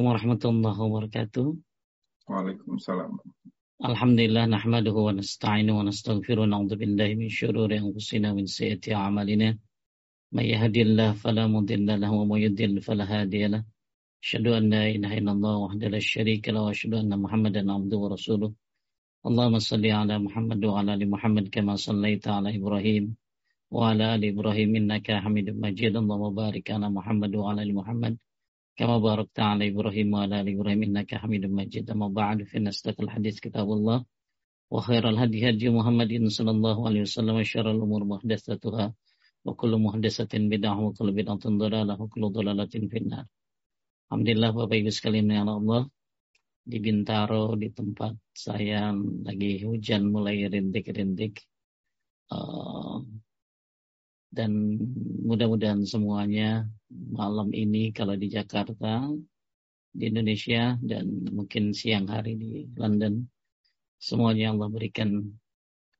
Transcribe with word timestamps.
warahmatullahi 0.00 0.78
wabarakatuh. 0.80 1.52
Waalaikumsalam. 2.24 3.20
Alhamdulillah 3.82 4.48
nahmaduhu 4.48 5.04
wa 5.04 5.12
nasta'inu 5.12 5.76
wa 5.76 5.84
nastaghfiru 5.84 6.48
na'udzu 6.48 6.80
billahi 6.80 7.18
min 7.18 7.28
syururi 7.28 7.76
anfusina 7.76 8.32
min 8.32 8.48
sayyiati 8.48 8.96
a'malina. 8.96 9.58
May 10.32 10.48
yahdihillahu 10.54 11.20
fala 11.20 11.44
mudilla 11.44 12.00
lahu 12.00 12.24
wa 12.24 12.32
may 12.32 12.48
yudlil 12.48 12.80
fala 12.80 13.04
hadiya 13.04 13.52
lahu. 13.52 13.64
Asyhadu 14.22 14.56
an 14.56 14.70
la 14.70 14.88
ilaha 14.88 15.14
illallah 15.18 15.54
wahdahu 15.66 15.92
la 15.92 16.00
syarika 16.00 16.54
lahu 16.54 16.70
wa 16.70 16.72
asyhadu 16.72 16.96
anna 17.02 17.16
Muhammadan 17.20 17.68
'abduhu 17.68 18.02
wa 18.06 18.10
rasuluh. 18.16 18.50
Allahumma 19.28 19.60
salli 19.60 19.92
ala 19.92 20.16
Muhammad 20.16 20.64
wa 20.64 20.80
ala 20.80 20.96
ali 20.96 21.04
Muhammad 21.04 21.52
kama 21.52 21.76
sallaita 21.76 22.40
ala 22.40 22.48
Ibrahim 22.48 23.18
wa 23.68 23.90
ala 23.90 24.14
ali 24.16 24.32
Ibrahim 24.32 24.78
innaka 24.78 25.20
Hamidum 25.20 25.60
Majid. 25.60 25.92
Allahumma 25.98 26.32
barik 26.32 26.70
ala 26.70 26.88
Muhammad 26.88 27.34
wa 27.34 27.50
ala 27.52 27.60
ali 27.60 27.74
Muhammad 27.74 28.16
كما 28.77 28.97
باركت 28.97 29.39
على 29.39 29.67
إبراهيم 29.73 30.13
وعلى 30.13 30.41
آل 30.41 30.47
إبراهيم 30.55 30.83
إنك 30.83 31.15
حميد 31.15 31.45
مجيد 31.45 31.89
أما 31.89 32.07
بعد 32.07 32.43
فإن 32.43 32.67
أصدق 32.67 33.01
الحديث 33.01 33.39
كتاب 33.39 33.67
الله 33.71 34.05
وخير 34.71 35.09
الهدي 35.09 35.49
هدي 35.49 35.69
محمد 35.69 36.11
صلى 36.27 36.51
الله 36.51 36.77
عليه 36.87 37.01
وسلم 37.01 37.35
وشر 37.35 37.67
الأمور 37.71 38.01
محدثاتها 38.03 38.85
وكل 39.45 39.71
محدثة 39.77 40.33
بدعة 40.53 40.79
وكل 40.85 41.11
بدعة 41.11 41.43
ضلالة 41.63 42.01
وكل 42.01 42.23
ضلالة 42.37 42.73
في 42.91 42.97
النار 42.97 43.25
Alhamdulillah 44.07 44.55
Bapak 44.55 44.79
Ibu 44.79 44.87
sekalian 44.87 45.27
yang 45.27 45.51
Allah 45.51 45.83
di 46.63 46.79
Bintaro 46.79 47.59
di 47.59 47.67
tempat 47.75 48.15
saya 48.31 48.95
lagi 48.95 49.59
hujan 49.67 50.07
mulai 50.07 50.47
rintik-rintik 50.47 51.43
uh, 52.31 53.03
dan 54.32 54.80
mudah-mudahan 55.28 55.84
semuanya 55.84 56.64
malam 56.88 57.52
ini 57.52 57.92
kalau 57.92 58.16
di 58.16 58.32
Jakarta, 58.32 59.12
di 59.92 60.08
Indonesia 60.08 60.80
dan 60.80 61.28
mungkin 61.28 61.76
siang 61.76 62.08
hari 62.08 62.40
di 62.40 62.64
London 62.80 63.28
semuanya 64.00 64.56
Allah 64.56 64.72
berikan 64.72 65.36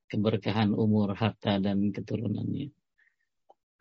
keberkahan 0.09 0.73
umur, 0.73 1.13
harta 1.13 1.61
dan 1.61 1.93
keturunannya. 1.93 2.73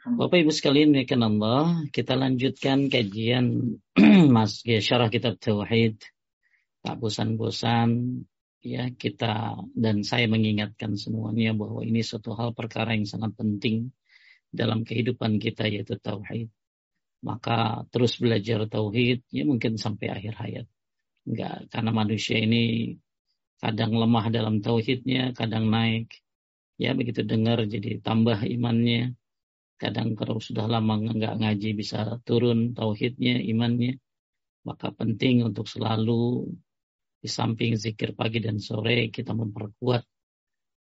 Bapak 0.01 0.43
Ibu 0.43 0.51
sekalian 0.51 0.97
ya 0.97 1.05
Allah, 1.15 1.85
kita 1.93 2.17
lanjutkan 2.17 2.89
kajian 2.91 3.77
Mas 4.35 4.65
ya, 4.65 4.81
syarah 4.81 5.13
kitab 5.13 5.37
Tauhid. 5.37 6.01
Tak 6.81 6.97
bosan-bosan 6.97 8.25
ya 8.65 8.89
kita 8.89 9.61
dan 9.77 10.01
saya 10.01 10.25
mengingatkan 10.25 10.97
semuanya 10.97 11.53
bahwa 11.53 11.85
ini 11.85 12.01
suatu 12.01 12.33
hal 12.33 12.57
perkara 12.57 12.97
yang 12.97 13.05
sangat 13.05 13.37
penting 13.37 13.93
dalam 14.51 14.83
kehidupan 14.83 15.39
kita 15.39 15.65
yaitu 15.71 15.95
tauhid. 15.97 16.51
Maka 17.23 17.87
terus 17.93 18.19
belajar 18.19 18.67
tauhid 18.67 19.23
ya 19.31 19.43
mungkin 19.47 19.79
sampai 19.79 20.07
akhir 20.11 20.33
hayat. 20.37 20.67
Enggak, 21.23 21.69
karena 21.69 21.91
manusia 21.93 22.37
ini 22.41 22.97
kadang 23.61 23.93
lemah 23.93 24.25
dalam 24.33 24.59
tauhidnya, 24.59 25.31
kadang 25.37 25.69
naik. 25.69 26.11
Ya 26.81 26.97
begitu 26.97 27.21
dengar 27.21 27.61
jadi 27.69 28.01
tambah 28.01 28.41
imannya. 28.41 29.13
Kadang 29.77 30.17
kalau 30.17 30.37
sudah 30.41 30.65
lama 30.65 30.97
enggak 30.97 31.37
ngaji 31.37 31.69
bisa 31.77 32.19
turun 32.25 32.73
tauhidnya, 32.73 33.37
imannya. 33.37 34.01
Maka 34.65 34.93
penting 34.93 35.45
untuk 35.45 35.65
selalu 35.69 36.49
di 37.21 37.29
samping 37.29 37.77
zikir 37.77 38.17
pagi 38.17 38.41
dan 38.41 38.57
sore 38.57 39.13
kita 39.13 39.37
memperkuat 39.37 40.03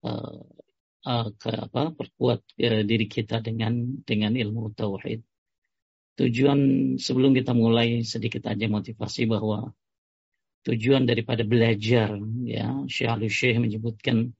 uh, 0.04 0.44
uh, 1.06 1.30
ke 1.38 1.50
apa 1.54 1.94
perkuat 1.94 2.42
uh, 2.58 2.82
diri 2.82 3.06
kita 3.06 3.38
dengan 3.40 4.02
dengan 4.02 4.34
ilmu 4.34 4.74
tauhid. 4.74 5.22
Tujuan 6.16 6.60
sebelum 6.98 7.36
kita 7.36 7.52
mulai 7.54 8.02
sedikit 8.02 8.48
aja 8.50 8.66
motivasi 8.66 9.28
bahwa 9.28 9.70
tujuan 10.66 11.06
daripada 11.06 11.46
belajar 11.46 12.18
ya 12.42 12.82
Syekh 12.90 13.30
Syekh 13.30 13.62
menyebutkan 13.62 14.34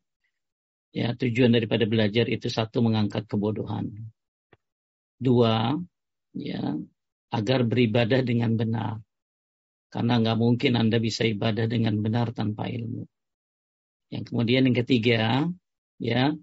ya 0.91 1.15
tujuan 1.15 1.53
daripada 1.55 1.85
belajar 1.87 2.27
itu 2.27 2.51
satu 2.51 2.83
mengangkat 2.83 3.29
kebodohan. 3.31 3.93
Dua 5.17 5.77
ya 6.35 6.77
agar 7.31 7.61
beribadah 7.69 8.25
dengan 8.25 8.57
benar. 8.57 8.99
Karena 9.93 10.19
nggak 10.19 10.39
mungkin 10.41 10.73
Anda 10.77 10.99
bisa 10.99 11.25
ibadah 11.25 11.69
dengan 11.71 12.01
benar 12.03 12.35
tanpa 12.35 12.69
ilmu. 12.69 13.07
Yang 14.13 14.25
kemudian 14.33 14.67
yang 14.69 14.77
ketiga, 14.77 15.47
ya 16.01 16.35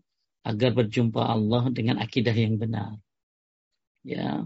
agar 0.43 0.75
berjumpa 0.75 1.23
Allah 1.23 1.71
dengan 1.71 1.97
akidah 2.03 2.35
yang 2.35 2.59
benar. 2.59 2.99
Ya. 4.03 4.43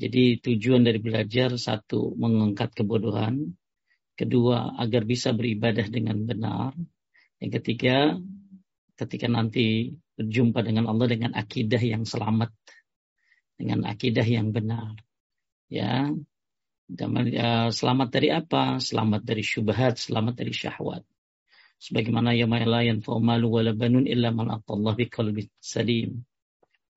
Jadi 0.00 0.40
tujuan 0.40 0.84
dari 0.84 1.00
belajar 1.00 1.56
satu 1.60 2.16
mengangkat 2.16 2.72
kebodohan, 2.72 3.56
kedua 4.16 4.76
agar 4.80 5.04
bisa 5.04 5.32
beribadah 5.36 5.84
dengan 5.92 6.24
benar, 6.24 6.72
yang 7.40 7.52
ketiga 7.52 8.16
ketika 8.96 9.28
nanti 9.28 9.96
berjumpa 10.16 10.60
dengan 10.64 10.88
Allah 10.88 11.08
dengan 11.08 11.32
akidah 11.36 11.80
yang 11.80 12.04
selamat, 12.04 12.52
dengan 13.56 13.84
akidah 13.88 14.24
yang 14.24 14.52
benar. 14.52 14.96
Ya. 15.68 16.08
ya 17.28 17.50
selamat 17.68 18.08
dari 18.08 18.28
apa? 18.32 18.80
Selamat 18.80 19.20
dari 19.24 19.44
syubhat, 19.44 20.00
selamat 20.00 20.34
dari 20.36 20.52
syahwat 20.52 21.04
sebagaimana 21.80 22.36
yauma 22.36 22.60
la 22.68 22.84
yanfa'u 22.84 23.18
malu 23.24 23.56
wala 23.56 23.72
banun 23.72 24.04
illa 24.04 24.28
man 24.30 24.52
atallah 24.52 24.92
biqalbin 24.92 25.48
salim. 25.56 26.20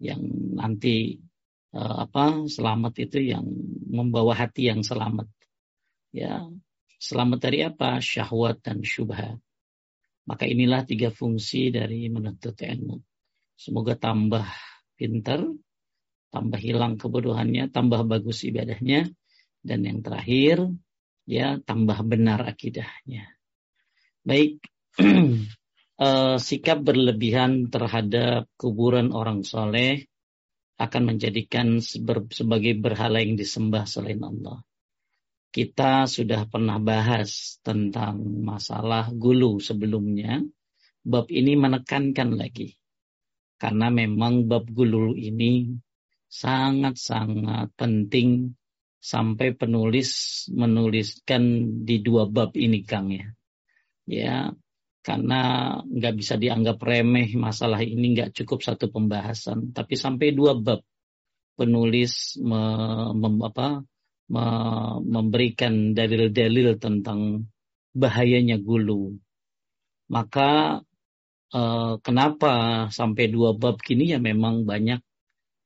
Yang 0.03 0.21
nanti 0.59 0.95
uh, 1.71 2.03
apa 2.03 2.43
selamat 2.51 2.93
itu 2.99 3.23
yang 3.23 3.47
membawa 3.87 4.35
hati 4.35 4.67
yang 4.67 4.83
selamat. 4.83 5.31
Ya 6.11 6.43
selamat 6.99 7.39
dari 7.39 7.63
apa? 7.63 8.03
Syahwat 8.03 8.59
dan 8.59 8.83
syubhat. 8.83 9.39
Maka 10.27 10.43
inilah 10.47 10.83
tiga 10.83 11.11
fungsi 11.11 11.71
dari 11.71 12.11
menuntut 12.11 12.55
ilmu. 12.59 12.99
Semoga 13.55 13.95
tambah 13.95 14.43
pintar 14.99 15.47
tambah 16.33 16.57
hilang 16.57 16.97
kebodohannya 16.97 17.69
tambah 17.69 18.01
bagus 18.09 18.41
ibadahnya 18.41 19.05
dan 19.61 19.79
yang 19.85 20.01
terakhir 20.01 20.73
ya 21.29 21.61
tambah 21.63 22.01
benar 22.03 22.41
akidahnya. 22.43 23.29
Baik 24.25 24.72
uh, 24.99 26.37
sikap 26.47 26.85
berlebihan 26.85 27.69
terhadap 27.73 28.49
kuburan 28.57 29.09
orang 29.09 29.41
soleh 29.41 30.05
akan 30.77 31.15
menjadikan 31.15 31.79
sebagai 32.29 32.73
berhala 32.75 33.21
yang 33.21 33.37
disembah 33.37 33.85
selain 33.85 34.21
Allah. 34.25 34.61
Kita 35.53 36.09
sudah 36.09 36.49
pernah 36.49 36.81
bahas 36.81 37.61
tentang 37.61 38.17
masalah 38.41 39.13
gulu 39.13 39.61
sebelumnya. 39.61 40.41
Bab 41.05 41.29
ini 41.29 41.53
menekankan 41.53 42.33
lagi. 42.33 42.73
Karena 43.61 43.93
memang 43.93 44.49
bab 44.49 44.65
gulu 44.65 45.13
ini 45.13 45.77
sangat-sangat 46.25 47.69
penting 47.77 48.57
sampai 48.97 49.53
penulis 49.53 50.09
menuliskan 50.49 51.43
di 51.85 52.01
dua 52.01 52.25
bab 52.25 52.57
ini 52.57 52.81
Kang 52.81 53.13
ya. 53.13 53.29
Ya, 54.09 54.51
karena 55.03 55.39
nggak 55.83 56.13
bisa 56.15 56.39
dianggap 56.39 56.79
remeh 56.79 57.35
masalah 57.35 57.83
ini 57.83 58.15
nggak 58.15 58.31
cukup 58.39 58.63
satu 58.63 58.87
pembahasan. 58.87 59.75
Tapi 59.75 59.93
sampai 59.99 60.31
dua 60.31 60.55
bab 60.55 60.79
penulis 61.59 62.39
me, 62.39 62.61
mem, 63.11 63.35
apa, 63.43 63.83
me, 64.31 64.43
memberikan 65.03 65.91
dalil-dalil 65.91 66.79
tentang 66.79 67.43
bahayanya 67.91 68.57
gulu. 68.63 69.13
Maka 70.07 70.79
eh, 71.51 71.93
kenapa 71.99 72.87
sampai 72.87 73.27
dua 73.27 73.51
bab 73.59 73.83
kini? 73.83 74.15
Ya 74.15 74.19
memang 74.23 74.63
banyak 74.63 75.03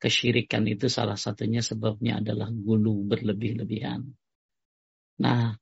kesyirikan 0.01 0.65
itu 0.65 0.89
salah 0.89 1.17
satunya 1.17 1.61
sebabnya 1.61 2.21
adalah 2.21 2.49
gulu 2.49 3.05
berlebih-lebihan. 3.05 4.01
Nah 5.21 5.57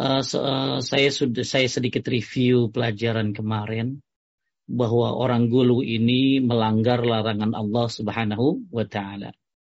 uh, 0.00 0.80
saya 0.80 1.08
sudah 1.12 1.44
saya 1.44 1.68
sedikit 1.68 2.08
review 2.08 2.72
pelajaran 2.72 3.36
kemarin 3.36 4.00
bahwa 4.70 5.12
orang 5.12 5.50
gulu 5.50 5.84
ini 5.84 6.40
melanggar 6.40 7.04
larangan 7.04 7.52
Allah 7.52 7.86
Subhanahu 7.90 8.70
wa 8.72 8.86
taala. 8.88 9.34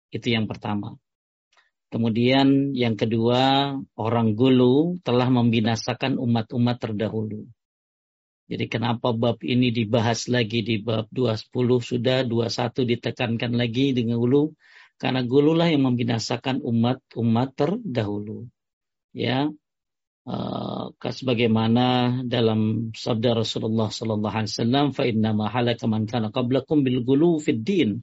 Itu 0.10 0.34
yang 0.34 0.50
pertama. 0.50 0.96
Kemudian 1.94 2.74
yang 2.74 2.98
kedua, 2.98 3.76
orang 4.00 4.34
gulu 4.34 4.98
telah 5.06 5.30
membinasakan 5.30 6.18
umat-umat 6.18 6.82
terdahulu. 6.82 7.46
Jadi 8.46 8.66
kenapa 8.70 9.14
bab 9.14 9.42
ini 9.42 9.74
dibahas 9.74 10.30
lagi 10.30 10.62
di 10.62 10.78
bab 10.82 11.10
20 11.10 11.54
sudah 11.82 12.26
21 12.26 12.86
ditekankan 12.94 13.54
lagi 13.58 13.94
dengan 13.94 14.22
gulu 14.22 14.54
karena 15.02 15.26
gululah 15.26 15.68
yang 15.70 15.86
membinasakan 15.86 16.62
umat-umat 16.62 17.50
terdahulu. 17.58 18.48
Ya, 19.16 19.50
Uh, 20.26 20.90
sebagaimana 21.06 22.18
dalam 22.26 22.90
sabda 22.98 23.38
Rasulullah 23.38 23.94
sallallahu 23.94 24.34
alaihi 24.34 24.58
wasallam 24.58 24.86
fa 24.90 25.06
inna 25.06 25.38
ma 25.38 25.54
halaka 25.54 25.86
man 25.86 26.10
kana 26.10 26.34
bil 26.34 27.06
ghulu 27.06 27.38
fid 27.38 27.62
din. 27.62 28.02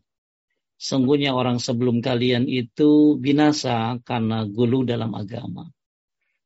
Sungguhnya 0.79 1.35
orang 1.35 1.59
sebelum 1.59 1.99
kalian 1.99 2.47
itu 2.47 3.19
binasa 3.19 3.99
karena 4.07 4.47
gulu 4.47 4.87
dalam 4.87 5.19
agama. 5.19 5.67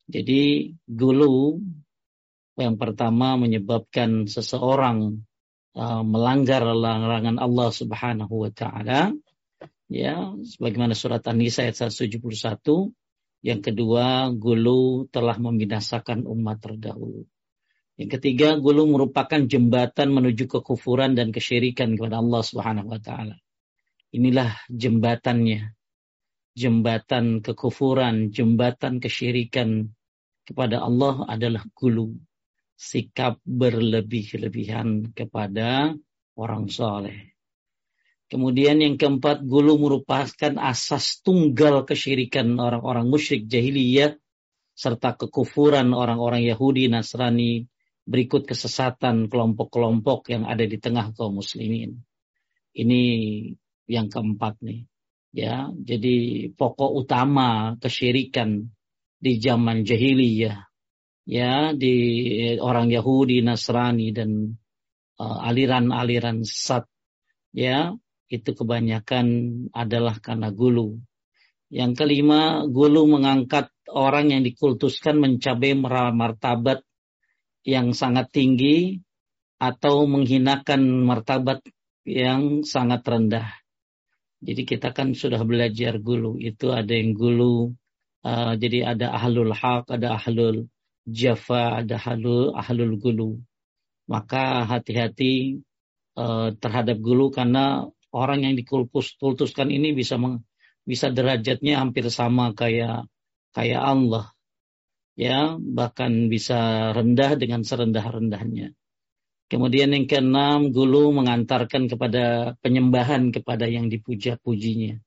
Jadi 0.09 0.73
gulu 0.89 1.61
yang 2.57 2.81
pertama 2.81 3.37
menyebabkan 3.37 4.25
seseorang 4.25 5.21
uh, 5.77 6.01
melanggar 6.01 6.65
larangan 6.65 7.37
Allah 7.37 7.69
Subhanahu 7.69 8.49
wa 8.49 8.51
taala. 8.53 9.13
Ya 9.93 10.33
sebagaimana 10.41 10.97
surat 10.97 11.21
An-Nisa 11.29 11.69
ayat 11.69 11.93
171 11.93 12.97
yang 13.47 13.63
kedua 13.63 14.35
gulu 14.35 15.07
telah 15.07 15.39
membinasakan 15.39 16.27
umat 16.27 16.59
terdahulu. 16.59 17.23
Yang 17.95 18.19
ketiga 18.19 18.59
gulu 18.59 18.91
merupakan 18.91 19.39
jembatan 19.39 20.11
menuju 20.11 20.51
kekufuran 20.51 21.15
dan 21.15 21.31
kesyirikan 21.31 21.95
kepada 21.95 22.19
Allah 22.19 22.43
Subhanahu 22.43 22.91
wa 22.91 22.99
taala. 22.99 23.39
Inilah 24.11 24.51
jembatannya. 24.67 25.79
Jembatan 26.57 27.45
kekufuran 27.45 28.35
jembatan 28.35 28.99
kesyirikan 28.99 29.95
kepada 30.43 30.83
Allah 30.83 31.29
adalah 31.31 31.63
gulu, 31.77 32.19
sikap 32.75 33.39
berlebih-lebihan 33.47 35.15
kepada 35.15 35.95
orang 36.35 36.67
soleh. 36.67 37.36
Kemudian 38.27 38.83
yang 38.83 38.99
keempat, 38.99 39.47
gulu 39.47 39.79
merupakan 39.79 40.53
asas 40.59 41.23
tunggal 41.23 41.87
kesyirikan 41.87 42.59
orang-orang 42.59 43.07
musyrik 43.07 43.47
jahiliyah 43.47 44.19
serta 44.75 45.15
kekufuran 45.15 45.95
orang-orang 45.95 46.43
Yahudi, 46.43 46.91
Nasrani, 46.91 47.71
berikut 48.03 48.45
kesesatan 48.45 49.31
kelompok-kelompok 49.31 50.31
yang 50.31 50.43
ada 50.45 50.67
di 50.67 50.77
tengah 50.79 51.15
kaum 51.15 51.39
muslimin. 51.39 52.03
Ini 52.75 53.03
yang 53.87 54.11
keempat 54.11 54.59
nih. 54.61 54.85
Ya, 55.37 55.69
jadi 55.75 56.49
pokok 56.57 56.97
utama 56.97 57.77
kesyirikan 57.79 58.73
di 59.21 59.37
zaman 59.37 59.85
jahiliyah 59.85 60.67
ya 61.27 61.75
di 61.75 61.95
orang 62.63 62.89
Yahudi, 62.89 63.43
Nasrani 63.43 64.15
dan 64.15 64.55
uh, 65.19 65.39
aliran-aliran 65.45 66.41
uh, 66.41 66.49
sat 66.49 66.87
ya 67.51 67.93
itu 68.27 68.51
kebanyakan 68.53 69.27
adalah 69.71 70.19
karena 70.19 70.51
gulu. 70.51 70.99
Yang 71.71 72.05
kelima, 72.05 72.63
gulu 72.67 73.11
mengangkat 73.11 73.71
orang 73.91 74.31
yang 74.35 74.43
dikultuskan 74.47 75.19
mencapai 75.19 75.75
martabat 76.15 76.83
yang 77.67 77.91
sangat 77.95 78.31
tinggi 78.31 79.03
atau 79.59 80.07
menghinakan 80.07 81.03
martabat 81.03 81.63
yang 82.07 82.63
sangat 82.63 83.03
rendah. 83.03 83.51
Jadi 84.39 84.63
kita 84.63 84.95
kan 84.95 85.17
sudah 85.17 85.43
belajar 85.43 85.99
gulu. 85.99 86.39
Itu 86.39 86.71
ada 86.71 86.95
yang 86.95 87.19
gulu 87.19 87.75
Uh, 88.27 88.59
jadi 88.59 88.83
ada 88.83 89.15
ahlul 89.15 89.55
haq, 89.55 89.87
ada 89.87 90.19
ahlul 90.19 90.67
jafa, 91.07 91.79
ada 91.79 91.95
ahlul, 91.95 92.51
ahlul 92.59 92.99
gulu. 92.99 93.39
Maka 94.11 94.67
hati-hati 94.67 95.63
uh, 96.19 96.51
terhadap 96.59 96.99
gulu 96.99 97.31
karena 97.31 97.87
orang 98.17 98.49
yang 98.49 98.55
dikultuskan 98.57 99.69
ini 99.69 99.93
bisa 99.93 100.17
meng, 100.17 100.41
bisa 100.89 101.13
derajatnya 101.13 101.85
hampir 101.85 102.09
sama 102.09 102.57
kayak 102.57 103.05
kayak 103.53 103.83
Allah. 103.85 104.33
Ya, 105.17 105.57
bahkan 105.57 106.29
bisa 106.29 106.93
rendah 106.93 107.41
dengan 107.41 107.65
serendah-rendahnya. 107.65 108.77
Kemudian 109.47 109.95
yang 109.97 110.05
keenam, 110.05 110.75
gulu 110.75 111.15
mengantarkan 111.17 111.89
kepada 111.89 112.53
penyembahan 112.61 113.33
kepada 113.33 113.65
yang 113.65 113.89
dipuja-pujinya. 113.89 115.01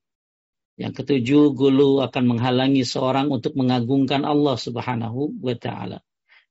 Yang 0.79 0.93
ketujuh, 1.03 1.53
gulu 1.53 1.99
akan 2.01 2.23
menghalangi 2.25 2.87
seorang 2.87 3.27
untuk 3.29 3.53
mengagungkan 3.59 4.23
Allah 4.23 4.55
Subhanahu 4.55 5.43
wa 5.43 5.55
taala. 5.59 5.99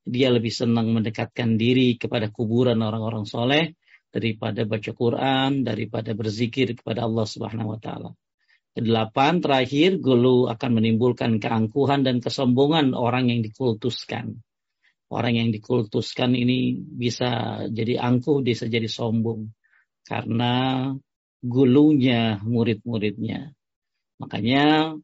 Dia 0.05 0.28
lebih 0.28 0.52
senang 0.52 0.93
mendekatkan 0.93 1.56
diri 1.56 1.96
kepada 1.96 2.28
kuburan 2.28 2.78
orang-orang 2.84 3.25
soleh 3.25 3.78
daripada 4.08 4.64
baca 4.64 4.93
Quran, 4.93 5.62
daripada 5.64 6.16
berzikir 6.16 6.72
kepada 6.76 7.05
Allah 7.05 7.26
Subhanahu 7.28 7.76
wa 7.76 7.81
taala. 7.81 8.10
Kedelapan, 8.72 9.43
terakhir, 9.43 9.99
gulu 9.99 10.46
akan 10.46 10.70
menimbulkan 10.78 11.43
keangkuhan 11.43 12.06
dan 12.06 12.22
kesombongan 12.22 12.94
orang 12.94 13.26
yang 13.26 13.43
dikultuskan. 13.43 14.38
Orang 15.08 15.34
yang 15.40 15.49
dikultuskan 15.50 16.37
ini 16.37 16.78
bisa 16.78 17.64
jadi 17.72 17.99
angkuh, 17.99 18.44
bisa 18.44 18.69
jadi 18.69 18.87
sombong. 18.87 19.50
Karena 20.05 20.93
gulunya 21.43 22.38
murid-muridnya. 22.44 23.50
Makanya 24.20 24.94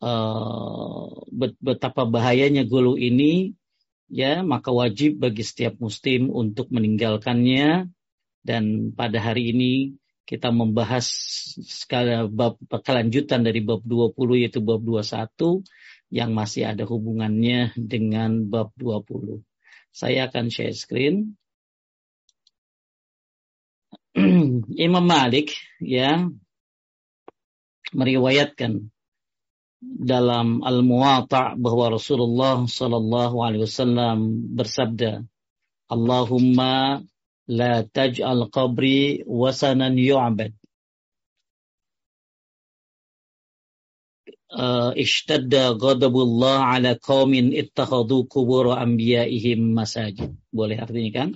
uh, 0.00 1.06
betapa 1.60 2.08
bahayanya 2.08 2.64
gulu 2.64 2.96
ini 2.96 3.52
ya 4.10 4.42
maka 4.42 4.74
wajib 4.74 5.22
bagi 5.22 5.46
setiap 5.46 5.78
muslim 5.78 6.28
untuk 6.28 6.68
meninggalkannya 6.74 7.88
dan 8.40 8.92
pada 8.96 9.20
hari 9.20 9.52
ini 9.52 9.72
kita 10.24 10.54
membahas 10.54 11.10
skala 11.66 12.30
bab 12.30 12.54
kelanjutan 12.86 13.42
dari 13.42 13.58
bab 13.66 13.82
20 13.82 14.46
yaitu 14.46 14.62
bab 14.62 14.78
21 14.78 15.66
yang 16.14 16.30
masih 16.30 16.70
ada 16.70 16.86
hubungannya 16.86 17.74
dengan 17.74 18.46
bab 18.46 18.70
20. 18.78 19.42
Saya 19.90 20.30
akan 20.30 20.46
share 20.46 20.74
screen. 20.74 21.34
Imam 24.86 25.02
Malik 25.02 25.54
ya 25.82 26.30
meriwayatkan 27.90 28.86
dalam 29.82 30.62
Al-Muwatta' 30.62 31.58
bahwa 31.58 31.96
Rasulullah 31.96 32.62
sallallahu 32.62 33.36
alaihi 33.42 33.64
wasallam 33.66 34.46
bersabda, 34.54 35.24
"Allahumma 35.90 37.02
la 37.50 37.82
taj'al 37.82 38.46
qabri 38.54 39.26
wasanan 39.26 39.98
yu'bad." 39.98 40.54
Uh, 44.50 44.90
ishtadda 44.98 45.78
ghadabullah 45.78 46.74
ala 46.74 46.98
qaumin 46.98 47.54
ittakhadhu 47.54 48.26
qubur 48.26 48.74
anbiya'ihim 48.74 49.62
masajid. 49.78 50.34
Boleh 50.50 50.78
artinya 50.82 51.10
kan? 51.14 51.28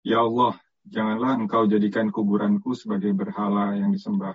Ya 0.00 0.24
Allah, 0.24 0.56
janganlah 0.88 1.36
engkau 1.38 1.68
jadikan 1.68 2.08
kuburanku 2.08 2.72
sebagai 2.72 3.12
berhala 3.12 3.76
yang 3.76 3.92
disembah. 3.92 4.34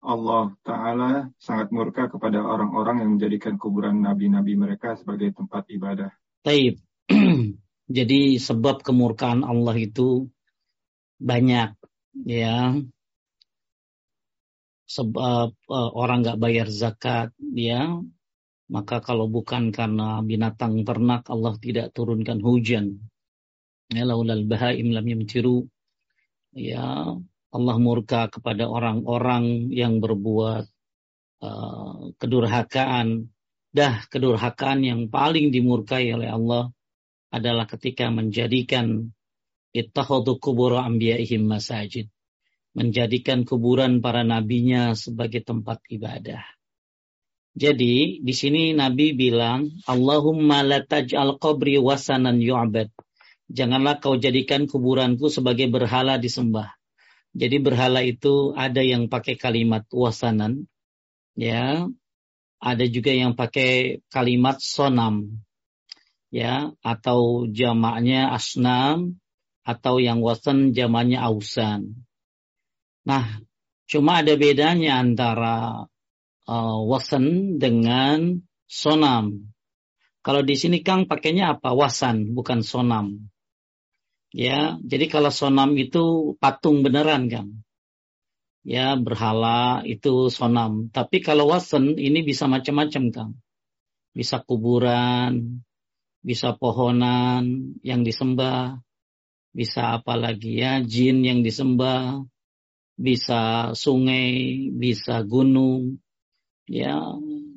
Allah 0.00 0.56
Ta'ala 0.64 1.28
sangat 1.36 1.68
murka 1.72 2.08
kepada 2.08 2.40
orang-orang 2.40 3.04
yang 3.04 3.10
menjadikan 3.16 3.60
kuburan 3.60 4.00
nabi-nabi 4.00 4.56
mereka 4.56 4.96
sebagai 4.96 5.36
tempat 5.36 5.68
ibadah. 5.68 6.08
Taib. 6.40 6.80
Jadi 7.90 8.38
sebab 8.38 8.86
kemurkaan 8.86 9.42
Allah 9.42 9.74
itu 9.74 10.30
banyak 11.18 11.74
ya. 12.22 12.78
Sebab 14.86 15.48
uh, 15.66 15.90
orang 15.98 16.22
nggak 16.22 16.38
bayar 16.38 16.70
zakat 16.70 17.34
ya. 17.50 17.98
Maka 18.70 19.02
kalau 19.02 19.26
bukan 19.26 19.74
karena 19.74 20.22
binatang 20.22 20.86
ternak 20.86 21.26
Allah 21.26 21.58
tidak 21.58 21.90
turunkan 21.90 22.38
hujan. 22.38 23.02
Ya 23.90 24.06
laulal 24.06 24.46
bahaim 24.46 24.94
lam 24.94 25.02
yamtiru 25.02 25.66
ya 26.54 27.10
Allah 27.50 27.76
murka 27.82 28.30
kepada 28.30 28.70
orang-orang 28.70 29.74
yang 29.74 29.98
berbuat 29.98 30.70
uh, 31.42 32.14
kedurhakaan. 32.22 33.34
Dah 33.74 34.06
kedurhakaan 34.06 34.86
yang 34.86 35.00
paling 35.10 35.50
dimurkai 35.50 36.14
oleh 36.14 36.30
Allah 36.30 36.70
adalah 37.30 37.66
ketika 37.70 38.10
menjadikan 38.10 39.14
ittakhadhu 39.72 40.42
kubur 40.42 40.78
anbiya'ihim 40.78 41.46
masajid 41.46 42.10
menjadikan 42.74 43.42
kuburan 43.42 43.98
para 43.98 44.22
nabinya 44.22 44.94
sebagai 44.94 45.42
tempat 45.42 45.82
ibadah. 45.90 46.42
Jadi 47.58 48.22
di 48.22 48.34
sini 48.34 48.70
Nabi 48.70 49.10
bilang, 49.10 49.74
Allahumma 49.90 50.62
la 50.62 50.78
taj'al 50.86 51.42
qabri 51.42 51.82
wasanan 51.82 52.38
yu'bad. 52.38 52.94
Janganlah 53.50 53.98
kau 53.98 54.14
jadikan 54.14 54.70
kuburanku 54.70 55.26
sebagai 55.26 55.66
berhala 55.66 56.14
disembah. 56.22 56.70
Jadi 57.34 57.58
berhala 57.58 58.06
itu 58.06 58.54
ada 58.54 58.78
yang 58.78 59.10
pakai 59.10 59.34
kalimat 59.34 59.82
wasanan, 59.90 60.70
ya, 61.34 61.90
ada 62.62 62.84
juga 62.86 63.10
yang 63.10 63.34
pakai 63.34 64.02
kalimat 64.10 64.62
sonam, 64.62 65.42
ya, 66.30 66.72
atau 66.80 67.50
jamaknya 67.50 68.30
asnam, 68.32 69.20
atau 69.66 70.00
yang 70.00 70.24
wasan 70.24 70.72
jamaknya 70.72 71.26
ausan. 71.28 72.06
Nah, 73.04 73.42
cuma 73.86 74.24
ada 74.24 74.34
bedanya 74.34 74.98
antara 74.98 75.86
uh, 76.48 76.78
wasan 76.90 77.58
dengan 77.60 78.40
sonam. 78.66 79.52
Kalau 80.20 80.44
di 80.44 80.52
sini 80.52 80.84
Kang 80.84 81.08
pakainya 81.08 81.56
apa? 81.56 81.72
Wasan, 81.72 82.36
bukan 82.36 82.60
sonam. 82.60 83.32
Ya, 84.30 84.78
jadi 84.86 85.10
kalau 85.10 85.32
sonam 85.34 85.74
itu 85.74 86.36
patung 86.38 86.86
beneran 86.86 87.26
kan. 87.26 87.46
Ya, 88.62 88.94
berhala 89.00 89.80
itu 89.88 90.28
sonam. 90.28 90.92
Tapi 90.92 91.24
kalau 91.24 91.48
wasen 91.48 91.96
ini 91.96 92.20
bisa 92.20 92.44
macam-macam 92.44 93.04
kan. 93.10 93.30
bisa 94.10 94.42
kuburan, 94.42 95.62
bisa 96.20 96.52
pohonan 96.56 97.74
yang 97.80 98.04
disembah, 98.04 98.80
bisa 99.50 99.98
apa 99.98 100.14
lagi 100.14 100.60
ya, 100.60 100.84
jin 100.84 101.24
yang 101.24 101.40
disembah, 101.40 102.22
bisa 103.00 103.72
sungai, 103.72 104.68
bisa 104.70 105.24
gunung. 105.24 105.98
Ya, 106.70 107.02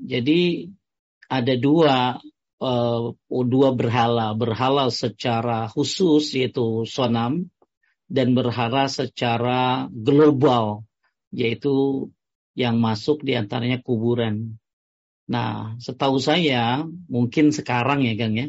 jadi 0.08 0.74
ada 1.30 1.54
dua 1.60 2.18
uh, 2.64 3.14
dua 3.30 3.70
berhala, 3.76 4.34
berhala 4.34 4.90
secara 4.90 5.68
khusus 5.70 6.34
yaitu 6.34 6.88
sonam 6.88 7.52
dan 8.08 8.34
berhala 8.34 8.88
secara 8.88 9.92
global 9.92 10.88
yaitu 11.34 12.08
yang 12.54 12.78
masuk 12.78 13.26
di 13.26 13.34
antaranya 13.34 13.82
kuburan. 13.82 14.62
Nah, 15.24 15.80
setahu 15.80 16.20
saya 16.20 16.84
mungkin 17.08 17.56
sekarang 17.56 18.04
ya 18.04 18.14
Kang 18.20 18.36
ya, 18.36 18.48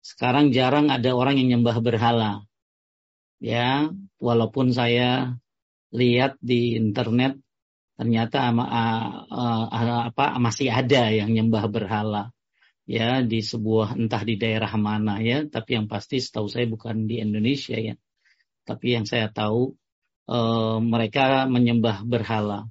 sekarang 0.00 0.54
jarang 0.54 0.88
ada 0.88 1.12
orang 1.12 1.36
yang 1.36 1.60
nyembah 1.60 1.76
berhala. 1.84 2.48
Ya, 3.36 3.92
walaupun 4.16 4.72
saya 4.72 5.36
lihat 5.92 6.40
di 6.40 6.76
internet 6.80 7.36
ternyata 7.96 8.52
uh, 8.52 9.08
uh, 9.28 10.02
apa 10.12 10.36
masih 10.40 10.72
ada 10.72 11.12
yang 11.12 11.32
nyembah 11.32 11.68
berhala. 11.68 12.32
Ya 12.86 13.18
di 13.18 13.42
sebuah 13.42 13.98
entah 13.98 14.22
di 14.22 14.38
daerah 14.38 14.70
mana 14.78 15.18
ya 15.18 15.42
tapi 15.42 15.74
yang 15.74 15.90
pasti 15.90 16.22
setahu 16.22 16.46
saya 16.46 16.70
bukan 16.70 17.10
di 17.10 17.18
Indonesia 17.18 17.76
ya. 17.76 17.98
Tapi 18.62 18.94
yang 18.94 19.04
saya 19.04 19.26
tahu 19.28 19.74
uh, 20.30 20.78
mereka 20.78 21.50
menyembah 21.50 22.06
berhala 22.06 22.70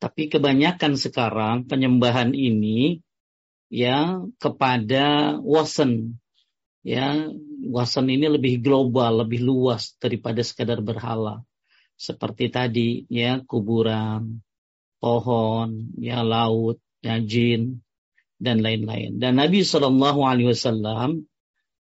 tapi 0.00 0.32
kebanyakan 0.32 0.96
sekarang 0.96 1.68
penyembahan 1.68 2.32
ini 2.32 3.04
ya 3.68 4.24
kepada 4.40 5.36
wasan 5.44 6.16
ya 6.80 7.28
wasan 7.68 8.08
ini 8.08 8.26
lebih 8.26 8.64
global 8.64 9.22
lebih 9.22 9.44
luas 9.44 9.94
daripada 10.00 10.40
sekadar 10.40 10.80
berhala 10.80 11.44
seperti 12.00 12.48
tadi 12.48 13.04
ya 13.12 13.44
kuburan 13.44 14.40
pohon 15.04 15.92
ya 16.00 16.24
laut 16.24 16.80
ya 17.04 17.20
jin 17.20 17.84
dan 18.40 18.64
lain-lain. 18.64 19.20
Dan 19.20 19.36
Nabi 19.36 19.60
Shallallahu 19.60 20.20
Alaihi 20.24 20.48
Wasallam 20.56 21.28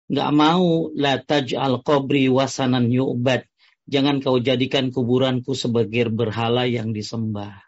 nggak 0.09 0.31
mau 0.33 0.89
la 0.97 1.21
taj'al 1.21 1.85
qabri 1.85 2.33
wasanan 2.33 2.89
yu'bad. 2.89 3.45
Jangan 3.87 4.19
kau 4.25 4.41
jadikan 4.41 4.91
kuburanku 4.91 5.53
sebagai 5.55 6.11
berhala 6.11 6.67
yang 6.67 6.91
disembah. 6.91 7.66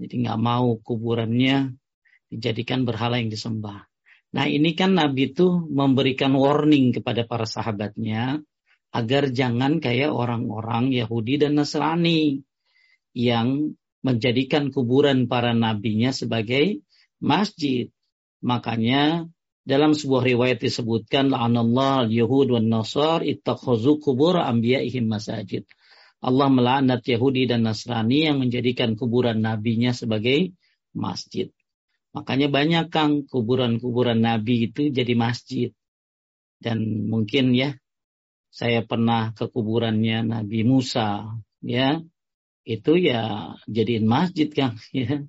Jadi 0.00 0.24
nggak 0.24 0.40
mau 0.40 0.80
kuburannya 0.80 1.76
dijadikan 2.32 2.88
berhala 2.88 3.20
yang 3.20 3.28
disembah. 3.28 3.84
Nah 4.32 4.46
ini 4.48 4.72
kan 4.72 4.96
Nabi 4.96 5.36
itu 5.36 5.68
memberikan 5.68 6.32
warning 6.32 6.96
kepada 6.96 7.28
para 7.28 7.44
sahabatnya 7.44 8.40
agar 8.96 9.28
jangan 9.28 9.78
kayak 9.78 10.08
orang-orang 10.08 10.94
Yahudi 10.96 11.44
dan 11.44 11.60
Nasrani 11.60 12.40
yang 13.12 13.76
menjadikan 14.00 14.72
kuburan 14.72 15.28
para 15.28 15.52
nabinya 15.52 16.14
sebagai 16.14 16.80
masjid. 17.20 17.92
Makanya 18.40 19.28
dalam 19.60 19.92
sebuah 19.92 20.24
riwayat 20.24 20.64
disebutkan 20.64 21.30
la'anallah 21.30 22.08
al-yahud 22.08 22.56
wan 22.56 22.72
nasar 22.72 23.20
ittakhazu 23.20 24.00
anbiya'ihim 24.00 25.04
masajid. 25.04 25.68
Allah 26.20 26.48
melaknat 26.52 27.00
Yahudi 27.04 27.48
dan 27.48 27.64
Nasrani 27.64 28.28
yang 28.28 28.44
menjadikan 28.44 28.92
kuburan 28.92 29.40
nabinya 29.40 29.96
sebagai 29.96 30.52
masjid. 30.92 31.48
Makanya 32.12 32.52
banyak 32.52 32.86
Kang 32.92 33.24
kuburan-kuburan 33.24 34.20
nabi 34.20 34.68
itu 34.68 34.92
jadi 34.92 35.14
masjid. 35.16 35.70
Dan 36.60 37.08
mungkin 37.08 37.56
ya 37.56 37.72
saya 38.52 38.84
pernah 38.84 39.32
ke 39.32 39.48
kuburannya 39.48 40.28
Nabi 40.28 40.60
Musa 40.66 41.24
ya. 41.64 42.04
Itu 42.60 43.00
ya 43.00 43.56
jadiin 43.64 44.04
masjid 44.04 44.52
Kang 44.52 44.76
ya 44.92 45.24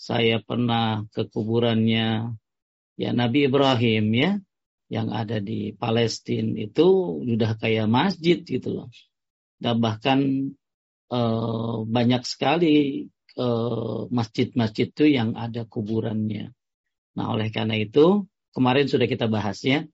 saya 0.00 0.40
pernah 0.40 1.04
ke 1.12 1.28
kuburannya 1.28 2.36
ya 2.96 3.10
Nabi 3.12 3.48
Ibrahim 3.48 4.04
ya 4.16 4.30
yang 4.88 5.12
ada 5.12 5.38
di 5.44 5.76
Palestina 5.76 6.56
itu 6.56 7.20
sudah 7.24 7.56
kayak 7.60 7.88
masjid 7.88 8.40
gitu 8.40 8.80
loh. 8.80 8.88
Dan 9.60 9.76
bahkan 9.78 10.18
eh, 11.12 11.76
banyak 11.84 12.22
sekali 12.24 13.06
eh, 13.36 14.00
masjid-masjid 14.08 14.88
itu 14.88 15.04
yang 15.04 15.36
ada 15.36 15.68
kuburannya. 15.68 16.56
Nah, 17.14 17.26
oleh 17.36 17.52
karena 17.52 17.76
itu 17.76 18.24
kemarin 18.56 18.88
sudah 18.88 19.04
kita 19.04 19.28
bahas 19.28 19.60
ya 19.60 19.84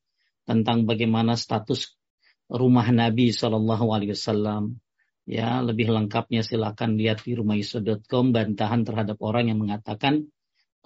tentang 0.47 0.87
bagaimana 0.87 1.35
status 1.35 1.99
rumah 2.47 2.87
Nabi 2.95 3.35
Shallallahu 3.35 3.91
Alaihi 3.91 4.15
Wasallam 4.15 4.79
Ya, 5.27 5.59
lebih 5.59 5.91
lengkapnya 5.91 6.47
silakan 6.47 6.95
lihat 6.95 7.27
di 7.27 7.35
rumahisa.com 7.35 8.31
bantahan 8.31 8.87
terhadap 8.87 9.19
orang 9.19 9.51
yang 9.51 9.59
mengatakan 9.59 10.31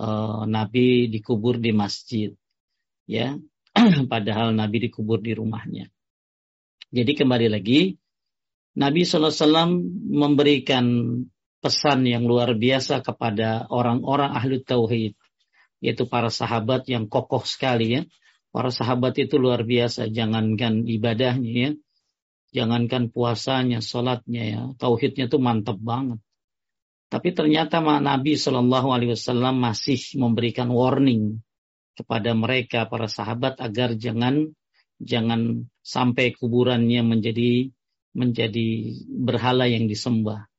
uh, 0.01 0.49
Nabi 0.49 1.13
dikubur 1.13 1.61
di 1.61 1.77
masjid. 1.77 2.33
Ya, 3.05 3.37
padahal 4.13 4.57
Nabi 4.57 4.89
dikubur 4.89 5.21
di 5.21 5.37
rumahnya. 5.37 5.93
Jadi 6.89 7.13
kembali 7.21 7.53
lagi, 7.53 8.00
Nabi 8.79 9.03
SAW 9.03 9.75
memberikan 10.11 10.87
pesan 11.59 12.07
yang 12.07 12.25
luar 12.25 12.55
biasa 12.55 13.03
kepada 13.03 13.67
orang-orang 13.69 14.31
ahli 14.31 14.63
tauhid, 14.63 15.15
yaitu 15.83 16.07
para 16.07 16.31
sahabat 16.31 16.87
yang 16.87 17.11
kokoh 17.11 17.43
sekali 17.43 18.01
ya. 18.01 18.03
Para 18.51 18.75
sahabat 18.75 19.15
itu 19.19 19.39
luar 19.39 19.63
biasa, 19.63 20.11
jangankan 20.11 20.83
ibadahnya 20.87 21.51
ya, 21.55 21.71
Jangankan 22.51 23.15
puasanya, 23.15 23.79
sholatnya 23.79 24.43
ya, 24.43 24.63
tauhidnya 24.75 25.31
tuh 25.31 25.39
mantap 25.39 25.79
banget. 25.79 26.19
Tapi 27.11 27.31
ternyata 27.31 27.79
Nabi 27.83 28.35
Shallallahu 28.35 28.91
Alaihi 28.91 29.15
Wasallam 29.15 29.63
masih 29.63 29.99
memberikan 30.19 30.71
warning 30.71 31.43
kepada 31.95 32.35
mereka 32.35 32.87
para 32.91 33.07
sahabat 33.07 33.59
agar 33.63 33.95
jangan 33.95 34.51
jangan 34.99 35.71
sampai 35.83 36.35
kuburannya 36.35 37.03
menjadi 37.07 37.71
menjadi 38.17 38.97
berhala 39.07 39.71
yang 39.71 39.87
disembah. 39.87 40.51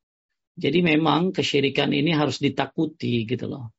Jadi 0.56 0.84
memang 0.84 1.32
kesyirikan 1.32 1.92
ini 1.96 2.12
harus 2.12 2.40
ditakuti 2.40 3.24
gitu 3.26 3.48
loh. 3.48 3.72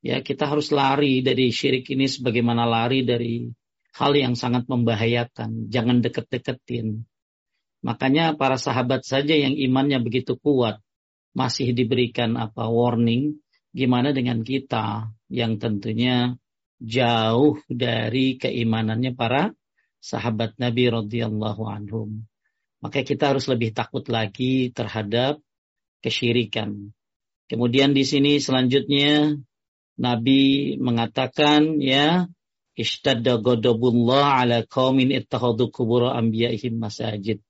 Ya, 0.00 0.22
kita 0.22 0.46
harus 0.46 0.70
lari 0.70 1.20
dari 1.20 1.50
syirik 1.50 1.90
ini 1.90 2.06
sebagaimana 2.06 2.64
lari 2.64 3.02
dari 3.02 3.50
hal 3.98 4.12
yang 4.14 4.38
sangat 4.38 4.70
membahayakan. 4.70 5.68
Jangan 5.68 6.00
deket-deketin. 6.00 7.02
Makanya 7.82 8.34
para 8.34 8.58
sahabat 8.58 9.06
saja 9.06 9.34
yang 9.34 9.54
imannya 9.54 10.02
begitu 10.02 10.34
kuat 10.38 10.82
masih 11.34 11.70
diberikan 11.70 12.34
apa 12.34 12.66
warning 12.66 13.38
gimana 13.70 14.10
dengan 14.10 14.42
kita 14.42 15.12
yang 15.30 15.62
tentunya 15.62 16.34
jauh 16.82 17.58
dari 17.70 18.38
keimanannya 18.38 19.14
para 19.14 19.54
sahabat 19.98 20.58
Nabi 20.58 20.90
radhiyallahu 20.90 21.62
anhum. 21.66 22.26
Maka 22.78 23.02
kita 23.02 23.34
harus 23.34 23.50
lebih 23.50 23.74
takut 23.74 24.06
lagi 24.06 24.70
terhadap 24.70 25.42
kesyirikan. 25.98 26.94
Kemudian 27.50 27.96
di 27.96 28.04
sini 28.06 28.38
selanjutnya 28.38 29.34
Nabi 29.98 30.76
mengatakan 30.78 31.82
ya 31.82 32.30
ishtadda 32.78 33.42
ghadabullah 33.42 34.38
ala 34.38 34.62
qaumin 34.62 35.10
ittakhadhu 35.10 35.74
qubur 35.74 36.06
anbiya'ihim 36.14 36.78
masajid 36.78 37.42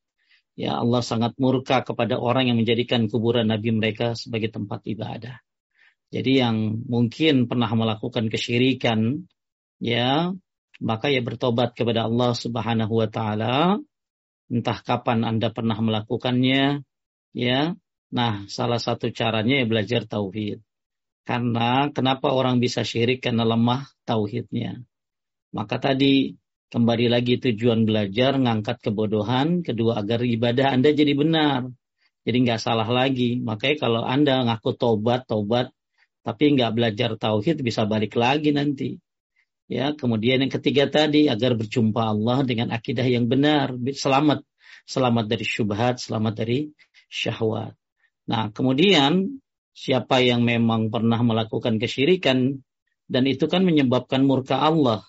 ya 0.58 0.75
Allah 0.82 1.04
sangat 1.06 1.38
murka 1.38 1.87
kepada 1.87 2.18
orang 2.18 2.50
yang 2.50 2.58
menjadikan 2.58 3.06
kuburan 3.06 3.47
nabi 3.47 3.70
mereka 3.70 4.18
sebagai 4.18 4.50
tempat 4.50 4.82
ibadah. 4.82 5.38
Jadi 6.11 6.42
yang 6.42 6.82
mungkin 6.88 7.47
pernah 7.47 7.70
melakukan 7.70 8.26
kesyirikan 8.26 9.28
ya 9.78 10.35
maka 10.82 11.06
ya 11.14 11.23
bertobat 11.23 11.78
kepada 11.78 12.11
Allah 12.11 12.35
Subhanahu 12.35 12.99
wa 12.99 13.06
taala 13.06 13.78
entah 14.49 14.81
kapan 14.83 15.25
Anda 15.25 15.52
pernah 15.52 15.78
melakukannya 15.78 16.85
ya. 17.33 17.61
Nah, 18.09 18.35
salah 18.49 18.81
satu 18.81 19.12
caranya 19.12 19.61
ya 19.61 19.67
belajar 19.69 20.09
tauhid. 20.09 20.64
Karena 21.28 21.93
kenapa 21.93 22.33
orang 22.33 22.57
bisa 22.57 22.81
syirik 22.85 23.21
karena 23.21 23.45
lemah 23.45 23.85
tauhidnya. 24.09 24.81
Maka 25.52 25.76
tadi 25.76 26.33
Kembali 26.69 27.09
lagi 27.09 27.40
tujuan 27.40 27.88
belajar, 27.88 28.37
ngangkat 28.37 28.85
kebodohan. 28.85 29.64
Kedua, 29.64 30.05
agar 30.05 30.21
ibadah 30.21 30.76
Anda 30.76 30.93
jadi 30.93 31.17
benar. 31.17 31.64
Jadi 32.28 32.45
nggak 32.45 32.61
salah 32.61 32.85
lagi. 32.85 33.40
Makanya 33.40 33.76
kalau 33.81 34.05
Anda 34.05 34.45
ngaku 34.45 34.76
tobat, 34.76 35.25
tobat, 35.25 35.73
tapi 36.21 36.52
nggak 36.52 36.76
belajar 36.76 37.17
tauhid 37.17 37.64
bisa 37.64 37.88
balik 37.88 38.12
lagi 38.21 38.52
nanti. 38.52 39.00
Ya, 39.69 39.93
kemudian 39.93 40.41
yang 40.41 40.49
ketiga 40.49 40.89
tadi 40.89 41.29
agar 41.29 41.53
berjumpa 41.53 42.01
Allah 42.01 42.41
dengan 42.41 42.73
akidah 42.73 43.05
yang 43.05 43.29
benar, 43.29 43.77
selamat, 43.77 44.41
selamat 44.89 45.29
dari 45.29 45.45
syubhat, 45.45 46.01
selamat 46.01 46.35
dari 46.41 46.73
syahwat. 47.13 47.77
Nah, 48.33 48.49
kemudian 48.49 49.45
siapa 49.77 50.25
yang 50.25 50.41
memang 50.41 50.89
pernah 50.89 51.21
melakukan 51.21 51.77
kesyirikan 51.77 52.65
dan 53.13 53.25
itu 53.29 53.45
kan 53.45 53.61
menyebabkan 53.61 54.25
murka 54.25 54.57
Allah. 54.57 55.05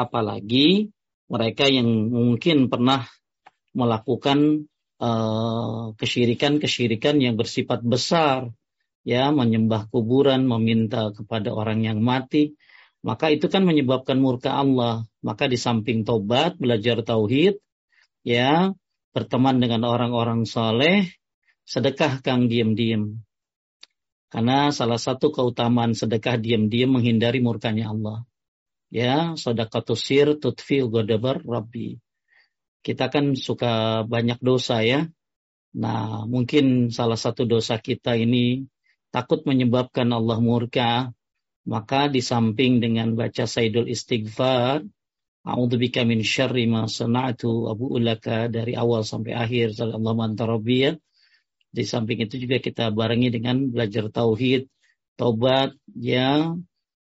Apalagi 0.00 0.88
mereka 1.28 1.68
yang 1.68 2.08
mungkin 2.08 2.72
pernah 2.72 3.04
melakukan 3.76 4.64
uh, 4.96 5.92
kesyirikan-kesyirikan 6.00 7.20
yang 7.20 7.36
bersifat 7.36 7.84
besar, 7.84 8.48
ya 9.04 9.28
menyembah 9.28 9.92
kuburan, 9.92 10.48
meminta 10.48 11.12
kepada 11.12 11.52
orang 11.52 11.84
yang 11.84 12.00
mati, 12.00 12.56
maka 13.00 13.32
itu 13.32 13.48
kan 13.48 13.64
menyebabkan 13.64 14.20
murka 14.20 14.56
Allah. 14.56 15.08
Maka 15.24 15.48
di 15.48 15.56
samping 15.56 16.04
tobat, 16.04 16.56
belajar 16.56 17.00
tauhid, 17.04 17.60
ya 18.24 18.72
berteman 19.10 19.58
dengan 19.58 19.84
orang-orang 19.88 20.46
soleh, 20.46 21.10
sedekah 21.66 22.22
kang 22.22 22.46
diam-diam. 22.46 23.20
Karena 24.30 24.70
salah 24.70 25.00
satu 25.00 25.34
keutamaan 25.34 25.92
sedekah 25.92 26.38
diam-diam 26.38 26.94
menghindari 26.94 27.42
murkanya 27.42 27.90
Allah. 27.90 28.22
Ya, 28.90 29.34
sedekatus 29.34 30.02
sir 30.06 30.38
tutfi 30.38 30.82
ugadabar 30.82 31.42
rabbi. 31.42 31.98
Kita 32.82 33.10
kan 33.10 33.34
suka 33.34 34.02
banyak 34.06 34.38
dosa 34.38 34.82
ya. 34.86 35.10
Nah, 35.74 36.26
mungkin 36.26 36.90
salah 36.90 37.18
satu 37.18 37.46
dosa 37.46 37.78
kita 37.78 38.18
ini 38.18 38.66
takut 39.14 39.42
menyebabkan 39.46 40.10
Allah 40.10 40.38
murka. 40.42 41.10
Maka 41.70 42.10
di 42.10 42.18
samping 42.18 42.82
dengan 42.82 43.14
baca 43.14 43.46
Sayyidul 43.46 43.86
Istighfar, 43.86 44.82
A'udzubika 45.40 46.04
min 46.04 46.20
syarri 46.20 46.68
ma 46.68 46.84
sana'tu 46.84 47.70
abu 47.72 47.88
ulaka 47.96 48.50
dari 48.52 48.76
awal 48.76 49.08
sampai 49.08 49.32
akhir 49.32 49.72
sallallahu 49.72 50.36
alaihi 50.36 51.00
di 51.70 51.86
samping 51.86 52.18
itu 52.26 52.34
juga 52.36 52.58
kita 52.58 52.90
barengi 52.90 53.30
dengan 53.30 53.70
belajar 53.70 54.10
tauhid, 54.10 54.66
taubat, 55.14 55.78
ya, 55.94 56.50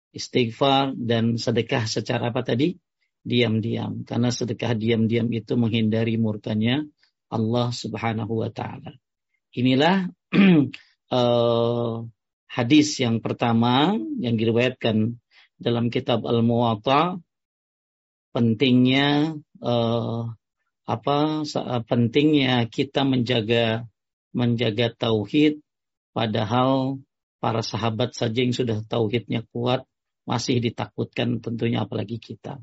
istighfar 0.10 0.98
dan 0.98 1.38
sedekah 1.38 1.86
secara 1.86 2.34
apa 2.34 2.41
tadi? 2.41 2.74
Diam-diam. 3.22 4.01
Karena 4.05 4.34
sedekah 4.34 4.74
diam-diam 4.74 5.29
itu 5.29 5.53
menghindari 5.53 6.17
murkanya 6.17 6.81
Allah 7.29 7.69
Subhanahu 7.69 8.41
wa 8.41 8.50
taala. 8.50 8.98
Inilah 9.53 10.10
uh, 11.13 12.01
hadis 12.55 13.03
yang 13.03 13.19
pertama 13.19 13.91
yang 14.24 14.39
diriwayatkan 14.39 15.19
dalam 15.59 15.91
kitab 15.91 16.24
Al-Muwatta 16.24 17.19
pentingnya 18.31 19.35
uh, 19.59 20.31
apa 20.88 21.17
pentingnya 21.83 22.63
kita 22.71 23.03
menjaga 23.03 23.83
menjaga 24.31 24.95
tauhid 24.95 25.59
padahal 26.15 27.03
para 27.43 27.59
sahabat 27.59 28.15
saja 28.15 28.39
yang 28.39 28.55
sudah 28.55 28.79
tauhidnya 28.88 29.43
kuat 29.51 29.83
masih 30.24 30.57
ditakutkan 30.63 31.43
tentunya 31.43 31.85
apalagi 31.85 32.17
kita. 32.17 32.57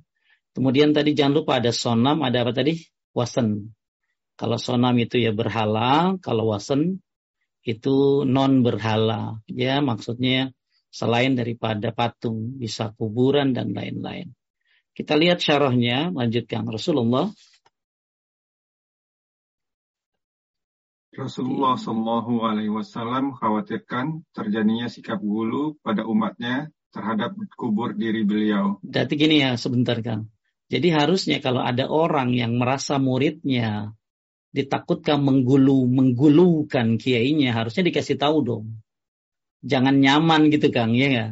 Kemudian 0.52 0.92
tadi 0.92 1.14
jangan 1.16 1.40
lupa 1.40 1.62
ada 1.62 1.70
sonam, 1.72 2.20
ada 2.26 2.44
apa 2.44 2.52
tadi? 2.52 2.82
Wasen. 3.14 3.72
Kalau 4.36 4.58
sonam 4.58 4.98
itu 4.98 5.22
ya 5.22 5.30
berhala, 5.30 6.18
kalau 6.20 6.50
wasen 6.50 7.00
itu 7.62 8.26
non 8.26 8.66
berhala. 8.66 9.38
Ya 9.46 9.78
maksudnya 9.78 10.50
selain 10.92 11.38
daripada 11.38 11.94
patung, 11.94 12.58
bisa 12.60 12.92
kuburan 12.92 13.56
dan 13.56 13.72
lain-lain. 13.72 14.34
Kita 14.92 15.16
lihat 15.16 15.40
syarahnya, 15.40 16.12
lanjutkan 16.12 16.68
Rasulullah 16.68 17.32
Rasulullah 21.12 21.76
Shallallahu 21.76 22.40
Alaihi 22.40 22.72
Wasallam 22.72 23.36
khawatirkan 23.36 24.24
terjadinya 24.32 24.88
sikap 24.88 25.20
gulu 25.20 25.76
pada 25.84 26.08
umatnya 26.08 26.72
terhadap 26.88 27.36
kubur 27.52 27.92
diri 27.92 28.24
beliau. 28.24 28.80
Jadi 28.80 29.12
gini 29.16 29.44
ya 29.44 29.60
sebentar 29.60 30.00
kan. 30.00 30.32
Jadi 30.72 30.88
harusnya 30.88 31.44
kalau 31.44 31.60
ada 31.60 31.84
orang 31.84 32.32
yang 32.32 32.56
merasa 32.56 32.96
muridnya 32.96 33.92
ditakutkan 34.52 35.24
menggulu 35.24 35.88
menggulukan 35.88 37.00
kiainya 37.00 37.56
harusnya 37.56 37.88
dikasih 37.88 38.20
tahu 38.20 38.36
dong. 38.44 38.66
Jangan 39.64 39.98
nyaman 39.98 40.52
gitu 40.52 40.68
Kang 40.68 40.92
ya 40.92 41.08
ya. 41.08 41.26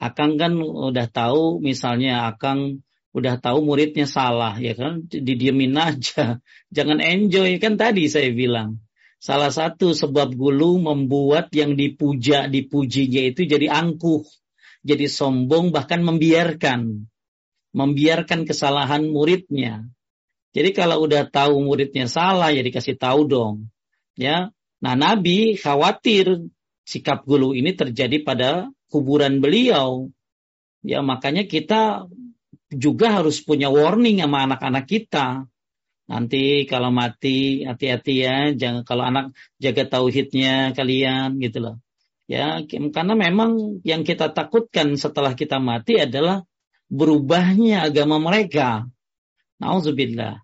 Akang 0.00 0.36
kan 0.40 0.58
udah 0.60 1.06
tahu 1.08 1.60
misalnya 1.60 2.28
Akang 2.28 2.82
udah 3.14 3.38
tahu 3.38 3.62
muridnya 3.62 4.10
salah 4.10 4.58
ya 4.58 4.72
kan 4.74 5.04
didiemin 5.06 5.76
aja. 5.76 6.40
Jangan 6.76 6.98
enjoy 6.98 7.60
kan 7.62 7.76
tadi 7.76 8.08
saya 8.10 8.32
bilang 8.32 8.84
Salah 9.24 9.48
satu 9.48 9.96
sebab 9.96 10.36
gulu 10.36 10.84
membuat 10.84 11.48
yang 11.56 11.80
dipuja, 11.80 12.44
dipujinya 12.44 13.24
itu 13.24 13.48
jadi 13.48 13.72
angkuh, 13.72 14.20
jadi 14.84 15.08
sombong, 15.08 15.72
bahkan 15.72 16.04
membiarkan. 16.04 17.08
Membiarkan 17.72 18.44
kesalahan 18.44 19.08
muridnya. 19.08 19.88
Jadi 20.54 20.70
kalau 20.70 21.02
udah 21.02 21.26
tahu 21.26 21.58
muridnya 21.66 22.06
salah, 22.06 22.54
ya 22.54 22.62
dikasih 22.62 22.94
tahu 22.94 23.26
dong. 23.26 23.66
Ya, 24.14 24.54
Nah 24.84 24.92
Nabi 25.00 25.56
khawatir 25.56 26.44
sikap 26.84 27.24
gulu 27.24 27.56
ini 27.56 27.72
terjadi 27.72 28.20
pada 28.20 28.68
kuburan 28.92 29.40
beliau. 29.40 30.12
Ya 30.84 31.00
makanya 31.00 31.48
kita 31.48 32.04
juga 32.68 33.16
harus 33.16 33.40
punya 33.40 33.72
warning 33.72 34.20
sama 34.20 34.44
anak-anak 34.44 34.84
kita. 34.84 35.48
Nanti 36.04 36.68
kalau 36.68 36.92
mati 36.92 37.64
hati-hati 37.64 38.14
ya, 38.28 38.52
jangan 38.52 38.84
kalau 38.84 39.08
anak 39.08 39.32
jaga 39.56 39.88
tauhidnya 39.88 40.76
kalian 40.76 41.40
gitu 41.40 41.64
loh. 41.64 41.76
Ya, 42.28 42.60
karena 42.68 43.16
memang 43.16 43.80
yang 43.88 44.04
kita 44.04 44.28
takutkan 44.36 45.00
setelah 45.00 45.32
kita 45.32 45.56
mati 45.56 45.96
adalah 45.96 46.44
berubahnya 46.92 47.88
agama 47.88 48.20
mereka. 48.20 48.84
Nauzubillah. 49.56 50.43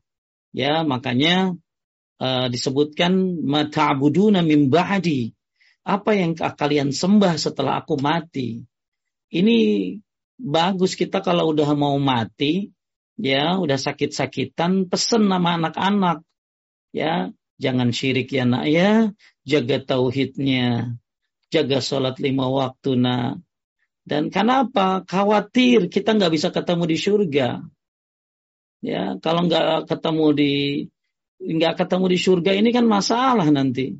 Ya, 0.50 0.82
makanya 0.82 1.54
uh, 2.18 2.46
disebutkan 2.50 3.42
mata'buduna 3.46 4.42
min 4.42 4.66
ba'di. 4.66 5.34
Apa 5.86 6.12
yang 6.12 6.36
kalian 6.36 6.92
sembah 6.92 7.40
setelah 7.40 7.80
aku 7.80 7.96
mati? 7.96 8.62
Ini 9.30 9.58
bagus 10.36 10.98
kita 10.98 11.22
kalau 11.24 11.54
udah 11.54 11.72
mau 11.78 11.96
mati, 11.96 12.68
ya 13.16 13.56
udah 13.56 13.78
sakit-sakitan 13.78 14.90
pesen 14.90 15.30
nama 15.30 15.56
anak-anak. 15.56 16.26
Ya 16.90 17.30
jangan 17.62 17.94
syirik 17.94 18.28
ya 18.34 18.44
nak 18.44 18.66
ya. 18.66 19.14
Jaga 19.46 19.80
tauhidnya. 19.80 20.98
Jaga 21.50 21.78
sholat 21.78 22.18
lima 22.18 22.50
waktu 22.50 22.98
nak. 22.98 23.40
Dan 24.04 24.28
kenapa? 24.28 25.06
Khawatir 25.06 25.86
kita 25.86 26.18
nggak 26.18 26.32
bisa 26.34 26.48
ketemu 26.50 26.84
di 26.90 26.96
surga 26.98 27.48
ya 28.84 29.16
kalau 29.20 29.46
nggak 29.46 29.88
ketemu 29.88 30.26
di 30.36 30.52
nggak 31.40 31.74
ketemu 31.80 32.04
di 32.12 32.18
surga 32.20 32.50
ini 32.56 32.70
kan 32.72 32.84
masalah 32.84 33.48
nanti. 33.48 33.96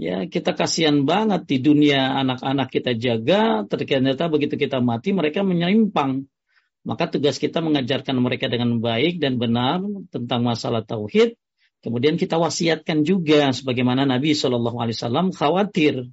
Ya 0.00 0.24
kita 0.24 0.56
kasihan 0.56 1.04
banget 1.04 1.44
di 1.44 1.60
dunia 1.60 2.16
anak-anak 2.24 2.72
kita 2.72 2.96
jaga 2.96 3.68
ternyata 3.68 4.32
begitu 4.32 4.56
kita 4.56 4.80
mati 4.80 5.12
mereka 5.12 5.44
menyimpang. 5.44 6.24
Maka 6.80 7.12
tugas 7.12 7.36
kita 7.36 7.60
mengajarkan 7.60 8.16
mereka 8.16 8.48
dengan 8.48 8.80
baik 8.80 9.20
dan 9.20 9.36
benar 9.36 9.84
tentang 10.08 10.40
masalah 10.40 10.80
tauhid. 10.80 11.36
Kemudian 11.84 12.16
kita 12.16 12.40
wasiatkan 12.40 13.04
juga 13.04 13.52
sebagaimana 13.52 14.08
Nabi 14.08 14.32
Shallallahu 14.32 14.80
Alaihi 14.80 14.96
Wasallam 14.96 15.26
khawatir 15.36 16.08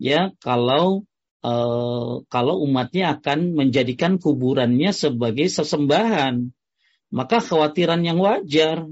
ya 0.00 0.32
kalau 0.40 1.04
uh, 1.40 2.24
kalau 2.28 2.54
umatnya 2.64 3.16
akan 3.16 3.56
menjadikan 3.56 4.20
kuburannya 4.20 4.92
sebagai 4.92 5.48
sesembahan, 5.48 6.52
maka 7.10 7.38
khawatiran 7.38 8.02
yang 8.02 8.18
wajar. 8.18 8.86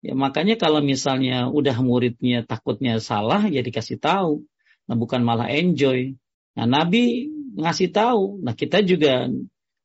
Ya 0.00 0.16
makanya 0.16 0.56
kalau 0.56 0.80
misalnya 0.80 1.52
udah 1.52 1.76
muridnya 1.84 2.40
takutnya 2.46 3.02
salah 3.04 3.44
ya 3.46 3.60
dikasih 3.60 4.00
tahu. 4.00 4.44
Nah 4.88 4.96
bukan 4.96 5.20
malah 5.20 5.52
enjoy. 5.52 6.16
Nah 6.56 6.66
Nabi 6.66 7.28
ngasih 7.58 7.92
tahu. 7.92 8.40
Nah 8.40 8.56
kita 8.56 8.80
juga 8.80 9.28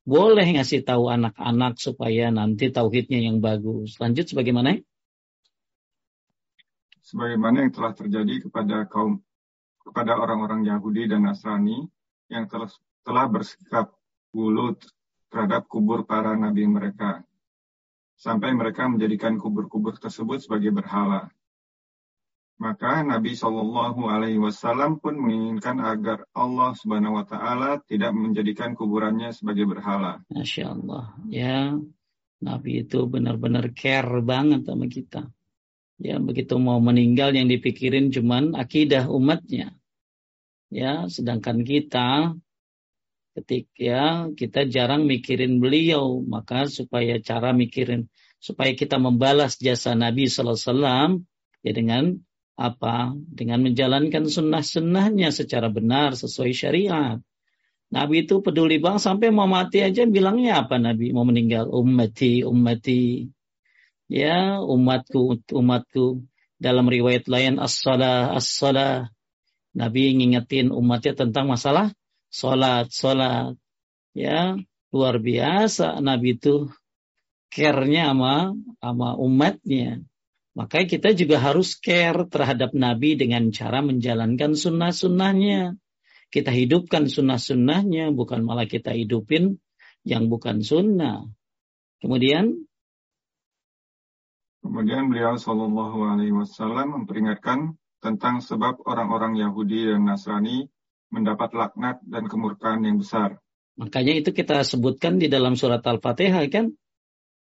boleh 0.06 0.48
ngasih 0.56 0.86
tahu 0.86 1.10
anak-anak 1.12 1.82
supaya 1.82 2.32
nanti 2.32 2.72
tauhidnya 2.72 3.20
yang 3.26 3.44
bagus. 3.44 3.98
Lanjut 4.00 4.30
sebagaimana? 4.30 4.80
Sebagaimana 7.06 7.68
yang 7.68 7.74
telah 7.74 7.94
terjadi 7.94 8.50
kepada 8.50 8.88
kaum 8.88 9.22
kepada 9.86 10.18
orang-orang 10.18 10.66
Yahudi 10.66 11.06
dan 11.06 11.30
Nasrani 11.30 11.86
yang 12.34 12.50
telah, 12.50 12.70
telah 13.06 13.26
bersikap 13.30 13.94
gulut 14.34 14.82
terhadap 15.30 15.70
kubur 15.70 16.10
para 16.10 16.34
nabi 16.34 16.66
mereka 16.66 17.22
sampai 18.16 18.56
mereka 18.56 18.88
menjadikan 18.88 19.36
kubur-kubur 19.36 20.00
tersebut 20.00 20.44
sebagai 20.44 20.72
berhala. 20.72 21.30
Maka 22.56 23.04
Nabi 23.04 23.36
Shallallahu 23.36 24.08
Alaihi 24.08 24.40
Wasallam 24.40 25.04
pun 25.04 25.20
menginginkan 25.20 25.76
agar 25.84 26.24
Allah 26.32 26.72
Subhanahu 26.80 27.20
Wa 27.20 27.26
Taala 27.28 27.84
tidak 27.84 28.16
menjadikan 28.16 28.80
kuburannya 28.80 29.36
sebagai 29.36 29.68
berhala. 29.68 30.24
Masya 30.32 30.72
Allah, 30.72 31.20
ya 31.28 31.76
Nabi 32.40 32.88
itu 32.88 33.04
benar-benar 33.12 33.76
care 33.76 34.24
banget 34.24 34.64
sama 34.64 34.88
kita. 34.88 35.28
Ya 36.00 36.16
begitu 36.20 36.56
mau 36.56 36.80
meninggal 36.80 37.36
yang 37.36 37.52
dipikirin 37.52 38.12
cuman 38.16 38.56
akidah 38.56 39.12
umatnya. 39.12 39.76
Ya 40.72 41.12
sedangkan 41.12 41.64
kita 41.68 42.40
ketika 43.36 43.76
ya, 43.76 44.04
kita 44.32 44.64
jarang 44.72 45.04
mikirin 45.04 45.60
beliau, 45.60 46.24
maka 46.24 46.72
supaya 46.72 47.20
cara 47.20 47.52
mikirin 47.52 48.08
supaya 48.40 48.72
kita 48.72 48.96
membalas 48.96 49.60
jasa 49.60 49.92
Nabi 49.98 50.32
Sallallahu 50.32 50.56
Alaihi 50.56 50.70
Wasallam 50.72 51.10
ya 51.66 51.72
dengan 51.76 52.04
apa? 52.56 53.12
Dengan 53.16 53.60
menjalankan 53.68 54.32
sunnah-sunnahnya 54.32 55.36
secara 55.36 55.68
benar 55.68 56.16
sesuai 56.16 56.52
syariat. 56.56 57.20
Nabi 57.92 58.26
itu 58.26 58.40
peduli 58.42 58.80
banget 58.80 59.04
sampai 59.04 59.30
mau 59.30 59.46
mati 59.46 59.84
aja 59.84 60.08
bilangnya 60.10 60.66
apa 60.66 60.82
Nabi 60.82 61.14
mau 61.14 61.22
meninggal 61.22 61.70
ummati 61.70 62.42
ummati 62.42 63.30
ya 64.10 64.58
umatku 64.58 65.46
umatku 65.54 66.26
dalam 66.58 66.90
riwayat 66.90 67.30
lain 67.30 67.62
as-salah 67.62 68.34
as-salah 68.34 69.14
Nabi 69.78 70.18
ngingetin 70.18 70.74
umatnya 70.74 71.14
tentang 71.14 71.46
masalah 71.46 71.94
salat 72.36 72.92
salat 72.92 73.56
ya 74.12 74.60
luar 74.92 75.24
biasa. 75.24 76.04
Nabi 76.04 76.36
itu 76.36 76.68
care-nya 77.48 78.12
sama 78.12 78.52
sama 78.84 79.16
umatnya. 79.16 80.04
Maka 80.56 80.88
kita 80.88 81.12
juga 81.12 81.40
harus 81.40 81.76
care 81.76 82.28
terhadap 82.32 82.72
Nabi 82.72 83.20
dengan 83.20 83.52
cara 83.52 83.84
menjalankan 83.84 84.56
sunnah-sunnahnya. 84.56 85.76
Kita 86.32 86.52
hidupkan 86.52 87.12
sunnah-sunnahnya, 87.12 88.16
bukan 88.16 88.44
malah 88.44 88.64
kita 88.64 88.96
hidupin 88.96 89.60
yang 90.08 90.32
bukan 90.32 90.64
sunnah. 90.64 91.28
Kemudian? 92.00 92.56
Kemudian 94.64 95.12
beliau 95.12 95.36
Shallallahu 95.36 96.08
Alaihi 96.08 96.32
Wasallam 96.32 97.04
memperingatkan 97.04 97.76
tentang 98.00 98.40
sebab 98.40 98.80
orang-orang 98.88 99.36
Yahudi 99.36 99.92
dan 99.92 100.08
Nasrani 100.08 100.72
mendapat 101.14 101.54
laknat 101.54 102.02
dan 102.06 102.30
kemurkaan 102.30 102.86
yang 102.86 102.98
besar. 103.02 103.42
Makanya 103.76 104.24
itu 104.24 104.32
kita 104.32 104.64
sebutkan 104.64 105.20
di 105.20 105.28
dalam 105.28 105.60
surat 105.60 105.84
Al-Fatihah 105.84 106.48
kan. 106.48 106.72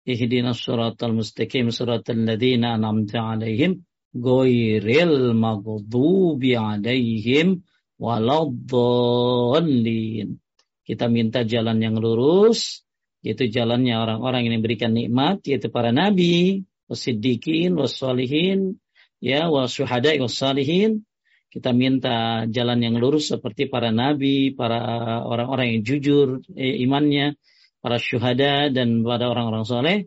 Ihdinas 0.06 0.62
suratal 0.62 1.14
mustaqim 1.14 1.72
suratal 1.74 2.26
ladina 2.26 2.74
an'amta 2.78 3.36
alaihim 3.36 3.84
ghairil 4.14 5.34
maghdubi 5.38 6.58
alaihim 6.58 7.62
waladhdallin. 8.00 10.40
Kita 10.86 11.06
minta 11.06 11.46
jalan 11.46 11.78
yang 11.78 12.02
lurus, 12.02 12.82
yaitu 13.22 13.46
jalannya 13.52 14.00
orang-orang 14.00 14.50
yang 14.50 14.64
diberikan 14.64 14.98
nikmat, 14.98 15.46
yaitu 15.46 15.70
para 15.70 15.94
nabi, 15.94 16.66
wasiddiqin, 16.90 17.78
wassalihin, 17.78 18.82
ya, 19.22 19.54
wasyuhada, 19.54 20.18
wassalihin. 20.18 21.06
Kita 21.50 21.74
minta 21.74 22.46
jalan 22.46 22.78
yang 22.78 23.02
lurus 23.02 23.34
seperti 23.34 23.66
para 23.66 23.90
nabi, 23.90 24.54
para 24.54 24.80
orang-orang 25.26 25.74
yang 25.74 25.82
jujur 25.82 26.28
eh, 26.54 26.78
imannya, 26.86 27.42
para 27.82 27.98
syuhada 27.98 28.70
dan 28.70 29.02
pada 29.02 29.34
orang-orang 29.34 29.66
soleh. 29.66 29.98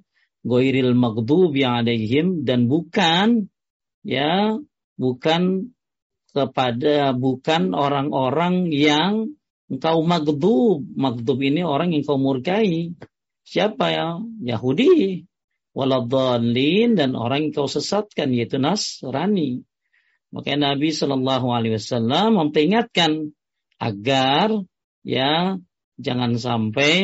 Goiril 0.42 0.94
magdubi 0.94 1.62
alaihim 1.62 2.42
dan 2.42 2.66
bukan 2.66 3.46
ya 4.02 4.59
bukan 4.98 5.70
kepada 6.35 7.14
bukan 7.14 7.74
orang-orang 7.76 8.70
yang 8.70 9.35
engkau 9.66 10.02
magdub. 10.02 10.83
Magdub 10.94 11.38
ini 11.42 11.62
orang 11.62 11.94
yang 11.94 12.02
kau 12.02 12.18
murkai. 12.18 12.96
Siapa 13.42 13.87
ya? 13.90 14.09
Yahudi. 14.42 15.26
Waladhalin 15.72 17.00
dan 17.00 17.16
orang 17.16 17.48
yang 17.48 17.52
kau 17.57 17.68
sesatkan 17.68 18.31
yaitu 18.31 18.61
Nasrani. 18.61 19.64
Maka 20.33 20.57
Nabi 20.57 20.88
Shallallahu 20.88 21.53
Alaihi 21.53 21.77
Wasallam 21.77 22.40
memperingatkan 22.40 23.37
agar 23.77 24.64
ya 25.05 25.61
jangan 26.01 26.40
sampai 26.40 26.95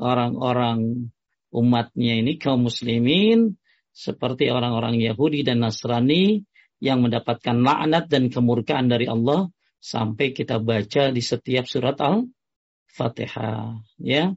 orang-orang 0.00 1.12
umatnya 1.52 2.24
ini 2.24 2.40
kaum 2.40 2.64
muslimin 2.64 3.60
seperti 3.92 4.48
orang-orang 4.48 4.96
Yahudi 5.04 5.44
dan 5.44 5.60
Nasrani 5.60 6.48
yang 6.78 7.04
mendapatkan 7.04 7.60
laknat 7.60 8.08
dan 8.08 8.30
kemurkaan 8.32 8.88
dari 8.88 9.04
Allah 9.04 9.52
sampai 9.82 10.32
kita 10.32 10.62
baca 10.62 11.10
di 11.10 11.20
setiap 11.20 11.66
surat 11.66 11.98
Al-Fatihah 11.98 13.84
ya. 14.00 14.32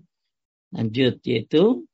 Lanjut 0.71 1.19
yaitu 1.27 1.85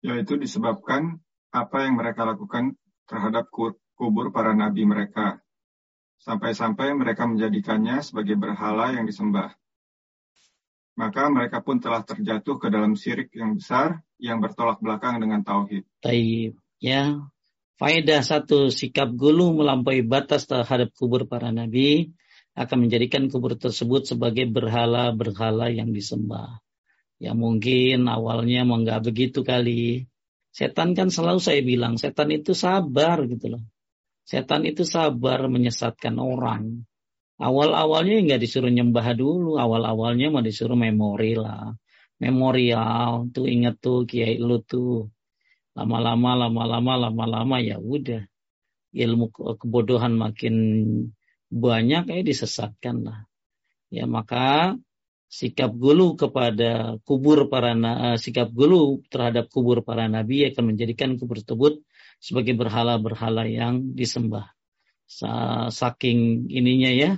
yaitu 0.00 0.40
disebabkan 0.40 1.20
apa 1.52 1.84
yang 1.84 2.00
mereka 2.00 2.24
lakukan 2.24 2.80
terhadap 3.04 3.52
kubur 4.00 4.32
para 4.32 4.56
nabi 4.56 4.88
mereka 4.88 5.44
sampai-sampai 6.24 6.96
mereka 6.96 7.28
menjadikannya 7.28 8.00
sebagai 8.00 8.40
berhala 8.40 8.96
yang 8.96 9.04
disembah. 9.04 9.52
Maka 10.96 11.28
mereka 11.28 11.60
pun 11.60 11.80
telah 11.80 12.00
terjatuh 12.00 12.56
ke 12.56 12.68
dalam 12.72 12.96
syirik 12.96 13.32
yang 13.36 13.56
besar 13.60 14.04
yang 14.20 14.40
bertolak 14.40 14.80
belakang 14.80 15.20
dengan 15.20 15.40
tauhid. 15.40 15.84
Taib, 16.00 16.56
ya. 16.80 17.24
Faedah 17.80 18.20
satu, 18.20 18.68
sikap 18.68 19.08
gulu 19.16 19.56
melampaui 19.56 20.04
batas 20.04 20.44
terhadap 20.44 20.92
kubur 20.92 21.24
para 21.24 21.48
nabi 21.48 22.12
akan 22.52 22.84
menjadikan 22.88 23.32
kubur 23.32 23.56
tersebut 23.56 24.04
sebagai 24.04 24.44
berhala-berhala 24.44 25.72
yang 25.72 25.96
disembah. 25.96 26.60
Ya 27.16 27.32
mungkin 27.32 28.04
awalnya 28.04 28.68
mau 28.68 28.76
nggak 28.76 29.08
begitu 29.08 29.40
kali. 29.40 30.04
Setan 30.52 30.92
kan 30.92 31.08
selalu 31.08 31.40
saya 31.40 31.64
bilang, 31.64 31.96
setan 31.96 32.28
itu 32.28 32.52
sabar 32.52 33.24
gitu 33.24 33.56
loh. 33.56 33.64
Setan 34.26 34.62
itu 34.68 34.86
sabar 34.86 35.46
menyesatkan 35.50 36.16
orang. 36.18 36.86
Awal-awalnya 37.40 38.20
nggak 38.26 38.40
disuruh 38.44 38.68
nyembah 38.68 39.16
dulu, 39.16 39.56
awal-awalnya 39.56 40.28
mau 40.28 40.44
disuruh 40.44 40.76
memori 40.76 41.34
lah. 41.34 41.72
Memorial, 42.20 43.32
tuh 43.32 43.48
inget 43.48 43.80
tuh 43.80 44.04
kiai 44.04 44.36
lu 44.36 44.60
tuh 44.60 45.08
lama-lama 45.72 46.36
lama-lama 46.46 47.08
lama-lama 47.08 47.56
ya 47.62 47.80
udah 47.80 48.26
ilmu 48.90 49.30
kebodohan 49.32 50.18
makin 50.18 50.54
banyak 51.50 52.04
ya 52.10 52.20
disesatkan 52.26 53.06
lah 53.06 53.18
ya 53.90 54.06
maka 54.06 54.74
sikap 55.30 55.70
gulu 55.70 56.18
kepada 56.18 56.98
kubur 57.06 57.46
para 57.46 57.74
uh, 57.74 58.18
sikap 58.18 58.50
gulu 58.50 59.02
terhadap 59.06 59.46
kubur 59.46 59.86
para 59.86 60.10
nabi 60.10 60.50
akan 60.50 60.74
menjadikan 60.74 61.14
kubur 61.14 61.38
tersebut 61.38 61.82
sebagai 62.20 62.54
berhala-berhala 62.54 63.48
yang 63.48 63.96
disembah. 63.96 64.52
Saking 65.72 66.46
ininya 66.46 66.92
ya 66.94 67.10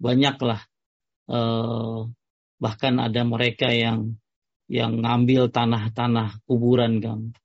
banyaklah 0.00 0.64
uh, 1.28 2.08
bahkan 2.56 2.94
ada 2.96 3.20
mereka 3.28 3.68
yang 3.68 4.16
yang 4.70 5.04
ngambil 5.04 5.52
tanah-tanah 5.52 6.40
kuburan 6.48 7.04
kan 7.04 7.36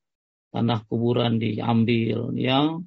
tanah 0.56 0.88
kuburan 0.88 1.36
diambil 1.41 2.32
ya 2.39 2.80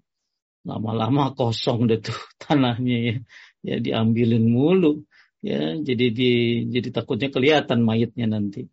lama-lama 0.64 1.32
kosong 1.38 1.90
deh 1.90 2.00
tuh 2.00 2.16
tanahnya 2.40 2.96
ya. 2.96 3.16
Ya 3.58 3.76
diambilin 3.82 4.48
mulu 4.48 5.04
ya. 5.44 5.76
Jadi 5.76 6.04
di 6.14 6.30
jadi 6.70 6.88
takutnya 6.94 7.28
kelihatan 7.28 7.82
mayatnya 7.84 8.38
nanti 8.38 8.70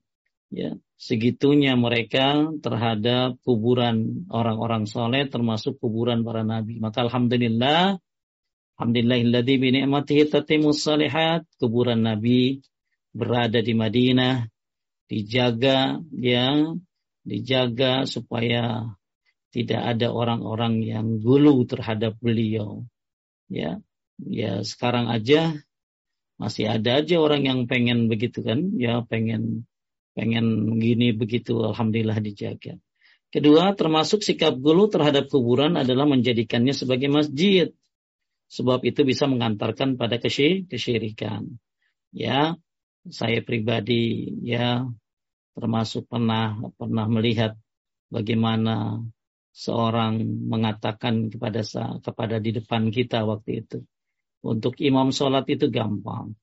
ya 0.54 0.78
segitunya 0.96 1.76
mereka 1.76 2.50
terhadap 2.64 3.36
kuburan 3.44 4.28
orang-orang 4.32 4.88
soleh 4.88 5.28
termasuk 5.28 5.76
kuburan 5.78 6.24
para 6.24 6.48
nabi 6.48 6.80
maka 6.80 7.04
alhamdulillah 7.04 8.00
alhamdulillahilladzi 8.80 9.56
bi 9.60 9.70
ni'matihi 9.76 10.32
tatimmus 10.32 10.84
salihat 10.84 11.44
kuburan 11.60 12.04
nabi 12.04 12.64
berada 13.12 13.60
di 13.60 13.76
Madinah 13.76 14.48
dijaga 15.12 16.00
ya 16.16 16.76
dijaga 17.26 18.06
supaya 18.06 18.96
tidak 19.56 19.82
ada 19.96 20.12
orang-orang 20.12 20.84
yang 20.84 21.24
gulu 21.24 21.64
terhadap 21.64 22.20
beliau. 22.20 22.84
Ya, 23.48 23.80
ya 24.20 24.60
sekarang 24.68 25.08
aja 25.08 25.56
masih 26.36 26.68
ada 26.68 27.00
aja 27.00 27.16
orang 27.24 27.48
yang 27.48 27.60
pengen 27.72 28.12
begitu 28.12 28.44
kan, 28.44 28.76
ya 28.76 29.00
pengen 29.08 29.64
pengen 30.16 30.80
gini 30.80 31.12
begitu, 31.12 31.60
alhamdulillah 31.62 32.18
dijaga. 32.24 32.80
Kedua, 33.30 33.76
termasuk 33.76 34.24
sikap 34.24 34.56
gulu 34.56 34.88
terhadap 34.88 35.28
kuburan 35.28 35.76
adalah 35.76 36.08
menjadikannya 36.08 36.72
sebagai 36.72 37.12
masjid. 37.12 37.68
Sebab 38.48 38.88
itu 38.88 39.04
bisa 39.04 39.28
mengantarkan 39.28 40.00
pada 40.00 40.16
kesyirikan. 40.16 41.60
Ya, 42.16 42.56
saya 43.10 43.44
pribadi 43.46 44.32
ya 44.42 44.88
termasuk 45.54 46.10
pernah 46.10 46.58
pernah 46.76 47.06
melihat 47.06 47.54
bagaimana 48.10 49.02
seorang 49.56 50.20
mengatakan 50.52 51.32
kepada 51.32 51.64
kepada 52.04 52.38
di 52.44 52.52
depan 52.52 52.92
kita 52.92 53.24
waktu 53.24 53.64
itu 53.64 53.80
untuk 54.44 54.76
imam 54.84 55.16
sholat 55.16 55.48
itu 55.48 55.72
gampang 55.72 56.36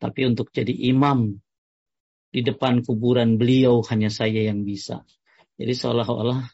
tapi 0.00 0.24
untuk 0.24 0.48
jadi 0.54 0.72
imam 0.88 1.36
di 2.34 2.42
depan 2.42 2.82
kuburan 2.82 3.38
beliau 3.38 3.78
hanya 3.86 4.10
saya 4.10 4.50
yang 4.50 4.66
bisa 4.66 5.06
jadi 5.54 5.70
seolah-olah 5.70 6.50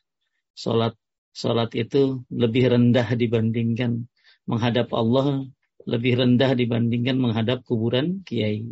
sholat 0.53 0.93
sholat 1.33 1.73
itu 1.73 2.21
lebih 2.29 2.69
rendah 2.69 3.09
dibandingkan 3.17 4.05
menghadap 4.45 4.93
Allah 4.93 5.49
lebih 5.89 6.21
rendah 6.21 6.53
dibandingkan 6.53 7.17
menghadap 7.17 7.65
kuburan 7.65 8.21
kiai. 8.27 8.69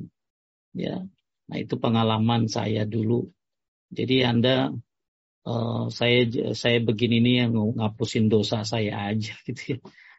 Ya, 0.76 1.08
nah 1.48 1.56
itu 1.56 1.80
pengalaman 1.80 2.50
saya 2.50 2.84
dulu. 2.84 3.32
Jadi 3.88 4.20
anda 4.26 4.68
uh, 5.48 5.88
saya 5.88 6.28
saya 6.52 6.78
begini 6.84 7.24
nih 7.24 7.34
yang 7.48 7.52
ngapusin 7.56 8.28
dosa 8.28 8.66
saya 8.68 9.08
aja 9.08 9.32
gitu 9.48 9.76
ya. 9.76 9.78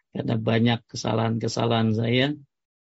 Karena 0.09 0.35
banyak 0.41 0.79
kesalahan-kesalahan 0.89 1.93
saya 1.93 2.33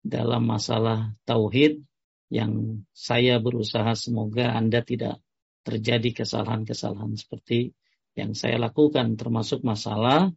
dalam 0.06 0.46
masalah 0.46 1.18
tauhid 1.26 1.82
yang 2.28 2.84
saya 2.92 3.40
berusaha 3.40 3.96
semoga 3.96 4.52
Anda 4.52 4.84
tidak 4.84 5.20
terjadi 5.64 6.24
kesalahan-kesalahan 6.24 7.16
seperti 7.16 7.72
yang 8.16 8.32
saya 8.36 8.60
lakukan 8.60 9.16
termasuk 9.16 9.64
masalah 9.64 10.32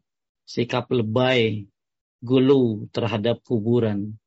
sikap 0.47 0.91
lebay 0.91 1.67
gulu 2.21 2.87
terhadap 2.93 3.41
kuburan. 3.41 4.19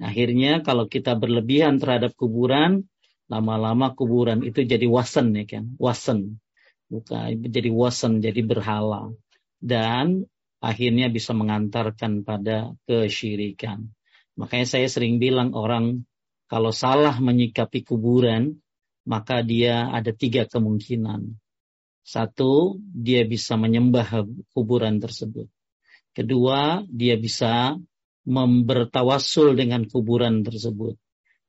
Akhirnya 0.00 0.64
kalau 0.64 0.90
kita 0.90 1.14
berlebihan 1.14 1.78
terhadap 1.78 2.16
kuburan, 2.18 2.88
lama-lama 3.30 3.94
kuburan 3.94 4.42
itu 4.42 4.66
jadi 4.66 4.88
wasen 4.90 5.36
ya 5.36 5.44
kan, 5.46 5.76
wasen. 5.78 6.42
Bukan 6.90 7.46
jadi 7.46 7.70
wasen, 7.70 8.18
jadi 8.24 8.42
berhala. 8.42 9.14
Dan 9.62 10.26
akhirnya 10.58 11.12
bisa 11.12 11.36
mengantarkan 11.36 12.24
pada 12.26 12.74
kesyirikan. 12.88 13.92
Makanya 14.34 14.66
saya 14.66 14.88
sering 14.90 15.22
bilang 15.22 15.54
orang 15.54 16.08
kalau 16.50 16.70
salah 16.70 17.16
menyikapi 17.18 17.84
kuburan, 17.84 18.56
maka 19.04 19.40
dia 19.44 19.88
ada 19.92 20.12
tiga 20.12 20.48
kemungkinan. 20.48 21.34
Satu, 22.04 22.76
dia 22.80 23.24
bisa 23.24 23.56
menyembah 23.56 24.28
kuburan 24.52 25.00
tersebut. 25.00 25.48
Kedua, 26.12 26.84
dia 26.88 27.16
bisa 27.16 27.74
membertawasul 28.24 29.56
dengan 29.56 29.88
kuburan 29.88 30.44
tersebut 30.44 30.96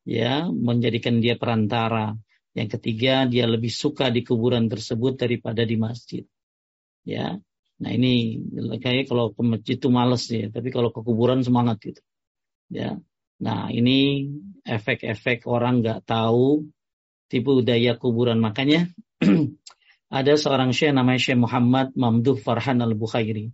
ya 0.05 0.47
menjadikan 0.47 1.19
dia 1.19 1.35
perantara. 1.35 2.13
Yang 2.55 2.79
ketiga, 2.79 3.27
dia 3.27 3.49
lebih 3.49 3.73
suka 3.73 4.07
di 4.07 4.23
kuburan 4.23 4.71
tersebut 4.71 5.19
daripada 5.19 5.67
di 5.67 5.75
masjid. 5.75 6.23
Ya. 7.03 7.35
Nah, 7.75 7.91
ini 7.91 8.39
kayak 8.79 9.11
kalau 9.11 9.35
ke 9.35 9.43
masjid 9.43 9.75
itu 9.75 9.91
males 9.91 10.23
ya, 10.31 10.47
tapi 10.47 10.71
kalau 10.71 10.95
ke 10.95 11.03
kuburan 11.03 11.43
semangat 11.43 11.83
gitu. 11.83 12.01
Ya. 12.71 12.95
Nah, 13.43 13.67
ini 13.75 14.31
efek-efek 14.65 15.45
orang 15.45 15.85
nggak 15.85 16.03
tahu 16.09 16.65
tipu 17.29 17.61
daya 17.61 17.95
kuburan. 17.95 18.41
Makanya 18.41 18.89
ada 20.17 20.33
seorang 20.35 20.73
syekh 20.73 20.91
namanya 20.91 21.21
Syekh 21.21 21.39
Muhammad 21.39 21.93
Mamduh 21.93 22.35
Farhan 22.35 22.81
Al-Bukhairi. 22.81 23.53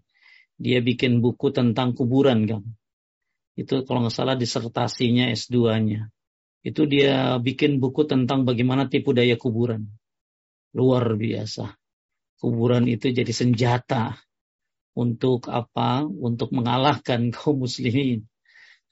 Dia 0.55 0.79
bikin 0.79 1.19
buku 1.19 1.51
tentang 1.51 1.93
kuburan 1.93 2.47
kan. 2.47 2.63
Itu 3.59 3.83
kalau 3.83 4.07
nggak 4.07 4.15
salah 4.15 4.39
disertasinya 4.39 5.27
S2-nya 5.29 6.07
itu 6.61 6.85
dia 6.85 7.41
bikin 7.41 7.81
buku 7.81 8.05
tentang 8.05 8.45
bagaimana 8.45 8.85
tipu 8.85 9.17
daya 9.17 9.33
kuburan. 9.33 9.89
Luar 10.77 11.17
biasa. 11.17 11.73
Kuburan 12.37 12.85
itu 12.85 13.09
jadi 13.09 13.33
senjata 13.33 14.17
untuk 14.93 15.49
apa? 15.49 16.05
Untuk 16.05 16.53
mengalahkan 16.53 17.33
kaum 17.33 17.65
muslimin. 17.65 18.29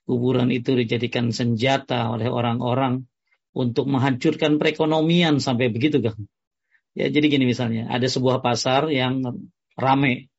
Kuburan 0.09 0.49
itu 0.49 0.73
dijadikan 0.73 1.29
senjata 1.29 2.09
oleh 2.09 2.33
orang-orang 2.33 3.05
untuk 3.53 3.85
menghancurkan 3.85 4.57
perekonomian 4.57 5.37
sampai 5.37 5.69
begitu 5.69 6.01
kan. 6.01 6.17
Ya, 6.97 7.13
jadi 7.13 7.29
gini 7.29 7.45
misalnya, 7.45 7.85
ada 7.93 8.09
sebuah 8.09 8.41
pasar 8.41 8.89
yang 8.89 9.21
rame. 9.77 10.33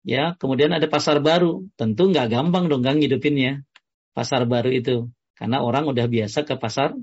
Ya, 0.00 0.40
kemudian 0.40 0.72
ada 0.72 0.88
pasar 0.88 1.20
baru. 1.20 1.68
Tentu 1.76 2.08
nggak 2.08 2.32
gampang 2.32 2.72
dong 2.72 2.80
kan 2.80 2.96
hidupinnya. 2.96 3.60
Pasar 4.16 4.48
baru 4.48 4.72
itu 4.72 5.12
karena 5.36 5.60
orang 5.60 5.84
udah 5.92 6.08
biasa 6.08 6.48
ke 6.48 6.56
pasar 6.56 6.96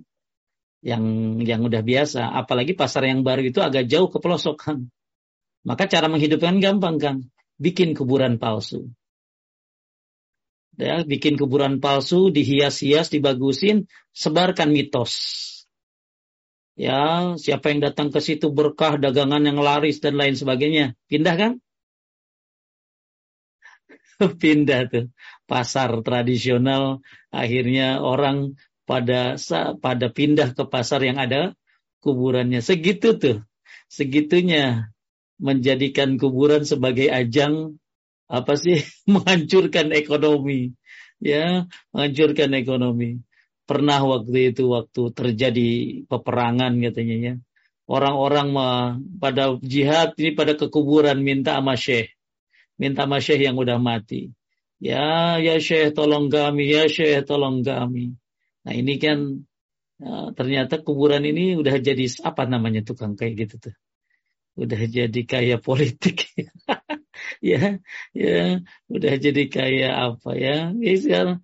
yang 0.82 1.38
yang 1.45 1.62
udah 1.62 1.86
biasa. 1.86 2.34
Apalagi 2.34 2.73
pasar 2.73 3.06
yang 3.06 3.21
baru 3.21 3.45
itu 3.45 3.62
agak 3.62 3.86
jauh 3.86 4.10
ke 4.10 4.17
pelosok 4.17 4.58
kan. 4.58 4.89
Maka 5.62 5.86
cara 5.86 6.10
menghidupkan 6.10 6.58
gampang 6.58 6.97
kan. 6.97 7.15
Bikin 7.62 7.93
kuburan 7.93 8.41
palsu. 8.41 8.89
Ya, 10.78 11.02
bikin 11.02 11.42
kuburan 11.42 11.82
palsu, 11.82 12.30
dihias-hias, 12.30 13.10
dibagusin, 13.10 13.90
sebarkan 14.13 14.70
mitos. 14.70 15.13
Ya, 16.78 17.34
siapa 17.42 17.74
yang 17.74 17.82
datang 17.82 18.13
ke 18.13 18.22
situ 18.22 18.54
berkah, 18.54 19.02
dagangan 19.02 19.42
yang 19.42 19.58
laris 19.58 19.98
dan 19.98 20.13
lain 20.13 20.38
sebagainya. 20.38 20.94
Pindah 21.10 21.34
kan? 21.34 21.52
Pindah 24.42 24.86
tuh 24.86 25.10
pasar 25.50 25.90
tradisional 26.06 27.02
akhirnya 27.34 28.04
orang 28.04 28.60
pada 28.84 29.40
pada 29.80 30.08
pindah 30.12 30.54
ke 30.54 30.63
pasar 30.68 31.02
yang 31.08 31.18
ada 31.18 31.56
kuburannya 32.04 32.60
segitu 32.60 33.16
tuh 33.16 33.38
segitunya 33.88 34.92
menjadikan 35.40 36.20
kuburan 36.20 36.68
sebagai 36.68 37.08
ajang 37.08 37.80
apa 38.28 38.54
sih? 38.60 38.84
Menghancurkan 39.12 39.92
ekonomi. 39.96 40.76
Ya 41.18 41.66
menghancurkan 41.90 42.54
ekonomi. 42.54 43.26
Pernah 43.66 44.00
waktu 44.06 44.54
itu 44.54 44.70
waktu 44.70 45.02
terjadi 45.12 45.70
peperangan 46.06 46.78
katanya 46.78 47.16
ya. 47.18 47.34
Orang-orang 47.88 48.52
pada 49.18 49.56
jihad 49.63 50.13
ini 50.20 50.36
pada 50.36 50.54
kekuburan 50.54 51.24
minta 51.24 51.58
sama 51.58 51.74
syekh 51.74 52.18
minta 52.78 53.10
sama 53.10 53.18
syekh 53.18 53.50
yang 53.50 53.58
udah 53.58 53.82
mati. 53.82 54.32
Ya, 54.78 55.42
ya 55.42 55.58
Syekh 55.58 55.98
tolong 55.98 56.30
kami, 56.30 56.70
ya 56.70 56.86
Syekh 56.86 57.26
tolong 57.26 57.66
kami. 57.66 58.13
Nah 58.62 58.74
ini 58.78 59.02
kan 59.02 59.42
ya, 59.98 60.30
ternyata 60.38 60.86
kuburan 60.86 61.26
ini 61.26 61.58
udah 61.58 61.82
jadi 61.82 62.06
apa 62.22 62.46
namanya 62.46 62.86
tukang 62.86 63.18
kayak 63.18 63.34
gitu 63.50 63.56
tuh. 63.70 63.76
Udah 64.54 64.78
jadi 64.86 65.22
kayak 65.26 65.63
politik. 65.68 66.30
Ya, 67.41 67.80
ya, 68.13 68.62
udah 68.89 69.13
jadi 69.17 69.43
kayak 69.47 69.93
apa 69.93 70.32
ya. 70.38 70.71
ya 70.73 70.93
sekarang, 70.97 71.38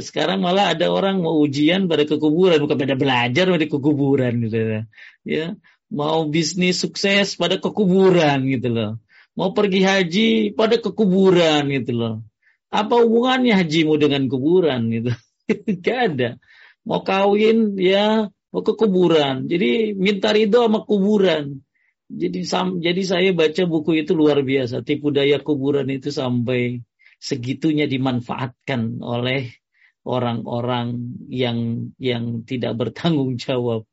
sekarang 0.00 0.38
malah 0.42 0.74
ada 0.74 0.90
orang 0.90 1.22
mau 1.22 1.38
ujian 1.40 1.86
pada 1.90 2.04
kekuburan, 2.04 2.58
bukan 2.62 2.78
pada 2.78 2.96
belajar 2.98 3.44
pada 3.50 3.66
kekuburan 3.66 4.32
gitu 4.46 4.58
ya. 4.58 4.82
ya. 5.26 5.46
Mau 5.92 6.26
bisnis 6.26 6.82
sukses 6.82 7.38
pada 7.38 7.60
kekuburan 7.60 8.44
gitu 8.50 8.68
loh. 8.72 8.92
Mau 9.38 9.50
pergi 9.54 9.80
haji 9.82 10.28
pada 10.54 10.78
kekuburan 10.78 11.70
gitu 11.70 11.92
loh 11.94 12.14
apa 12.74 12.94
hubungannya 13.06 13.54
hajimu 13.54 13.94
dengan 14.02 14.26
kuburan 14.26 14.90
gitu? 14.90 15.14
Gak 15.86 15.98
ada. 16.10 16.30
Mau 16.82 17.06
kawin 17.06 17.78
ya 17.78 18.26
mau 18.50 18.62
ke 18.66 18.74
kuburan. 18.74 19.46
Jadi 19.46 19.94
minta 19.94 20.34
ridho 20.34 20.66
sama 20.66 20.82
kuburan. 20.82 21.62
Jadi 22.14 22.46
sam, 22.46 22.78
jadi 22.78 23.02
saya 23.02 23.30
baca 23.34 23.62
buku 23.66 24.06
itu 24.06 24.14
luar 24.14 24.40
biasa. 24.46 24.86
Tipu 24.86 25.10
daya 25.10 25.42
kuburan 25.42 25.90
itu 25.90 26.14
sampai 26.14 26.86
segitunya 27.18 27.90
dimanfaatkan 27.90 29.02
oleh 29.02 29.50
orang-orang 30.06 31.16
yang 31.26 31.90
yang 31.98 32.46
tidak 32.46 32.76
bertanggung 32.80 33.34
jawab. 33.36 33.84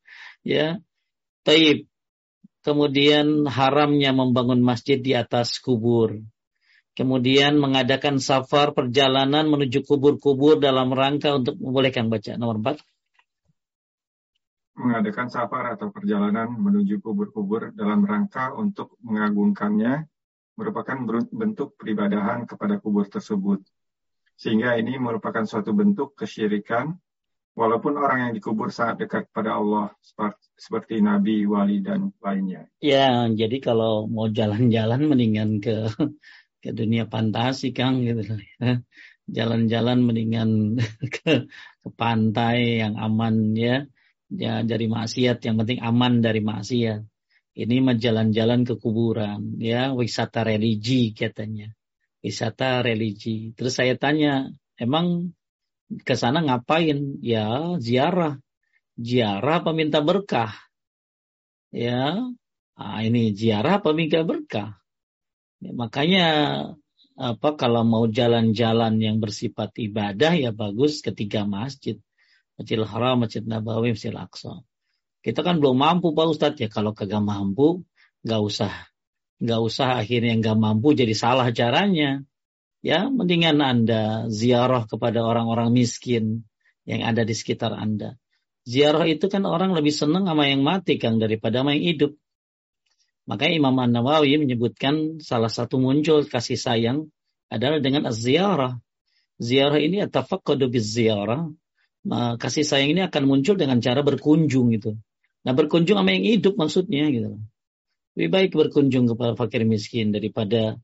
Ya, 0.46 0.78
taib. 1.44 1.90
Kemudian 2.62 3.50
haramnya 3.50 4.14
membangun 4.14 4.62
masjid 4.62 5.02
di 5.02 5.18
atas 5.18 5.58
kubur 5.58 6.22
kemudian 6.92 7.56
mengadakan 7.56 8.20
safar 8.20 8.76
perjalanan 8.76 9.48
menuju 9.48 9.88
kubur-kubur 9.88 10.60
dalam 10.60 10.92
rangka 10.92 11.34
untuk 11.34 11.56
membolehkan 11.58 12.12
baca 12.12 12.36
nomor 12.36 12.60
4 12.60 12.78
mengadakan 14.76 15.28
safar 15.28 15.76
atau 15.76 15.92
perjalanan 15.92 16.48
menuju 16.52 17.04
kubur-kubur 17.04 17.76
dalam 17.76 18.08
rangka 18.08 18.56
untuk 18.56 18.96
mengagungkannya 19.04 20.08
merupakan 20.56 20.98
bentuk 21.32 21.76
peribadahan 21.76 22.48
kepada 22.48 22.80
kubur 22.80 23.08
tersebut. 23.08 23.64
Sehingga 24.36 24.78
ini 24.80 24.98
merupakan 24.98 25.46
suatu 25.46 25.76
bentuk 25.76 26.18
kesyirikan 26.18 26.96
walaupun 27.54 28.00
orang 28.00 28.30
yang 28.30 28.34
dikubur 28.34 28.72
sangat 28.74 29.06
dekat 29.06 29.24
pada 29.30 29.60
Allah 29.60 29.92
seperti 30.58 31.04
nabi, 31.04 31.46
wali 31.46 31.84
dan 31.84 32.10
lainnya. 32.24 32.66
Ya, 32.82 33.28
jadi 33.30 33.58
kalau 33.62 34.10
mau 34.10 34.32
jalan-jalan 34.32 35.06
mendingan 35.06 35.62
ke 35.62 35.92
ke 36.62 36.70
dunia 36.78 37.10
fantasi 37.10 37.74
Kang 37.74 38.06
gitu 38.06 38.38
jalan-jalan 39.26 40.00
mendingan 40.06 40.78
ke, 41.16 41.50
ke 41.82 41.90
pantai 41.98 42.86
yang 42.86 43.02
aman 43.02 43.58
ya 43.58 43.90
ya 44.32 44.64
dari 44.64 44.88
maksiat. 44.88 45.44
Yang 45.44 45.56
penting 45.64 45.80
aman 45.84 46.24
dari 46.24 46.42
maksiat. 46.42 47.02
Ini 47.52 47.84
mah 47.84 48.00
jalan-jalan 48.00 48.64
ke 48.64 48.80
kuburan 48.80 49.60
ya. 49.60 49.92
Wisata 49.92 50.48
religi 50.48 51.12
katanya. 51.12 51.70
Wisata 52.24 52.80
religi. 52.82 53.52
Terus 53.54 53.76
saya 53.76 54.00
tanya 54.00 54.50
emang 54.80 55.36
ke 56.08 56.16
sana 56.16 56.40
ngapain? 56.40 57.20
Ya 57.20 57.76
ziarah. 57.78 58.40
Ziarah 58.96 59.60
peminta 59.64 60.00
berkah? 60.00 60.56
Ya 61.72 62.20
ah, 62.76 63.00
ini 63.04 63.32
ziarah 63.36 63.80
peminta 63.80 64.24
berkah? 64.26 64.82
Ya, 65.62 65.72
makanya 65.78 66.26
apa 67.20 67.54
kalau 67.54 67.86
mau 67.86 68.10
jalan-jalan 68.10 68.98
yang 68.98 69.22
bersifat 69.22 69.78
ibadah 69.78 70.34
ya 70.34 70.50
bagus 70.50 71.06
ketiga 71.06 71.46
masjid. 71.46 72.02
Masjidil 72.62 72.86
Haram, 72.86 73.26
Masjid 73.26 73.42
Nabawi, 73.42 73.98
Masjid 73.98 74.14
Aqsa. 74.14 74.62
Kita 75.26 75.42
kan 75.42 75.58
belum 75.58 75.78
mampu 75.82 76.14
Pak 76.14 76.28
Ustadz 76.30 76.62
ya 76.62 76.70
kalau 76.70 76.94
kagak 76.94 77.22
mampu 77.22 77.86
nggak 78.22 78.42
usah 78.42 78.74
nggak 79.42 79.62
usah 79.66 79.98
akhirnya 79.98 80.38
nggak 80.38 80.58
mampu 80.58 80.94
jadi 80.94 81.14
salah 81.18 81.50
caranya. 81.50 82.22
Ya 82.82 83.10
mendingan 83.10 83.62
Anda 83.62 84.30
ziarah 84.30 84.90
kepada 84.90 85.22
orang-orang 85.22 85.70
miskin 85.74 86.50
yang 86.86 87.06
ada 87.06 87.22
di 87.22 87.38
sekitar 87.38 87.74
Anda. 87.74 88.18
Ziarah 88.66 89.06
itu 89.10 89.26
kan 89.30 89.46
orang 89.46 89.74
lebih 89.74 89.94
senang 89.94 90.26
sama 90.30 90.50
yang 90.50 90.62
mati 90.62 91.02
Kang 91.02 91.18
daripada 91.18 91.62
sama 91.62 91.78
yang 91.78 91.86
hidup. 91.98 92.14
Makanya 93.30 93.54
Imam 93.58 93.78
An-Nawawi 93.78 94.38
menyebutkan 94.42 95.22
salah 95.22 95.50
satu 95.50 95.78
muncul 95.78 96.26
kasih 96.26 96.58
sayang 96.58 97.10
adalah 97.50 97.78
dengan 97.78 98.10
ziarah. 98.10 98.82
Ziarah 99.38 99.78
ini 99.82 100.02
atafaqqadu 100.02 100.70
ziarah. 100.78 101.50
Kasih 102.10 102.66
sayang 102.66 102.98
ini 102.98 103.02
akan 103.06 103.24
muncul 103.30 103.56
dengan 103.58 103.78
cara 103.78 104.02
berkunjung 104.02 104.74
gitu. 104.74 104.98
Nah 105.46 105.54
berkunjung 105.54 105.98
sama 106.02 106.12
yang 106.14 106.26
hidup 106.26 106.58
maksudnya 106.58 107.10
gitu. 107.14 107.38
Lebih 108.18 108.30
baik 108.30 108.52
berkunjung 108.58 109.06
kepada 109.14 109.38
fakir 109.38 109.64
miskin 109.64 110.12
daripada 110.12 110.76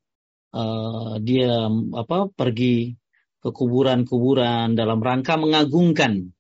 uh, 0.53 1.17
dia 1.19 1.67
apa 1.97 2.29
pergi 2.31 2.95
ke 3.41 3.49
kuburan-kuburan 3.49 4.77
dalam 4.77 5.01
rangka 5.01 5.35
mengagungkan. 5.35 6.31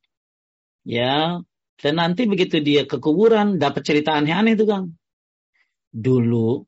Ya, 0.87 1.43
dan 1.83 1.93
nanti 1.99 2.23
begitu 2.29 2.63
dia 2.63 2.87
ke 2.87 3.01
kuburan 3.01 3.59
dapat 3.59 3.83
cerita 3.83 4.15
aneh-aneh 4.15 4.55
itu 4.55 4.63
Kang 4.63 4.95
dulu 5.97 6.61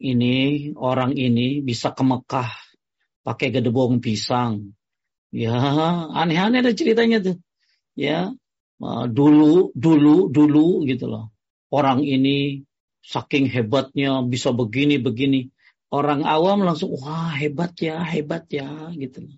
ini 0.00 0.70
orang 0.74 1.12
ini 1.14 1.60
bisa 1.60 1.92
ke 1.92 2.02
Mekah 2.02 2.50
pakai 3.24 3.48
gedebong 3.52 4.00
pisang. 4.00 4.72
Ya, 5.34 5.58
aneh-aneh 6.14 6.62
ada 6.62 6.70
ceritanya 6.70 7.18
tuh. 7.18 7.36
Ya, 7.98 8.30
dulu, 9.10 9.74
dulu, 9.74 10.30
dulu 10.30 10.86
gitu 10.86 11.10
loh. 11.10 11.34
Orang 11.74 12.06
ini 12.06 12.62
saking 13.02 13.50
hebatnya 13.50 14.22
bisa 14.22 14.54
begini, 14.54 15.02
begini. 15.02 15.50
Orang 15.90 16.22
awam 16.22 16.62
langsung, 16.62 16.94
wah 16.94 17.34
hebat 17.34 17.74
ya, 17.82 17.98
hebat 18.06 18.46
ya, 18.46 18.94
gitu 18.94 19.26
loh. 19.26 19.36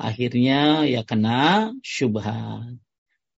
Akhirnya 0.00 0.88
ya 0.88 1.04
kena 1.04 1.76
syubhat. 1.84 2.80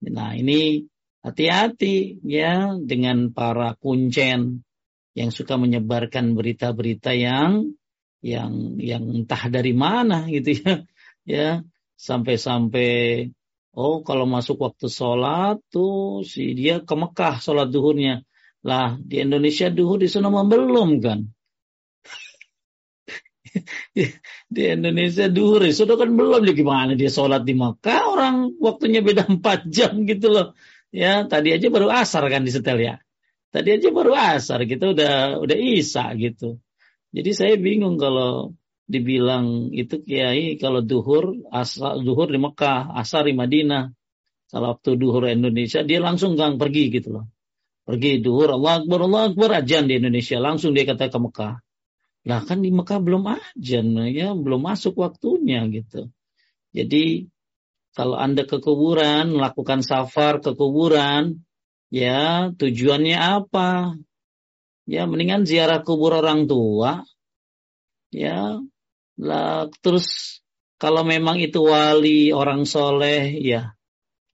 Nah 0.05 0.37
ini 0.37 0.85
Hati-hati 1.21 2.25
ya 2.25 2.81
dengan 2.81 3.37
para 3.37 3.77
kuncen 3.77 4.65
yang 5.13 5.29
suka 5.29 5.61
menyebarkan 5.61 6.33
berita-berita 6.33 7.13
yang 7.13 7.77
yang 8.25 8.81
yang 8.81 9.05
entah 9.05 9.53
dari 9.53 9.77
mana 9.77 10.25
gitu 10.33 10.57
ya. 10.65 10.81
Ya, 11.31 11.63
sampai-sampai 11.95 12.91
oh 13.77 14.03
kalau 14.03 14.27
masuk 14.35 14.57
waktu 14.67 14.87
sholat 14.91 15.63
tuh 15.71 16.27
si 16.27 16.59
dia 16.59 16.83
ke 16.83 16.95
Mekah 17.03 17.39
sholat 17.45 17.71
duhurnya. 17.71 18.27
Lah 18.67 18.99
di 18.99 19.23
Indonesia 19.25 19.71
duhur 19.71 20.03
di 20.03 20.09
sana 20.11 20.29
belum 20.29 20.91
kan. 21.05 21.21
di 24.55 24.63
Indonesia 24.63 25.27
duhur 25.31 25.63
itu 25.67 25.83
kan 25.87 26.11
belum 26.19 26.43
jadi 26.47 26.55
gimana 26.55 26.93
dia 26.95 27.11
sholat 27.11 27.43
di 27.47 27.55
Mekah 27.55 28.01
orang 28.07 28.35
waktunya 28.63 29.01
beda 29.03 29.27
4 29.27 29.67
jam 29.75 29.93
gitu 30.07 30.29
loh 30.35 30.49
Ya, 30.91 31.23
tadi 31.31 31.55
aja 31.55 31.71
baru 31.71 31.87
asar 31.87 32.27
kan 32.27 32.43
di 32.43 32.51
setel 32.51 32.83
ya. 32.83 32.95
Tadi 33.55 33.79
aja 33.79 33.89
baru 33.95 34.15
asar, 34.15 34.67
kita 34.67 34.91
udah 34.95 35.39
udah 35.39 35.59
isa 35.59 36.11
gitu. 36.19 36.59
Jadi 37.15 37.31
saya 37.35 37.55
bingung 37.59 37.99
kalau 37.99 38.55
dibilang 38.91 39.71
itu 39.71 40.03
kiai 40.03 40.59
kalau 40.59 40.83
duhur 40.83 41.39
asar 41.55 42.03
duhur 42.03 42.27
di 42.27 42.43
Mekah, 42.43 42.91
asar 42.99 43.31
di 43.31 43.35
Madinah. 43.39 43.95
Kalau 44.51 44.75
waktu 44.75 44.99
duhur 44.99 45.31
Indonesia 45.31 45.87
dia 45.87 46.03
langsung 46.03 46.35
gang 46.35 46.59
pergi 46.59 46.91
gitu 46.91 47.15
loh. 47.15 47.31
Pergi 47.87 48.19
duhur 48.19 48.59
Allah 48.59 48.83
Akbar 48.83 49.07
Allah 49.07 49.23
Akbar 49.31 49.51
ajan 49.63 49.87
di 49.87 50.03
Indonesia 50.03 50.43
langsung 50.43 50.75
dia 50.75 50.83
kata 50.83 51.07
ke 51.07 51.19
Mekah. 51.23 51.55
Lah 52.27 52.41
kan 52.43 52.59
di 52.61 52.75
Mekah 52.75 52.99
belum 52.99 53.23
ajan 53.31 53.87
ya, 54.11 54.35
belum 54.35 54.61
masuk 54.61 54.99
waktunya 54.99 55.65
gitu. 55.71 56.11
Jadi 56.75 57.31
kalau 57.95 58.19
Anda 58.19 58.47
ke 58.47 58.63
kuburan, 58.63 59.35
melakukan 59.35 59.83
safar 59.83 60.39
ke 60.39 60.55
kuburan, 60.55 61.43
ya 61.91 62.51
tujuannya 62.55 63.19
apa? 63.19 63.99
Ya 64.87 65.07
mendingan 65.07 65.47
ziarah 65.47 65.83
kubur 65.83 66.19
orang 66.19 66.47
tua. 66.51 67.07
Ya, 68.11 68.59
lah, 69.19 69.67
terus 69.83 70.39
kalau 70.79 71.03
memang 71.03 71.43
itu 71.43 71.65
wali 71.65 72.31
orang 72.31 72.69
soleh, 72.69 73.35
ya, 73.41 73.75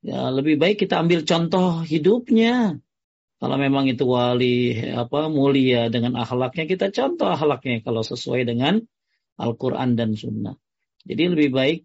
ya 0.04 0.28
lebih 0.30 0.60
baik 0.60 0.84
kita 0.84 1.00
ambil 1.00 1.24
contoh 1.24 1.82
hidupnya. 1.86 2.76
Kalau 3.36 3.56
memang 3.60 3.84
itu 3.88 4.08
wali 4.08 4.80
apa 4.96 5.28
mulia 5.28 5.92
dengan 5.92 6.16
akhlaknya, 6.16 6.64
kita 6.64 6.88
contoh 6.88 7.28
akhlaknya 7.28 7.84
kalau 7.84 8.00
sesuai 8.00 8.48
dengan 8.48 8.80
Al-Quran 9.36 9.92
dan 9.92 10.16
Sunnah. 10.16 10.56
Jadi 11.04 11.22
lebih 11.36 11.50
baik 11.52 11.78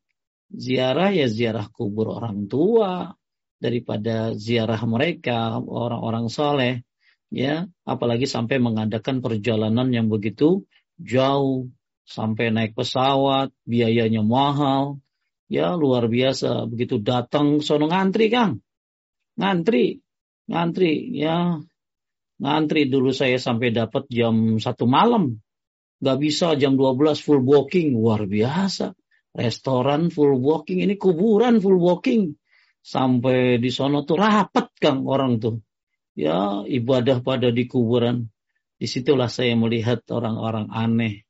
ziarah 0.52 1.12
ya 1.16 1.28
ziarah 1.32 1.72
kubur 1.72 2.12
orang 2.12 2.48
tua 2.52 3.16
daripada 3.62 4.36
ziarah 4.36 4.82
mereka 4.84 5.62
orang-orang 5.62 6.28
soleh 6.28 6.84
ya 7.32 7.70
apalagi 7.88 8.28
sampai 8.28 8.60
mengadakan 8.60 9.24
perjalanan 9.24 9.88
yang 9.94 10.12
begitu 10.12 10.68
jauh 11.00 11.72
sampai 12.06 12.52
naik 12.54 12.74
pesawat 12.74 13.54
biayanya 13.66 14.22
mahal. 14.26 15.00
Ya 15.52 15.76
luar 15.76 16.08
biasa. 16.08 16.68
Begitu 16.72 17.04
datang 17.04 17.60
sono 17.60 17.92
ngantri 17.92 18.32
kang. 18.32 18.64
Ngantri. 19.36 20.00
Ngantri 20.48 21.12
ya. 21.16 21.60
Ngantri 22.42 22.88
dulu 22.88 23.12
saya 23.14 23.38
sampai 23.38 23.70
dapat 23.76 24.08
jam 24.08 24.58
satu 24.58 24.88
malam. 24.88 25.44
Nggak 26.02 26.18
bisa 26.18 26.58
jam 26.58 26.80
12 26.80 27.22
full 27.22 27.46
booking 27.46 27.94
luar 27.94 28.26
biasa. 28.26 28.98
Restoran 29.32 30.12
full 30.12 30.44
walking, 30.44 30.84
ini 30.84 31.00
kuburan 31.00 31.64
full 31.64 31.80
walking. 31.80 32.36
Sampai 32.84 33.62
di 33.62 33.72
sono 33.72 34.04
tuh 34.04 34.20
rapat 34.20 34.76
Kang 34.76 35.08
orang 35.08 35.40
tuh. 35.40 35.62
Ya 36.18 36.66
ibadah 36.68 37.24
pada 37.24 37.54
di 37.54 37.64
kuburan. 37.70 38.28
Di 38.82 38.90
situlah 38.90 39.30
saya 39.30 39.54
melihat 39.54 40.02
orang-orang 40.10 40.74
aneh, 40.74 41.22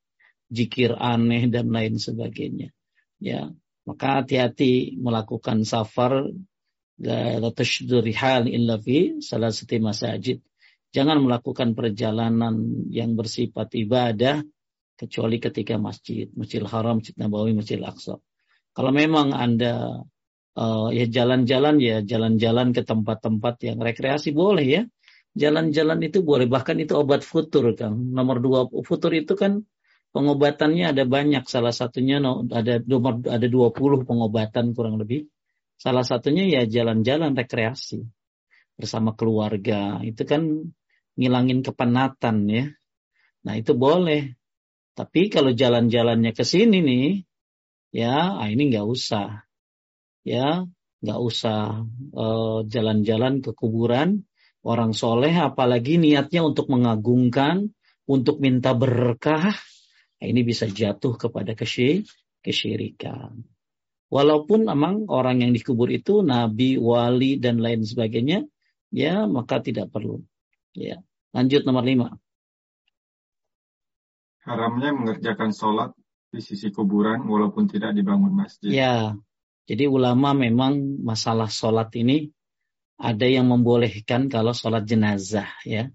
jikir 0.52 0.94
aneh 1.00 1.48
dan 1.48 1.72
lain 1.72 1.96
sebagainya. 1.96 2.76
Ya, 3.24 3.50
maka 3.88 4.22
hati-hati 4.22 5.00
melakukan 5.00 5.64
safar 5.64 6.28
la 7.02 7.50
tashdurihal 7.50 8.52
illa 8.52 8.78
fi 8.78 9.24
salah 9.24 9.50
satu 9.50 9.80
masajid. 9.80 10.44
Jangan 10.92 11.24
melakukan 11.24 11.72
perjalanan 11.72 12.86
yang 12.92 13.16
bersifat 13.16 13.72
ibadah 13.80 14.44
kecuali 15.00 15.40
ketika 15.40 15.80
masjid, 15.80 16.28
Masjidil 16.36 16.68
Haram, 16.68 17.00
Masjid 17.00 17.16
Nabawi, 17.16 17.56
Masjidil 17.56 17.88
Aqsa. 17.88 18.20
Kalau 18.76 18.92
memang 18.92 19.32
Anda 19.34 20.04
uh, 20.60 20.90
ya 20.92 21.06
jalan-jalan 21.08 21.80
ya 21.80 22.04
jalan-jalan 22.04 22.76
ke 22.76 22.84
tempat-tempat 22.84 23.56
yang 23.66 23.80
rekreasi 23.80 24.36
boleh 24.36 24.68
ya. 24.68 24.84
Jalan-jalan 25.32 26.04
itu 26.04 26.28
boleh 26.28 26.44
bahkan 26.46 26.76
itu 26.76 26.92
obat 27.00 27.24
futur 27.24 27.72
kan. 27.72 27.96
Nomor 27.96 28.44
dua 28.44 28.68
futur 28.84 29.16
itu 29.16 29.32
kan 29.40 29.64
pengobatannya 30.12 30.92
ada 30.96 31.04
banyak. 31.08 31.44
Salah 31.48 31.76
satunya 31.76 32.20
ada 32.52 32.80
nomor 32.84 33.24
ada 33.28 33.48
20 33.48 34.08
pengobatan 34.08 34.76
kurang 34.76 35.00
lebih. 35.00 35.28
Salah 35.82 36.06
satunya 36.06 36.46
ya 36.46 36.62
jalan-jalan 36.70 37.34
rekreasi 37.34 38.06
bersama 38.78 39.18
keluarga. 39.18 40.00
Itu 40.06 40.24
kan 40.30 40.72
ngilangin 41.18 41.66
kepenatan 41.66 42.38
ya. 42.48 42.66
Nah 43.48 43.54
itu 43.58 43.74
boleh. 43.74 44.38
Tapi 44.92 45.32
kalau 45.32 45.56
jalan-jalannya 45.56 46.36
ke 46.36 46.44
sini 46.44 46.84
nih, 46.84 47.08
ya 47.96 48.38
ah, 48.38 48.48
ini 48.52 48.70
nggak 48.70 48.86
usah, 48.86 49.48
ya 50.28 50.68
nggak 51.02 51.20
usah 51.20 51.88
eh, 52.14 52.60
jalan-jalan 52.70 53.40
uh, 53.40 53.42
ke 53.42 53.52
kuburan 53.56 54.28
orang 54.62 54.94
soleh, 54.94 55.34
apalagi 55.34 55.98
niatnya 55.98 56.46
untuk 56.46 56.70
mengagungkan, 56.70 57.74
untuk 58.06 58.38
minta 58.38 58.78
berkah, 58.78 59.58
nah, 60.22 60.26
ini 60.30 60.46
bisa 60.46 60.70
jatuh 60.70 61.18
kepada 61.18 61.58
kesyirikan. 61.58 63.42
Walaupun 64.12 64.70
memang 64.70 65.10
orang 65.10 65.42
yang 65.42 65.52
dikubur 65.56 65.90
itu 65.90 66.22
nabi, 66.22 66.78
wali 66.78 67.42
dan 67.42 67.58
lain 67.58 67.82
sebagainya, 67.82 68.46
ya 68.94 69.26
maka 69.26 69.58
tidak 69.66 69.90
perlu. 69.90 70.22
Ya, 70.78 71.02
lanjut 71.34 71.66
nomor 71.66 71.84
lima 71.84 72.22
haramnya 74.46 74.90
mengerjakan 74.94 75.54
sholat 75.54 75.94
di 76.32 76.42
sisi 76.42 76.74
kuburan 76.74 77.26
walaupun 77.28 77.70
tidak 77.70 77.94
dibangun 77.94 78.34
masjid. 78.34 78.72
Ya, 78.72 78.96
jadi 79.70 79.86
ulama 79.88 80.34
memang 80.34 81.02
masalah 81.02 81.52
sholat 81.52 81.94
ini 81.98 82.34
ada 82.98 83.26
yang 83.26 83.50
membolehkan 83.50 84.30
kalau 84.30 84.54
sholat 84.54 84.86
jenazah 84.86 85.50
ya. 85.66 85.90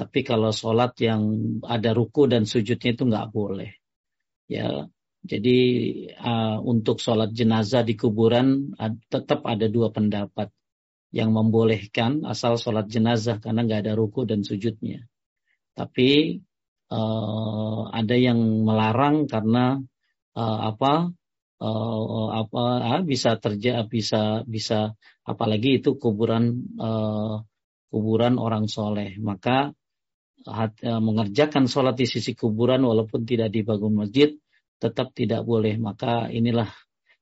Tapi 0.00 0.24
kalau 0.24 0.48
sholat 0.48 0.96
yang 1.04 1.20
ada 1.60 1.92
ruku 1.92 2.24
dan 2.24 2.48
sujudnya 2.48 2.96
itu 2.96 3.04
nggak 3.04 3.28
boleh. 3.36 3.76
Ya, 4.48 4.88
jadi 5.20 5.58
uh, 6.16 6.64
untuk 6.64 7.04
sholat 7.04 7.36
jenazah 7.36 7.84
di 7.84 8.00
kuburan 8.00 8.72
uh, 8.80 8.96
tetap 9.12 9.44
ada 9.44 9.68
dua 9.68 9.92
pendapat 9.92 10.48
yang 11.12 11.36
membolehkan 11.36 12.24
asal 12.24 12.56
sholat 12.56 12.88
jenazah 12.88 13.44
karena 13.44 13.60
nggak 13.68 13.80
ada 13.84 13.92
ruku 13.92 14.24
dan 14.24 14.40
sujudnya. 14.40 15.04
Tapi 15.76 16.40
uh, 16.88 17.92
ada 17.92 18.16
yang 18.16 18.40
melarang 18.64 19.28
karena 19.28 19.84
uh, 20.32 20.58
apa 20.64 21.12
uh, 21.60 22.28
apa 22.40 22.64
uh, 22.88 23.00
bisa 23.04 23.36
terjadi 23.36 23.84
bisa 23.84 24.48
bisa 24.48 24.96
apalagi 25.28 25.84
itu 25.84 26.00
kuburan 26.00 26.72
uh, 26.80 27.44
kuburan 27.92 28.40
orang 28.40 28.64
soleh 28.64 29.20
maka 29.20 29.76
mengerjakan 30.82 31.68
sholat 31.68 32.00
di 32.00 32.08
sisi 32.08 32.32
kuburan 32.32 32.80
walaupun 32.84 33.28
tidak 33.28 33.52
dibangun 33.52 34.04
masjid 34.04 34.32
tetap 34.80 35.12
tidak 35.12 35.44
boleh. 35.44 35.76
Maka 35.76 36.32
inilah 36.32 36.72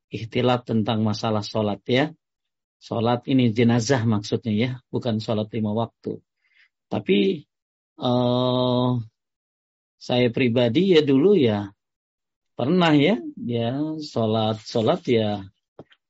ikhtilaf 0.09 0.65
tentang 0.65 1.03
masalah 1.03 1.43
sholat 1.43 1.83
ya. 1.85 2.15
Sholat 2.79 3.27
ini 3.27 3.51
jenazah 3.51 4.07
maksudnya 4.07 4.55
ya, 4.55 4.71
bukan 4.89 5.19
sholat 5.19 5.51
lima 5.51 5.75
waktu. 5.75 6.23
Tapi 6.87 7.43
uh, 7.99 9.03
saya 9.99 10.29
pribadi 10.31 10.95
ya 10.95 11.03
dulu 11.03 11.35
ya 11.35 11.75
pernah 12.55 12.95
ya, 12.95 13.19
ya 13.35 13.99
sholat 13.99 14.63
sholat 14.63 15.03
ya 15.11 15.43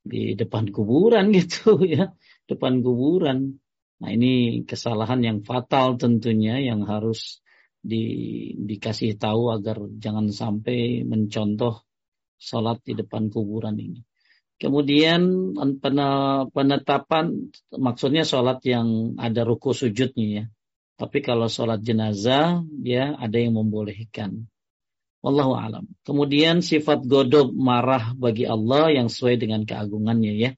di 0.05 0.37
depan 0.37 0.69
kuburan 0.69 1.33
gitu 1.37 1.81
ya, 1.89 2.13
depan 2.45 2.85
kuburan. 2.85 3.57
Nah 3.99 4.11
ini 4.15 4.63
kesalahan 4.63 5.21
yang 5.23 5.39
fatal 5.43 5.99
tentunya 5.99 6.63
yang 6.63 6.87
harus 6.87 7.43
di, 7.83 8.03
dikasih 8.55 9.19
tahu 9.19 9.51
agar 9.55 9.83
jangan 9.99 10.31
sampai 10.31 11.03
mencontoh 11.03 11.83
sholat 12.39 12.79
di 12.87 12.95
depan 12.95 13.31
kuburan 13.31 13.75
ini. 13.79 14.01
Kemudian 14.59 15.55
penetapan 16.51 17.51
maksudnya 17.71 18.27
sholat 18.27 18.59
yang 18.67 19.15
ada 19.19 19.47
ruku 19.47 19.71
sujudnya 19.71 20.27
ya. 20.27 20.45
Tapi 20.99 21.23
kalau 21.23 21.47
sholat 21.47 21.79
jenazah 21.79 22.67
dia 22.67 23.15
ada 23.15 23.39
yang 23.39 23.55
membolehkan. 23.55 24.51
Wallahu 25.23 25.55
alam. 25.55 25.87
Kemudian 26.03 26.63
sifat 26.63 27.07
godop 27.07 27.55
marah 27.55 28.15
bagi 28.19 28.47
Allah 28.51 28.91
yang 28.91 29.07
sesuai 29.07 29.39
dengan 29.39 29.63
keagungannya 29.63 30.35
ya. 30.35 30.51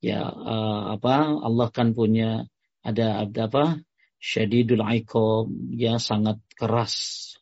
Ya 0.00 0.20
uh, 0.24 0.96
apa 0.96 1.36
Allah 1.40 1.68
kan 1.72 1.96
punya 1.96 2.48
ada, 2.84 3.24
ada 3.24 3.40
apa 3.48 3.64
syadidul 4.20 4.84
iqab 4.84 5.48
ya 5.72 5.96
sangat 5.96 6.40
keras 6.56 6.94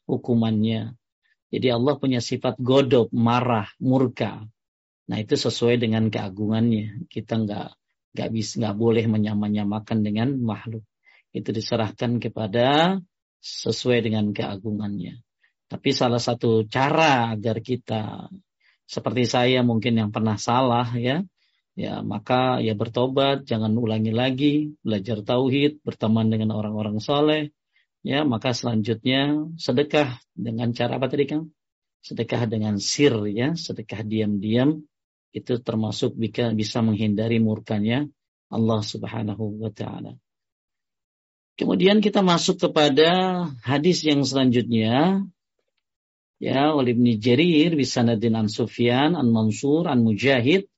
hukumannya. 0.06 0.94
Jadi 1.52 1.68
Allah 1.68 1.94
punya 2.00 2.24
sifat 2.24 2.56
godop, 2.56 3.12
marah, 3.12 3.68
murka. 3.76 4.40
Nah 5.10 5.18
itu 5.20 5.36
sesuai 5.36 5.76
dengan 5.82 6.08
keagungannya. 6.08 7.04
Kita 7.12 7.36
nggak 7.42 7.68
nggak 8.16 8.28
bisa 8.32 8.52
nggak 8.62 8.76
boleh 8.78 9.04
menyamakan 9.10 9.98
dengan 10.00 10.32
makhluk. 10.40 10.86
Itu 11.34 11.52
diserahkan 11.52 12.22
kepada 12.22 12.96
sesuai 13.42 14.06
dengan 14.06 14.32
keagungannya. 14.32 15.20
Tapi 15.68 15.88
salah 15.92 16.20
satu 16.20 16.64
cara 16.68 17.32
agar 17.32 17.60
kita 17.60 18.28
seperti 18.84 19.24
saya 19.24 19.64
mungkin 19.64 19.96
yang 19.96 20.10
pernah 20.12 20.36
salah 20.36 20.88
ya, 20.96 21.24
ya 21.72 22.04
maka 22.04 22.60
ya 22.60 22.76
bertobat, 22.76 23.48
jangan 23.48 23.72
ulangi 23.76 24.12
lagi, 24.12 24.54
belajar 24.84 25.24
tauhid, 25.24 25.80
berteman 25.84 26.28
dengan 26.28 26.52
orang-orang 26.52 27.00
soleh, 27.00 27.52
ya 28.04 28.26
maka 28.28 28.52
selanjutnya 28.52 29.52
sedekah 29.56 30.20
dengan 30.36 30.76
cara 30.76 31.00
apa 31.00 31.08
tadi 31.08 31.24
kang? 31.28 31.44
Sedekah 32.02 32.50
dengan 32.50 32.82
sir 32.82 33.14
ya, 33.30 33.54
sedekah 33.54 34.02
diam-diam 34.02 34.82
itu 35.32 35.56
termasuk 35.62 36.12
bisa 36.18 36.78
menghindari 36.84 37.40
murkanya 37.40 38.04
Allah 38.52 38.80
Subhanahu 38.84 39.64
wa 39.64 39.72
taala. 39.72 40.12
Kemudian 41.56 42.00
kita 42.00 42.24
masuk 42.24 42.60
kepada 42.60 43.44
hadis 43.64 44.04
yang 44.04 44.24
selanjutnya 44.24 45.24
ya 46.40 46.72
oleh 46.72 46.96
Ibnu 46.96 47.20
Jarir 47.20 47.76
bisanadin 47.76 48.34
an 48.36 48.48
Sufyan 48.48 49.16
an 49.16 49.30
Mansur 49.30 49.86
an 49.88 50.04
Mujahid 50.04 50.71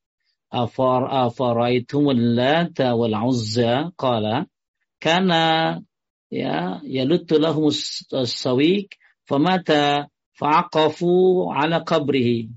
afaraitumul 0.54 2.22
lata 2.38 2.94
wal 2.94 3.16
uzza 3.26 3.90
qala 3.98 4.46
kana 5.02 5.42
ya 6.30 6.80
yaluttu 6.86 7.34
lahum 7.42 7.74
sawiq 8.42 8.88
famata 9.28 10.06
fa'aqafu 10.38 11.50
ala 11.50 11.82
qabrihi 11.82 12.50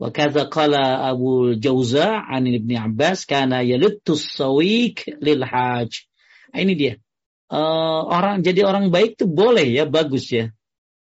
wa 0.00 0.08
kadza 0.10 0.44
qala 0.52 1.08
Abu 1.10 1.56
Jauza 1.56 2.24
an 2.28 2.44
Ibn 2.46 2.70
Abbas 2.92 3.24
kana 3.24 3.64
yaluttu 3.64 4.12
sawiq 4.16 5.16
lil 5.24 5.42
haj 5.44 5.90
ini 6.54 6.74
dia. 6.78 6.94
Uh, 7.50 8.02
orang 8.08 8.40
jadi 8.40 8.64
orang 8.66 8.88
baik 8.88 9.20
itu 9.20 9.26
boleh 9.28 9.66
ya 9.68 9.84
bagus 9.84 10.30
ya. 10.30 10.50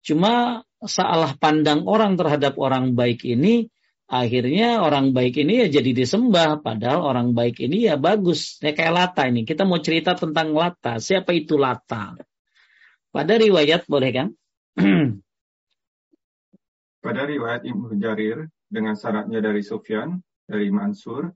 Cuma 0.05 0.63
salah 0.86 1.36
pandang 1.36 1.84
orang 1.84 2.15
terhadap 2.15 2.55
orang 2.55 2.95
baik 2.95 3.28
ini 3.28 3.67
akhirnya 4.10 4.82
orang 4.82 5.14
baik 5.14 5.38
ini 5.38 5.62
ya 5.64 5.68
jadi 5.70 5.93
disembah 5.93 6.66
padahal 6.66 7.05
orang 7.05 7.38
baik 7.38 7.62
ini 7.62 7.86
ya 7.86 7.95
bagus. 7.95 8.57
Ya 8.57 8.74
kayak 8.74 8.93
Lata 8.93 9.30
ini. 9.30 9.45
Kita 9.45 9.70
mau 9.70 9.78
cerita 9.78 10.18
tentang 10.18 10.51
Lata. 10.57 10.97
Siapa 10.97 11.30
itu 11.32 11.62
Lata? 11.62 12.18
Pada 13.14 13.34
riwayat 13.38 13.86
boleh 13.86 14.10
kan? 14.10 14.28
Pada 17.05 17.22
riwayat 17.24 17.64
Ibnu 17.64 17.95
Jarir 18.01 18.49
dengan 18.68 18.97
syaratnya 18.97 19.39
dari 19.39 19.62
Sufyan 19.64 20.20
dari 20.49 20.74
Mansur 20.74 21.32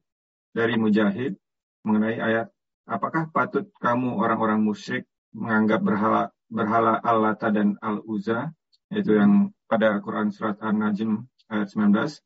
dari 0.54 0.76
Mujahid 0.76 1.38
mengenai 1.86 2.20
ayat 2.20 2.50
apakah 2.90 3.30
patut 3.30 3.70
kamu 3.80 4.18
orang-orang 4.18 4.62
musyrik 4.62 5.06
menganggap 5.34 5.82
berhala 5.82 6.24
berhala 6.50 6.98
Al-Lata 7.00 7.54
dan 7.54 7.78
Al-Uzza? 7.80 8.50
Yaitu 8.94 9.18
yang 9.18 9.50
pada 9.66 9.98
Quran 10.06 10.30
surat 10.30 10.62
An-Najm 10.62 11.26
ayat 11.50 11.74
19 11.74 12.22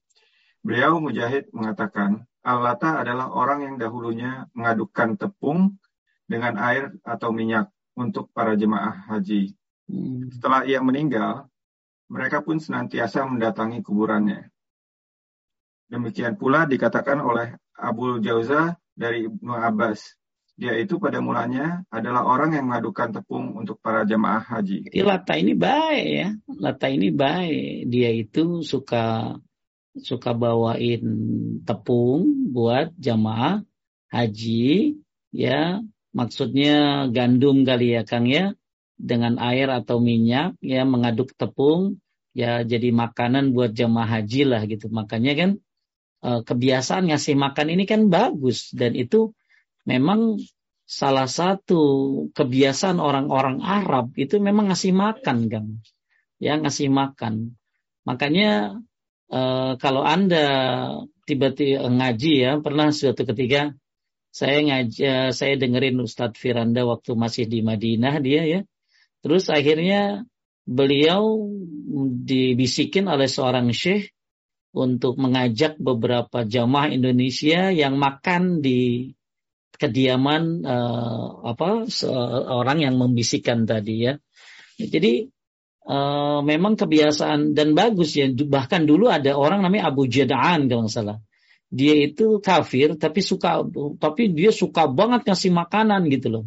Beliau 0.68 1.00
Mujahid 1.00 1.48
mengatakan, 1.56 2.28
Al-Lata 2.44 3.00
adalah 3.00 3.32
orang 3.32 3.64
yang 3.64 3.76
dahulunya 3.80 4.52
mengadukkan 4.52 5.16
tepung 5.16 5.80
dengan 6.28 6.60
air 6.60 6.92
atau 7.08 7.32
minyak 7.32 7.72
untuk 7.96 8.28
para 8.36 8.60
jemaah 8.60 9.08
haji. 9.08 9.56
Hmm. 9.88 10.28
Setelah 10.28 10.68
ia 10.68 10.84
meninggal, 10.84 11.48
mereka 12.12 12.44
pun 12.44 12.60
senantiasa 12.60 13.24
mendatangi 13.24 13.80
kuburannya. 13.80 14.52
Demikian 15.88 16.36
pula 16.36 16.68
dikatakan 16.68 17.24
oleh 17.24 17.56
Abu 17.80 18.20
Jauza 18.20 18.76
dari 18.92 19.32
Ibnu 19.32 19.56
Abbas. 19.56 20.20
Dia 20.60 20.76
itu 20.76 21.00
pada 21.00 21.24
mulanya 21.24 21.88
adalah 21.88 22.28
orang 22.28 22.60
yang 22.60 22.68
mengadukan 22.68 23.16
tepung 23.16 23.56
untuk 23.56 23.80
para 23.80 24.04
jemaah 24.04 24.44
haji. 24.44 24.92
Jadi 24.92 25.00
Lata 25.00 25.40
ini 25.40 25.56
baik 25.56 26.08
ya. 26.12 26.30
Lata 26.60 26.88
ini 26.92 27.08
baik. 27.14 27.88
Dia 27.88 28.12
itu 28.12 28.68
suka 28.68 29.38
suka 30.04 30.34
bawain 30.34 31.04
tepung 31.64 32.52
buat 32.52 32.94
jamaah 32.98 33.64
haji 34.12 35.00
ya. 35.32 35.82
Maksudnya 36.16 37.06
gandum 37.14 37.62
kali 37.62 37.94
ya 37.94 38.04
Kang 38.08 38.26
ya. 38.26 38.54
Dengan 38.98 39.38
air 39.38 39.70
atau 39.70 40.02
minyak 40.02 40.58
ya 40.58 40.82
mengaduk 40.82 41.38
tepung 41.38 42.02
ya 42.34 42.66
jadi 42.66 42.90
makanan 42.90 43.54
buat 43.54 43.78
jamaah 43.78 44.22
haji 44.22 44.42
lah 44.50 44.66
gitu. 44.66 44.90
Makanya 44.90 45.34
kan 45.38 45.50
eh, 46.26 46.42
kebiasaan 46.42 47.14
ngasih 47.14 47.38
makan 47.38 47.68
ini 47.78 47.84
kan 47.86 48.10
bagus. 48.10 48.74
Dan 48.74 48.98
itu 48.98 49.38
memang 49.86 50.42
salah 50.88 51.30
satu 51.30 51.82
kebiasaan 52.34 52.98
orang-orang 52.98 53.62
Arab. 53.62 54.16
Itu 54.18 54.42
memang 54.42 54.74
ngasih 54.74 54.96
makan 54.98 55.38
Kang. 55.52 55.70
Ya 56.42 56.58
ngasih 56.58 56.90
makan. 56.90 57.58
Makanya 58.08 58.80
uh, 59.32 59.80
kalau 59.80 60.04
Anda 60.04 60.46
tiba-tiba 61.28 61.88
ngaji 61.88 62.34
ya, 62.44 62.52
pernah 62.60 62.92
suatu 62.92 63.28
ketika 63.28 63.76
saya 64.32 64.60
ngaji, 64.64 65.00
uh, 65.04 65.32
saya 65.32 65.54
dengerin 65.56 66.00
Ustadz 66.04 66.40
Firanda 66.40 66.84
waktu 66.84 67.16
masih 67.16 67.46
di 67.48 67.64
Madinah 67.64 68.20
dia 68.20 68.44
ya. 68.44 68.62
Terus 69.24 69.50
akhirnya 69.52 70.24
beliau 70.68 71.48
dibisikin 72.28 73.08
oleh 73.08 73.32
seorang 73.32 73.72
syekh 73.72 74.12
untuk 74.76 75.18
mengajak 75.18 75.80
beberapa 75.80 76.44
jamaah 76.44 76.92
Indonesia 76.92 77.72
yang 77.72 77.98
makan 77.98 78.62
di 78.62 79.12
kediaman 79.78 80.66
uh, 80.66 81.48
apa 81.54 81.86
orang 82.52 82.84
yang 82.84 82.96
membisikkan 82.98 83.66
tadi 83.66 84.10
ya. 84.10 84.14
Jadi 84.78 85.30
uh, 85.88 86.40
memang 86.44 86.76
kebiasaan 86.76 87.56
dan 87.56 87.74
bagus 87.74 88.14
ya. 88.20 88.28
Bahkan 88.30 88.84
dulu 88.86 89.08
ada 89.08 89.34
orang 89.34 89.64
namanya 89.64 89.90
Abu 89.90 90.06
Jada'an 90.06 90.68
kalau 90.68 90.86
nggak 90.86 90.94
salah. 90.94 91.18
Dia 91.68 91.96
itu 92.00 92.40
kafir 92.40 92.96
tapi 92.96 93.20
suka 93.20 93.64
tapi 94.00 94.32
dia 94.32 94.52
suka 94.56 94.88
banget 94.88 95.28
ngasih 95.28 95.52
makanan 95.52 96.08
gitu 96.12 96.28
loh. 96.32 96.46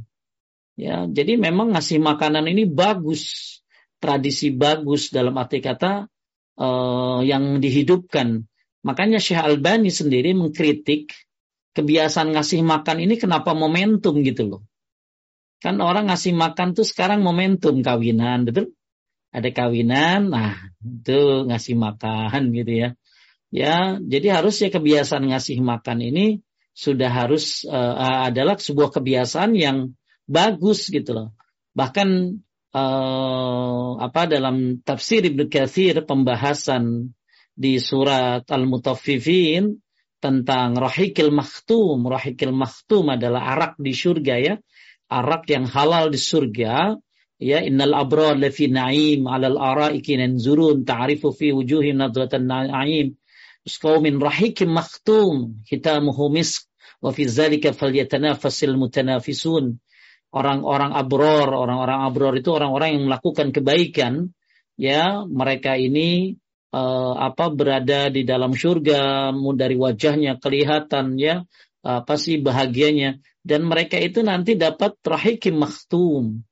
Ya, 0.80 1.04
jadi 1.04 1.36
memang 1.36 1.76
ngasih 1.76 2.00
makanan 2.00 2.48
ini 2.48 2.64
bagus, 2.64 3.20
tradisi 4.00 4.48
bagus 4.48 5.12
dalam 5.12 5.36
arti 5.36 5.60
kata 5.60 6.08
uh, 6.56 7.20
yang 7.20 7.60
dihidupkan. 7.60 8.48
Makanya 8.80 9.20
Syekh 9.20 9.44
Albani 9.44 9.92
sendiri 9.92 10.32
mengkritik 10.32 11.12
kebiasaan 11.76 12.32
ngasih 12.32 12.64
makan 12.64 13.04
ini 13.04 13.20
kenapa 13.20 13.52
momentum 13.52 14.24
gitu 14.24 14.48
loh. 14.48 14.62
Kan 15.60 15.84
orang 15.84 16.08
ngasih 16.08 16.32
makan 16.32 16.72
tuh 16.72 16.88
sekarang 16.88 17.20
momentum 17.20 17.84
kawinan, 17.84 18.48
betul? 18.48 18.72
Ada 19.30 19.54
kawinan, 19.54 20.34
nah 20.34 20.58
itu 20.82 21.46
ngasih 21.46 21.78
makan 21.78 22.50
gitu 22.50 22.72
ya. 22.74 22.88
Ya, 23.50 23.98
jadi 23.98 24.42
harusnya 24.42 24.70
kebiasaan 24.70 25.26
ngasih 25.30 25.58
makan 25.62 25.98
ini 26.02 26.42
sudah 26.70 27.10
harus 27.10 27.66
uh, 27.66 28.26
adalah 28.30 28.58
sebuah 28.58 28.94
kebiasaan 28.94 29.58
yang 29.58 29.94
bagus 30.30 30.86
gitu 30.90 31.10
loh. 31.14 31.28
Bahkan 31.74 32.08
uh, 32.74 33.90
apa 33.98 34.22
dalam 34.30 34.78
tafsir 34.86 35.26
Ibnu 35.26 35.50
Katsir 35.50 36.02
pembahasan 36.06 37.14
di 37.54 37.82
surat 37.82 38.46
Al-Mutaffifin 38.46 39.82
tentang 40.22 40.78
rahikil 40.78 41.34
makhtum. 41.34 42.06
Rahikil 42.06 42.54
makhtum 42.54 43.10
adalah 43.10 43.56
arak 43.58 43.74
di 43.82 43.92
surga 43.92 44.34
ya. 44.38 44.54
Arak 45.10 45.50
yang 45.50 45.66
halal 45.66 46.14
di 46.14 46.20
surga. 46.20 46.94
Ya, 47.40 47.64
innal 47.64 47.96
abrar 47.96 48.36
lafi 48.36 48.68
na'im 48.68 49.24
'alal 49.24 49.56
araiki 49.56 50.20
nanzurun 50.20 50.84
ta'rifu 50.84 51.32
fi 51.32 51.56
wujuhim 51.56 51.96
nadratan 51.96 52.44
na'im. 52.44 53.16
Min 54.04 54.14
rahikim 54.20 54.72
makhtum 54.72 55.64
hitamuhu 55.64 56.28
misk 56.28 56.68
wa 57.00 57.12
fi 57.16 57.24
dzalika 57.24 57.72
falyatanafasil 57.72 58.76
mutanafisun 58.76 59.80
orang-orang 60.30 60.92
abror, 60.94 61.48
orang-orang 61.48 62.00
abror 62.06 62.32
itu 62.36 62.50
orang-orang 62.54 62.88
yang 62.96 63.04
melakukan 63.08 63.48
kebaikan, 63.50 64.30
ya 64.78 65.24
mereka 65.26 65.74
ini 65.80 66.38
uh, 66.70 67.14
apa 67.18 67.50
berada 67.50 68.08
di 68.12 68.22
dalam 68.22 68.54
surga, 68.54 69.34
dari 69.56 69.76
wajahnya 69.80 70.38
kelihatan 70.38 71.18
ya 71.18 71.42
apa 71.80 72.20
sih 72.20 72.36
bahagianya 72.36 73.24
dan 73.40 73.64
mereka 73.64 73.96
itu 73.96 74.20
nanti 74.20 74.54
dapat 74.54 75.00
rahikim 75.00 75.56
maktum. 75.56 76.44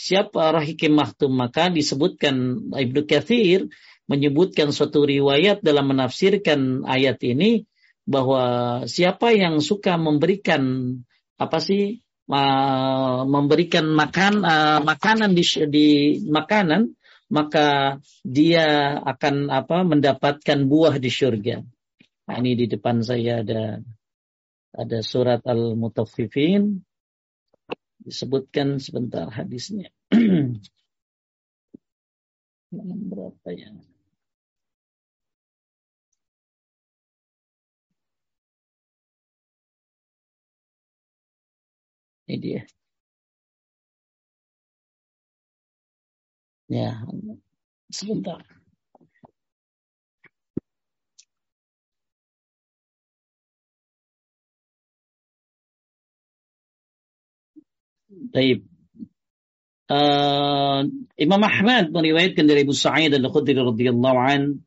Siapa 0.00 0.56
rahikim 0.56 0.96
maktum 0.96 1.36
maka 1.36 1.68
disebutkan 1.68 2.56
Ibnu 2.72 3.04
Katsir 3.04 3.68
menyebutkan 4.08 4.72
suatu 4.72 5.04
riwayat 5.04 5.60
dalam 5.60 5.92
menafsirkan 5.92 6.88
ayat 6.88 7.20
ini 7.20 7.68
bahwa 8.08 8.42
siapa 8.88 9.36
yang 9.36 9.60
suka 9.60 10.00
memberikan 10.00 10.96
apa 11.36 11.60
sih 11.60 12.00
memberikan 13.28 13.92
makan 13.92 14.40
uh, 14.40 14.80
makanan 14.80 15.36
di, 15.36 15.44
di 15.68 15.88
makanan 16.24 16.96
maka 17.30 17.98
dia 18.24 18.98
akan 19.04 19.52
apa 19.52 19.86
mendapatkan 19.86 20.58
buah 20.66 20.98
di 20.98 21.10
surga. 21.10 21.62
Nah, 22.26 22.36
ini 22.42 22.58
di 22.58 22.66
depan 22.66 23.02
saya 23.04 23.42
ada 23.42 23.78
ada 24.74 24.98
surat 25.02 25.42
Al-Mutaffifin 25.46 26.82
disebutkan 28.06 28.78
sebentar 28.80 29.28
hadisnya. 29.30 29.88
berapa 33.10 33.48
ya? 33.52 33.70
Ini 42.28 42.36
dia. 42.40 42.62
Ya, 46.70 47.02
sebentar. 47.90 48.59
Baik. 58.30 58.62
Uh, 59.90 60.86
Imam 61.18 61.42
Ahmad 61.42 61.90
meriwayatkan 61.90 62.46
dari 62.46 62.62
Abu 62.62 62.70
Sa'id 62.78 63.10
al-Khudri 63.10 63.58
radhiyallahu 63.58 64.18
an 64.22 64.62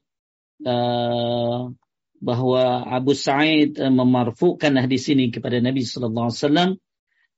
uh, 0.67 1.71
bahwa 2.19 2.63
Abu 2.83 3.15
Sa'id 3.15 3.79
uh, 3.79 3.87
memarfukan 3.87 4.75
hadis 4.83 5.07
ini 5.07 5.31
kepada 5.31 5.63
Nabi 5.63 5.87
sallallahu 5.87 6.27
alaihi 6.27 6.39
wasallam 6.43 6.69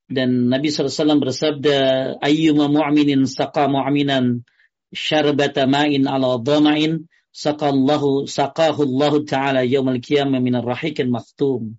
dan 0.09 0.49
Nabi 0.49 0.69
SAW 0.69 1.21
bersabda 1.21 1.77
ayyuma 2.21 2.73
mu'minin 2.73 3.29
saqa 3.29 3.69
mu'minan 3.69 4.41
syarbata 4.89 5.69
ma'in 5.69 6.09
ala 6.09 6.41
dhama'in 6.41 7.05
saqallahu 7.29 8.25
saqahu 8.25 8.81
Allah 8.81 9.13
taala 9.29 9.61
yaumal 9.61 10.01
qiyamah 10.01 10.41
min 10.41 10.57
ar-rahiqil 10.57 11.13
maktum 11.13 11.77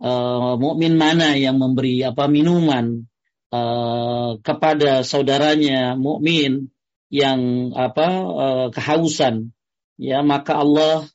uh, 0.00 0.56
mukmin 0.56 0.96
mana 0.96 1.36
yang 1.36 1.60
memberi 1.60 2.00
apa 2.00 2.32
minuman 2.32 3.11
uh, 3.52 4.40
kepada 4.40 5.04
saudaranya 5.04 5.94
mukmin 5.94 6.72
yang 7.12 7.70
apa 7.76 8.08
uh, 8.24 8.66
kehausan. 8.72 9.52
Ya 10.00 10.24
maka 10.24 10.58
Allah 10.58 11.06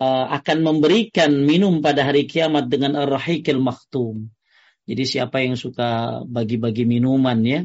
uh, 0.00 0.26
akan 0.32 0.58
memberikan 0.64 1.30
minum 1.44 1.84
pada 1.84 2.02
hari 2.08 2.24
kiamat 2.24 2.72
dengan 2.72 2.96
ar-rahiqil 2.96 3.60
maktum. 3.60 4.32
Jadi 4.84 5.04
siapa 5.04 5.40
yang 5.40 5.56
suka 5.56 6.20
bagi-bagi 6.24 6.84
minuman 6.84 7.40
ya 7.44 7.60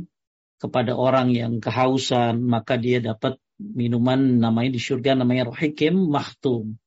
kepada 0.59 0.95
orang 0.95 1.31
yang 1.31 1.63
kehausan, 1.63 2.43
maka 2.43 2.75
dia 2.75 2.99
dapat 2.99 3.39
minuman 3.59 4.39
namanya 4.39 4.75
di 4.75 4.81
surga 4.81 5.19
namanya 5.19 5.51
rohikim 5.51 5.95
mahtum. 6.07 6.79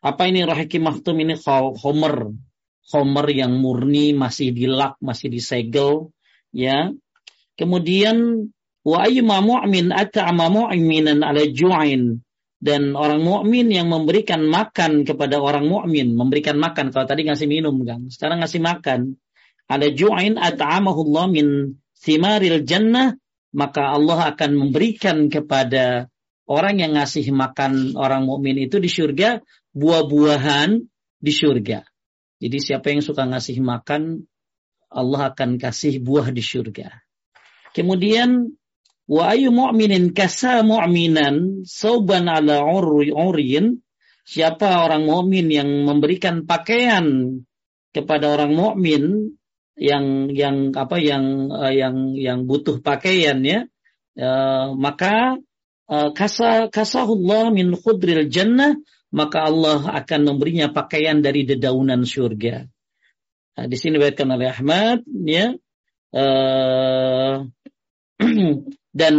Apa 0.00 0.28
ini 0.28 0.44
rohikim 0.44 0.84
mahtum 0.84 1.16
ini 1.20 1.36
homer, 1.80 2.32
homer 2.92 3.26
yang 3.32 3.56
murni 3.60 4.16
masih 4.16 4.52
dilak, 4.52 5.00
masih 5.00 5.32
disegel, 5.32 6.12
ya. 6.54 6.94
Kemudian 7.58 8.48
wa 8.86 8.98
ayyuma 9.02 9.42
mu'min 9.42 9.90
at'ama 9.90 10.48
mu'minan 10.48 11.26
ala 11.26 11.42
ju'in 11.44 12.22
dan 12.64 12.96
orang 12.96 13.20
mukmin 13.20 13.68
yang 13.68 13.92
memberikan 13.92 14.40
makan 14.48 15.04
kepada 15.04 15.36
orang 15.36 15.68
mukmin, 15.68 16.16
memberikan 16.16 16.56
makan 16.56 16.88
kalau 16.88 17.04
tadi 17.04 17.28
ngasih 17.28 17.44
minum 17.44 17.76
kan, 17.84 18.08
sekarang 18.08 18.40
ngasih 18.40 18.64
makan 18.64 19.20
ala 19.68 19.92
ju'in 19.92 20.40
at'amahullah 20.40 21.28
min 21.28 21.76
thimaril 22.00 22.64
jannah 22.64 23.20
maka 23.54 23.94
Allah 23.94 24.34
akan 24.34 24.50
memberikan 24.56 25.30
kepada 25.30 26.10
orang 26.50 26.82
yang 26.82 26.98
ngasih 26.98 27.30
makan 27.30 27.94
orang 27.94 28.26
mukmin 28.26 28.58
itu 28.58 28.82
di 28.82 28.90
surga 28.90 29.40
buah-buahan 29.72 30.82
di 31.22 31.32
surga. 31.32 31.80
Jadi 32.42 32.58
siapa 32.60 32.92
yang 32.92 33.00
suka 33.00 33.24
ngasih 33.24 33.62
makan 33.62 34.26
Allah 34.94 35.34
akan 35.34 35.58
kasih 35.58 35.98
buah 35.98 36.30
di 36.30 36.40
surga. 36.40 37.02
Kemudian 37.74 38.54
wa 39.10 39.22
ayu 39.34 39.50
mu'minin 39.50 40.14
kasa 40.14 40.62
mu'minan 40.62 41.66
sauban 41.66 42.30
ala 42.30 42.62
urin 42.64 43.84
siapa 44.24 44.88
orang 44.88 45.04
mukmin 45.04 45.52
yang 45.52 45.68
memberikan 45.84 46.48
pakaian 46.48 47.38
kepada 47.92 48.32
orang 48.32 48.56
mukmin 48.56 49.02
yang 49.76 50.32
yang 50.32 50.72
apa 50.72 50.96
yang 50.96 51.52
uh, 51.52 51.70
yang 51.70 52.16
yang 52.16 52.48
butuh 52.48 52.80
pakaian 52.80 53.44
ya 53.44 53.68
uh, 54.16 54.72
maka 54.72 55.36
uh, 55.92 56.10
kasa 56.16 56.72
kasahullah 56.72 57.52
min 57.52 57.76
khudril 57.76 58.26
jannah 58.32 58.80
maka 59.14 59.46
Allah 59.46 59.94
akan 60.02 60.20
memberinya 60.26 60.74
pakaian 60.74 61.22
dari 61.22 61.46
dedaunan 61.46 62.02
surga. 62.02 62.66
Nah, 63.54 63.66
di 63.70 63.76
sini 63.78 63.96
diriwayatkan 63.98 64.28
oleh 64.34 64.48
Ahmad 64.50 64.98
ya 65.06 65.54
uh, 66.10 67.34
dan 69.00 69.14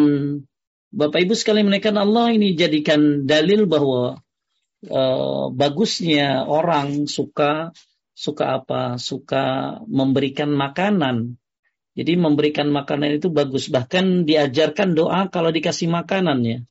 Bapak 0.96 1.20
Ibu 1.28 1.36
sekali 1.36 1.64
menaikkan 1.64 1.96
Allah 2.00 2.32
ini 2.32 2.56
jadikan 2.56 3.28
dalil 3.28 3.68
bahwa 3.68 4.20
uh, 4.88 5.46
bagusnya 5.52 6.48
orang 6.48 7.08
suka 7.08 7.76
suka 8.16 8.64
apa? 8.64 8.96
Suka 8.96 9.78
memberikan 9.92 10.56
makanan. 10.56 11.36
Jadi 11.96 12.16
memberikan 12.20 12.72
makanan 12.72 13.20
itu 13.20 13.32
bagus. 13.32 13.68
Bahkan 13.72 14.28
diajarkan 14.28 14.96
doa 14.96 15.28
kalau 15.28 15.52
dikasih 15.52 15.92
makanannya. 15.92 16.64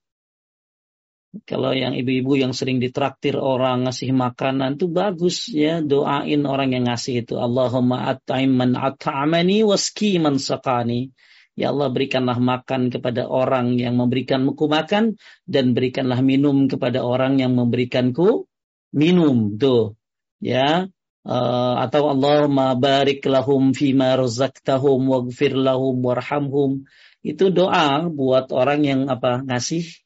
Kalau 1.43 1.75
yang 1.75 1.99
ibu-ibu 1.99 2.39
yang 2.39 2.55
sering 2.55 2.79
ditraktir 2.79 3.35
orang 3.35 3.91
ngasih 3.91 4.15
makanan 4.15 4.79
itu 4.79 4.87
bagus 4.87 5.51
ya 5.51 5.83
doain 5.83 6.47
orang 6.47 6.71
yang 6.79 6.87
ngasih 6.87 7.27
itu. 7.27 7.35
Allahumma 7.43 8.07
at'im 8.15 8.55
man 8.55 8.79
at'amani 8.79 9.67
waski 9.67 10.23
man 10.23 10.39
sakani. 10.39 11.11
Ya 11.59 11.75
Allah 11.75 11.91
berikanlah 11.91 12.39
makan 12.39 12.91
kepada 12.91 13.27
orang 13.27 13.79
yang 13.79 13.99
memberikanku 13.99 14.67
makan 14.71 15.19
dan 15.47 15.75
berikanlah 15.75 16.23
minum 16.23 16.71
kepada 16.71 17.03
orang 17.03 17.43
yang 17.43 17.59
memberikanku 17.59 18.47
minum. 18.95 19.59
Tuh 19.59 19.99
ya. 20.39 20.87
Uh, 21.25 21.81
atau 21.81 22.13
Allahumma 22.13 22.77
barik 22.77 23.25
lahum 23.25 23.73
fima 23.73 24.13
razaqtahum 24.13 25.09
waghfir 25.09 25.57
lahum 25.57 26.05
warhamhum. 26.05 26.85
Itu 27.25 27.49
doa 27.49 28.05
buat 28.13 28.53
orang 28.53 28.85
yang 28.85 29.01
apa 29.09 29.41
ngasih 29.41 30.04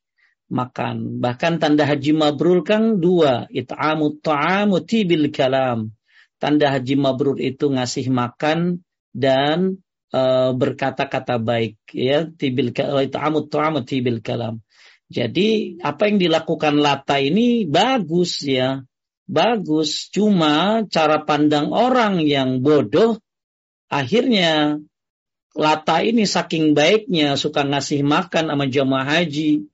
makan. 0.48 1.20
Bahkan 1.20 1.60
tanda 1.60 1.84
haji 1.84 2.12
mabrur 2.16 2.64
kan 2.64 2.98
dua, 2.98 3.46
it'amut 3.52 4.24
ta'amu 4.24 4.82
tibil 4.82 5.28
kalam. 5.28 5.92
Tanda 6.40 6.72
haji 6.72 6.94
mabrur 6.96 7.36
itu 7.36 7.68
ngasih 7.68 8.08
makan 8.08 8.82
dan 9.12 9.80
uh, 10.12 10.50
berkata-kata 10.56 11.36
baik 11.36 11.76
ya 11.92 12.26
tibil 12.28 12.72
it'amut 12.72 13.52
ta'amu 13.52 13.84
tibil 13.84 14.24
kalam. 14.24 14.64
Jadi 15.08 15.80
apa 15.80 16.04
yang 16.08 16.20
dilakukan 16.20 16.76
Lata 16.80 17.16
ini 17.16 17.64
bagus 17.64 18.44
ya. 18.44 18.84
Bagus, 19.28 20.08
cuma 20.08 20.88
cara 20.88 21.20
pandang 21.20 21.68
orang 21.68 22.24
yang 22.24 22.64
bodoh 22.64 23.20
akhirnya 23.92 24.80
Lata 25.52 26.00
ini 26.00 26.24
saking 26.24 26.72
baiknya 26.72 27.36
suka 27.36 27.60
ngasih 27.66 28.04
makan 28.06 28.48
sama 28.48 28.64
jamaah 28.68 29.04
haji 29.04 29.68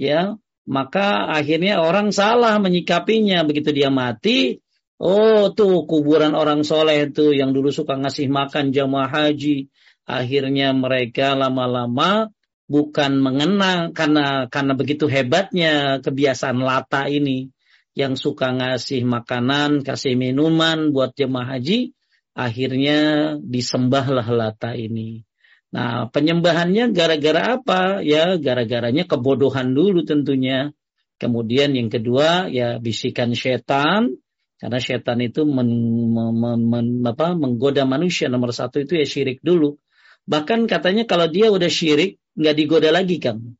ya 0.00 0.40
maka 0.70 1.26
akhirnya 1.34 1.82
orang 1.82 2.14
salah 2.14 2.56
menyikapinya. 2.62 3.42
Begitu 3.42 3.74
dia 3.74 3.90
mati 3.90 4.62
oh 5.00 5.50
tuh 5.50 5.88
kuburan 5.88 6.38
orang 6.38 6.62
soleh 6.62 7.08
tuh 7.10 7.34
yang 7.34 7.50
dulu 7.50 7.74
suka 7.74 7.98
ngasih 7.98 8.30
makan 8.30 8.70
jamaah 8.70 9.10
haji. 9.10 9.66
Akhirnya 10.06 10.74
mereka 10.74 11.34
lama-lama 11.34 12.30
bukan 12.70 13.18
mengenang 13.18 13.90
karena 13.90 14.46
karena 14.46 14.72
begitu 14.78 15.10
hebatnya 15.10 15.98
kebiasaan 15.98 16.62
lata 16.62 17.10
ini. 17.10 17.50
Yang 17.90 18.22
suka 18.22 18.54
ngasih 18.54 19.02
makanan, 19.02 19.82
kasih 19.82 20.14
minuman 20.14 20.94
buat 20.94 21.10
jemaah 21.18 21.58
haji, 21.58 21.90
akhirnya 22.38 23.34
disembahlah 23.42 24.30
lata 24.30 24.78
ini. 24.78 25.26
Nah, 25.70 26.10
penyembahannya 26.10 26.90
gara-gara 26.90 27.54
apa? 27.54 28.02
Ya, 28.02 28.34
gara-garanya 28.34 29.06
kebodohan 29.06 29.70
dulu 29.70 30.02
tentunya. 30.02 30.74
Kemudian 31.20 31.78
yang 31.78 31.86
kedua, 31.86 32.50
ya 32.50 32.82
bisikan 32.82 33.30
setan. 33.38 34.18
Karena 34.58 34.78
setan 34.82 35.22
itu 35.22 35.46
men, 35.46 35.70
men, 36.12 36.60
men, 36.66 36.86
apa, 37.06 37.38
menggoda 37.38 37.86
manusia. 37.86 38.26
Nomor 38.26 38.50
satu 38.50 38.82
itu 38.82 38.98
ya 38.98 39.06
syirik 39.06 39.38
dulu. 39.46 39.78
Bahkan 40.26 40.66
katanya 40.66 41.06
kalau 41.06 41.30
dia 41.30 41.48
udah 41.48 41.70
syirik, 41.70 42.18
nggak 42.34 42.54
digoda 42.58 42.90
lagi, 42.90 43.16
Kang. 43.22 43.56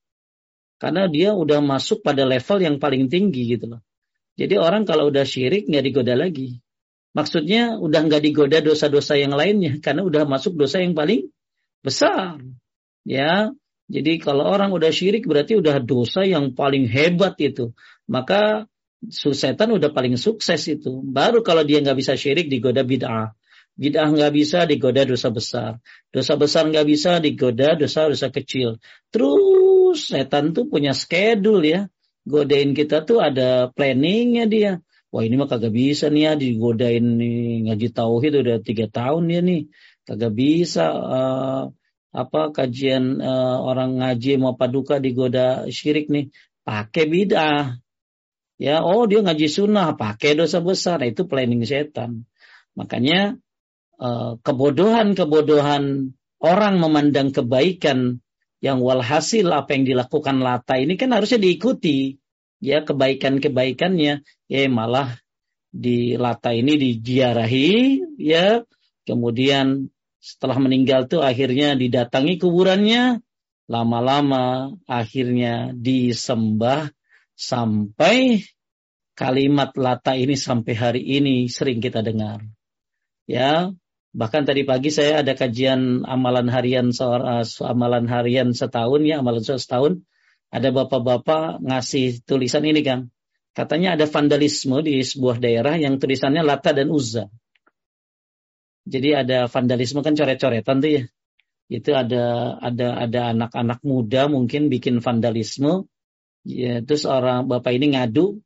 Karena 0.80 1.06
dia 1.06 1.36
udah 1.36 1.62
masuk 1.62 2.02
pada 2.02 2.26
level 2.26 2.58
yang 2.58 2.76
paling 2.82 3.06
tinggi 3.06 3.54
gitu 3.54 3.76
loh. 3.76 3.80
Jadi 4.40 4.56
orang 4.56 4.88
kalau 4.88 5.12
udah 5.12 5.28
syirik 5.28 5.68
nggak 5.68 5.84
digoda 5.84 6.16
lagi. 6.16 6.58
Maksudnya 7.12 7.76
udah 7.76 8.00
nggak 8.06 8.22
digoda 8.24 8.64
dosa-dosa 8.64 9.20
yang 9.20 9.36
lainnya 9.36 9.76
karena 9.84 10.06
udah 10.06 10.24
masuk 10.24 10.56
dosa 10.56 10.80
yang 10.80 10.96
paling 10.96 11.28
besar. 11.84 12.40
Ya, 13.04 13.50
jadi 13.90 14.22
kalau 14.22 14.46
orang 14.46 14.70
udah 14.70 14.94
syirik 14.94 15.26
berarti 15.26 15.58
udah 15.58 15.82
dosa 15.82 16.22
yang 16.22 16.54
paling 16.54 16.86
hebat 16.86 17.34
itu. 17.42 17.74
Maka 18.06 18.70
setan 19.10 19.74
udah 19.74 19.90
paling 19.90 20.14
sukses 20.14 20.62
itu. 20.70 21.02
Baru 21.02 21.42
kalau 21.42 21.66
dia 21.66 21.82
nggak 21.82 21.98
bisa 21.98 22.14
syirik 22.14 22.46
digoda 22.46 22.86
bid'ah. 22.86 23.34
Bid'ah 23.74 24.06
nggak 24.12 24.32
bisa 24.36 24.68
digoda 24.68 25.02
dosa 25.02 25.34
besar. 25.34 25.82
Dosa 26.14 26.38
besar 26.38 26.70
nggak 26.70 26.86
bisa 26.86 27.18
digoda 27.18 27.74
dosa-dosa 27.74 28.30
kecil. 28.30 28.78
Terus 29.10 30.12
setan 30.12 30.54
tuh 30.54 30.70
punya 30.70 30.94
schedule 30.94 31.64
ya. 31.66 31.80
Godain 32.22 32.76
kita 32.76 33.02
tuh 33.02 33.18
ada 33.18 33.74
planningnya 33.74 34.46
dia. 34.46 34.72
Wah 35.10 35.26
ini 35.26 35.34
mah 35.34 35.50
kagak 35.50 35.74
bisa 35.74 36.06
nih 36.06 36.22
ya 36.30 36.32
digodain 36.38 37.02
nih 37.18 37.66
ngaji 37.66 37.88
tauhid 37.90 38.46
udah 38.46 38.62
tiga 38.62 38.86
tahun 38.86 39.26
dia 39.26 39.40
nih 39.42 39.66
kagak 40.10 40.34
bisa 40.34 40.90
uh, 40.90 41.62
apa 42.10 42.50
kajian 42.50 43.22
uh, 43.22 43.62
orang 43.62 44.02
ngaji 44.02 44.42
mau 44.42 44.58
paduka 44.58 44.98
digoda 44.98 45.70
syirik 45.70 46.10
nih. 46.10 46.34
Pakai 46.66 47.06
bidah. 47.06 47.78
Ya 48.58 48.82
oh 48.82 49.06
dia 49.06 49.22
ngaji 49.22 49.46
sunnah 49.46 49.94
pakai 49.94 50.34
dosa 50.34 50.58
besar. 50.58 50.98
Nah, 50.98 51.08
itu 51.08 51.30
planning 51.30 51.62
setan. 51.62 52.26
Makanya 52.74 53.38
uh, 54.02 54.42
kebodohan-kebodohan 54.42 56.12
orang 56.42 56.74
memandang 56.82 57.30
kebaikan 57.30 58.18
yang 58.60 58.82
walhasil 58.82 59.46
apa 59.54 59.78
yang 59.78 59.86
dilakukan 59.86 60.42
lata 60.42 60.74
ini 60.74 60.98
kan 60.98 61.14
harusnya 61.14 61.38
diikuti. 61.38 62.18
Ya 62.58 62.82
kebaikan-kebaikannya. 62.82 64.26
Ya 64.50 64.60
malah 64.66 65.22
di 65.70 66.18
lata 66.18 66.50
ini 66.50 66.74
dijiarahi 66.74 68.02
ya. 68.18 68.66
Kemudian 69.06 69.88
setelah 70.20 70.60
meninggal 70.60 71.08
tuh 71.08 71.24
akhirnya 71.24 71.72
didatangi 71.74 72.36
kuburannya, 72.36 73.24
lama-lama 73.72 74.76
akhirnya 74.84 75.72
disembah 75.72 76.92
sampai 77.32 78.44
kalimat 79.16 79.72
lata 79.80 80.12
ini 80.12 80.36
sampai 80.36 80.74
hari 80.76 81.02
ini 81.02 81.48
sering 81.48 81.80
kita 81.80 82.04
dengar. 82.04 82.44
Ya, 83.24 83.72
bahkan 84.12 84.44
tadi 84.44 84.68
pagi 84.68 84.92
saya 84.92 85.24
ada 85.24 85.32
kajian 85.32 86.04
amalan 86.04 86.52
harian 86.52 86.92
seorang 86.92 87.40
amalan 87.64 88.04
harian 88.04 88.52
setahun 88.52 89.00
ya, 89.08 89.24
amalan 89.24 89.40
setahun. 89.40 90.04
Ada 90.50 90.74
bapak-bapak 90.74 91.62
ngasih 91.62 92.26
tulisan 92.26 92.66
ini 92.66 92.82
kan. 92.82 93.08
Katanya 93.54 93.94
ada 93.94 94.10
vandalisme 94.10 94.82
di 94.82 94.98
sebuah 95.00 95.38
daerah 95.38 95.78
yang 95.78 95.96
tulisannya 95.96 96.42
Lata 96.42 96.74
dan 96.74 96.90
Uzza. 96.90 97.30
Jadi 98.88 99.12
ada 99.12 99.46
vandalisme 99.46 100.00
kan 100.00 100.16
coret-coretan 100.16 100.80
tuh 100.80 100.90
ya. 100.90 101.02
Itu 101.70 101.94
ada 101.94 102.56
ada 102.58 102.98
ada 102.98 103.20
anak-anak 103.30 103.80
muda 103.86 104.26
mungkin 104.26 104.72
bikin 104.72 104.98
vandalisme. 104.98 105.86
Ya, 106.42 106.80
terus 106.80 107.04
orang 107.04 107.46
bapak 107.46 107.76
ini 107.76 107.94
ngadu 107.94 108.40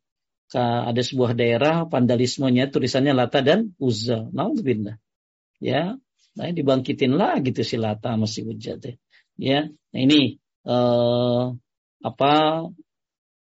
ke 0.50 0.60
ada 0.60 1.00
sebuah 1.00 1.32
daerah 1.32 1.88
vandalismenya 1.88 2.68
tulisannya 2.68 3.16
Lata 3.16 3.40
dan 3.40 3.72
Uzza. 3.80 4.28
Nauzubillah. 4.28 5.00
Ya, 5.62 5.96
nah 6.36 6.50
dibangkitin 6.50 7.16
lah 7.16 7.40
gitu 7.40 7.64
si 7.64 7.80
Lata 7.80 8.18
masih 8.20 8.50
Uzza 8.50 8.76
deh. 8.76 9.00
Ya, 9.40 9.70
nah 9.70 10.00
ini 10.02 10.36
eh, 10.66 11.44
apa 12.04 12.32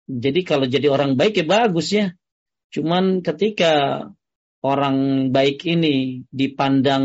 jadi 0.04 0.40
kalau 0.44 0.68
jadi 0.68 0.86
orang 0.92 1.16
baik 1.16 1.40
ya 1.40 1.46
bagus 1.48 1.88
ya. 1.90 2.12
Cuman 2.70 3.24
ketika 3.24 4.06
orang 4.64 5.28
baik 5.28 5.68
ini 5.68 6.24
dipandang 6.32 7.04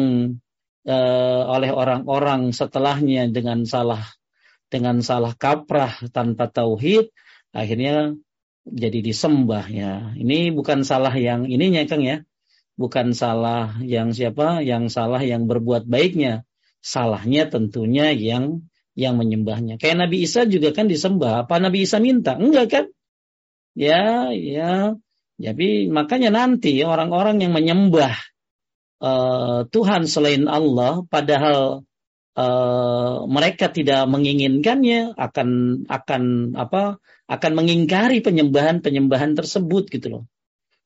uh, 0.87 1.41
oleh 1.51 1.69
orang-orang 1.75 2.55
setelahnya 2.55 3.27
dengan 3.27 3.67
salah 3.67 4.07
dengan 4.71 5.03
salah 5.03 5.35
kaprah 5.35 5.91
tanpa 6.15 6.47
tauhid 6.47 7.11
akhirnya 7.51 8.15
jadi 8.69 8.99
disembah 9.01 9.65
ya. 9.69 10.13
Ini 10.13 10.53
bukan 10.53 10.85
salah 10.85 11.13
yang 11.17 11.49
ininya 11.49 11.81
Kang 11.89 12.05
ya. 12.05 12.21
Bukan 12.79 13.11
salah 13.11 13.75
yang 13.83 14.15
siapa? 14.15 14.63
Yang 14.63 14.93
salah 14.95 15.19
yang 15.19 15.49
berbuat 15.49 15.89
baiknya. 15.89 16.47
Salahnya 16.79 17.51
tentunya 17.51 18.15
yang 18.15 18.63
yang 18.95 19.19
menyembahnya. 19.19 19.81
Kayak 19.81 20.07
Nabi 20.07 20.23
Isa 20.23 20.47
juga 20.47 20.71
kan 20.71 20.87
disembah. 20.87 21.43
Apa 21.43 21.59
Nabi 21.59 21.83
Isa 21.83 21.99
minta? 21.99 22.39
Enggak 22.39 22.67
kan? 22.71 22.85
Ya 23.75 24.31
ya 24.31 24.95
jadi 25.39 25.87
makanya 25.87 26.35
nanti 26.35 26.83
orang-orang 26.83 27.39
yang 27.39 27.55
menyembah 27.55 28.11
uh, 28.99 29.63
Tuhan 29.71 30.03
selain 30.03 30.45
Allah, 30.51 31.07
padahal 31.07 31.87
uh, 32.35 33.15
mereka 33.23 33.71
tidak 33.71 34.03
menginginkannya, 34.11 35.15
akan 35.15 35.49
akan 35.87 36.23
apa? 36.59 36.99
Akan 37.31 37.55
mengingkari 37.55 38.19
penyembahan-penyembahan 38.19 39.39
tersebut 39.39 39.87
gitu 39.87 40.07
loh. 40.11 40.23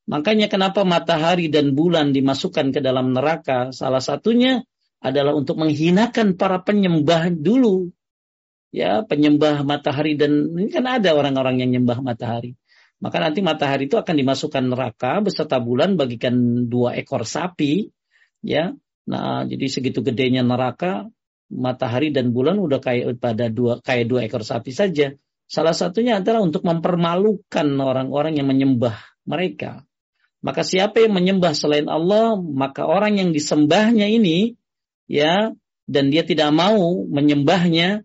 Makanya 0.06 0.52
kenapa 0.52 0.84
matahari 0.84 1.48
dan 1.48 1.74
bulan 1.74 2.12
dimasukkan 2.12 2.76
ke 2.76 2.80
dalam 2.84 3.16
neraka? 3.16 3.72
Salah 3.72 4.04
satunya 4.04 4.62
adalah 5.00 5.34
untuk 5.34 5.58
menghinakan 5.58 6.36
para 6.36 6.60
penyembah 6.62 7.32
dulu. 7.32 7.90
Ya, 8.74 9.06
penyembah 9.06 9.62
matahari 9.64 10.18
dan 10.18 10.50
ini 10.58 10.70
kan 10.74 10.84
ada 10.90 11.14
orang-orang 11.14 11.62
yang 11.62 11.70
nyembah 11.78 12.02
matahari. 12.02 12.58
Maka 13.02 13.18
nanti 13.20 13.40
matahari 13.42 13.88
itu 13.88 13.98
akan 13.98 14.16
dimasukkan 14.16 14.64
neraka 14.64 15.20
beserta 15.24 15.60
bulan 15.60 15.96
bagikan 15.96 16.66
dua 16.68 16.96
ekor 17.00 17.26
sapi. 17.28 17.90
Ya, 18.44 18.76
nah 19.08 19.48
jadi 19.48 19.66
segitu 19.72 20.04
gedenya 20.04 20.44
neraka, 20.44 21.08
matahari 21.48 22.12
dan 22.12 22.36
bulan 22.36 22.60
udah 22.60 22.80
kayak 22.84 23.18
pada 23.20 23.48
dua 23.48 23.80
kayak 23.80 24.06
dua 24.10 24.28
ekor 24.28 24.44
sapi 24.44 24.72
saja. 24.76 25.16
Salah 25.48 25.76
satunya 25.76 26.20
adalah 26.20 26.42
untuk 26.42 26.64
mempermalukan 26.66 27.68
orang-orang 27.78 28.40
yang 28.40 28.48
menyembah 28.48 28.96
mereka. 29.28 29.84
Maka 30.44 30.68
siapa 30.68 31.00
yang 31.00 31.16
menyembah 31.16 31.56
selain 31.56 31.88
Allah, 31.88 32.36
maka 32.36 32.84
orang 32.84 33.16
yang 33.16 33.30
disembahnya 33.32 34.12
ini, 34.12 34.60
ya, 35.08 35.56
dan 35.88 36.12
dia 36.12 36.28
tidak 36.28 36.52
mau 36.52 37.08
menyembahnya, 37.08 38.04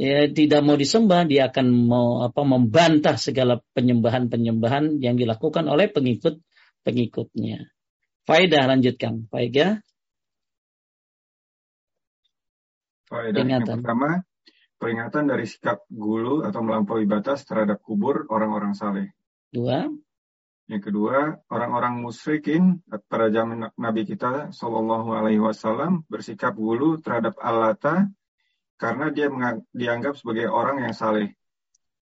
ya 0.00 0.32
tidak 0.32 0.64
mau 0.64 0.80
disembah 0.80 1.28
dia 1.28 1.52
akan 1.52 1.66
mau 1.84 2.24
apa 2.24 2.40
membantah 2.40 3.20
segala 3.20 3.60
penyembahan-penyembahan 3.76 4.96
yang 5.04 5.20
dilakukan 5.20 5.68
oleh 5.68 5.92
pengikut 5.92 6.40
pengikutnya. 6.80 7.68
Faidah 8.24 8.64
lanjutkan, 8.64 9.28
Faidah. 9.28 9.84
Faidah 13.12 13.44
yang 13.44 13.66
pertama, 13.66 14.24
peringatan 14.80 15.28
dari 15.28 15.44
sikap 15.44 15.84
gulu 15.92 16.46
atau 16.48 16.64
melampaui 16.64 17.04
batas 17.04 17.44
terhadap 17.44 17.84
kubur 17.84 18.24
orang-orang 18.32 18.72
saleh. 18.72 19.12
Dua. 19.52 19.84
Yang 20.70 20.82
kedua, 20.94 21.42
orang-orang 21.50 21.98
musyrikin 21.98 22.78
pada 23.10 23.26
zaman 23.34 23.74
Nabi 23.74 24.06
kita 24.06 24.54
Shallallahu 24.54 25.10
Alaihi 25.10 25.42
Wasallam 25.42 26.06
bersikap 26.06 26.54
gulu 26.54 27.02
terhadap 27.02 27.34
Al-Lata 27.42 28.06
karena 28.80 29.12
dia 29.12 29.28
dianggap 29.76 30.16
sebagai 30.16 30.48
orang 30.48 30.80
yang 30.80 30.96
saleh. 30.96 31.36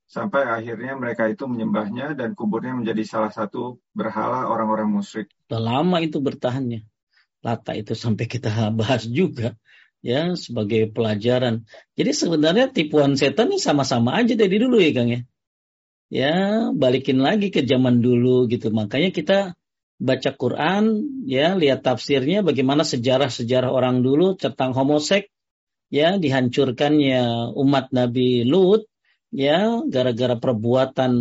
Sampai 0.08 0.46
akhirnya 0.46 0.96
mereka 0.96 1.28
itu 1.28 1.44
menyembahnya 1.44 2.16
dan 2.16 2.32
kuburnya 2.32 2.72
menjadi 2.72 3.04
salah 3.04 3.34
satu 3.34 3.82
berhala 3.92 4.48
orang-orang 4.48 4.88
musyrik. 4.88 5.28
Lama 5.52 6.00
itu 6.00 6.22
bertahannya. 6.22 6.86
Lata 7.44 7.76
itu 7.76 7.92
sampai 7.92 8.24
kita 8.24 8.48
bahas 8.78 9.04
juga 9.04 9.58
ya 10.00 10.32
sebagai 10.38 10.88
pelajaran. 10.94 11.66
Jadi 11.98 12.10
sebenarnya 12.14 12.70
tipuan 12.70 13.18
setan 13.18 13.50
ini 13.52 13.58
sama-sama 13.60 14.14
aja 14.16 14.32
dari 14.38 14.56
dulu 14.56 14.78
ya 14.78 14.94
Kang 14.94 15.10
ya. 15.10 15.20
Ya, 16.08 16.36
balikin 16.72 17.20
lagi 17.20 17.52
ke 17.52 17.68
zaman 17.68 18.00
dulu 18.00 18.48
gitu. 18.48 18.72
Makanya 18.72 19.12
kita 19.12 19.60
baca 20.00 20.30
Quran, 20.32 21.04
ya, 21.28 21.52
lihat 21.52 21.84
tafsirnya 21.84 22.40
bagaimana 22.40 22.80
sejarah-sejarah 22.80 23.68
orang 23.68 24.00
dulu 24.00 24.32
tentang 24.32 24.72
homosek, 24.72 25.28
ya, 25.88 26.16
dihancurkannya 26.16 27.52
umat 27.56 27.92
Nabi 27.92 28.44
Lut, 28.44 28.88
ya, 29.32 29.84
gara-gara 29.88 30.36
perbuatan 30.36 31.12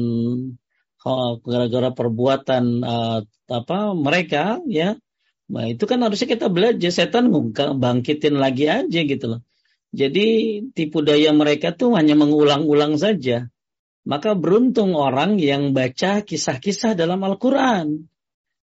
gara-gara 1.47 1.89
perbuatan 1.95 2.63
uh, 2.83 3.19
apa 3.47 3.77
mereka, 3.95 4.59
ya, 4.67 4.99
Nah, 5.47 5.63
itu 5.71 5.87
kan 5.87 6.03
harusnya 6.03 6.27
kita 6.27 6.51
belajar 6.51 6.91
setan 6.91 7.31
bangkitin 7.55 8.35
lagi 8.35 8.67
aja 8.67 8.99
gitu 8.99 9.25
loh. 9.31 9.41
Jadi 9.95 10.59
tipu 10.75 10.99
daya 10.99 11.31
mereka 11.31 11.71
tuh 11.71 11.95
hanya 11.95 12.19
mengulang-ulang 12.19 12.99
saja. 12.99 13.47
Maka 14.03 14.35
beruntung 14.35 14.95
orang 14.95 15.39
yang 15.39 15.71
baca 15.71 16.23
kisah-kisah 16.23 16.95
dalam 16.99 17.23
Al-Quran. 17.23 18.07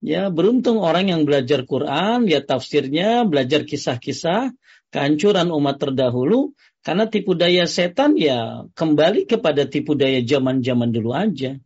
Ya, 0.01 0.29
beruntung 0.29 0.77
orang 0.77 1.09
yang 1.09 1.25
belajar 1.25 1.65
Quran, 1.65 2.29
lihat 2.29 2.45
tafsirnya, 2.45 3.25
belajar 3.25 3.65
kisah-kisah, 3.65 4.53
kehancuran 4.93 5.51
umat 5.51 5.77
terdahulu, 5.79 6.55
karena 6.81 7.07
tipu 7.11 7.35
daya 7.35 7.67
setan 7.67 8.15
ya 8.15 8.67
kembali 8.71 9.27
kepada 9.27 9.67
tipu 9.67 9.93
daya 9.93 10.23
zaman-zaman 10.23 10.89
dulu 10.91 11.11
aja. 11.11 11.59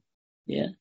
Ya. 0.50 0.74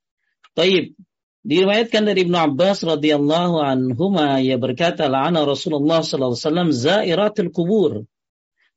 Taib, 0.57 0.97
Diriwayatkan 1.41 2.05
dari 2.05 2.29
Ibnu 2.29 2.37
Abbas 2.37 2.85
radhiyallahu 2.85 3.65
anhu 3.65 4.13
ia 4.45 4.61
berkata 4.61 5.09
la'ana 5.09 5.49
Rasulullah 5.49 6.05
sallallahu 6.05 6.37
alaihi 6.37 6.45
wasallam 6.45 6.69
zairatul 6.69 7.49
kubur 7.49 8.05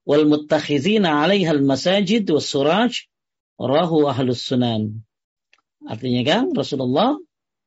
wal 0.07 0.23
muttakhizina 0.23 1.11
'alaiha 1.11 1.51
al 1.51 1.59
masajid 1.59 2.23
was 2.31 2.47
suraj 2.47 3.03
rahu 3.59 4.07
ahlus 4.07 4.47
sunan. 4.47 5.03
Artinya 5.83 6.23
kan 6.23 6.55
Rasulullah 6.55 7.19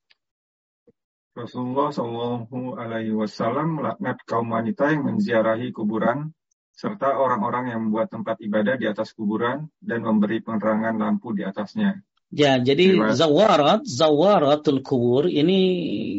Rasulullah 1.35 1.91
Shallallahu 1.91 2.79
Alaihi 2.79 3.11
Wasallam 3.11 3.83
melaknat 3.83 4.23
kaum 4.23 4.55
wanita 4.55 4.95
yang 4.95 5.03
menziarahi 5.03 5.75
kuburan 5.75 6.31
serta 6.71 7.19
orang-orang 7.19 7.75
yang 7.75 7.81
membuat 7.91 8.15
tempat 8.15 8.39
ibadah 8.39 8.79
di 8.79 8.87
atas 8.87 9.15
kuburan 9.15 9.67
dan 9.83 10.07
memberi 10.07 10.43
penerangan 10.43 10.95
lampu 10.95 11.35
di 11.35 11.43
atasnya. 11.43 12.03
Ya, 12.35 12.59
jadi 12.59 13.15
zawarat, 13.15 13.87
zawaratul 13.87 14.83
kubur 14.83 15.31
ini 15.31 15.61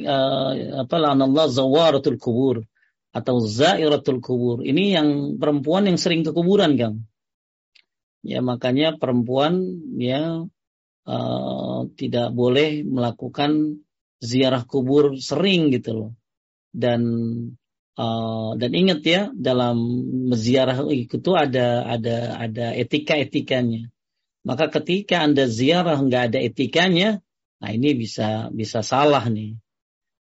uh, 0.08 0.84
apa 0.88 0.96
Allah 1.00 1.48
zawaratul 1.52 2.20
kubur 2.20 2.64
atau 3.12 3.40
zairatul 3.44 4.20
kubur. 4.20 4.64
Ini 4.64 5.00
yang 5.00 5.10
perempuan 5.40 5.88
yang 5.92 6.00
sering 6.00 6.24
ke 6.24 6.32
kuburan, 6.32 6.76
Kang. 6.80 7.08
Ya, 8.24 8.40
makanya 8.40 8.96
perempuan 8.96 9.64
ya 10.00 10.44
uh, 11.08 11.80
tidak 12.00 12.32
boleh 12.32 12.84
melakukan 12.88 13.84
ziarah 14.22 14.64
kubur 14.68 15.18
sering 15.20 15.72
gitu 15.74 15.92
loh. 15.96 16.12
Dan 16.76 17.02
uh, 17.96 18.52
dan 18.60 18.72
ingat 18.76 19.02
ya 19.04 19.22
dalam 19.32 19.78
ziarah 20.36 20.84
itu 20.92 21.32
ada 21.34 21.88
ada 21.88 22.36
ada 22.40 22.66
etika-etikanya 22.76 23.96
maka 24.46 24.70
ketika 24.70 25.26
Anda 25.26 25.50
ziarah 25.50 25.98
nggak 25.98 26.24
ada 26.32 26.40
etikanya, 26.40 27.18
nah 27.58 27.70
ini 27.74 27.98
bisa 27.98 28.54
bisa 28.54 28.86
salah 28.86 29.26
nih. 29.26 29.58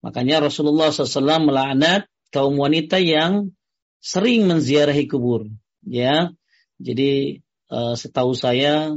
Makanya 0.04 0.44
Rasulullah 0.44 0.92
SAW 0.92 1.48
melaknat 1.48 2.04
kaum 2.28 2.60
wanita 2.60 3.00
yang 3.00 3.56
sering 4.04 4.44
menziarahi 4.44 5.08
kubur. 5.08 5.48
Ya, 5.80 6.36
jadi 6.76 7.40
uh, 7.72 7.96
setahu 7.96 8.36
saya 8.36 8.92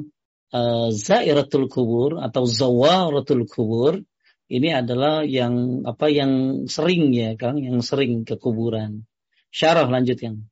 uh, 0.52 0.88
zairatul 0.92 1.72
kubur 1.72 2.20
atau 2.20 2.44
zawaratul 2.44 3.48
kubur 3.48 4.04
ini 4.52 4.70
adalah 4.76 5.24
yang 5.24 5.86
apa 5.88 6.12
yang 6.12 6.66
sering 6.68 7.16
ya 7.16 7.36
Kang, 7.40 7.62
yang 7.62 7.80
sering 7.80 8.28
ke 8.28 8.36
kuburan. 8.36 9.08
Syarah 9.54 9.88
lanjutkan. 9.88 10.50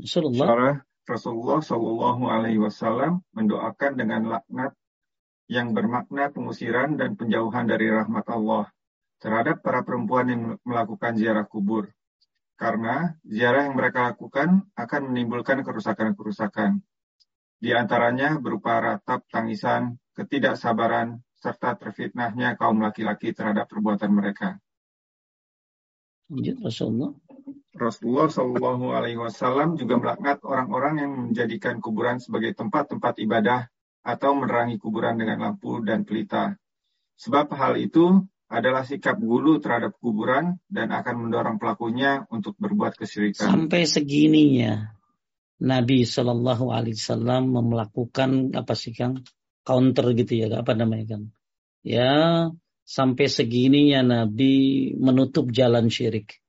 Rasulullah. 0.00 0.46
Syarah 0.48 0.76
Rasulullah 1.04 1.60
Shallallahu 1.60 2.22
Alaihi 2.32 2.60
Wasallam 2.62 3.20
mendoakan 3.36 3.92
dengan 4.00 4.24
laknat 4.24 4.72
yang 5.52 5.76
bermakna 5.76 6.32
pengusiran 6.32 6.96
dan 6.96 7.20
penjauhan 7.20 7.68
dari 7.68 7.92
rahmat 7.92 8.24
Allah 8.32 8.72
terhadap 9.20 9.60
para 9.60 9.84
perempuan 9.84 10.26
yang 10.32 10.42
melakukan 10.64 11.20
ziarah 11.20 11.44
kubur. 11.44 11.92
Karena 12.56 13.12
ziarah 13.20 13.68
yang 13.68 13.76
mereka 13.76 14.14
lakukan 14.14 14.64
akan 14.72 15.00
menimbulkan 15.12 15.60
kerusakan-kerusakan. 15.60 16.80
Di 17.60 17.76
antaranya 17.76 18.40
berupa 18.40 18.80
ratap 18.80 19.28
tangisan, 19.28 20.00
ketidaksabaran, 20.14 21.20
serta 21.36 21.76
terfitnahnya 21.76 22.56
kaum 22.56 22.80
laki-laki 22.80 23.36
terhadap 23.36 23.68
perbuatan 23.68 24.10
mereka. 24.14 24.56
Rasulullah. 26.64 27.12
Rasulullah 27.74 28.30
Shallallahu 28.30 28.94
Alaihi 28.94 29.18
Wasallam 29.18 29.74
juga 29.74 29.98
melaknat 29.98 30.40
orang-orang 30.46 30.94
yang 31.02 31.12
menjadikan 31.28 31.82
kuburan 31.82 32.22
sebagai 32.22 32.54
tempat-tempat 32.54 33.18
ibadah 33.18 33.66
atau 34.06 34.30
menerangi 34.38 34.78
kuburan 34.78 35.18
dengan 35.18 35.42
lampu 35.42 35.82
dan 35.82 36.06
pelita. 36.06 36.54
Sebab 37.18 37.50
hal 37.52 37.76
itu 37.76 38.22
adalah 38.46 38.86
sikap 38.86 39.18
gulu 39.18 39.58
terhadap 39.58 39.98
kuburan 39.98 40.62
dan 40.70 40.94
akan 40.94 41.26
mendorong 41.26 41.58
pelakunya 41.58 42.22
untuk 42.30 42.54
berbuat 42.62 42.94
kesyirikan. 42.94 43.50
Sampai 43.50 43.90
segininya 43.90 44.94
Nabi 45.58 46.06
Shallallahu 46.06 46.70
Alaihi 46.70 46.94
Wasallam 46.94 47.50
melakukan 47.52 48.54
apa 48.54 48.78
sih 48.78 48.94
kang 48.94 49.26
counter 49.64 50.12
gitu 50.14 50.32
ya 50.44 50.46
apa 50.60 50.72
namanya 50.76 51.16
kang? 51.18 51.24
Ya 51.84 52.12
sampai 52.84 53.26
segininya 53.32 54.04
Nabi 54.04 54.92
menutup 55.00 55.48
jalan 55.50 55.88
syirik 55.88 56.44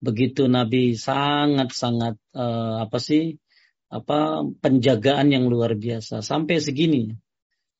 begitu 0.00 0.46
Nabi 0.46 0.94
sangat-sangat 0.94 2.20
uh, 2.36 2.84
apa 2.84 2.98
sih 3.00 3.40
apa 3.88 4.44
penjagaan 4.60 5.32
yang 5.32 5.46
luar 5.46 5.78
biasa 5.78 6.20
sampai 6.20 6.58
segini. 6.58 7.14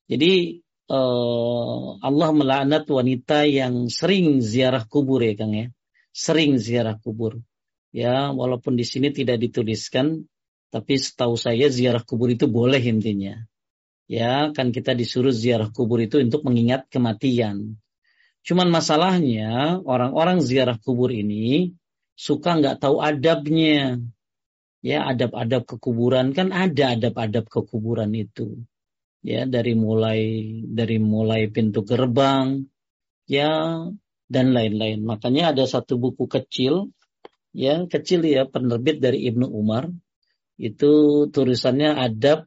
Jadi 0.07 0.63
uh, 0.91 1.99
Allah 1.99 2.31
melaknat 2.31 2.87
wanita 2.87 3.43
yang 3.45 3.91
sering 3.91 4.39
ziarah 4.39 4.87
kubur 4.87 5.23
ya 5.23 5.35
Kang 5.35 5.53
ya. 5.53 5.67
Sering 6.15 6.57
ziarah 6.57 6.97
kubur. 6.97 7.43
Ya, 7.93 8.29
walaupun 8.33 8.77
di 8.77 8.85
sini 8.85 9.09
tidak 9.13 9.41
dituliskan 9.41 10.29
tapi 10.69 11.01
setahu 11.01 11.41
saya 11.41 11.73
ziarah 11.73 12.05
kubur 12.05 12.29
itu 12.33 12.47
boleh 12.49 12.81
intinya. 12.81 13.45
Ya, 14.07 14.55
kan 14.55 14.71
kita 14.71 14.95
disuruh 14.95 15.35
ziarah 15.35 15.67
kubur 15.75 15.99
itu 15.99 16.23
untuk 16.23 16.47
mengingat 16.47 16.87
kematian. 16.87 17.75
Cuman 18.47 18.71
masalahnya 18.71 19.83
orang-orang 19.83 20.39
ziarah 20.39 20.79
kubur 20.79 21.11
ini 21.11 21.75
suka 22.15 22.55
nggak 22.55 22.79
tahu 22.79 23.03
adabnya. 23.03 23.99
Ya, 24.87 25.03
adab-adab 25.11 25.67
kekuburan 25.67 26.31
kan 26.31 26.55
ada 26.55 26.95
adab-adab 26.95 27.51
kekuburan 27.51 28.15
itu. 28.15 28.63
Ya, 29.27 29.43
dari 29.43 29.75
mulai 29.75 30.23
dari 30.63 31.03
mulai 31.03 31.51
pintu 31.51 31.83
gerbang 31.83 32.63
ya 33.27 33.83
dan 34.31 34.47
lain-lain. 34.55 35.03
Makanya 35.03 35.51
ada 35.51 35.67
satu 35.67 35.99
buku 35.99 36.31
kecil 36.31 36.95
ya, 37.51 37.83
kecil 37.91 38.23
ya 38.23 38.47
penerbit 38.47 39.03
dari 39.03 39.27
Ibnu 39.27 39.51
Umar. 39.51 39.91
Itu 40.55 41.27
tulisannya 41.35 41.99
adab 41.99 42.47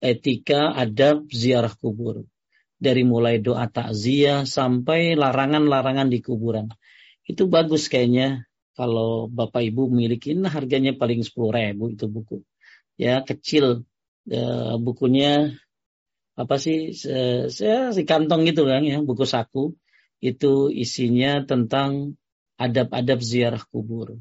etika 0.00 0.74
adab 0.74 1.28
ziarah 1.30 1.72
kubur. 1.72 2.24
Dari 2.76 3.08
mulai 3.08 3.40
doa 3.40 3.72
takziah 3.72 4.44
sampai 4.44 5.16
larangan-larangan 5.16 6.12
di 6.12 6.20
kuburan. 6.20 6.68
Itu 7.24 7.48
bagus 7.48 7.88
kayaknya 7.88 8.44
kalau 8.76 9.32
Bapak 9.32 9.64
Ibu 9.64 9.88
miliki 9.88 10.36
nah 10.36 10.52
harganya 10.52 10.92
paling 10.92 11.24
sepuluh 11.24 11.56
ribu 11.56 11.88
itu 11.88 12.04
buku. 12.04 12.44
Ya 13.00 13.24
kecil 13.24 13.88
ya, 14.28 14.76
bukunya 14.76 15.56
apa 16.36 16.60
sih 16.60 16.92
saya 16.92 17.96
si 17.96 18.04
kantong 18.04 18.44
gitu 18.44 18.68
kan 18.68 18.84
ya 18.84 19.00
buku 19.00 19.24
saku 19.24 19.72
itu 20.20 20.68
isinya 20.68 21.48
tentang 21.48 22.20
adab-adab 22.60 23.20
ziarah 23.20 23.64
kubur. 23.64 24.20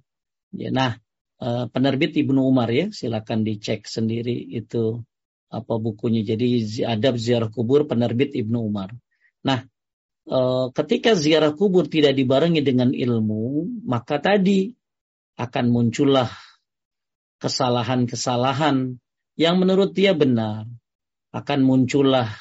Ya, 0.55 0.71
nah 0.71 0.99
uh, 1.43 1.67
penerbit 1.71 2.15
Ibnu 2.15 2.43
Umar 2.43 2.71
ya, 2.71 2.91
silakan 2.91 3.43
dicek 3.43 3.87
sendiri 3.87 4.35
itu 4.35 5.03
apa 5.49 5.73
bukunya. 5.77 6.25
Jadi 6.25 6.81
adab 6.83 7.15
ziarah 7.19 7.49
kubur 7.49 7.85
penerbit 7.85 8.33
Ibnu 8.33 8.57
Umar. 8.65 8.93
Nah, 9.45 9.65
uh, 10.29 10.71
ketika 10.73 11.13
ziarah 11.13 11.53
kubur 11.53 11.85
tidak 11.85 12.17
dibarengi 12.17 12.61
dengan 12.65 12.91
ilmu, 12.91 13.67
maka 13.85 14.17
tadi 14.17 14.73
akan 15.35 15.65
muncullah 15.69 16.31
kesalahan-kesalahan 17.39 18.97
yang 19.35 19.55
menurut 19.59 19.91
dia 19.91 20.15
benar. 20.15 20.65
Akan 21.35 21.67
muncullah 21.67 22.31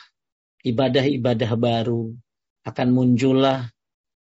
ibadah-ibadah 0.62 1.50
baru. 1.58 2.14
Akan 2.62 2.94
muncullah 2.94 3.74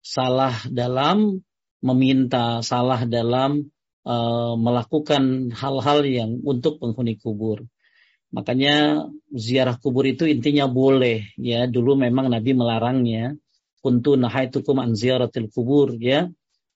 salah 0.06 0.56
dalam 0.70 1.42
meminta, 1.82 2.62
salah 2.62 3.04
dalam 3.10 3.68
uh, 4.06 4.54
melakukan 4.56 5.52
hal-hal 5.52 6.06
yang 6.06 6.32
untuk 6.46 6.78
penghuni 6.80 7.18
kubur. 7.18 7.66
Makanya 8.30 9.08
ziarah 9.34 9.78
kubur 9.82 10.06
itu 10.06 10.30
intinya 10.30 10.70
boleh 10.70 11.34
ya. 11.38 11.66
Dulu 11.66 11.98
memang 11.98 12.30
Nabi 12.30 12.54
melarangnya. 12.54 13.34
Kuntu 13.80 14.20
nahaitukum 14.20 14.78
an 14.84 14.94
ziaratil 14.94 15.50
kubur 15.50 15.96
ya. 15.98 16.30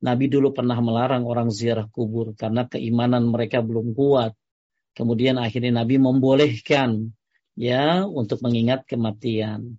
Nabi 0.03 0.27
dulu 0.27 0.51
pernah 0.51 0.79
melarang 0.83 1.23
orang 1.23 1.47
ziarah 1.47 1.87
kubur 1.87 2.35
karena 2.35 2.67
keimanan 2.67 3.29
mereka 3.29 3.63
belum 3.63 3.95
kuat. 3.95 4.35
Kemudian 4.93 5.39
akhirnya 5.39 5.83
Nabi 5.83 5.99
membolehkan 5.99 7.15
ya 7.55 8.03
untuk 8.03 8.41
mengingat 8.41 8.83
kematian. 8.89 9.77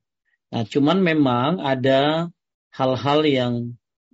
Nah, 0.55 0.65
cuman 0.65 1.03
memang 1.03 1.59
ada 1.59 2.31
hal-hal 2.71 3.21
yang 3.27 3.55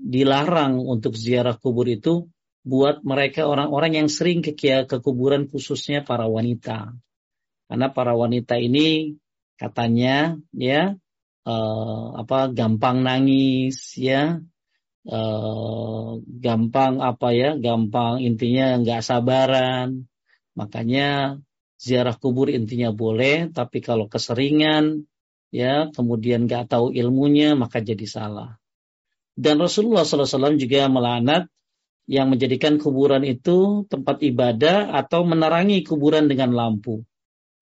dilarang 0.01 0.81
untuk 0.81 1.13
ziarah 1.13 1.57
kubur 1.61 1.85
itu 1.89 2.29
buat 2.65 3.05
mereka 3.05 3.49
orang-orang 3.49 4.01
yang 4.05 4.09
sering 4.09 4.41
ke, 4.41 4.57
ke 4.57 4.97
kuburan 5.01 5.49
khususnya 5.49 6.05
para 6.05 6.29
wanita. 6.29 6.97
Karena 7.71 7.95
para 7.95 8.19
wanita 8.19 8.59
ini 8.59 9.15
katanya 9.55 10.35
ya 10.51 10.99
uh, 11.47 12.07
apa 12.19 12.51
gampang 12.51 13.07
nangis 13.07 13.95
ya 13.95 14.43
uh, 15.07 16.21
gampang 16.27 17.01
apa 17.01 17.29
ya, 17.33 17.57
gampang 17.57 18.21
intinya 18.21 18.77
nggak 18.83 19.01
sabaran. 19.01 20.11
Makanya 20.59 21.39
ziarah 21.81 22.17
kubur 22.19 22.53
intinya 22.53 22.93
boleh, 22.93 23.49
tapi 23.55 23.81
kalau 23.81 24.11
keseringan 24.11 25.07
ya 25.51 25.89
kemudian 25.95 26.47
nggak 26.47 26.69
tahu 26.69 26.93
ilmunya 26.93 27.57
maka 27.57 27.81
jadi 27.81 28.05
salah. 28.05 28.59
Dan 29.41 29.57
Rasulullah 29.57 30.05
SAW 30.05 30.61
juga 30.61 30.85
melanat 30.91 31.49
yang 32.05 32.29
menjadikan 32.29 32.77
kuburan 32.77 33.23
itu 33.25 33.87
tempat 33.87 34.21
ibadah 34.21 34.93
atau 34.93 35.25
menerangi 35.25 35.87
kuburan 35.87 36.27
dengan 36.27 36.53
lampu. 36.53 37.07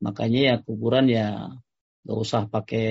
Makanya 0.04 0.40
ya 0.48 0.54
kuburan 0.62 1.06
ya 1.10 1.26
nggak 2.06 2.18
usah 2.24 2.42
pakai 2.46 2.86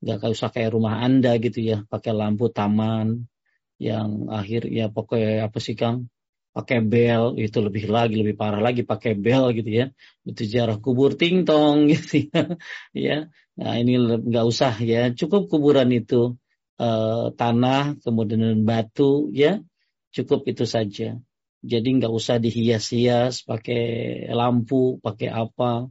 nggak 0.00 0.32
usah 0.32 0.48
kayak 0.54 0.72
rumah 0.74 1.04
anda 1.04 1.36
gitu 1.44 1.60
ya. 1.60 1.76
Pakai 1.92 2.12
lampu 2.16 2.48
taman 2.48 3.28
yang 3.80 4.28
akhir 4.32 4.68
ya 4.68 4.88
pokoknya 4.88 5.48
apa 5.48 5.58
sih 5.60 5.76
Kang? 5.76 6.08
Pakai 6.50 6.82
bel 6.82 7.38
itu 7.38 7.58
lebih 7.62 7.86
lagi 7.86 8.18
lebih 8.18 8.34
parah 8.34 8.58
lagi 8.58 8.82
pakai 8.82 9.12
bel 9.14 9.52
gitu 9.56 9.70
ya. 9.70 9.86
Itu 10.24 10.42
jarah 10.48 10.76
kubur 10.80 11.14
tingtong 11.20 11.86
gitu 11.92 12.28
ya. 12.32 12.42
Ya 12.96 13.16
nah 13.60 13.76
ini 13.76 14.00
nggak 14.00 14.46
usah 14.52 14.72
ya. 14.80 15.12
Cukup 15.12 15.52
kuburan 15.52 15.92
itu 15.92 16.36
uh, 16.80 17.30
tanah 17.36 18.00
kemudian 18.00 18.64
batu 18.64 19.28
ya. 19.32 19.60
Cukup 20.10 20.48
itu 20.50 20.64
saja 20.66 21.20
jadi 21.60 21.88
nggak 22.00 22.12
usah 22.12 22.36
dihias-hias 22.40 23.44
pakai 23.44 23.82
lampu 24.32 24.96
pakai 25.04 25.28
apa 25.28 25.88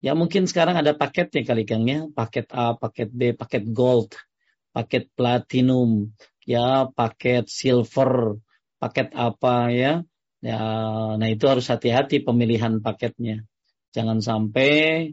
ya 0.00 0.16
mungkin 0.16 0.48
sekarang 0.48 0.80
ada 0.80 0.96
paketnya 0.96 1.44
kali 1.44 1.68
Kang 1.68 1.84
ya 1.84 2.08
paket 2.12 2.48
A 2.52 2.72
paket 2.76 3.08
B 3.12 3.36
paket 3.36 3.68
gold 3.68 4.16
paket 4.72 5.10
platinum 5.12 6.14
ya 6.46 6.88
paket 6.90 7.46
silver, 7.46 8.38
paket 8.80 9.14
apa 9.14 9.70
ya. 9.70 9.92
Ya, 10.40 10.56
nah 11.20 11.28
itu 11.28 11.44
harus 11.52 11.68
hati-hati 11.68 12.24
pemilihan 12.24 12.80
paketnya. 12.80 13.44
Jangan 13.92 14.24
sampai 14.24 15.12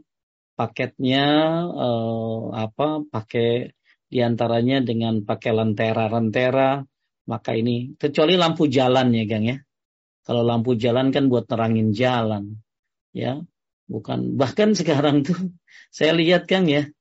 paketnya 0.55 1.25
eh, 1.75 2.41
apa 2.55 3.03
pakai 3.11 3.75
di 4.07 4.19
antaranya 4.23 4.79
dengan 4.79 5.27
pakai 5.27 5.51
lentera-lentera 5.51 6.79
maka 7.27 7.51
ini 7.59 7.91
kecuali 7.99 8.39
lampu 8.39 8.71
jalan 8.71 9.11
ya 9.11 9.23
Gang 9.27 9.45
ya. 9.51 9.57
Kalau 10.27 10.43
lampu 10.43 10.75
jalan 10.75 11.15
kan 11.15 11.31
buat 11.31 11.47
terangin 11.47 11.95
jalan 11.95 12.59
ya 13.15 13.39
bukan 13.87 14.35
bahkan 14.35 14.75
sekarang 14.75 15.23
tuh 15.23 15.55
saya 15.95 16.11
lihat 16.11 16.51
Kang 16.51 16.67
ya 16.67 16.91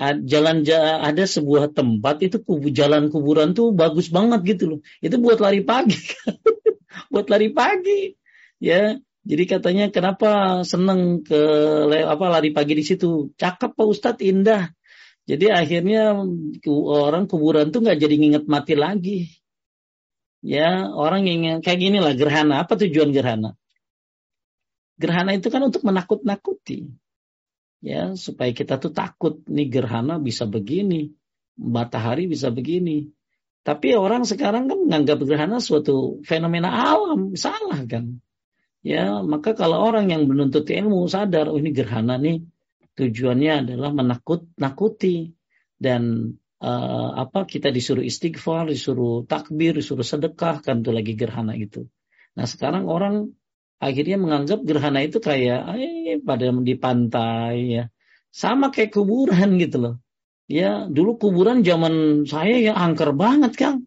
jalan 0.00 0.66
ada 1.00 1.24
sebuah 1.24 1.70
tempat 1.70 2.18
itu 2.26 2.42
kubu 2.42 2.74
jalan 2.74 3.14
kuburan 3.14 3.54
tuh 3.54 3.70
bagus 3.70 4.10
banget 4.10 4.42
gitu 4.42 4.64
loh. 4.66 4.80
Itu 4.98 5.22
buat 5.22 5.38
lari 5.38 5.62
pagi. 5.62 5.94
buat 7.12 7.26
lari 7.30 7.54
pagi. 7.54 8.14
Ya. 8.58 8.98
Jadi 9.24 9.48
katanya 9.48 9.88
kenapa 9.88 10.60
seneng 10.68 11.24
ke 11.24 11.40
apa 12.04 12.26
lari 12.28 12.52
pagi 12.52 12.76
di 12.76 12.84
situ? 12.84 13.32
Cakep 13.40 13.72
Pak 13.72 13.86
Ustadz 13.88 14.20
indah. 14.20 14.68
Jadi 15.24 15.48
akhirnya 15.48 16.12
orang 16.84 17.24
kuburan 17.24 17.72
tuh 17.72 17.80
nggak 17.80 17.96
jadi 18.04 18.14
nginget 18.20 18.44
mati 18.44 18.76
lagi. 18.76 19.32
Ya, 20.44 20.92
orang 20.92 21.24
yang 21.24 21.64
kayak 21.64 21.80
gini 21.80 21.98
lah 22.04 22.12
gerhana. 22.12 22.60
Apa 22.68 22.76
tujuan 22.76 23.16
gerhana? 23.16 23.56
Gerhana 25.00 25.32
itu 25.32 25.48
kan 25.48 25.64
untuk 25.64 25.82
menakut-nakuti 25.82 26.92
ya 27.84 28.16
supaya 28.16 28.48
kita 28.56 28.80
tuh 28.80 28.96
takut 28.96 29.44
nih 29.44 29.68
gerhana 29.68 30.16
bisa 30.16 30.48
begini, 30.48 31.12
matahari 31.60 32.24
bisa 32.24 32.48
begini. 32.48 33.12
Tapi 33.60 33.92
orang 33.92 34.24
sekarang 34.24 34.68
kan 34.72 34.88
menganggap 34.88 35.20
gerhana 35.24 35.60
suatu 35.60 36.20
fenomena 36.24 36.72
alam, 36.72 37.36
salah 37.36 37.84
kan? 37.84 38.20
Ya, 38.84 39.24
maka 39.24 39.56
kalau 39.56 39.80
orang 39.80 40.12
yang 40.12 40.28
menuntut 40.28 40.68
ilmu 40.68 41.08
sadar, 41.08 41.48
oh 41.48 41.56
ini 41.56 41.72
gerhana 41.72 42.20
nih 42.20 42.44
tujuannya 42.96 43.64
adalah 43.64 43.90
menakut-nakuti 43.96 45.32
dan 45.80 46.32
uh, 46.64 47.10
apa 47.20 47.44
kita 47.44 47.68
disuruh 47.68 48.00
istighfar, 48.00 48.72
disuruh 48.72 49.28
takbir, 49.28 49.76
disuruh 49.76 50.06
sedekah 50.06 50.64
kan 50.64 50.80
tuh 50.80 50.96
lagi 50.96 51.12
gerhana 51.12 51.52
itu. 51.52 51.84
Nah 52.34 52.48
sekarang 52.48 52.88
orang 52.88 53.36
akhirnya 53.78 54.16
menganggap 54.16 54.64
gerhana 54.64 55.04
itu 55.04 55.20
kayak 55.20 55.76
eh, 55.76 56.18
pada 56.24 56.48
di 56.50 56.74
pantai 56.80 57.54
ya. 57.76 57.84
Sama 58.32 58.72
kayak 58.72 58.96
kuburan 58.96 59.60
gitu 59.60 59.76
loh. 59.78 59.94
Ya 60.48 60.88
dulu 60.88 61.20
kuburan 61.20 61.60
zaman 61.62 62.26
saya 62.26 62.56
ya 62.58 62.72
angker 62.74 63.12
banget 63.12 63.52
kang. 63.54 63.78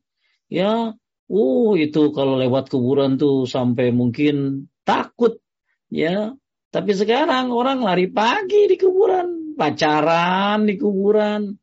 Ya 0.48 0.94
oh 1.28 1.76
itu 1.76 2.14
kalau 2.14 2.40
lewat 2.40 2.70
kuburan 2.72 3.18
tuh 3.18 3.50
sampai 3.50 3.90
mungkin 3.92 4.70
takut. 4.88 5.42
Ya 5.90 6.38
tapi 6.72 6.94
sekarang 6.94 7.50
orang 7.52 7.82
lari 7.82 8.08
pagi 8.08 8.70
di 8.70 8.78
kuburan 8.78 9.58
pacaran 9.58 10.70
di 10.70 10.78
kuburan 10.78 11.58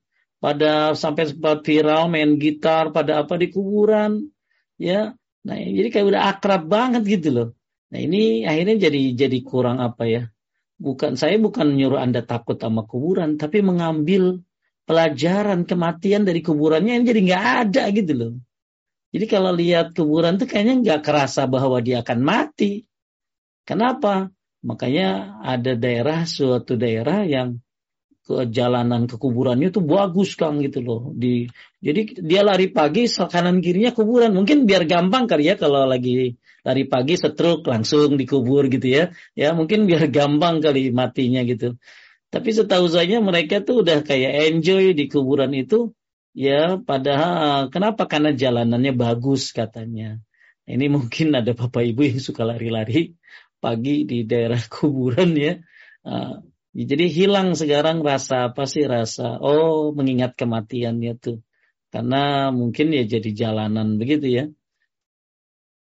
pada 0.44 0.92
sampai 0.92 1.32
sempat 1.32 1.64
viral 1.64 2.12
main 2.12 2.36
gitar 2.36 2.92
pada 2.92 3.24
apa 3.24 3.40
di 3.40 3.48
kuburan 3.48 4.28
ya 4.76 5.16
nah 5.40 5.56
jadi 5.56 5.88
kayak 5.88 6.06
udah 6.12 6.22
akrab 6.36 6.62
banget 6.68 7.02
gitu 7.08 7.28
loh 7.32 7.48
Nah 7.94 8.02
ini 8.02 8.42
akhirnya 8.42 8.90
jadi 8.90 9.14
jadi 9.14 9.38
kurang 9.46 9.78
apa 9.78 10.02
ya? 10.10 10.22
Bukan 10.82 11.14
saya 11.14 11.38
bukan 11.38 11.78
nyuruh 11.78 12.02
anda 12.02 12.26
takut 12.26 12.58
sama 12.58 12.82
kuburan, 12.82 13.38
tapi 13.38 13.62
mengambil 13.62 14.42
pelajaran 14.82 15.62
kematian 15.62 16.26
dari 16.26 16.42
kuburannya 16.42 16.98
yang 16.98 17.06
jadi 17.06 17.20
nggak 17.22 17.44
ada 17.62 17.82
gitu 17.94 18.12
loh. 18.18 18.32
Jadi 19.14 19.30
kalau 19.30 19.54
lihat 19.54 19.94
kuburan 19.94 20.42
tuh 20.42 20.50
kayaknya 20.50 20.74
nggak 20.82 21.00
kerasa 21.06 21.46
bahwa 21.46 21.78
dia 21.78 22.02
akan 22.02 22.18
mati. 22.18 22.82
Kenapa? 23.62 24.26
Makanya 24.66 25.38
ada 25.46 25.78
daerah 25.78 26.26
suatu 26.26 26.74
daerah 26.74 27.22
yang 27.22 27.62
ke 28.24 28.48
jalanan 28.48 29.04
ke 29.04 29.20
kuburannya 29.20 29.68
tuh 29.68 29.84
bagus 29.84 30.32
Kang 30.34 30.64
gitu 30.64 30.80
loh. 30.80 31.12
Di 31.12 31.52
jadi 31.84 32.24
dia 32.24 32.40
lari 32.40 32.72
pagi 32.72 33.04
kanan 33.04 33.60
kirinya 33.60 33.92
kuburan. 33.92 34.32
Mungkin 34.32 34.64
biar 34.64 34.88
gampang 34.88 35.28
kali 35.28 35.52
ya 35.52 35.60
kalau 35.60 35.84
lagi 35.84 36.40
lari 36.64 36.88
pagi 36.88 37.20
setruk 37.20 37.68
langsung 37.68 38.16
dikubur 38.16 38.72
gitu 38.72 38.88
ya. 38.88 39.04
Ya 39.36 39.52
mungkin 39.52 39.84
biar 39.84 40.08
gampang 40.16 40.64
kali 40.64 40.88
matinya 40.88 41.44
gitu. 41.44 41.76
Tapi 42.32 42.50
setahu 42.50 42.88
saya 42.88 43.20
mereka 43.20 43.60
tuh 43.60 43.84
udah 43.84 44.00
kayak 44.02 44.50
enjoy 44.50 44.96
di 44.96 45.06
kuburan 45.06 45.52
itu 45.54 45.92
ya 46.34 46.80
padahal 46.82 47.70
kenapa 47.70 48.08
karena 48.08 48.32
jalanannya 48.32 48.96
bagus 48.96 49.52
katanya. 49.52 50.18
Ini 50.64 50.88
mungkin 50.88 51.36
ada 51.36 51.52
bapak 51.52 51.92
ibu 51.92 52.08
yang 52.08 52.24
suka 52.24 52.40
lari-lari 52.48 53.12
pagi 53.60 54.08
di 54.08 54.24
daerah 54.24 54.58
kuburan 54.72 55.36
ya. 55.36 55.60
Uh, 56.04 56.40
jadi 56.74 57.06
hilang 57.06 57.54
sekarang 57.54 58.02
rasa 58.02 58.50
apa 58.50 58.66
sih 58.66 58.82
rasa 58.90 59.38
oh 59.38 59.94
mengingat 59.94 60.34
kematiannya 60.34 61.14
tuh. 61.22 61.38
Karena 61.94 62.50
mungkin 62.50 62.90
ya 62.90 63.06
jadi 63.06 63.30
jalanan 63.30 63.94
begitu 64.02 64.26
ya. 64.26 64.44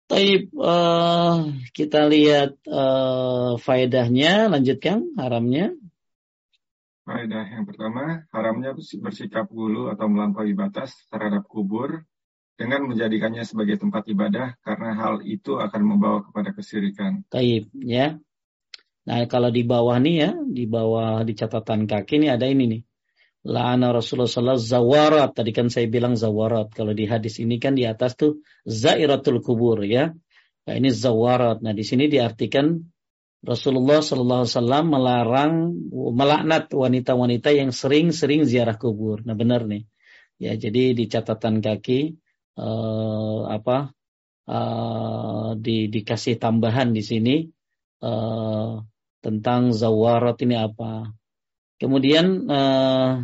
Taib 0.10 0.50
uh, 0.58 1.54
kita 1.70 2.10
lihat 2.10 2.58
uh, 2.66 3.62
faedahnya, 3.62 4.50
lanjutkan 4.50 5.06
haramnya. 5.22 5.78
Faedah 7.06 7.46
yang 7.46 7.70
pertama, 7.70 8.26
haramnya 8.34 8.74
bersikap 8.74 9.46
gulu 9.54 9.94
atau 9.94 10.10
melampaui 10.10 10.58
batas 10.58 10.98
terhadap 11.14 11.46
kubur 11.46 12.10
dengan 12.58 12.90
menjadikannya 12.90 13.46
sebagai 13.46 13.78
tempat 13.78 14.10
ibadah 14.10 14.58
karena 14.66 14.98
hal 14.98 15.22
itu 15.22 15.62
akan 15.62 15.82
membawa 15.86 16.26
kepada 16.26 16.58
kesirikan. 16.58 17.22
Taib, 17.30 17.70
ya. 17.78 18.18
Nah, 19.10 19.26
kalau 19.26 19.50
di 19.50 19.66
bawah 19.66 19.98
nih 19.98 20.16
ya, 20.22 20.32
di 20.38 20.70
bawah 20.70 21.26
di 21.26 21.34
catatan 21.34 21.90
kaki 21.90 22.22
ini 22.22 22.28
ada 22.30 22.46
ini 22.46 22.78
nih. 22.78 22.82
La'ana 23.50 23.90
Rasulullah 23.90 24.30
SAW 24.30 24.62
zawarat. 24.62 25.34
Tadi 25.34 25.50
kan 25.50 25.74
saya 25.74 25.90
bilang 25.90 26.14
zawarat. 26.14 26.70
Kalau 26.78 26.94
di 26.94 27.10
hadis 27.10 27.42
ini 27.42 27.58
kan 27.58 27.74
di 27.74 27.90
atas 27.90 28.14
tuh 28.14 28.46
zairatul 28.70 29.42
kubur 29.42 29.82
ya. 29.82 30.14
Nah, 30.70 30.74
ini 30.78 30.94
zawarat. 30.94 31.66
Nah 31.66 31.74
di 31.74 31.82
sini 31.82 32.06
diartikan 32.06 32.78
Rasulullah 33.42 34.06
SAW 34.06 34.46
melarang 34.86 35.74
melaknat 35.90 36.70
wanita-wanita 36.70 37.50
yang 37.50 37.74
sering-sering 37.74 38.46
ziarah 38.46 38.78
kubur. 38.78 39.26
Nah 39.26 39.34
benar 39.34 39.66
nih. 39.66 39.90
Ya 40.38 40.54
jadi 40.54 40.94
di 40.94 41.10
catatan 41.10 41.66
kaki 41.66 42.14
uh, 42.62 43.50
apa 43.50 43.90
uh, 44.46 45.58
di, 45.58 45.90
dikasih 45.90 46.38
tambahan 46.38 46.94
di 46.94 47.02
sini 47.04 47.36
uh, 48.04 48.80
tentang 49.20 49.76
zawarat 49.76 50.40
ini 50.44 50.56
apa. 50.56 51.12
Kemudian 51.80 52.48
uh, 52.48 53.24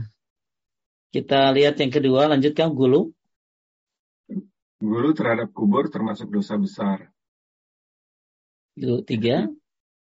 kita 1.12 1.52
lihat 1.56 1.80
yang 1.80 1.92
kedua, 1.92 2.32
lanjutkan 2.32 2.72
gulu. 2.72 3.12
Gulu 4.80 5.10
terhadap 5.16 5.52
kubur 5.56 5.88
termasuk 5.88 6.32
dosa 6.32 6.56
besar. 6.60 7.12
Gulu 8.76 9.04
tiga. 9.08 9.48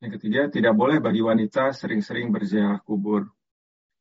Yang 0.03 0.13
ketiga, 0.21 0.51
tidak 0.51 0.75
boleh 0.75 0.99
bagi 0.99 1.23
wanita 1.23 1.73
sering-sering 1.73 2.35
berziarah 2.35 2.83
kubur. 2.83 3.31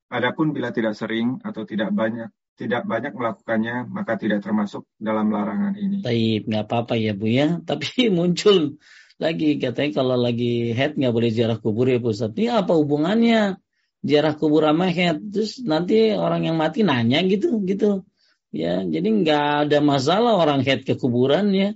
Adapun 0.09 0.53
bila 0.53 0.69
tidak 0.69 0.93
sering 0.93 1.41
atau 1.41 1.65
tidak 1.65 1.89
banyak 1.89 2.29
tidak 2.55 2.87
banyak 2.87 3.11
melakukannya, 3.11 3.83
maka 3.91 4.15
tidak 4.15 4.39
termasuk 4.39 4.87
dalam 4.95 5.27
larangan 5.27 5.75
ini. 5.75 5.99
Taib, 5.99 6.47
nggak 6.47 6.65
apa-apa 6.71 6.95
ya 6.95 7.11
Bu 7.11 7.27
ya. 7.27 7.59
Tapi 7.69 8.07
muncul 8.09 8.79
lagi 9.15 9.55
katanya 9.63 9.91
kalau 10.03 10.19
lagi 10.19 10.75
head 10.75 10.99
nggak 10.99 11.13
boleh 11.15 11.31
ziarah 11.31 11.57
kubur 11.59 11.87
ya 11.87 11.99
Ustaz. 12.03 12.35
Ini 12.35 12.51
apa 12.51 12.75
hubungannya? 12.75 13.59
Jarah 14.05 14.35
kubur 14.35 14.67
sama 14.67 14.91
head. 14.91 15.17
Terus 15.31 15.63
nanti 15.63 16.11
orang 16.13 16.45
yang 16.45 16.59
mati 16.59 16.83
nanya 16.83 17.23
gitu 17.23 17.63
gitu. 17.63 18.03
Ya 18.51 18.83
jadi 18.83 19.07
nggak 19.07 19.45
ada 19.67 19.79
masalah 19.79 20.35
orang 20.35 20.61
head 20.67 20.83
ke 20.83 20.99
kuburan 20.99 21.55
ya. 21.55 21.73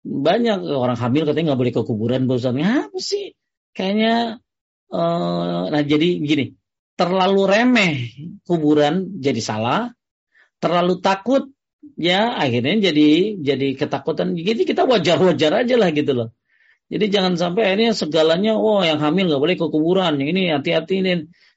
Banyak 0.00 0.64
orang 0.64 0.96
hamil 0.96 1.28
katanya 1.28 1.52
nggak 1.52 1.60
boleh 1.60 1.74
ke 1.76 1.82
kuburan 1.84 2.24
bosannya 2.24 2.88
apa 2.88 2.98
sih? 2.98 3.36
Kayaknya 3.76 4.40
uh, 4.88 5.62
nah 5.68 5.82
jadi 5.84 6.08
gini. 6.16 6.56
Terlalu 6.96 7.42
remeh 7.48 7.94
kuburan 8.48 9.20
jadi 9.20 9.40
salah. 9.40 9.92
Terlalu 10.60 11.00
takut 11.04 11.48
ya 11.96 12.40
akhirnya 12.40 12.88
jadi 12.88 13.36
jadi 13.36 13.68
ketakutan. 13.76 14.32
Jadi 14.32 14.64
kita 14.64 14.88
wajar-wajar 14.88 15.64
aja 15.64 15.76
lah 15.76 15.92
gitu 15.92 16.12
loh 16.16 16.39
jadi 16.90 17.06
jangan 17.06 17.38
sampai 17.38 17.78
ini 17.78 17.94
segalanya 17.94 18.58
oh 18.58 18.82
yang 18.82 18.98
hamil 18.98 19.30
nggak 19.30 19.42
boleh 19.42 19.56
ke 19.56 19.66
kuburan 19.70 20.18
ini 20.18 20.50
hati-hati 20.50 20.94
ini 21.06 21.12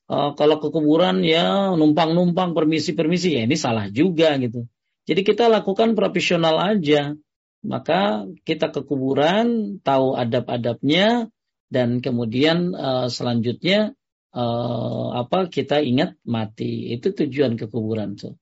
uh, 0.05 0.37
kalau 0.37 0.61
ke 0.61 0.69
kuburan 0.69 1.25
ya 1.25 1.73
numpang-numpang 1.73 2.53
permisi-permisi 2.53 3.33
ya 3.33 3.41
ini 3.49 3.57
salah 3.57 3.89
juga 3.89 4.37
gitu. 4.37 4.69
Jadi 5.03 5.21
kita 5.25 5.51
lakukan 5.51 5.97
profesional 5.97 6.61
aja. 6.61 7.17
Maka 7.63 8.27
kita 8.43 8.75
ke 8.75 8.83
kuburan 8.83 9.79
tahu 9.79 10.19
adab-adabnya 10.19 11.31
dan 11.71 12.03
kemudian 12.03 12.75
uh, 12.75 13.07
selanjutnya 13.07 13.95
uh, 14.35 15.07
apa 15.15 15.47
kita 15.47 15.79
ingat 15.79 16.19
mati. 16.27 16.91
Itu 16.91 17.15
tujuan 17.15 17.55
ke 17.55 17.71
kuburan 17.71 18.19
tuh. 18.19 18.35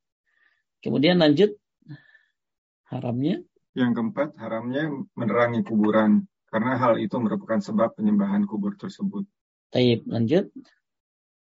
Kemudian 0.81 1.21
lanjut 1.21 1.53
haramnya. 2.89 3.45
Yang 3.77 3.91
keempat, 4.01 4.35
haramnya 4.41 4.89
menerangi 5.13 5.61
kuburan 5.69 6.25
karena 6.51 6.75
hal 6.75 6.99
itu 6.99 7.15
merupakan 7.15 7.63
sebab 7.63 7.95
penyembahan 7.95 8.43
kubur 8.43 8.75
tersebut. 8.75 9.23
Taib, 9.71 10.03
lanjut. 10.03 10.51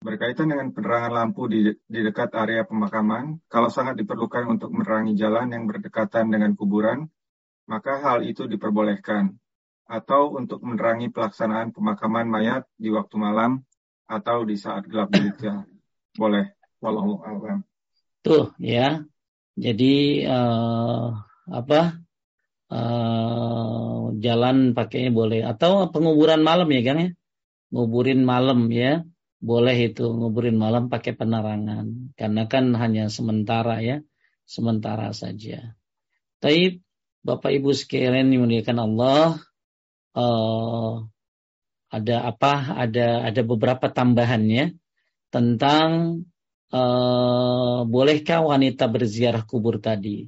Berkaitan 0.02 0.50
dengan 0.50 0.74
penerangan 0.74 1.14
lampu 1.14 1.46
di, 1.46 1.70
di 1.86 2.00
dekat 2.02 2.34
area 2.34 2.66
pemakaman, 2.66 3.38
kalau 3.46 3.70
sangat 3.70 3.98
diperlukan 4.02 4.50
untuk 4.50 4.74
menerangi 4.74 5.14
jalan 5.14 5.54
yang 5.54 5.70
berdekatan 5.70 6.34
dengan 6.34 6.58
kuburan, 6.58 7.06
maka 7.70 8.02
hal 8.02 8.26
itu 8.26 8.50
diperbolehkan. 8.50 9.38
Atau 9.88 10.36
untuk 10.36 10.66
menerangi 10.66 11.14
pelaksanaan 11.14 11.72
pemakaman 11.72 12.28
mayat 12.28 12.68
di 12.76 12.92
waktu 12.92 13.16
malam 13.16 13.64
atau 14.10 14.44
di 14.44 14.60
saat 14.60 14.84
gelap 14.90 15.14
gulita. 15.14 15.64
Boleh. 16.18 16.58
Wallahu 16.78 17.22
a'lam. 17.26 17.66
Tuh 18.22 18.54
ya. 18.62 19.02
Jadi 19.58 20.26
uh, 20.30 21.10
apa? 21.50 22.07
Uh, 22.68 24.12
jalan 24.20 24.76
pakainya 24.76 25.16
boleh 25.16 25.40
atau 25.48 25.88
penguburan 25.88 26.44
malam 26.44 26.68
ya 26.68 26.82
kan 26.84 26.98
ya? 27.00 27.10
Nguburin 27.72 28.28
malam 28.28 28.68
ya 28.72 29.08
boleh 29.38 29.94
itu 29.94 30.04
nguburin 30.04 30.58
malam 30.58 30.90
pakai 30.90 31.14
penerangan 31.14 32.12
karena 32.18 32.44
kan 32.50 32.74
hanya 32.76 33.08
sementara 33.08 33.80
ya 33.80 34.04
sementara 34.44 35.14
saja. 35.14 35.78
Taib 36.42 36.82
Bapak 37.22 37.52
Ibu 37.56 37.76
sekalian 37.76 38.34
dimuliakan 38.34 38.78
Allah 38.82 39.38
uh, 40.18 41.06
ada 41.88 42.16
apa 42.28 42.76
ada 42.76 43.28
ada 43.28 43.42
beberapa 43.48 43.88
tambahannya 43.92 44.76
tentang 45.32 46.24
uh, 46.72 47.84
bolehkah 47.86 48.44
wanita 48.44 48.88
berziarah 48.90 49.44
kubur 49.44 49.80
tadi. 49.84 50.28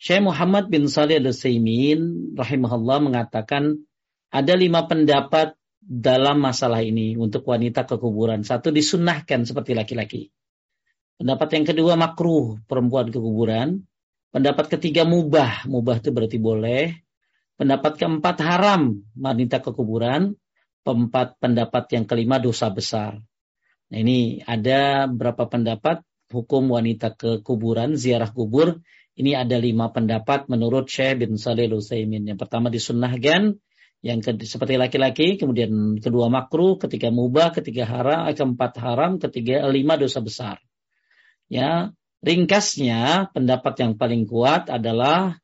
Syekh 0.00 0.24
Muhammad 0.24 0.72
bin 0.72 0.88
Salih 0.88 1.20
al-Saimin 1.20 2.32
rahimahullah 2.32 3.04
mengatakan 3.04 3.84
ada 4.32 4.56
lima 4.56 4.88
pendapat 4.88 5.52
dalam 5.76 6.40
masalah 6.40 6.80
ini 6.80 7.20
untuk 7.20 7.44
wanita 7.44 7.84
ke 7.84 8.00
kuburan. 8.00 8.40
Satu 8.40 8.72
disunahkan 8.72 9.44
seperti 9.44 9.76
laki-laki. 9.76 10.32
Pendapat 11.20 11.52
yang 11.52 11.64
kedua 11.68 12.00
makruh 12.00 12.56
perempuan 12.64 13.12
ke 13.12 13.20
kuburan. 13.20 13.84
Pendapat 14.32 14.72
ketiga 14.72 15.04
mubah. 15.04 15.68
Mubah 15.68 16.00
itu 16.00 16.08
berarti 16.16 16.40
boleh. 16.40 16.96
Pendapat 17.60 18.00
keempat 18.00 18.40
haram 18.40 19.04
wanita 19.20 19.60
ke 19.60 19.68
kuburan. 19.76 20.32
Empat 20.80 21.36
pendapat 21.36 21.92
yang 21.92 22.08
kelima 22.08 22.40
dosa 22.40 22.72
besar. 22.72 23.20
Nah 23.92 23.98
ini 24.00 24.40
ada 24.48 25.04
berapa 25.04 25.44
pendapat 25.44 26.00
hukum 26.32 26.72
wanita 26.72 27.12
ke 27.20 27.44
kuburan, 27.44 28.00
ziarah 28.00 28.32
kubur. 28.32 28.80
Ini 29.20 29.36
ada 29.36 29.60
lima 29.60 29.92
pendapat 29.92 30.48
menurut 30.48 30.88
Syekh 30.88 31.28
bin 31.28 31.36
Salih 31.36 31.68
Utsaimin. 31.68 32.24
Yang 32.24 32.40
pertama 32.40 32.72
disunnahkan, 32.72 33.60
yang 34.00 34.24
ke, 34.24 34.32
seperti 34.48 34.80
laki-laki, 34.80 35.36
kemudian 35.36 36.00
kedua 36.00 36.32
makruh, 36.32 36.80
ketiga 36.80 37.12
mubah, 37.12 37.52
ketiga 37.52 37.84
haram, 37.84 38.32
eh, 38.32 38.34
keempat 38.34 38.72
haram, 38.80 39.20
ketiga 39.20 39.68
lima 39.68 40.00
dosa 40.00 40.24
besar. 40.24 40.56
Ya, 41.52 41.92
ringkasnya 42.24 43.28
pendapat 43.36 43.74
yang 43.80 43.92
paling 44.00 44.24
kuat 44.24 44.72
adalah 44.72 45.36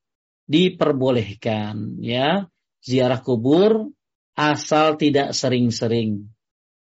diperbolehkan 0.46 1.98
ya 1.98 2.46
ziarah 2.78 3.18
kubur 3.18 3.90
asal 4.38 4.94
tidak 4.94 5.34
sering-sering 5.34 6.30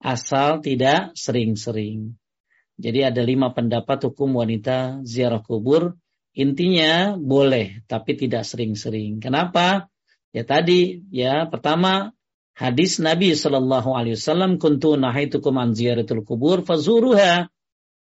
asal 0.04 0.60
tidak 0.60 1.16
sering-sering 1.16 2.20
jadi 2.76 3.14
ada 3.14 3.24
lima 3.24 3.56
pendapat 3.56 4.12
hukum 4.12 4.36
wanita 4.36 5.00
ziarah 5.08 5.39
kubur 5.39 5.96
intinya 6.34 7.13
boleh 7.17 7.86
tapi 7.86 8.17
tidak 8.17 8.43
sering-sering 8.43 9.21
kenapa 9.21 9.93
Ya 10.34 10.41
tadi 10.41 11.05
ya 11.13 11.45
pertama 11.45 12.09
hadis 12.57 12.97
Nabi 12.97 13.38
Shallallahu 13.38 13.93
Alaihi 13.93 14.17
Wasallam 14.17 14.57
kuntu 14.57 14.97
nahaitukum 14.97 15.53
an 15.61 15.77
ziyaratul 15.77 16.25
kubur 16.25 16.65
fazuruha. 16.65 17.53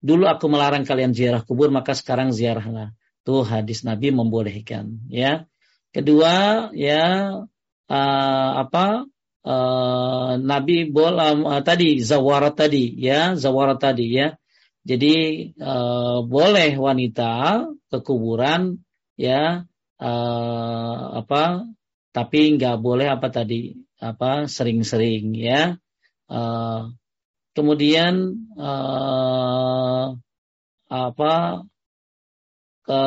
Dulu 0.04 0.30
aku 0.30 0.46
melarang 0.46 0.86
kalian 0.86 1.18
ziarah 1.18 1.42
kubur 1.42 1.74
maka 1.74 1.98
sekarang 1.98 2.30
ziarahlah. 2.30 2.94
Tuh 3.26 3.42
hadis 3.42 3.82
Nabi 3.82 4.14
membolehkan 4.14 5.10
ya. 5.10 5.50
Kedua 5.90 6.70
ya 6.78 7.34
uh, 7.90 8.52
apa 8.62 9.10
uh, 9.42 10.32
Nabi 10.38 10.94
bol 10.94 11.18
uh, 11.18 11.62
tadi 11.66 11.98
zawarat 11.98 12.54
tadi 12.54 12.94
ya 12.94 13.34
zawarat 13.34 13.82
tadi 13.82 14.06
ya. 14.14 14.38
Jadi 14.84 15.16
uh, 15.64 16.28
boleh 16.28 16.76
wanita 16.76 17.64
ke 17.88 17.98
kuburan 18.04 18.84
ya 19.16 19.64
uh, 19.96 21.02
apa 21.24 21.72
tapi 22.12 22.60
nggak 22.60 22.78
boleh 22.84 23.08
apa 23.08 23.32
tadi 23.32 23.72
apa 24.04 24.52
sering-sering 24.52 25.32
ya 25.40 25.80
uh, 26.28 26.92
kemudian 27.56 28.36
uh, 28.60 30.20
apa 30.92 31.34
ke 32.84 33.02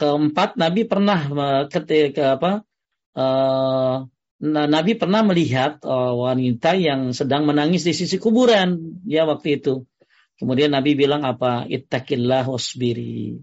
keempat 0.00 0.56
Nabi 0.56 0.88
pernah 0.88 1.20
ketika 1.68 2.40
apa 2.40 2.64
uh, 3.12 4.08
Nabi 4.40 4.92
pernah 4.96 5.24
melihat 5.24 5.80
uh, 5.84 6.12
wanita 6.16 6.76
yang 6.76 7.12
sedang 7.16 7.44
menangis 7.44 7.88
di 7.88 7.92
sisi 7.96 8.20
kuburan 8.20 9.00
ya 9.08 9.24
waktu 9.24 9.60
itu. 9.60 9.88
Kemudian 10.36 10.72
Nabi 10.72 10.92
bilang 10.92 11.24
apa? 11.24 11.64
Ittaqillah 11.64 12.44
wasbiri. 12.44 13.40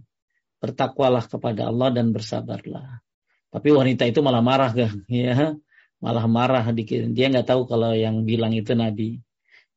Bertakwalah 0.62 1.26
kepada 1.26 1.68
Allah 1.68 1.90
dan 1.90 2.14
bersabarlah. 2.14 3.02
Tapi 3.54 3.70
wanita 3.70 4.06
itu 4.10 4.22
malah 4.22 4.42
marah 4.46 4.72
kan? 4.80 5.06
Ya, 5.10 5.58
malah 6.02 6.26
marah 6.30 6.66
dikit. 6.70 7.10
Dia 7.14 7.34
nggak 7.34 7.50
tahu 7.50 7.66
kalau 7.66 7.98
yang 7.98 8.26
bilang 8.26 8.54
itu 8.54 8.78
Nabi. 8.78 9.22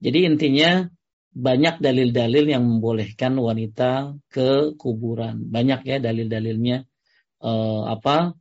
Jadi 0.01 0.29
intinya 0.29 0.85
banyak 1.37 1.81
dalil-dalil 1.85 2.45
yang 2.49 2.65
membolehkan 2.65 3.37
wanita 3.37 4.17
ke 4.29 4.77
kuburan. 4.77 5.49
Banyak 5.49 5.85
ya 5.89 5.97
dalil-dalilnya. 6.01 6.85
Uh, 7.37 7.85
apa 7.93 8.33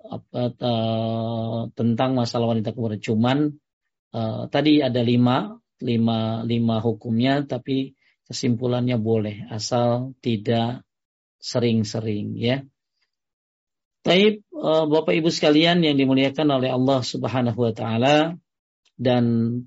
apa, 0.00 0.56
uh, 0.56 1.68
tentang 1.76 2.16
masalah 2.16 2.56
wanita 2.56 2.72
kuburan. 2.72 3.00
Cuman 3.00 3.38
uh, 4.16 4.48
tadi 4.48 4.80
ada 4.80 5.04
lima, 5.04 5.60
lima, 5.84 6.40
lima 6.44 6.76
hukumnya, 6.80 7.44
tapi 7.44 7.99
kesimpulannya 8.30 8.94
boleh 8.94 9.50
asal 9.50 10.14
tidak 10.22 10.86
sering-sering 11.42 12.38
ya. 12.38 12.62
Taib 14.06 14.46
uh, 14.54 14.86
Bapak 14.86 15.18
Ibu 15.18 15.34
sekalian 15.34 15.82
yang 15.82 15.98
dimuliakan 15.98 16.62
oleh 16.62 16.70
Allah 16.70 17.02
Subhanahu 17.02 17.58
wa 17.58 17.74
taala 17.74 18.38
dan 18.94 19.24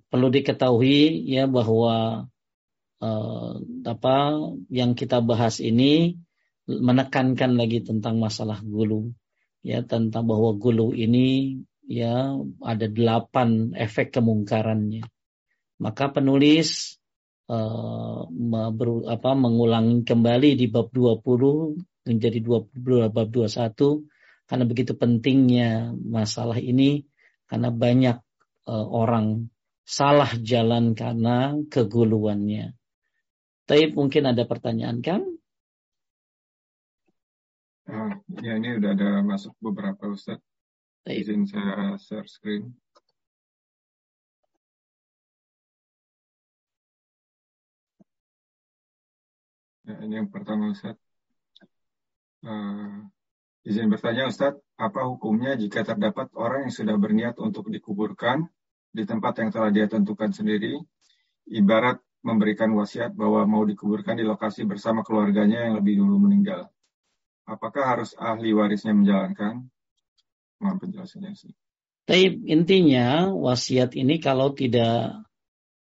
perlu 0.08 0.32
diketahui 0.32 1.28
ya 1.28 1.44
bahwa 1.44 2.26
uh, 3.04 3.54
apa 3.84 4.18
yang 4.72 4.96
kita 4.96 5.20
bahas 5.20 5.60
ini 5.60 6.16
menekankan 6.64 7.60
lagi 7.60 7.84
tentang 7.84 8.24
masalah 8.24 8.64
gulu 8.64 9.12
ya 9.60 9.84
tentang 9.84 10.24
bahwa 10.24 10.56
gulu 10.56 10.96
ini 10.96 11.60
ya 11.84 12.40
ada 12.64 12.88
delapan 12.88 13.76
efek 13.76 14.16
kemungkarannya. 14.16 15.04
Maka 15.84 16.16
penulis 16.16 16.96
uh, 17.50 18.28
ber, 18.72 18.88
apa, 19.10 19.32
mengulangi 19.36 20.06
kembali 20.08 20.56
di 20.56 20.66
bab 20.72 20.92
20 20.94 22.08
menjadi 22.08 22.40
20 22.44 23.10
bab 23.12 23.28
21 23.32 24.04
karena 24.44 24.64
begitu 24.68 24.94
pentingnya 24.94 25.96
masalah 25.96 26.60
ini 26.60 27.08
karena 27.48 27.72
banyak 27.72 28.18
uh, 28.68 28.88
orang 28.92 29.48
salah 29.84 30.32
jalan 30.40 30.96
karena 30.96 31.60
keguluannya. 31.68 32.76
Tapi 33.64 33.96
mungkin 33.96 34.28
ada 34.28 34.44
pertanyaan 34.44 35.00
kan? 35.00 35.22
Uh, 37.84 38.16
ya 38.40 38.60
ini 38.60 38.80
udah 38.80 38.92
ada 38.96 39.10
masuk 39.24 39.56
beberapa 39.60 40.08
Ustaz. 40.12 40.40
Izin 41.04 41.44
saya 41.48 42.00
share 42.00 42.28
screen. 42.28 42.76
Yang 49.88 50.32
pertama 50.32 50.72
Ustaz. 50.72 50.96
Uh, 52.44 53.08
izin 53.64 53.88
bertanya 53.88 54.28
Ustaz, 54.28 54.60
apa 54.76 55.08
hukumnya 55.08 55.56
jika 55.56 55.88
terdapat 55.88 56.32
orang 56.36 56.68
yang 56.68 56.74
sudah 56.76 56.96
berniat 57.00 57.40
untuk 57.40 57.72
dikuburkan 57.72 58.48
di 58.92 59.04
tempat 59.08 59.40
yang 59.40 59.50
telah 59.52 59.72
dia 59.72 59.88
tentukan 59.88 60.36
sendiri, 60.36 60.76
ibarat 61.48 62.04
memberikan 62.24 62.72
wasiat 62.76 63.16
bahwa 63.16 63.44
mau 63.48 63.64
dikuburkan 63.64 64.20
di 64.20 64.24
lokasi 64.28 64.64
bersama 64.68 65.04
keluarganya 65.04 65.68
yang 65.68 65.80
lebih 65.80 66.00
dulu 66.04 66.28
meninggal 66.28 66.74
apakah 67.48 67.84
harus 67.96 68.16
ahli 68.16 68.56
warisnya 68.56 68.96
menjalankan? 68.96 69.68
Mohon 70.64 70.78
penjelasannya 70.80 71.32
sih. 71.36 71.54
Tapi 72.04 72.44
intinya 72.52 73.32
wasiat 73.32 73.96
ini 73.96 74.20
kalau 74.20 74.52
tidak 74.52 75.24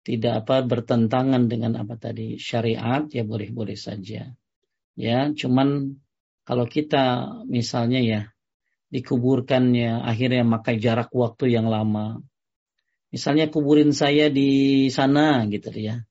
tidak 0.05 0.45
apa 0.45 0.61
bertentangan 0.61 1.49
dengan 1.49 1.81
apa 1.81 1.97
tadi 1.97 2.37
syariat 2.37 3.03
ya 3.09 3.25
boleh-boleh 3.25 3.73
saja. 3.73 4.29
Ya, 4.95 5.19
cuman 5.33 5.97
kalau 6.45 6.69
kita 6.69 7.35
misalnya 7.49 7.99
ya 7.99 8.21
dikuburkannya 8.93 10.05
akhirnya 10.05 10.45
makai 10.45 10.77
jarak 10.77 11.09
waktu 11.09 11.57
yang 11.57 11.67
lama. 11.67 12.21
Misalnya 13.09 13.49
kuburin 13.49 13.91
saya 13.91 14.29
di 14.29 14.87
sana 14.93 15.43
gitu 15.49 15.73
ya. 15.73 16.05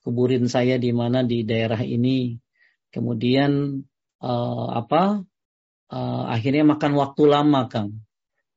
Kuburin 0.00 0.46
saya 0.46 0.78
di 0.78 0.94
mana 0.94 1.26
di 1.26 1.42
daerah 1.42 1.82
ini. 1.82 2.38
Kemudian 2.94 3.82
uh, 4.22 4.66
apa 4.72 5.26
uh, 5.90 6.24
akhirnya 6.30 6.62
makan 6.62 6.92
waktu 6.96 7.22
lama 7.26 7.66
Kang 7.66 8.06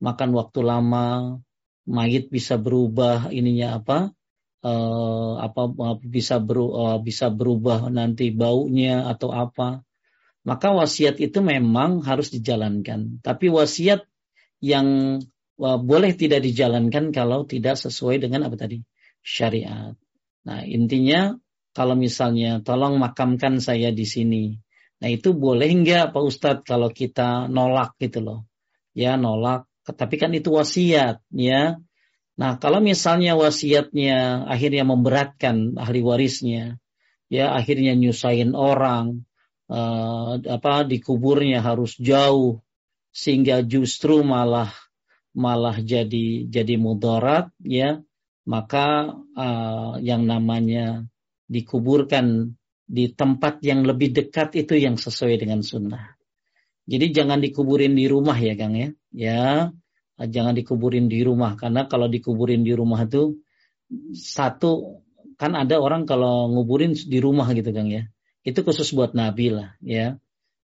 makan 0.04 0.36
waktu 0.36 0.60
lama 0.68 1.40
mayit 1.88 2.28
bisa 2.28 2.60
berubah 2.60 3.32
ininya 3.32 3.80
apa 3.80 4.12
uh, 4.64 5.34
apa 5.44 5.62
bisa 6.02 6.40
beru, 6.40 6.72
uh, 6.72 6.98
bisa 7.04 7.30
berubah 7.30 7.92
nanti 7.92 8.32
baunya 8.32 9.06
atau 9.12 9.30
apa. 9.36 9.84
Maka 10.44 10.76
wasiat 10.76 11.24
itu 11.24 11.40
memang 11.40 12.04
harus 12.04 12.28
dijalankan. 12.32 13.24
Tapi 13.24 13.48
wasiat 13.48 14.04
yang 14.60 15.20
uh, 15.60 15.80
boleh 15.80 16.16
tidak 16.16 16.44
dijalankan 16.44 17.12
kalau 17.16 17.48
tidak 17.48 17.80
sesuai 17.80 18.24
dengan 18.24 18.48
apa 18.48 18.56
tadi? 18.60 18.84
Syariat. 19.24 19.96
Nah 20.44 20.60
intinya 20.68 21.36
kalau 21.72 21.96
misalnya 21.96 22.60
tolong 22.60 23.00
makamkan 23.00 23.64
saya 23.64 23.96
di 23.96 24.04
sini. 24.04 24.56
Nah 25.00 25.10
itu 25.12 25.36
boleh 25.36 25.68
nggak 25.68 26.16
Pak 26.16 26.24
Ustadz 26.24 26.68
kalau 26.68 26.92
kita 26.92 27.48
nolak 27.52 27.96
gitu 28.00 28.24
loh. 28.24 28.40
Ya 28.94 29.18
nolak, 29.18 29.66
tapi 29.84 30.16
kan 30.22 30.32
itu 30.32 30.54
wasiat 30.54 31.20
ya. 31.34 31.80
Nah 32.34 32.58
kalau 32.58 32.82
misalnya 32.82 33.38
wasiatnya 33.38 34.50
akhirnya 34.50 34.84
memberatkan 34.86 35.78
ahli 35.78 36.02
warisnya, 36.02 36.82
ya 37.30 37.54
akhirnya 37.54 37.94
nyusahin 37.94 38.58
orang, 38.58 39.26
uh, 39.70 40.42
apa 40.42 40.86
dikuburnya 40.86 41.62
harus 41.62 41.94
jauh 41.98 42.62
sehingga 43.14 43.62
justru 43.62 44.26
malah 44.26 44.74
malah 45.34 45.78
jadi 45.78 46.50
jadi 46.50 46.78
mudarat 46.78 47.50
ya 47.62 48.02
maka 48.46 49.14
uh, 49.38 49.96
yang 50.04 50.28
namanya 50.28 51.08
dikuburkan 51.48 52.58
di 52.84 53.10
tempat 53.16 53.64
yang 53.64 53.88
lebih 53.88 54.12
dekat 54.12 54.54
itu 54.60 54.76
yang 54.76 55.00
sesuai 55.00 55.40
dengan 55.40 55.64
sunnah. 55.64 56.14
Jadi 56.84 57.16
jangan 57.16 57.40
dikuburin 57.40 57.96
di 57.96 58.12
rumah 58.12 58.36
ya 58.36 58.60
Kang 58.60 58.76
ya. 58.76 58.90
Ya, 59.16 59.72
jangan 60.30 60.56
dikuburin 60.56 61.12
di 61.12 61.24
rumah 61.24 61.58
karena 61.60 61.88
kalau 61.88 62.08
dikuburin 62.08 62.64
di 62.64 62.74
rumah 62.76 63.04
itu 63.04 63.40
satu 64.16 65.04
kan 65.38 65.58
ada 65.58 65.82
orang 65.82 66.06
kalau 66.06 66.50
nguburin 66.50 66.94
di 66.94 67.20
rumah 67.20 67.50
gitu 67.52 67.74
Kang 67.74 67.90
ya. 67.90 68.08
Itu 68.44 68.62
khusus 68.62 68.92
buat 68.92 69.16
nabi 69.16 69.52
lah 69.54 69.76
ya. 69.84 70.20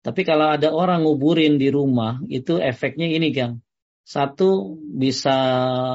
Tapi 0.06 0.22
kalau 0.22 0.54
ada 0.54 0.70
orang 0.70 1.02
nguburin 1.04 1.58
di 1.58 1.74
rumah 1.74 2.22
itu 2.30 2.62
efeknya 2.62 3.10
ini 3.10 3.34
Kang. 3.34 3.66
Satu 4.06 4.78
bisa 4.78 5.34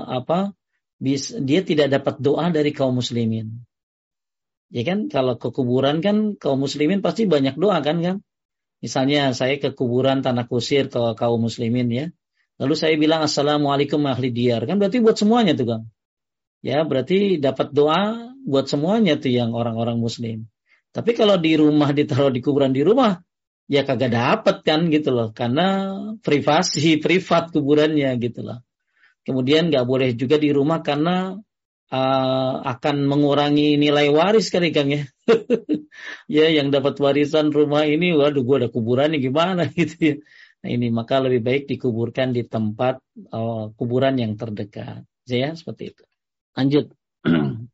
apa? 0.02 0.52
Bisa, 1.00 1.40
dia 1.40 1.64
tidak 1.64 1.88
dapat 1.88 2.20
doa 2.20 2.50
dari 2.52 2.74
kaum 2.76 2.98
muslimin. 2.98 3.64
Ya 4.68 4.82
kan 4.84 5.08
kalau 5.08 5.38
ke 5.40 5.48
kuburan 5.50 6.02
kan 6.04 6.36
kaum 6.36 6.60
muslimin 6.60 7.00
pasti 7.00 7.24
banyak 7.24 7.56
doa 7.56 7.80
kan 7.80 8.02
kan. 8.02 8.16
Misalnya 8.82 9.32
saya 9.36 9.56
ke 9.62 9.72
kuburan 9.72 10.20
tanah 10.20 10.44
kusir 10.50 10.90
ke 10.90 11.14
kaum 11.16 11.40
muslimin 11.40 11.88
ya. 11.88 12.06
Lalu 12.60 12.74
saya 12.76 12.94
bilang 13.00 13.24
assalamualaikum 13.24 14.04
ahli 14.04 14.28
diyar 14.28 14.68
kan 14.68 14.76
berarti 14.76 15.00
buat 15.00 15.16
semuanya 15.16 15.56
tuh 15.56 15.66
Kang. 15.66 15.84
Ya 16.60 16.84
berarti 16.84 17.40
dapat 17.40 17.72
doa 17.72 18.36
buat 18.44 18.68
semuanya 18.68 19.16
tuh 19.16 19.32
yang 19.32 19.56
orang-orang 19.56 19.96
muslim. 19.96 20.44
Tapi 20.92 21.16
kalau 21.16 21.40
di 21.40 21.56
rumah 21.56 21.96
ditaruh 21.96 22.28
di 22.28 22.44
kuburan 22.44 22.76
di 22.76 22.84
rumah 22.84 23.16
ya 23.70 23.86
kagak 23.86 24.12
dapat 24.12 24.66
kan 24.66 24.92
gitu 24.92 25.08
loh 25.14 25.32
karena 25.32 25.94
privasi 26.20 26.98
privat 27.04 27.48
kuburannya 27.48 28.12
gitu 28.20 28.44
loh. 28.44 28.60
Kemudian 29.24 29.72
nggak 29.72 29.86
boleh 29.88 30.12
juga 30.12 30.36
di 30.36 30.52
rumah 30.52 30.84
karena 30.84 31.32
uh, 31.88 32.54
akan 32.60 33.08
mengurangi 33.08 33.80
nilai 33.80 34.12
waris 34.12 34.52
kali 34.52 34.68
Kang 34.68 34.92
ya. 34.92 35.08
ya 36.36 36.46
yang 36.60 36.68
dapat 36.68 36.98
warisan 37.00 37.48
rumah 37.54 37.88
ini 37.88 38.12
waduh 38.12 38.44
gua 38.44 38.64
ada 38.64 38.68
kuburannya 38.68 39.16
gimana 39.16 39.64
gitu 39.78 39.96
ya. 39.96 40.14
Nah 40.60 40.68
ini 40.68 40.92
maka 40.92 41.24
lebih 41.24 41.40
baik 41.40 41.62
dikuburkan 41.72 42.36
di 42.36 42.44
tempat 42.44 43.00
uh, 43.32 43.72
kuburan 43.80 44.20
yang 44.20 44.36
terdekat. 44.36 45.08
Ya 45.24 45.56
seperti 45.56 45.96
itu. 45.96 46.04
Lanjut. 46.52 46.92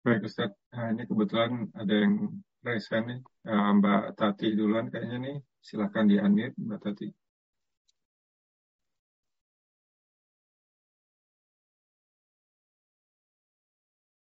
Baik 0.00 0.24
Ustaz, 0.24 0.56
nah, 0.72 0.96
ini 0.96 1.04
kebetulan 1.04 1.68
ada 1.76 1.92
yang 1.92 2.40
raise 2.64 2.88
nih. 2.88 3.20
Uh, 3.44 3.70
Mbak 3.76 4.16
Tati 4.16 4.48
duluan 4.56 4.88
kayaknya 4.88 5.18
nih. 5.20 5.36
Silahkan 5.60 6.08
di 6.08 6.16
unmute 6.16 6.56
Mbak 6.56 6.80
Tati. 6.80 7.08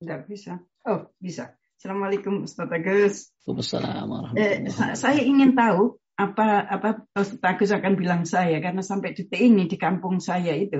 Tidak 0.02 0.22
bisa. 0.26 0.58
Oh, 0.90 1.08
bisa. 1.22 1.54
Assalamualaikum 1.78 2.50
Ustaz 2.50 2.68
Agus. 2.74 3.30
Waalaikumsalam 3.46 4.34
eh, 4.34 4.66
Saya 4.98 5.22
ingin 5.22 5.54
tahu 5.54 6.01
apa 6.22 6.62
apa 6.70 6.90
Agus 7.18 7.74
akan 7.74 7.94
bilang 7.98 8.30
saya 8.30 8.62
karena 8.62 8.86
sampai 8.86 9.18
detik 9.18 9.42
ini 9.42 9.66
di 9.66 9.82
kampung 9.82 10.22
saya 10.22 10.54
itu 10.54 10.78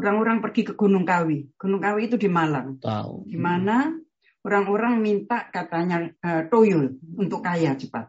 orang-orang 0.00 0.40
pergi 0.40 0.72
ke 0.72 0.74
Gunung 0.78 1.04
Kawi. 1.04 1.52
Gunung 1.60 1.82
Kawi 1.84 2.08
itu 2.08 2.16
di 2.16 2.30
Malang. 2.32 2.80
Tahu. 2.80 3.28
Di 3.28 3.36
mana 3.36 3.92
orang-orang 4.40 4.96
minta 5.04 5.52
katanya 5.52 6.08
uh, 6.24 6.48
toyol 6.48 6.96
untuk 7.20 7.44
kaya 7.44 7.76
cepat. 7.76 8.08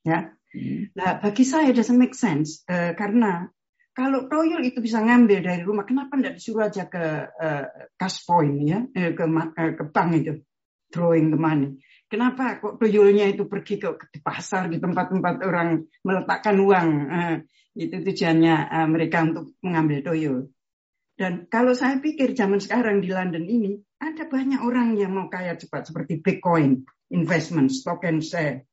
Ya. 0.00 0.32
Hmm. 0.50 0.90
Nah, 0.96 1.20
bagi 1.20 1.44
saya 1.44 1.70
doesn't 1.70 2.00
make 2.00 2.16
sense 2.16 2.64
uh, 2.66 2.96
karena 2.96 3.52
kalau 3.90 4.30
toyol 4.30 4.62
itu 4.64 4.80
bisa 4.80 5.02
ngambil 5.02 5.44
dari 5.44 5.62
rumah, 5.66 5.84
kenapa 5.84 6.16
tidak 6.16 6.40
disuruh 6.40 6.70
aja 6.70 6.88
ke 6.88 7.04
uh, 7.28 7.64
cash 7.98 8.24
point 8.24 8.56
ya, 8.64 8.80
eh, 8.96 9.12
ke, 9.12 9.24
uh, 9.28 9.72
ke 9.76 9.84
bank 9.92 10.10
itu, 10.16 10.40
drawing 10.88 11.34
the 11.34 11.36
money. 11.36 11.76
Kenapa 12.10 12.58
kok 12.58 12.82
tuyulnya 12.82 13.30
itu 13.30 13.46
pergi 13.46 13.78
ke, 13.78 14.18
pasar 14.18 14.66
di 14.66 14.82
tempat-tempat 14.82 15.46
orang 15.46 15.86
meletakkan 16.02 16.58
uang? 16.58 16.88
Uh, 17.06 17.36
itu 17.78 18.02
tujuannya 18.02 18.56
uh, 18.66 18.88
mereka 18.90 19.22
untuk 19.22 19.54
mengambil 19.62 20.02
tuyul. 20.02 20.50
Dan 21.14 21.46
kalau 21.46 21.70
saya 21.70 22.02
pikir 22.02 22.34
zaman 22.34 22.58
sekarang 22.58 22.98
di 22.98 23.14
London 23.14 23.46
ini 23.46 23.78
ada 24.02 24.26
banyak 24.26 24.58
orang 24.58 24.98
yang 24.98 25.14
mau 25.14 25.30
kaya 25.30 25.54
cepat 25.54 25.86
seperti 25.86 26.18
Bitcoin, 26.18 26.82
investment, 27.14 27.70
stock 27.70 28.02
and 28.02 28.26
share, 28.26 28.66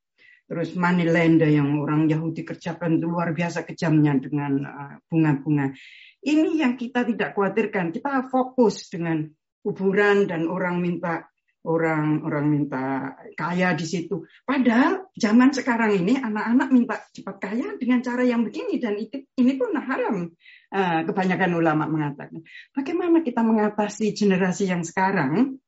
terus 0.49 0.73
money 0.73 1.05
lender 1.05 1.51
yang 1.51 1.77
orang 1.77 2.09
Yahudi 2.09 2.41
kerjakan 2.41 2.97
luar 3.03 3.37
biasa 3.37 3.67
kejamnya 3.67 4.17
dengan 4.17 4.63
bunga-bunga. 5.11 5.75
Ini 6.23 6.63
yang 6.63 6.73
kita 6.79 7.03
tidak 7.05 7.35
khawatirkan. 7.35 7.93
Kita 7.93 8.31
fokus 8.31 8.89
dengan 8.89 9.27
kuburan 9.59 10.25
dan 10.25 10.47
orang 10.47 10.79
minta 10.79 11.27
orang 11.67 12.23
orang 12.23 12.47
minta 12.47 13.13
kaya 13.35 13.75
di 13.75 13.83
situ. 13.83 14.23
Padahal 14.47 15.11
zaman 15.19 15.51
sekarang 15.51 15.99
ini 15.99 16.15
anak-anak 16.15 16.69
minta 16.71 16.95
cepat 17.11 17.35
kaya 17.43 17.75
dengan 17.75 17.99
cara 17.99 18.23
yang 18.23 18.47
begini 18.47 18.79
dan 18.79 18.95
itu 18.95 19.27
ini 19.35 19.59
pun 19.59 19.75
haram. 19.75 20.31
Uh, 20.67 20.99
kebanyakan 21.07 21.55
ulama 21.55 21.87
mengatakan. 21.87 22.43
Bagaimana 22.75 23.23
kita 23.23 23.39
mengatasi 23.39 24.11
generasi 24.11 24.67
yang 24.67 24.83
sekarang? 24.83 25.63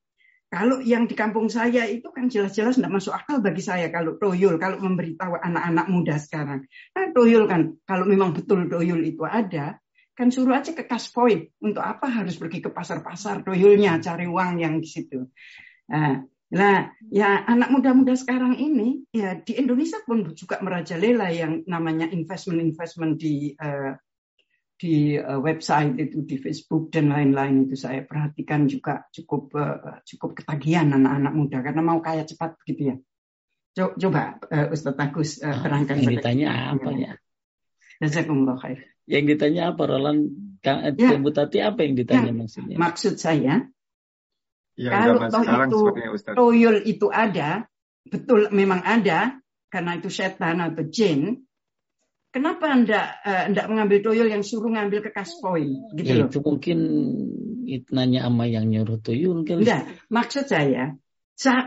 Kalau 0.50 0.82
yang 0.82 1.06
di 1.06 1.14
kampung 1.14 1.46
saya 1.46 1.86
itu 1.86 2.10
kan 2.10 2.26
jelas-jelas 2.26 2.82
tidak 2.82 2.90
masuk 2.90 3.14
akal 3.14 3.38
bagi 3.38 3.62
saya 3.62 3.94
kalau 3.94 4.18
toyul, 4.18 4.58
kalau 4.58 4.82
memberitahu 4.82 5.38
anak-anak 5.38 5.86
muda 5.94 6.18
sekarang. 6.18 6.66
Nah, 6.98 7.06
toyul 7.14 7.46
kan, 7.46 7.78
kalau 7.86 8.10
memang 8.10 8.34
betul 8.34 8.66
toyul 8.66 8.98
itu 9.06 9.22
ada, 9.30 9.78
kan 10.18 10.34
suruh 10.34 10.58
aja 10.58 10.74
ke 10.74 10.90
cash 10.90 11.14
point. 11.14 11.54
Untuk 11.62 11.86
apa 11.86 12.10
harus 12.10 12.34
pergi 12.36 12.66
ke 12.66 12.74
pasar-pasar 12.74 13.46
toyulnya, 13.46 14.02
cari 14.02 14.26
uang 14.26 14.58
yang 14.58 14.82
di 14.82 14.90
situ. 14.90 15.30
Nah, 15.90 16.30
Nah, 16.50 16.90
ya 17.14 17.46
anak 17.46 17.70
muda-muda 17.70 18.18
sekarang 18.18 18.58
ini 18.58 19.06
ya 19.14 19.38
di 19.38 19.54
Indonesia 19.54 20.02
pun 20.02 20.26
juga 20.34 20.58
merajalela 20.66 21.30
yang 21.30 21.62
namanya 21.70 22.10
investment-investment 22.10 23.22
di 23.22 23.54
uh, 23.54 23.94
di 24.74 25.14
uh, 25.14 25.38
website 25.38 25.94
itu 26.02 26.26
di 26.26 26.42
Facebook 26.42 26.90
dan 26.90 27.14
lain-lain 27.14 27.70
itu 27.70 27.78
saya 27.78 28.02
perhatikan 28.02 28.66
juga 28.66 29.06
cukup 29.14 29.54
uh, 29.54 30.02
cukup 30.02 30.42
ketagihan 30.42 30.90
anak-anak 30.90 31.34
muda 31.38 31.58
karena 31.62 31.82
mau 31.86 32.02
kaya 32.02 32.26
cepat 32.26 32.58
gitu 32.66 32.82
ya. 32.82 32.96
Coba 33.78 34.42
uh, 34.50 34.74
Ustaz 34.74 34.98
Agus 34.98 35.38
uh, 35.46 35.54
terangkan. 35.54 36.02
Yang 36.02 36.18
ditanya 36.18 36.74
apa 36.74 36.90
ya? 36.98 37.14
Jazakumullah 38.02 38.58
khair. 38.58 38.90
Yang 39.06 39.38
ditanya 39.38 39.70
apa 39.70 39.86
Roland? 39.86 40.34
Kang 40.66 40.82
ya. 40.98 41.14
Tati 41.14 41.62
apa 41.62 41.86
yang 41.86 41.94
ditanya 41.94 42.34
ya. 42.34 42.36
maksudnya? 42.36 42.76
Maksud 42.82 43.22
saya 43.22 43.70
yang 44.80 44.92
Kalau 44.96 45.28
toh 45.28 45.44
itu 45.44 45.80
toyol 46.32 46.76
itu 46.88 47.08
ada, 47.12 47.68
betul 48.08 48.48
memang 48.56 48.80
ada, 48.88 49.36
karena 49.68 50.00
itu 50.00 50.08
setan 50.08 50.64
atau 50.64 50.88
jin, 50.88 51.44
kenapa 52.32 52.72
anda 52.72 53.20
uh, 53.28 53.52
mengambil 53.68 54.00
toyol 54.00 54.32
yang 54.32 54.40
suruh 54.40 54.72
ngambil 54.72 55.04
ke 55.04 55.12
kaspoin 55.12 55.92
gitu 56.00 56.08
ya, 56.08 56.24
loh. 56.24 56.28
Itu 56.32 56.40
mungkin 56.40 56.80
itu 57.68 57.92
nanya 57.92 58.26
sama 58.26 58.48
yang 58.48 58.72
nyuruh 58.72 59.04
toyol 59.04 59.44
kan. 59.44 59.60
Enggak, 59.60 59.84
maksud 60.08 60.48
saya 60.48 60.96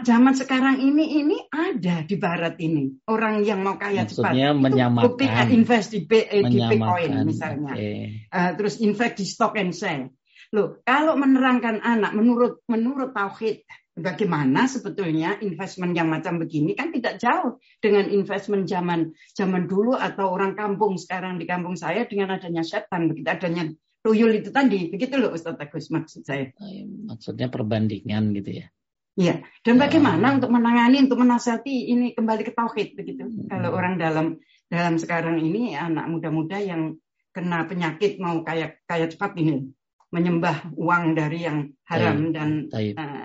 zaman 0.04 0.36
sekarang 0.36 0.84
ini 0.84 1.16
ini 1.24 1.48
ada 1.48 2.04
di 2.04 2.20
barat 2.20 2.60
ini 2.60 2.92
orang 3.08 3.40
yang 3.40 3.64
mau 3.64 3.80
kaya 3.80 4.04
Maksudnya 4.04 4.52
cepat 4.52 4.60
menyamakan 4.60 5.16
itu 5.16 5.54
invest 5.56 5.88
di, 5.96 6.00
B, 6.04 6.12
eh, 6.28 6.44
di 6.44 6.60
Bitcoin 6.60 7.10
misalnya 7.24 7.72
okay. 7.72 8.28
uh, 8.28 8.52
terus 8.52 8.84
invest 8.84 9.16
di 9.16 9.24
stock 9.24 9.56
and 9.56 9.72
share 9.72 10.12
Loh, 10.52 10.84
kalau 10.84 11.16
menerangkan 11.16 11.80
anak 11.80 12.12
menurut 12.12 12.60
menurut 12.68 13.16
tauhid, 13.16 13.64
bagaimana 13.96 14.68
sebetulnya 14.68 15.40
investment 15.40 15.96
yang 15.96 16.12
macam 16.12 16.36
begini 16.36 16.76
kan 16.76 16.92
tidak 16.92 17.16
jauh 17.16 17.56
dengan 17.80 18.12
investment 18.12 18.68
zaman 18.68 19.16
zaman 19.32 19.64
dulu 19.64 19.96
atau 19.96 20.28
orang 20.28 20.52
kampung 20.52 21.00
sekarang 21.00 21.40
di 21.40 21.48
kampung 21.48 21.72
saya 21.72 22.04
dengan 22.04 22.36
adanya 22.36 22.60
setan, 22.60 23.08
begitu 23.08 23.32
adanya 23.32 23.72
tuyul 24.04 24.32
itu 24.36 24.52
tadi, 24.52 24.92
begitu 24.92 25.16
loh 25.16 25.32
Ustaz 25.32 25.56
Agus 25.56 25.88
maksud 25.88 26.28
saya. 26.28 26.52
Oh, 26.60 26.68
iya, 26.68 26.84
maksudnya 26.84 27.48
perbandingan 27.48 28.36
gitu 28.36 28.60
ya. 28.60 28.66
Iya, 29.12 29.44
dan 29.64 29.76
bagaimana 29.76 30.40
untuk 30.40 30.48
menangani, 30.48 31.04
untuk 31.04 31.20
menasihati 31.20 31.92
ini 31.92 32.16
kembali 32.16 32.48
ke 32.48 32.52
tauhid 32.52 32.96
begitu. 32.96 33.28
Hmm. 33.28 33.48
Kalau 33.48 33.72
orang 33.72 34.00
dalam 34.00 34.40
dalam 34.72 34.96
sekarang 34.96 35.40
ini 35.40 35.76
anak 35.76 36.12
muda-muda 36.12 36.60
yang 36.60 36.96
kena 37.32 37.64
penyakit 37.64 38.20
mau 38.20 38.40
kayak 38.44 38.84
kayak 38.84 39.16
cepat 39.16 39.36
ini 39.40 39.72
menyembah 40.12 40.76
uang 40.76 41.16
dari 41.16 41.48
yang 41.48 41.72
haram 41.88 42.30
Taib. 42.30 42.34
dan 42.36 42.50
Taib. 42.68 42.94
Uh, 43.00 43.24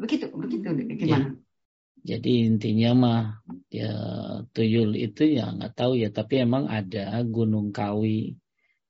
begitu 0.00 0.32
begitu 0.32 0.72
gimana? 0.96 1.36
Ya. 1.36 2.16
Jadi 2.16 2.46
intinya 2.46 2.90
mah 2.96 3.22
ya 3.68 3.92
tuyul 4.54 4.96
itu 4.96 5.26
ya 5.36 5.52
nggak 5.52 5.74
tahu 5.74 5.98
ya 6.00 6.08
tapi 6.14 6.40
emang 6.40 6.70
ada 6.70 7.18
gunung 7.26 7.74
kawi 7.74 8.38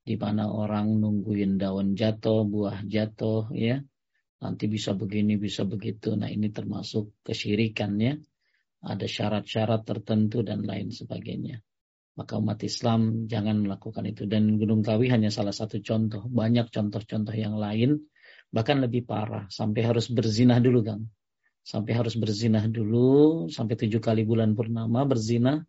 di 0.07 0.15
mana 0.15 0.47
orang 0.47 1.03
nungguin 1.03 1.59
daun 1.59 1.99
jatuh, 1.99 2.47
buah 2.47 2.87
jatuh 2.87 3.51
ya. 3.51 3.83
Nanti 4.37 4.71
bisa 4.71 4.95
begini, 4.95 5.35
bisa 5.41 5.67
begitu. 5.67 6.15
Nah, 6.15 6.31
ini 6.31 6.53
termasuk 6.55 7.27
kesyirikan 7.27 7.99
ya. 7.99 8.15
Ada 8.87 9.09
syarat-syarat 9.09 9.83
tertentu 9.83 10.47
dan 10.47 10.63
lain 10.63 10.95
sebagainya 10.95 11.66
maka 12.17 12.41
umat 12.41 12.59
Islam 12.65 13.29
jangan 13.29 13.61
melakukan 13.61 14.09
itu. 14.09 14.25
Dan 14.25 14.57
Gunung 14.57 14.81
Kawi 14.81 15.13
hanya 15.13 15.29
salah 15.29 15.53
satu 15.53 15.85
contoh. 15.85 16.25
Banyak 16.25 16.73
contoh-contoh 16.73 17.37
yang 17.37 17.61
lain, 17.61 18.01
bahkan 18.49 18.81
lebih 18.81 19.05
parah. 19.05 19.45
Sampai 19.53 19.85
harus 19.85 20.09
berzinah 20.09 20.59
dulu, 20.59 20.81
Kang. 20.81 21.13
Sampai 21.61 21.93
harus 21.99 22.17
berzinah 22.17 22.65
dulu, 22.73 23.47
sampai 23.53 23.75
tujuh 23.77 24.01
kali 24.01 24.23
bulan 24.25 24.55
purnama 24.57 25.03
berzinah, 25.05 25.67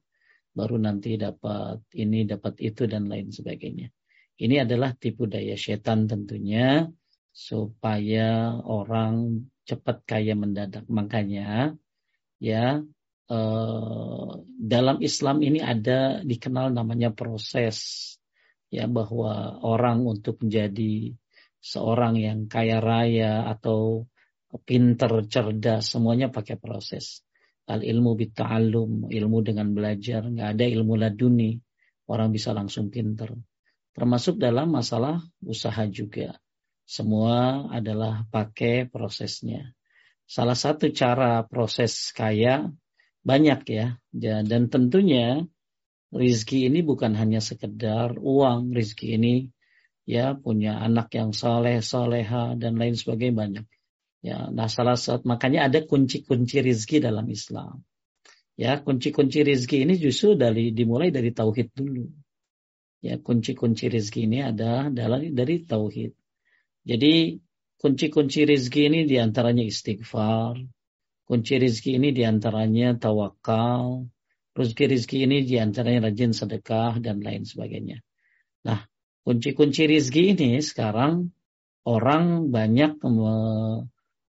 baru 0.54 0.78
nanti 0.78 1.18
dapat 1.18 1.84
ini, 1.98 2.24
dapat 2.24 2.62
itu, 2.64 2.88
dan 2.88 3.10
lain 3.10 3.34
sebagainya. 3.34 3.92
Ini 4.38 4.64
adalah 4.64 4.94
tipu 4.94 5.26
daya 5.26 5.58
setan 5.58 6.06
tentunya, 6.06 6.86
supaya 7.34 8.56
orang 8.62 9.46
cepat 9.66 10.06
kaya 10.06 10.38
mendadak. 10.38 10.86
Makanya, 10.86 11.74
ya 12.38 12.82
Eh, 13.28 14.32
dalam 14.48 14.98
Islam 15.04 15.44
ini 15.44 15.60
ada 15.60 16.24
dikenal 16.24 16.72
namanya 16.72 17.12
proses 17.12 18.08
ya 18.72 18.88
bahwa 18.88 19.60
orang 19.68 20.08
untuk 20.08 20.48
menjadi 20.48 21.12
seorang 21.60 22.16
yang 22.16 22.48
kaya 22.48 22.80
raya 22.80 23.52
atau 23.52 24.08
pinter 24.64 25.28
cerdas 25.28 25.92
semuanya 25.92 26.32
pakai 26.32 26.56
proses. 26.56 27.28
Al 27.68 27.84
ilmu 27.84 28.16
bita'allum 28.16 29.12
ilmu 29.12 29.38
dengan 29.44 29.76
belajar. 29.76 30.24
Nggak 30.24 30.50
ada 30.56 30.66
ilmu 30.72 30.96
laduni. 30.96 31.60
Orang 32.08 32.32
bisa 32.32 32.56
langsung 32.56 32.88
pinter. 32.88 33.36
Termasuk 33.92 34.40
dalam 34.40 34.72
masalah 34.72 35.20
usaha 35.44 35.84
juga. 35.92 36.40
Semua 36.88 37.68
adalah 37.68 38.24
pakai 38.32 38.88
prosesnya. 38.88 39.76
Salah 40.24 40.56
satu 40.56 40.88
cara 40.96 41.44
proses 41.44 42.16
kaya 42.16 42.72
banyak 43.28 43.60
ya. 43.68 43.86
Dan 44.16 44.72
tentunya 44.72 45.44
rizki 46.16 46.72
ini 46.72 46.80
bukan 46.80 47.12
hanya 47.20 47.44
sekedar 47.44 48.16
uang. 48.16 48.72
Rizki 48.72 49.20
ini 49.20 49.52
ya 50.08 50.40
punya 50.40 50.80
anak 50.80 51.12
yang 51.12 51.36
soleh, 51.36 51.84
soleha 51.84 52.56
dan 52.56 52.80
lain 52.80 52.96
sebagainya 52.96 53.36
banyak. 53.36 53.66
Ya, 54.24 54.50
nah 54.50 54.72
salah 54.72 54.98
satu 54.98 55.28
makanya 55.28 55.68
ada 55.68 55.84
kunci-kunci 55.84 56.64
rizki 56.64 56.98
dalam 57.04 57.28
Islam. 57.30 57.84
Ya, 58.58 58.82
kunci-kunci 58.82 59.46
rizki 59.46 59.86
ini 59.86 60.00
justru 60.02 60.34
dari 60.34 60.74
dimulai 60.74 61.14
dari 61.14 61.30
tauhid 61.30 61.70
dulu. 61.78 62.10
Ya, 63.06 63.22
kunci-kunci 63.22 63.86
rizki 63.94 64.26
ini 64.26 64.42
ada 64.42 64.90
dari 64.90 65.30
dari 65.30 65.62
tauhid. 65.62 66.18
Jadi 66.82 67.38
kunci-kunci 67.78 68.50
rizki 68.50 68.90
ini 68.90 69.06
di 69.06 69.22
antaranya 69.22 69.62
istighfar, 69.62 70.58
Kunci 71.28 71.60
rizki 71.60 72.00
ini 72.00 72.16
di 72.16 72.24
antaranya 72.24 72.96
tawakal. 72.96 74.08
Rizki-rizki 74.58 75.22
ini 75.28 75.46
di 75.46 75.60
antaranya 75.62 76.10
rajin 76.10 76.34
sedekah 76.34 76.98
dan 76.98 77.22
lain 77.22 77.46
sebagainya. 77.46 78.02
Nah, 78.66 78.90
kunci-kunci 79.22 79.86
rizki 79.86 80.34
ini 80.34 80.58
sekarang 80.64 81.30
orang 81.86 82.50
banyak 82.50 82.98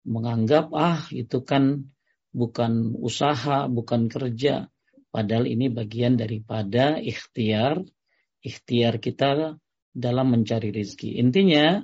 menganggap 0.04 0.74
ah 0.76 1.06
itu 1.14 1.40
kan 1.46 1.94
bukan 2.34 2.98
usaha, 2.98 3.70
bukan 3.70 4.10
kerja. 4.12 4.68
Padahal 5.08 5.48
ini 5.48 5.72
bagian 5.72 6.20
daripada 6.20 7.00
ikhtiar, 7.00 7.80
ikhtiar 8.44 9.00
kita 9.00 9.56
dalam 9.96 10.26
mencari 10.28 10.68
rezeki. 10.68 11.16
Intinya 11.16 11.80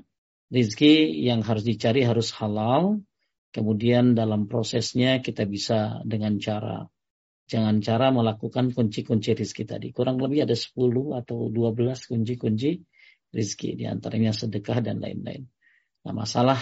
rezeki 0.53 1.25
yang 1.25 1.41
harus 1.41 1.65
dicari 1.65 2.05
harus 2.05 2.29
halal. 2.37 3.01
Kemudian 3.55 4.19
dalam 4.19 4.51
prosesnya 4.51 5.23
kita 5.23 5.47
bisa 5.47 6.03
dengan 6.03 6.43
cara 6.43 6.83
jangan 7.47 7.79
cara 7.79 8.11
melakukan 8.11 8.75
kunci-kunci 8.75 9.39
rezeki 9.39 9.65
tadi. 9.69 9.89
Kurang 9.95 10.19
lebih 10.19 10.43
ada 10.43 10.59
10 10.59 10.75
atau 11.15 11.47
12 11.55 12.11
kunci-kunci 12.11 12.83
rezeki 13.31 13.71
di 13.79 13.85
antaranya 13.87 14.35
sedekah 14.35 14.83
dan 14.83 14.99
lain-lain. 14.99 15.47
Nah, 16.03 16.13
masalah 16.19 16.59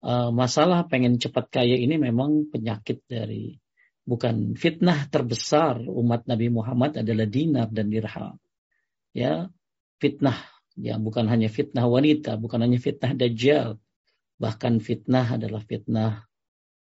uh, 0.00 0.32
masalah 0.32 0.88
pengen 0.88 1.20
cepat 1.20 1.52
kaya 1.52 1.76
ini 1.76 2.00
memang 2.00 2.48
penyakit 2.48 3.04
dari 3.04 3.60
bukan 4.08 4.56
fitnah 4.56 5.12
terbesar 5.12 5.84
umat 5.84 6.24
Nabi 6.24 6.48
Muhammad 6.48 7.04
adalah 7.04 7.28
dinar 7.28 7.68
dan 7.68 7.92
dirham. 7.92 8.40
Ya, 9.12 9.52
fitnah 10.00 10.40
ya 10.80 10.96
bukan 10.96 11.28
hanya 11.28 11.52
fitnah 11.52 11.84
wanita, 11.88 12.40
bukan 12.40 12.64
hanya 12.64 12.80
fitnah 12.80 13.12
dajjal, 13.12 13.80
bahkan 14.36 14.78
fitnah 14.80 15.36
adalah 15.36 15.62
fitnah 15.64 16.24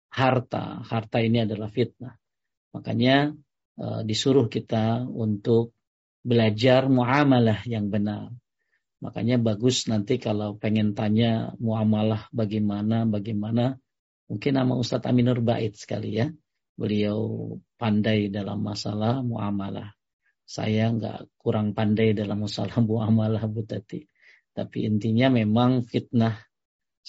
harta. 0.10 0.82
Harta 0.86 1.18
ini 1.22 1.46
adalah 1.46 1.70
fitnah. 1.70 2.18
Makanya 2.74 3.34
uh, 3.78 4.02
disuruh 4.06 4.50
kita 4.50 5.06
untuk 5.06 5.74
belajar 6.22 6.86
muamalah 6.90 7.62
yang 7.66 7.90
benar. 7.90 8.34
Makanya 9.00 9.40
bagus 9.40 9.88
nanti 9.88 10.20
kalau 10.20 10.60
pengen 10.60 10.92
tanya 10.92 11.56
muamalah 11.58 12.28
bagaimana, 12.36 13.08
bagaimana. 13.08 13.80
Mungkin 14.28 14.54
nama 14.54 14.76
Ustadz 14.78 15.08
Aminur 15.10 15.42
Bait 15.42 15.74
sekali 15.74 16.20
ya 16.20 16.30
beliau 16.80 17.20
pandai 17.76 18.32
dalam 18.32 18.64
masalah 18.64 19.20
muamalah. 19.20 19.92
Saya 20.48 20.90
nggak 20.96 21.36
kurang 21.36 21.76
pandai 21.76 22.16
dalam 22.16 22.48
masalah 22.48 22.80
muamalah 22.90 23.44
Bu 23.52 23.68
Tati. 23.68 24.08
Tapi 24.56 24.88
intinya 24.88 25.28
memang 25.28 25.84
fitnah. 25.84 26.40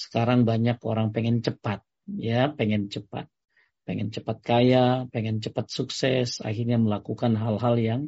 Sekarang 0.00 0.48
banyak 0.48 0.80
orang 0.80 1.12
pengen 1.12 1.44
cepat, 1.44 1.84
ya 2.08 2.48
pengen 2.48 2.88
cepat. 2.88 3.28
Pengen 3.84 4.08
cepat 4.08 4.40
kaya, 4.40 5.04
pengen 5.12 5.44
cepat 5.44 5.68
sukses, 5.68 6.40
akhirnya 6.40 6.80
melakukan 6.80 7.36
hal-hal 7.36 7.76
yang 7.76 8.02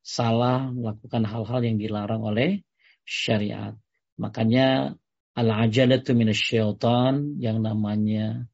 salah, 0.00 0.72
melakukan 0.72 1.28
hal-hal 1.28 1.60
yang 1.60 1.76
dilarang 1.76 2.24
oleh 2.24 2.64
syariat. 3.04 3.76
Makanya 4.16 4.96
al-ajalatu 5.36 6.16
minasyaitan 6.16 7.36
yang 7.36 7.60
namanya 7.60 8.48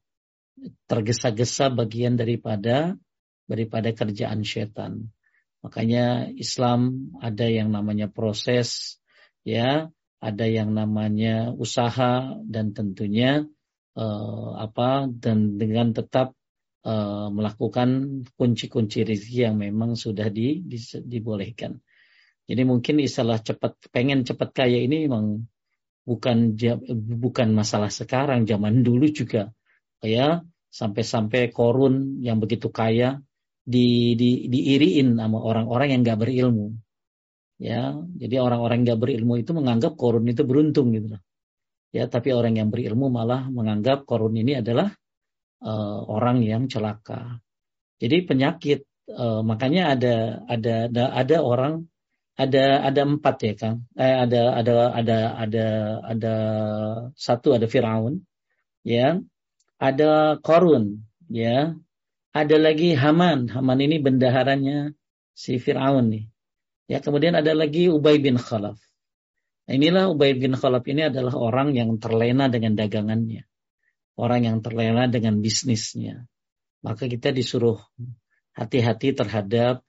tergesa-gesa 0.91 1.71
bagian 1.71 2.19
daripada 2.19 2.99
daripada 3.47 3.95
kerjaan 3.95 4.43
setan. 4.43 5.15
Makanya 5.61 6.27
Islam 6.33 7.13
ada 7.21 7.45
yang 7.45 7.69
namanya 7.69 8.09
proses, 8.09 8.97
ya, 9.45 9.87
ada 10.21 10.45
yang 10.45 10.77
namanya 10.77 11.49
usaha 11.57 12.37
dan 12.45 12.77
tentunya 12.77 13.43
uh, 13.97 14.49
apa 14.61 15.09
dan 15.09 15.57
dengan 15.57 15.97
tetap 15.97 16.37
uh, 16.85 17.33
melakukan 17.33 18.21
kunci-kunci 18.37 19.01
rezeki 19.01 19.49
yang 19.49 19.57
memang 19.57 19.97
sudah 19.97 20.29
di, 20.29 20.61
di, 20.61 20.77
dibolehkan. 20.77 21.81
Jadi 22.45 22.61
mungkin 22.67 23.01
istilah 23.01 23.41
cepat 23.41 23.89
pengen 23.89 24.21
cepat 24.21 24.53
kaya 24.53 24.77
ini 24.85 25.09
memang 25.09 25.45
bukan 26.05 26.57
bukan 26.93 27.49
masalah 27.53 27.89
sekarang, 27.89 28.45
zaman 28.45 28.85
dulu 28.85 29.09
juga 29.09 29.49
ya 30.01 30.41
sampai-sampai 30.71 31.53
korun 31.53 32.21
yang 32.23 32.41
begitu 32.41 32.73
kaya 32.73 33.21
di, 33.61 34.17
di, 34.17 34.49
diiriin 34.49 35.21
sama 35.21 35.37
orang-orang 35.37 35.93
yang 35.93 36.01
gak 36.01 36.19
berilmu. 36.25 36.80
Ya, 37.61 37.93
jadi 38.17 38.41
orang-orang 38.41 38.81
yang 38.81 38.97
gak 38.97 39.01
berilmu 39.05 39.37
itu 39.37 39.53
menganggap 39.53 39.93
korun 39.93 40.25
itu 40.25 40.41
beruntung 40.41 40.89
gitu 40.97 41.13
loh. 41.13 41.21
Ya, 41.93 42.09
tapi 42.09 42.33
orang 42.33 42.57
yang 42.57 42.73
berilmu 42.73 43.13
malah 43.13 43.45
menganggap 43.53 44.09
korun 44.09 44.33
ini 44.33 44.57
adalah 44.57 44.89
uh, 45.61 45.99
orang 46.09 46.41
yang 46.41 46.65
celaka. 46.65 47.37
Jadi 48.01 48.25
penyakit, 48.25 48.81
uh, 49.13 49.45
makanya 49.45 49.93
ada 49.93 50.41
ada 50.49 50.89
ada 50.89 51.03
ada 51.13 51.37
orang 51.45 51.85
ada 52.33 52.81
ada 52.81 53.01
empat 53.05 53.35
ya 53.45 53.53
kang, 53.53 53.77
eh, 53.93 54.15
ada 54.17 54.57
ada 54.57 54.73
ada 54.97 55.17
ada 55.37 55.65
ada 56.01 56.35
satu 57.13 57.53
ada 57.53 57.69
Firaun, 57.69 58.25
ya 58.81 59.21
ada 59.81 60.37
Korun, 60.37 61.01
ya. 61.25 61.73
Ada 62.31 62.55
lagi 62.61 62.93
Haman. 62.93 63.49
Haman 63.49 63.79
ini 63.81 63.97
bendaharanya 63.97 64.93
si 65.33 65.57
Fir'aun 65.57 66.13
nih. 66.13 66.29
Ya, 66.91 66.99
kemudian 66.99 67.39
ada 67.39 67.55
lagi 67.55 67.87
Ubay 67.87 68.19
bin 68.19 68.35
Khalaf. 68.35 68.75
Nah, 69.63 69.71
inilah 69.71 70.11
Ubay 70.11 70.35
bin 70.35 70.59
Khalaf 70.59 70.83
ini 70.91 71.07
adalah 71.07 71.39
orang 71.39 71.71
yang 71.71 71.95
terlena 72.03 72.51
dengan 72.51 72.75
dagangannya. 72.75 73.47
Orang 74.19 74.43
yang 74.43 74.59
terlena 74.59 75.07
dengan 75.07 75.39
bisnisnya. 75.39 76.27
Maka 76.83 77.07
kita 77.07 77.31
disuruh 77.31 77.79
hati-hati 78.59 79.15
terhadap 79.15 79.87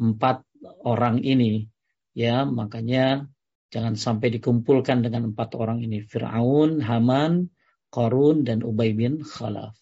empat 0.00 0.48
orang 0.88 1.20
ini. 1.20 1.68
Ya, 2.16 2.48
makanya 2.48 3.28
jangan 3.68 4.00
sampai 4.00 4.32
dikumpulkan 4.40 5.04
dengan 5.04 5.36
empat 5.36 5.52
orang 5.52 5.84
ini. 5.84 6.00
Fir'aun, 6.00 6.80
Haman, 6.80 7.52
Korun 7.92 8.48
dan 8.48 8.64
Ubay 8.64 8.96
bin 8.96 9.20
Khalaf. 9.20 9.76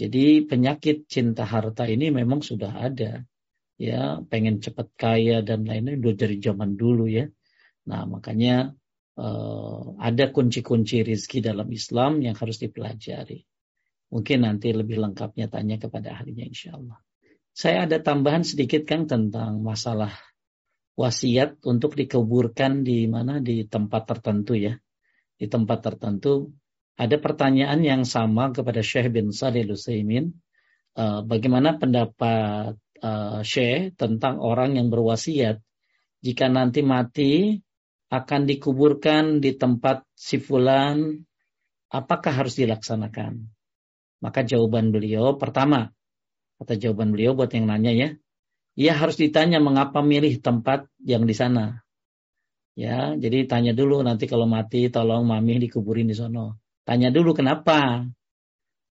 Jadi 0.00 0.48
penyakit 0.48 1.12
cinta 1.12 1.44
harta 1.44 1.84
ini 1.84 2.08
memang 2.08 2.40
sudah 2.40 2.72
ada. 2.72 3.20
Ya, 3.74 4.22
pengen 4.30 4.62
cepat 4.62 4.94
kaya 4.94 5.42
dan 5.42 5.66
lain-lain 5.66 5.98
udah 5.98 6.14
dari 6.14 6.38
zaman 6.38 6.78
dulu 6.78 7.10
ya. 7.10 7.26
Nah, 7.90 8.06
makanya 8.06 8.70
uh, 9.18 9.98
ada 9.98 10.30
kunci-kunci 10.30 11.02
rizki 11.02 11.42
dalam 11.42 11.66
Islam 11.74 12.22
yang 12.22 12.38
harus 12.38 12.62
dipelajari. 12.62 13.42
Mungkin 14.14 14.46
nanti 14.46 14.70
lebih 14.70 15.02
lengkapnya 15.02 15.50
tanya 15.50 15.76
kepada 15.82 16.14
ahlinya 16.14 16.46
insya 16.46 16.78
Allah. 16.78 17.02
Saya 17.54 17.86
ada 17.86 17.98
tambahan 17.98 18.46
sedikit 18.46 18.86
Kang 18.86 19.10
tentang 19.10 19.58
masalah 19.62 20.14
wasiat 20.94 21.58
untuk 21.66 21.98
dikuburkan 21.98 22.86
di 22.86 23.10
mana 23.10 23.42
di 23.42 23.66
tempat 23.66 24.06
tertentu 24.06 24.54
ya. 24.54 24.78
Di 25.34 25.50
tempat 25.50 25.82
tertentu 25.82 26.54
ada 26.94 27.18
pertanyaan 27.18 27.82
yang 27.82 28.02
sama 28.06 28.54
kepada 28.54 28.82
Syekh 28.86 29.10
bin 29.10 29.34
Salih 29.34 29.66
Lusaimin. 29.66 30.30
Uh, 30.94 31.26
bagaimana 31.26 31.74
pendapat 31.74 32.78
uh, 33.04 33.44
Syekh 33.44 34.00
tentang 34.00 34.40
orang 34.40 34.80
yang 34.80 34.88
berwasiat 34.88 35.60
jika 36.24 36.48
nanti 36.48 36.80
mati 36.80 37.60
akan 38.08 38.48
dikuburkan 38.48 39.44
di 39.44 39.52
tempat 39.60 40.08
si 40.16 40.40
fulan, 40.40 41.20
apakah 41.92 42.32
harus 42.32 42.56
dilaksanakan? 42.56 43.44
Maka 44.24 44.40
jawaban 44.40 44.88
beliau 44.88 45.36
pertama, 45.36 45.92
kata 46.56 46.80
jawaban 46.80 47.12
beliau 47.12 47.36
buat 47.36 47.52
yang 47.52 47.68
nanya 47.68 47.92
ya, 47.92 48.08
ia 48.72 48.96
harus 48.96 49.20
ditanya 49.20 49.60
mengapa 49.60 50.00
milih 50.00 50.40
tempat 50.40 50.88
yang 51.04 51.28
di 51.28 51.36
sana. 51.36 51.84
Ya, 52.74 53.12
jadi 53.14 53.44
tanya 53.46 53.76
dulu 53.76 54.00
nanti 54.00 54.24
kalau 54.26 54.48
mati 54.48 54.88
tolong 54.88 55.28
mami 55.28 55.60
dikuburin 55.60 56.08
di 56.08 56.16
sana. 56.16 56.56
Tanya 56.88 57.12
dulu 57.12 57.36
kenapa. 57.36 58.08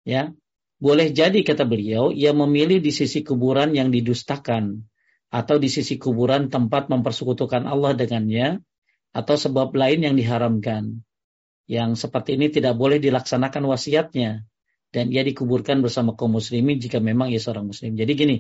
Ya, 0.04 0.34
boleh 0.80 1.12
jadi 1.12 1.44
kata 1.44 1.68
beliau 1.68 2.16
ia 2.16 2.32
memilih 2.32 2.80
di 2.80 2.96
sisi 2.96 3.20
kuburan 3.20 3.76
yang 3.76 3.92
didustakan 3.92 4.88
atau 5.30 5.56
di 5.60 5.70
sisi 5.70 6.00
kuburan 6.00 6.48
tempat 6.48 6.88
mempersekutukan 6.88 7.68
Allah 7.68 7.94
dengannya 7.94 8.64
atau 9.14 9.36
sebab 9.36 9.76
lain 9.76 10.08
yang 10.08 10.16
diharamkan. 10.16 11.04
Yang 11.70 12.08
seperti 12.08 12.40
ini 12.40 12.50
tidak 12.50 12.74
boleh 12.80 12.98
dilaksanakan 12.98 13.70
wasiatnya 13.70 14.42
dan 14.90 15.14
ia 15.14 15.22
dikuburkan 15.22 15.86
bersama 15.86 16.18
kaum 16.18 16.34
muslimin 16.34 16.82
jika 16.82 16.98
memang 16.98 17.30
ia 17.30 17.38
seorang 17.38 17.70
muslim. 17.70 17.94
Jadi 17.94 18.12
gini, 18.18 18.38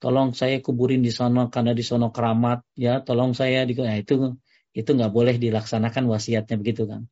tolong 0.00 0.32
saya 0.32 0.56
kuburin 0.64 1.04
di 1.04 1.12
sana 1.12 1.52
karena 1.52 1.76
di 1.76 1.84
sana 1.84 2.08
keramat 2.08 2.64
ya, 2.72 3.04
tolong 3.04 3.36
saya 3.36 3.68
di 3.68 3.76
nah, 3.76 3.92
itu 3.92 4.40
itu 4.72 4.88
nggak 4.88 5.12
boleh 5.12 5.36
dilaksanakan 5.36 6.08
wasiatnya 6.08 6.56
begitu 6.56 6.88
kan. 6.88 7.11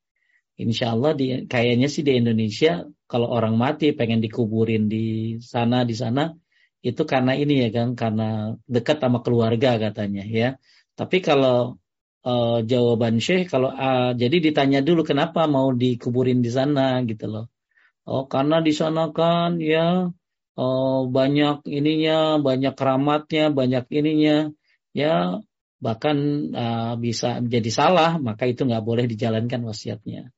Insya 0.61 0.93
Allah 0.93 1.13
di, 1.17 1.49
kayaknya 1.49 1.89
sih 1.89 2.05
di 2.05 2.13
Indonesia 2.21 2.85
kalau 3.09 3.33
orang 3.33 3.57
mati 3.57 3.97
pengen 3.97 4.21
dikuburin 4.21 4.93
di 4.93 5.41
sana 5.41 5.89
di 5.89 5.97
sana 5.97 6.37
itu 6.81 7.03
karena 7.09 7.33
ini 7.37 7.65
ya 7.65 7.69
kan 7.77 7.89
karena 7.97 8.57
dekat 8.69 9.01
sama 9.01 9.19
keluarga 9.25 9.81
katanya 9.81 10.25
ya. 10.25 10.49
Tapi 10.97 11.25
kalau 11.25 11.81
uh, 12.29 12.59
jawaban 12.65 13.17
Syekh 13.25 13.49
kalau 13.53 13.73
uh, 13.73 14.13
jadi 14.17 14.37
ditanya 14.53 14.81
dulu 14.85 15.05
kenapa 15.05 15.49
mau 15.49 15.73
dikuburin 15.73 16.41
di 16.45 16.51
sana 16.53 17.01
gitu 17.09 17.25
loh. 17.29 17.47
Oh 18.09 18.25
karena 18.29 18.61
di 18.61 18.73
sana 18.73 19.13
kan 19.17 19.61
ya 19.61 20.09
oh, 20.61 20.99
banyak 21.09 21.65
ininya, 21.69 22.41
banyak 22.41 22.75
keramatnya, 22.77 23.49
banyak 23.53 23.85
ininya 23.93 24.37
ya 24.93 25.41
bahkan 25.81 26.17
uh, 26.53 26.95
bisa 27.01 27.41
menjadi 27.41 27.71
salah 27.73 28.21
maka 28.21 28.45
itu 28.45 28.69
nggak 28.69 28.85
boleh 28.85 29.05
dijalankan 29.09 29.65
wasiatnya. 29.65 30.33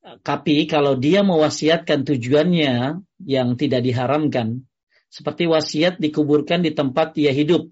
Tapi 0.00 0.64
kalau 0.64 0.96
dia 0.96 1.20
mewasiatkan 1.20 2.08
tujuannya 2.08 3.04
yang 3.24 3.48
tidak 3.60 3.84
diharamkan, 3.84 4.64
Seperti 5.10 5.50
wasiat 5.50 5.98
dikuburkan 5.98 6.62
di 6.62 6.70
tempat 6.70 7.18
dia 7.18 7.34
hidup. 7.34 7.66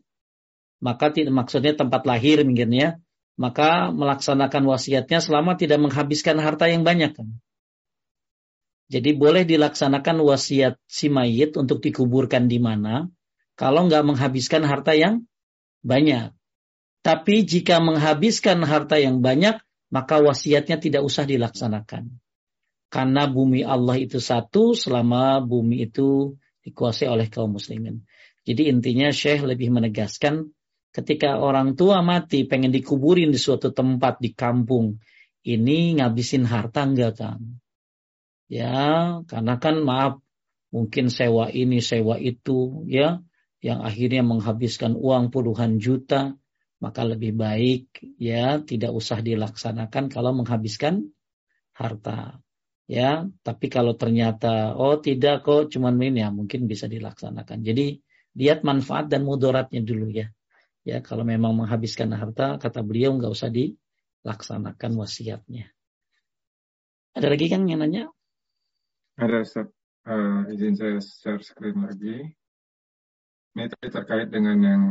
Maka 0.83 1.15
tidak 1.15 1.31
maksudnya 1.31 1.71
tempat 1.79 2.03
lahir 2.03 2.43
mungkin 2.43 2.75
ya. 2.75 2.89
Maka 3.39 3.95
melaksanakan 3.95 4.67
wasiatnya 4.67 5.23
selama 5.23 5.55
tidak 5.55 5.79
menghabiskan 5.79 6.43
harta 6.43 6.67
yang 6.67 6.83
banyak. 6.83 7.15
Jadi 8.91 9.11
boleh 9.15 9.47
dilaksanakan 9.47 10.19
wasiat 10.27 10.83
si 10.91 11.07
mayit 11.07 11.55
untuk 11.55 11.79
dikuburkan 11.79 12.51
di 12.51 12.59
mana 12.59 13.07
kalau 13.55 13.87
nggak 13.87 14.03
menghabiskan 14.03 14.67
harta 14.67 14.99
yang 14.99 15.23
banyak. 15.87 16.35
Tapi 17.07 17.47
jika 17.47 17.79
menghabiskan 17.79 18.67
harta 18.67 18.99
yang 18.99 19.23
banyak, 19.23 19.63
maka 19.89 20.20
wasiatnya 20.20 20.77
tidak 20.81 21.02
usah 21.05 21.24
dilaksanakan. 21.24 22.20
Karena 22.89 23.28
bumi 23.28 23.65
Allah 23.65 24.01
itu 24.01 24.16
satu 24.16 24.73
selama 24.73 25.44
bumi 25.44 25.85
itu 25.89 26.36
dikuasai 26.65 27.09
oleh 27.09 27.28
kaum 27.28 27.56
muslimin. 27.56 28.05
Jadi 28.48 28.73
intinya 28.73 29.12
Syekh 29.12 29.44
lebih 29.44 29.69
menegaskan 29.69 30.48
ketika 30.93 31.36
orang 31.36 31.77
tua 31.77 32.01
mati 32.01 32.48
pengen 32.48 32.73
dikuburin 32.73 33.28
di 33.28 33.36
suatu 33.36 33.77
tempat 33.77 34.24
di 34.24 34.32
kampung, 34.32 34.97
ini 35.44 36.01
ngabisin 36.01 36.48
harta 36.48 36.89
enggak 36.89 37.12
kan? 37.20 37.40
Ya, 38.48 39.20
karena 39.28 39.60
kan 39.60 39.85
maaf 39.85 40.24
mungkin 40.73 41.12
sewa 41.12 41.52
ini, 41.52 41.85
sewa 41.85 42.16
itu 42.16 42.89
ya 42.89 43.20
yang 43.60 43.85
akhirnya 43.85 44.24
menghabiskan 44.24 44.97
uang 44.97 45.28
puluhan 45.28 45.77
juta, 45.77 46.40
maka 46.79 47.03
lebih 47.03 47.35
baik 47.35 48.03
ya 48.23 48.63
tidak 48.63 48.95
usah 48.95 49.19
dilaksanakan 49.19 50.07
kalau 50.11 50.31
menghabiskan 50.35 51.11
harta. 51.75 52.39
Ya 52.89 53.29
tapi 53.45 53.69
kalau 53.69 53.93
ternyata 53.99 54.73
oh 54.79 54.97
tidak 54.97 55.45
kok 55.45 55.69
cuman 55.69 56.01
ini 56.01 56.25
ya 56.25 56.33
mungkin 56.33 56.65
bisa 56.65 56.89
dilaksanakan. 56.89 57.61
Jadi 57.61 58.01
lihat 58.39 58.65
manfaat 58.65 59.11
dan 59.13 59.27
mudaratnya 59.27 59.83
dulu 59.85 60.09
ya. 60.09 60.31
Ya 60.87 61.05
kalau 61.05 61.27
memang 61.27 61.53
menghabiskan 61.53 62.15
harta 62.17 62.57
kata 62.57 62.81
beliau 62.81 63.13
nggak 63.19 63.29
usah 63.29 63.53
dilaksanakan 63.53 64.91
wasiatnya. 64.97 65.69
Ada 67.13 67.29
lagi 67.29 67.47
kan 67.51 67.67
yang 67.67 67.83
nanya? 67.83 68.09
Ada 69.19 69.43
uh, 70.07 70.47
izin 70.55 70.79
saya 70.79 71.03
share 71.03 71.43
screen 71.43 71.83
lagi. 71.83 72.31
Ini 73.59 73.67
terkait 73.91 74.31
dengan 74.31 74.57
yang 74.63 74.83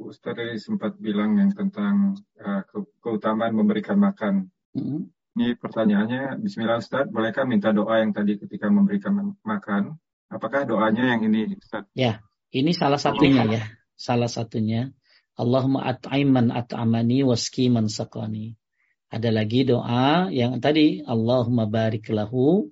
Ustaz 0.00 0.34
tadi 0.34 0.56
sempat 0.56 0.96
bilang 0.96 1.36
yang 1.36 1.52
tentang 1.52 2.16
uh, 2.40 2.62
keutamaan 3.00 3.52
memberikan 3.52 4.00
makan. 4.00 4.48
Mm 4.72 4.82
-hmm. 4.82 5.00
Ini 5.32 5.56
pertanyaannya, 5.56 6.44
Bismillah 6.44 6.76
Ustaz, 6.76 7.08
bolehkah 7.08 7.48
minta 7.48 7.72
doa 7.72 8.04
yang 8.04 8.12
tadi 8.12 8.36
ketika 8.36 8.68
memberikan 8.68 9.32
makan? 9.40 9.96
Apakah 10.28 10.68
doanya 10.68 11.16
yang 11.16 11.24
ini 11.24 11.56
Ustaz? 11.56 11.88
Ya, 11.96 12.20
ini 12.52 12.76
salah 12.76 13.00
satunya 13.00 13.48
ya. 13.48 13.62
Salah 13.96 14.28
satunya. 14.28 14.92
Allahumma 15.32 15.88
at'iman 15.88 16.52
at'amani 16.52 17.24
waski 17.24 17.72
man 17.72 17.88
sakani. 17.88 18.60
Ada 19.08 19.32
lagi 19.32 19.64
doa 19.64 20.28
yang 20.28 20.60
tadi 20.60 21.00
Allahumma 21.04 21.64
barik 21.64 22.12
lahu 22.12 22.68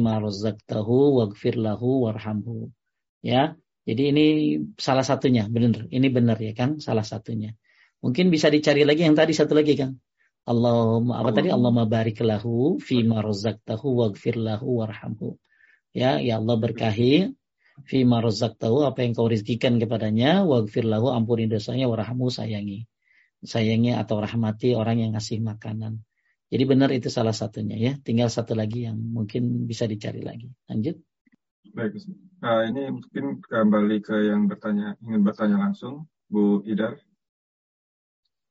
ma 0.00 0.20
razaqtahu 0.20 1.20
waghfir 1.20 1.60
lahu 1.60 2.08
warhamhu. 2.08 2.72
Ya, 3.20 3.56
jadi 3.82 4.02
ini 4.14 4.24
salah 4.78 5.02
satunya, 5.02 5.50
benar. 5.50 5.90
Ini 5.90 6.06
benar 6.14 6.38
ya 6.38 6.54
kan, 6.54 6.78
salah 6.78 7.02
satunya. 7.02 7.58
Mungkin 8.02 8.30
bisa 8.30 8.46
dicari 8.46 8.86
lagi 8.86 9.02
yang 9.02 9.18
tadi 9.18 9.34
satu 9.34 9.58
lagi 9.58 9.74
kan. 9.74 9.98
Allahumma 10.42 11.22
apa 11.22 11.30
tadi 11.30 11.54
Allahumma 11.54 11.86
barik 11.86 12.18
lahu 12.18 12.82
fi 12.82 13.06
ma 13.06 13.22
razaqtahu 13.22 13.86
waghfir 14.02 14.38
lahu 14.38 14.82
warhamhu. 14.82 15.38
Ya, 15.94 16.18
ya 16.18 16.42
Allah 16.42 16.58
berkahi 16.58 17.30
fi 17.86 17.98
ma 18.02 18.18
razaqtahu 18.18 18.82
apa 18.86 19.06
yang 19.06 19.14
kau 19.14 19.30
rezekikan 19.30 19.78
kepadanya 19.78 20.42
waghfir 20.42 20.82
lahu 20.82 21.14
ampuni 21.14 21.46
dosanya 21.46 21.86
warhamhu 21.86 22.26
sayangi. 22.26 22.90
Sayangi 23.42 23.94
atau 23.94 24.18
rahmati 24.18 24.74
orang 24.74 25.02
yang 25.02 25.10
ngasih 25.14 25.42
makanan. 25.42 26.02
Jadi 26.50 26.64
benar 26.66 26.90
itu 26.94 27.10
salah 27.10 27.34
satunya 27.34 27.78
ya. 27.78 27.92
Tinggal 27.98 28.30
satu 28.30 28.54
lagi 28.54 28.86
yang 28.86 28.98
mungkin 28.98 29.66
bisa 29.66 29.86
dicari 29.90 30.22
lagi. 30.22 30.50
Lanjut. 30.70 31.02
Baik, 31.72 32.04
uh, 32.44 32.68
ini 32.68 32.92
mungkin 32.92 33.40
kembali 33.40 34.04
ke 34.04 34.28
yang 34.28 34.44
bertanya 34.44 34.92
ingin 35.00 35.24
bertanya 35.24 35.56
langsung, 35.56 36.04
Bu 36.28 36.60
Idar. 36.68 37.00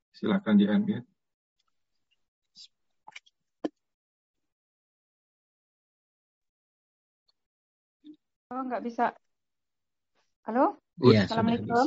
Silakan 0.09 0.57
di 0.57 0.65
unmute. 0.65 1.05
Oh, 8.49 8.65
nggak 8.65 8.81
bisa. 8.89 9.13
Halo? 10.49 10.81
Iya, 11.05 11.29
Assalamualaikum. 11.29 11.85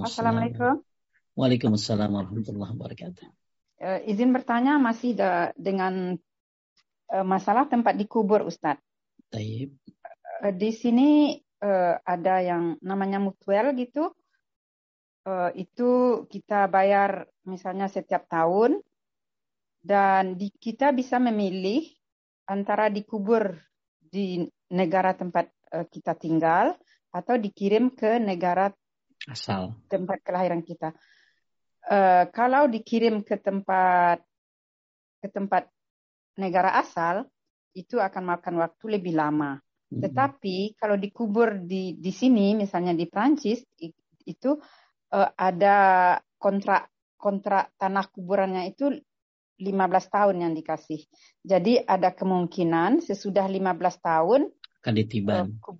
Assalamualaikum. 0.00 0.80
Waalaikumsalam 1.36 2.08
warahmatullahi 2.08 2.72
wabarakatuh. 2.72 3.26
Uh, 3.84 4.00
izin 4.08 4.32
bertanya 4.32 4.80
masih 4.80 5.12
da, 5.12 5.52
dengan 5.60 6.16
uh, 7.12 7.26
masalah 7.28 7.68
tempat 7.68 8.00
dikubur 8.00 8.48
Ustadz. 8.48 8.80
Taib. 9.28 9.76
Uh, 10.44 10.52
di 10.52 10.76
sini 10.76 11.40
uh, 11.64 11.96
ada 12.04 12.44
yang 12.44 12.76
namanya 12.84 13.16
mutual 13.16 13.72
gitu. 13.72 14.12
Uh, 15.24 15.48
itu 15.56 16.22
kita 16.28 16.68
bayar 16.68 17.24
misalnya 17.48 17.88
setiap 17.88 18.28
tahun 18.28 18.76
dan 19.80 20.36
di, 20.36 20.52
kita 20.52 20.92
bisa 20.92 21.16
memilih 21.16 21.88
antara 22.44 22.92
dikubur 22.92 23.56
di 24.04 24.44
negara 24.68 25.16
tempat 25.16 25.48
uh, 25.72 25.88
kita 25.88 26.12
tinggal 26.12 26.76
atau 27.08 27.40
dikirim 27.40 27.88
ke 27.96 28.20
negara 28.20 28.68
asal 29.24 29.72
tempat 29.88 30.20
kelahiran 30.20 30.60
kita. 30.60 30.92
Uh, 31.88 32.28
kalau 32.36 32.68
dikirim 32.68 33.24
ke 33.24 33.40
tempat 33.40 34.20
ke 35.24 35.28
tempat 35.32 35.72
negara 36.36 36.76
asal 36.84 37.24
itu 37.72 37.96
akan 37.96 38.36
makan 38.36 38.60
waktu 38.60 39.00
lebih 39.00 39.16
lama. 39.16 39.63
Hmm. 39.94 40.02
Tetapi 40.02 40.74
kalau 40.74 40.98
dikubur 40.98 41.62
di 41.62 41.94
di 41.94 42.10
sini 42.10 42.58
misalnya 42.58 42.90
di 42.90 43.06
Prancis 43.06 43.62
itu 44.26 44.50
uh, 45.14 45.30
ada 45.38 46.18
kontrak 46.36 46.90
kontrak 47.14 47.72
tanah 47.78 48.10
kuburannya 48.10 48.74
itu 48.74 48.90
15 49.54 49.70
tahun 50.10 50.36
yang 50.42 50.52
dikasih. 50.52 51.06
Jadi 51.46 51.78
ada 51.78 52.10
kemungkinan 52.10 52.98
sesudah 53.00 53.46
15 53.46 54.02
tahun 54.02 54.40
akan 54.84 54.94
ditiban. 54.98 55.56
Uh, 55.62 55.78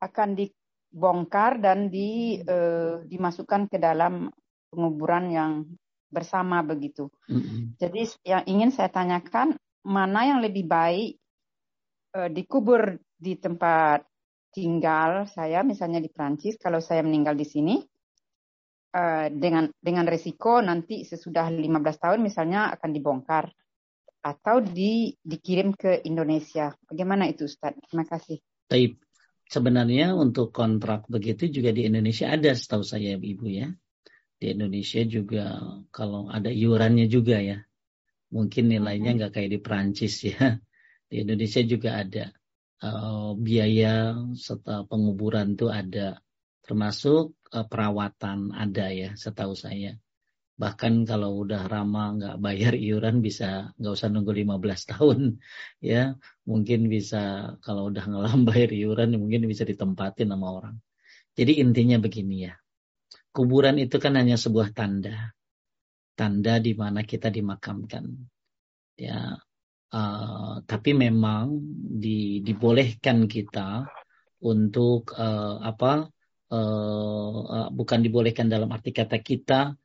akan 0.00 0.28
dibongkar 0.32 1.60
dan 1.60 1.92
di, 1.92 2.40
uh, 2.40 3.04
dimasukkan 3.04 3.68
ke 3.68 3.76
dalam 3.76 4.32
penguburan 4.72 5.28
yang 5.28 5.52
bersama 6.10 6.64
begitu. 6.64 7.12
Mm-hmm. 7.30 7.78
Jadi 7.78 8.02
yang 8.26 8.42
ingin 8.48 8.70
saya 8.74 8.90
tanyakan 8.90 9.54
mana 9.86 10.26
yang 10.26 10.40
lebih 10.42 10.66
baik 10.66 11.20
uh, 12.16 12.26
dikubur 12.26 12.98
di 13.20 13.36
tempat 13.36 14.08
tinggal 14.50 15.28
saya, 15.28 15.60
misalnya 15.60 16.00
di 16.00 16.08
Prancis, 16.08 16.56
kalau 16.56 16.80
saya 16.80 17.04
meninggal 17.04 17.36
di 17.36 17.46
sini 17.46 17.76
uh, 18.96 19.28
dengan 19.28 19.68
dengan 19.78 20.08
resiko 20.08 20.58
nanti 20.64 21.04
sesudah 21.04 21.52
15 21.52 21.60
tahun 22.00 22.18
misalnya 22.24 22.72
akan 22.74 22.90
dibongkar 22.90 23.52
atau 24.20 24.60
di, 24.60 25.16
dikirim 25.20 25.72
ke 25.72 26.04
Indonesia. 26.04 26.76
Bagaimana 26.84 27.24
itu 27.28 27.48
Ustaz? 27.48 27.72
Terima 27.88 28.04
kasih. 28.04 28.36
Taib 28.68 29.00
sebenarnya 29.48 30.12
untuk 30.12 30.52
kontrak 30.52 31.08
begitu 31.08 31.48
juga 31.48 31.72
di 31.72 31.88
Indonesia 31.88 32.28
ada 32.28 32.52
setahu 32.52 32.84
saya 32.84 33.16
Ibu 33.16 33.46
ya. 33.48 33.68
Di 34.40 34.56
Indonesia 34.56 35.04
juga 35.04 35.60
kalau 35.92 36.28
ada 36.28 36.48
iurannya 36.48 37.08
juga 37.08 37.40
ya. 37.40 37.60
Mungkin 38.30 38.70
nilainya 38.70 39.16
nggak 39.16 39.32
kayak 39.36 39.50
di 39.52 39.60
Prancis 39.60 40.20
ya. 40.24 40.56
Di 41.10 41.26
Indonesia 41.26 41.60
juga 41.66 41.98
ada 41.98 42.30
uh, 42.80 43.36
biaya 43.36 44.16
serta 44.36 44.84
penguburan 44.88 45.54
itu 45.54 45.68
ada. 45.68 46.20
Termasuk 46.64 47.36
uh, 47.52 47.66
perawatan 47.68 48.52
ada 48.56 48.86
ya 48.92 49.10
setahu 49.16 49.54
saya. 49.56 49.96
Bahkan 50.60 51.08
kalau 51.08 51.40
udah 51.40 51.64
ramah 51.72 52.20
nggak 52.20 52.36
bayar 52.36 52.76
iuran 52.76 53.24
bisa 53.24 53.72
nggak 53.80 53.92
usah 53.96 54.08
nunggu 54.12 54.32
15 54.32 54.90
tahun 54.92 55.20
ya. 55.92 56.16
Mungkin 56.44 56.80
bisa 56.92 57.54
kalau 57.64 57.88
udah 57.88 58.04
ngelam 58.04 58.44
bayar 58.50 58.70
iuran 58.72 59.16
mungkin 59.16 59.48
bisa 59.48 59.64
ditempatin 59.64 60.28
sama 60.32 60.48
orang. 60.52 60.76
Jadi 61.36 61.62
intinya 61.62 61.96
begini 61.96 62.48
ya. 62.48 62.54
Kuburan 63.30 63.78
itu 63.78 63.96
kan 64.02 64.18
hanya 64.18 64.34
sebuah 64.34 64.74
tanda. 64.74 65.32
Tanda 66.18 66.58
di 66.60 66.74
mana 66.74 67.06
kita 67.06 67.30
dimakamkan. 67.30 68.04
Ya, 69.00 69.40
uh, 69.92 70.62
tapi 70.64 70.90
memang 70.94 71.58
di, 72.02 72.40
dibolehkan 72.42 73.26
kita 73.26 73.86
untuk 74.42 75.14
uh, 75.14 75.60
apa? 75.62 76.08
Uh, 76.50 77.70
bukan 77.70 78.02
dibolehkan 78.02 78.50
dalam 78.50 78.74
arti 78.74 78.90
kata 78.90 79.22
kita 79.22 79.78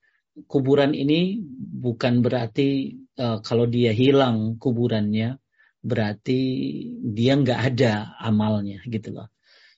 kuburan 0.44 0.92
ini 0.92 1.40
bukan 1.56 2.20
berarti 2.20 2.98
uh, 3.22 3.40
kalau 3.40 3.70
dia 3.70 3.96
hilang 3.96 4.60
kuburannya 4.60 5.40
berarti 5.80 6.40
dia 7.06 7.38
nggak 7.40 7.60
ada 7.72 8.20
amalnya 8.20 8.84
gitu 8.90 9.16
loh. 9.16 9.32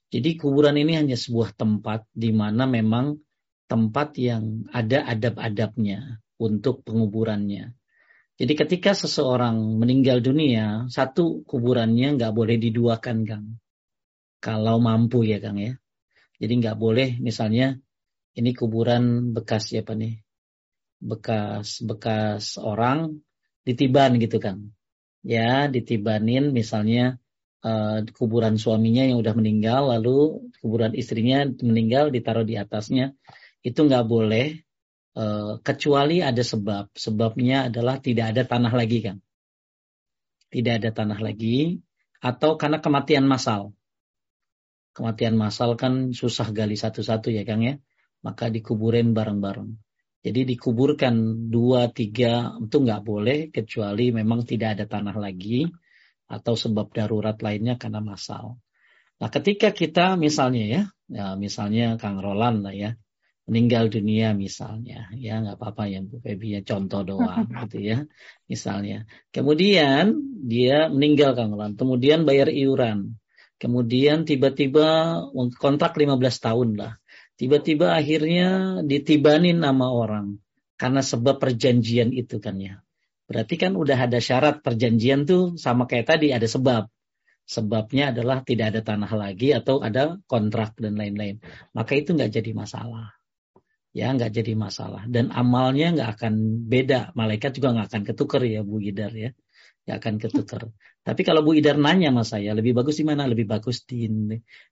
Jadi 0.08 0.40
kuburan 0.40 0.80
ini 0.80 0.96
hanya 0.96 1.20
sebuah 1.20 1.54
tempat 1.54 2.08
di 2.16 2.32
mana 2.32 2.64
memang 2.64 3.20
tempat 3.68 4.16
yang 4.16 4.64
ada 4.72 5.04
adab-adabnya 5.04 6.24
untuk 6.40 6.82
penguburannya. 6.88 7.76
Jadi 8.38 8.54
ketika 8.54 8.94
seseorang 8.94 9.82
meninggal 9.82 10.22
dunia, 10.22 10.86
satu 10.94 11.42
kuburannya 11.42 12.22
nggak 12.22 12.34
boleh 12.38 12.62
diduakan, 12.62 13.18
Kang. 13.26 13.46
Kalau 14.38 14.78
mampu 14.78 15.26
ya, 15.26 15.42
Kang 15.42 15.58
ya. 15.58 15.74
Jadi 16.38 16.54
nggak 16.62 16.78
boleh 16.78 17.18
misalnya 17.18 17.82
ini 18.38 18.54
kuburan 18.54 19.34
bekas 19.34 19.74
Pak 19.74 19.96
nih? 19.98 20.22
Bekas 21.02 21.82
bekas 21.82 22.62
orang 22.62 23.26
ditiban 23.66 24.22
gitu, 24.22 24.38
Kang. 24.38 24.70
Ya, 25.26 25.66
ditibanin 25.66 26.54
misalnya 26.54 27.18
uh, 27.66 28.06
kuburan 28.14 28.62
suaminya 28.62 29.02
yang 29.02 29.18
udah 29.18 29.34
meninggal, 29.34 29.98
lalu 29.98 30.46
kuburan 30.62 30.94
istrinya 30.94 31.50
meninggal 31.66 32.14
ditaruh 32.14 32.46
di 32.46 32.54
atasnya, 32.54 33.18
itu 33.66 33.82
nggak 33.82 34.06
boleh 34.06 34.67
uh, 35.18 35.58
kecuali 35.66 36.22
ada 36.22 36.46
sebab. 36.46 36.94
Sebabnya 36.94 37.74
adalah 37.74 37.98
tidak 37.98 38.38
ada 38.38 38.46
tanah 38.46 38.74
lagi 38.78 39.02
kan, 39.02 39.18
tidak 40.54 40.86
ada 40.86 40.90
tanah 40.94 41.18
lagi, 41.18 41.82
atau 42.22 42.54
karena 42.56 42.78
kematian 42.78 43.26
massal. 43.26 43.74
Kematian 44.94 45.38
massal 45.38 45.74
kan 45.78 46.14
susah 46.14 46.54
gali 46.54 46.78
satu-satu 46.78 47.34
ya 47.34 47.42
Kang 47.46 47.66
ya, 47.66 47.78
maka 48.22 48.50
dikuburin 48.50 49.14
bareng-bareng. 49.14 49.74
Jadi 50.26 50.44
dikuburkan 50.44 51.48
dua 51.54 51.94
tiga 51.94 52.58
itu 52.58 52.78
nggak 52.82 53.02
boleh 53.06 53.40
kecuali 53.54 54.10
memang 54.10 54.44
tidak 54.44 54.76
ada 54.76 54.86
tanah 54.90 55.16
lagi 55.16 55.70
atau 56.28 56.58
sebab 56.58 56.92
darurat 56.92 57.38
lainnya 57.40 57.80
karena 57.80 58.04
masal. 58.04 58.60
Nah, 59.18 59.30
ketika 59.32 59.72
kita 59.74 60.20
misalnya 60.20 60.64
ya, 60.66 60.82
ya 61.10 61.26
misalnya 61.40 61.96
Kang 62.02 62.20
Roland 62.20 62.66
lah 62.66 62.76
ya, 62.76 62.92
meninggal 63.48 63.88
dunia 63.88 64.36
misalnya, 64.36 65.08
ya 65.16 65.40
nggak 65.40 65.56
apa-apa 65.56 65.88
ya 65.88 66.04
Bu 66.04 66.20
Febi 66.20 66.60
ya 66.60 66.62
contoh 66.68 67.08
doang 67.08 67.48
gitu 67.64 67.80
ya, 67.80 67.98
misalnya. 68.52 69.08
Kemudian 69.32 70.20
dia 70.44 70.92
meninggal 70.92 71.34
Kang 71.34 71.56
Roland, 71.56 71.80
kemudian 71.80 72.28
bayar 72.28 72.52
iuran, 72.52 73.16
kemudian 73.56 74.28
tiba-tiba 74.28 75.24
kontrak 75.58 75.96
15 75.96 76.20
tahun 76.44 76.70
lah, 76.76 76.94
tiba-tiba 77.40 77.96
akhirnya 77.96 78.84
ditibanin 78.84 79.64
nama 79.64 79.96
orang 79.96 80.44
karena 80.76 81.02
sebab 81.02 81.42
perjanjian 81.42 82.12
itu 82.12 82.38
kan 82.38 82.60
ya. 82.60 82.84
Berarti 83.28 83.60
kan 83.60 83.76
udah 83.76 84.08
ada 84.08 84.20
syarat 84.24 84.64
perjanjian 84.64 85.28
tuh 85.28 85.60
sama 85.60 85.84
kayak 85.84 86.16
tadi 86.16 86.32
ada 86.32 86.48
sebab. 86.48 86.88
Sebabnya 87.48 88.12
adalah 88.12 88.44
tidak 88.44 88.76
ada 88.76 88.82
tanah 88.84 89.12
lagi 89.16 89.56
atau 89.56 89.80
ada 89.80 90.20
kontrak 90.28 90.76
dan 90.76 91.00
lain-lain. 91.00 91.40
Maka 91.72 91.96
itu 91.96 92.12
nggak 92.12 92.40
jadi 92.40 92.52
masalah. 92.52 93.17
Ya 93.98 94.14
nggak 94.14 94.30
jadi 94.30 94.54
masalah. 94.54 95.10
Dan 95.10 95.34
amalnya 95.34 95.90
nggak 95.98 96.10
akan 96.22 96.34
beda. 96.70 97.18
Malaikat 97.18 97.58
juga 97.58 97.74
nggak 97.74 97.88
akan 97.90 98.04
ketukar 98.06 98.46
ya 98.46 98.62
Bu 98.62 98.78
Idar 98.78 99.10
ya. 99.10 99.34
Nggak 99.90 99.98
akan 99.98 100.16
ketukar. 100.22 100.62
Tapi 101.02 101.22
kalau 101.26 101.42
Bu 101.42 101.58
Idar 101.58 101.82
nanya 101.82 102.14
sama 102.14 102.22
saya, 102.22 102.54
lebih 102.54 102.78
bagus 102.78 103.02
di 103.02 103.06
mana? 103.10 103.26
Lebih 103.26 103.50
bagus 103.50 103.90
di 103.90 104.06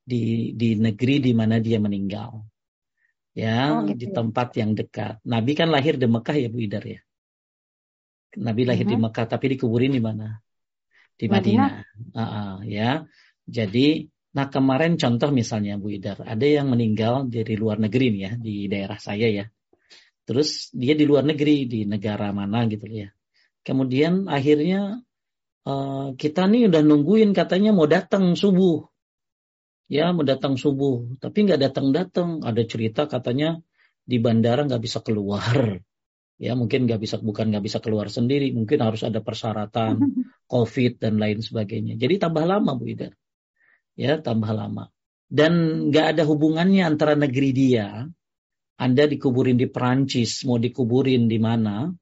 di 0.05 0.21
di 0.53 0.69
negeri 0.77 1.25
di 1.25 1.33
mana 1.33 1.57
dia 1.57 1.81
meninggal. 1.81 2.45
Ya, 3.33 3.81
oh, 3.81 3.89
gitu. 3.89 3.97
di 3.97 4.07
ya. 4.07 4.13
tempat 4.13 4.47
yang 4.61 4.77
dekat. 4.77 5.19
Nabi 5.25 5.51
kan 5.57 5.73
lahir 5.73 5.97
di 5.97 6.05
Mekah 6.05 6.37
ya 6.37 6.47
Bu 6.53 6.61
Idar 6.61 6.85
ya. 6.85 7.01
Nabi 8.37 8.61
lahir 8.61 8.85
uh 8.85 8.93
-huh. 8.93 8.93
di 8.93 8.97
mhm. 9.01 9.03
Mekah 9.09 9.25
tapi 9.25 9.45
dikuburin 9.57 9.89
di 9.89 10.01
mana? 10.05 10.37
Di 11.17 11.25
Madinah. 11.25 11.71
Madinah. 11.81 12.13
Uh 12.13 12.21
-uh, 12.21 12.53
ya. 12.69 13.09
Jadi, 13.49 14.05
nah 14.35 14.51
kemarin 14.51 14.99
contoh 14.99 15.31
misalnya 15.31 15.79
Bu 15.79 15.95
Idar, 15.95 16.19
ada 16.27 16.43
yang 16.43 16.67
meninggal 16.67 17.31
dari 17.31 17.55
luar 17.55 17.79
negeri 17.79 18.11
nih 18.11 18.21
ya, 18.21 18.31
di 18.35 18.55
daerah 18.67 18.99
saya 18.99 19.27
ya. 19.31 19.45
Terus 20.27 20.73
dia 20.75 20.93
di 20.97 21.05
luar 21.07 21.23
negeri, 21.23 21.69
di 21.69 21.79
negara 21.87 22.35
mana 22.35 22.67
gitu 22.67 22.83
ya. 22.91 23.09
Kemudian 23.63 24.27
akhirnya 24.27 24.99
uh, 25.63 26.13
kita 26.19 26.51
nih 26.51 26.67
udah 26.67 26.81
nungguin 26.83 27.31
katanya 27.31 27.71
mau 27.71 27.87
datang 27.87 28.35
subuh. 28.35 28.83
Ya 29.85 30.09
mau 30.11 30.25
datang 30.25 30.57
subuh, 30.57 31.17
tapi 31.21 31.45
nggak 31.45 31.61
datang-datang. 31.71 32.41
Ada 32.41 32.65
cerita 32.65 33.05
katanya 33.05 33.61
di 34.05 34.21
bandara 34.21 34.61
nggak 34.69 34.83
bisa 34.85 35.01
keluar 35.01 35.81
ya 36.45 36.53
mungkin 36.53 36.85
nggak 36.85 37.01
bisa 37.01 37.17
bukan 37.17 37.49
nggak 37.49 37.65
bisa 37.65 37.81
keluar 37.81 38.07
sendiri 38.07 38.53
mungkin 38.53 38.79
harus 38.85 39.01
ada 39.01 39.19
persyaratan 39.25 39.97
covid 40.53 41.01
dan 41.01 41.17
lain 41.17 41.41
sebagainya 41.41 41.97
jadi 41.97 42.21
tambah 42.29 42.45
lama 42.45 42.77
bu 42.77 42.85
Ida 42.85 43.09
ya 43.95 44.19
tambah 44.21 44.51
lama. 44.51 44.91
Dan 45.25 45.87
nggak 45.89 46.15
ada 46.15 46.23
hubungannya 46.23 46.85
antara 46.85 47.17
negeri 47.17 47.49
dia 47.51 48.05
anda 48.75 49.03
dikuburin 49.07 49.55
di 49.55 49.71
Perancis 49.71 50.43
mau 50.43 50.59
dikuburin 50.59 51.31
di 51.31 51.39
mana 51.39 51.95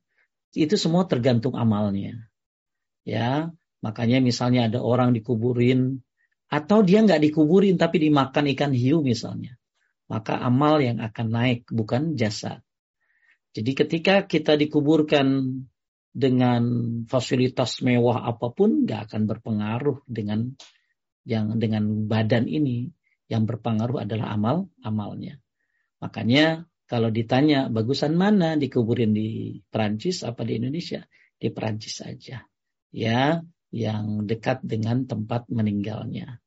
itu 0.57 0.73
semua 0.73 1.05
tergantung 1.05 1.53
amalnya. 1.53 2.29
Ya 3.05 3.53
makanya 3.79 4.19
misalnya 4.19 4.67
ada 4.69 4.79
orang 4.81 5.13
dikuburin 5.13 6.01
atau 6.49 6.81
dia 6.81 7.01
nggak 7.01 7.21
dikuburin 7.29 7.77
tapi 7.77 8.09
dimakan 8.09 8.49
ikan 8.53 8.73
hiu 8.73 9.01
misalnya 9.01 9.57
maka 10.13 10.37
amal 10.39 10.77
yang 10.77 11.01
akan 11.01 11.27
naik 11.33 11.69
bukan 11.73 12.13
jasa. 12.13 12.61
Jadi 13.53 13.71
ketika 13.77 14.25
kita 14.25 14.57
dikuburkan 14.57 15.57
dengan 16.13 16.61
fasilitas 17.09 17.81
mewah 17.81 18.25
apa 18.25 18.53
pun 18.53 18.85
nggak 18.85 19.09
akan 19.09 19.21
berpengaruh 19.25 20.05
dengan 20.05 20.53
yang 21.23 21.55
dengan 21.59 22.07
badan 22.07 22.45
ini 22.47 22.91
yang 23.31 23.47
berpengaruh 23.47 24.03
adalah 24.03 24.35
amal 24.35 24.67
amalnya. 24.83 25.39
Makanya 26.03 26.67
kalau 26.85 27.09
ditanya 27.09 27.71
bagusan 27.71 28.13
mana 28.13 28.59
dikuburin 28.59 29.15
di 29.15 29.59
Perancis 29.71 30.21
apa 30.27 30.43
di 30.43 30.59
Indonesia? 30.59 31.01
Di 31.39 31.51
Perancis 31.51 31.99
saja 32.03 32.43
ya 32.93 33.41
yang 33.73 34.29
dekat 34.29 34.61
dengan 34.61 35.09
tempat 35.09 35.49
meninggalnya. 35.49 36.37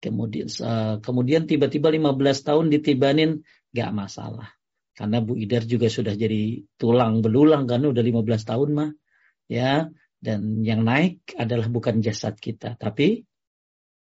Kemudian 0.00 0.48
uh, 0.64 0.96
kemudian 1.04 1.44
tiba-tiba 1.44 1.92
15 1.92 2.16
tahun 2.48 2.66
ditibanin 2.72 3.44
nggak 3.76 3.90
masalah. 3.92 4.48
Karena 4.96 5.20
Bu 5.20 5.36
Idar 5.36 5.68
juga 5.68 5.92
sudah 5.92 6.16
jadi 6.16 6.64
tulang 6.80 7.20
belulang 7.20 7.68
kan 7.68 7.84
udah 7.84 8.00
15 8.00 8.48
tahun 8.48 8.70
mah. 8.72 8.90
Ya, 9.50 9.92
dan 10.22 10.62
yang 10.64 10.86
naik 10.86 11.34
adalah 11.34 11.66
bukan 11.66 12.00
jasad 12.00 12.38
kita, 12.38 12.78
tapi 12.78 13.26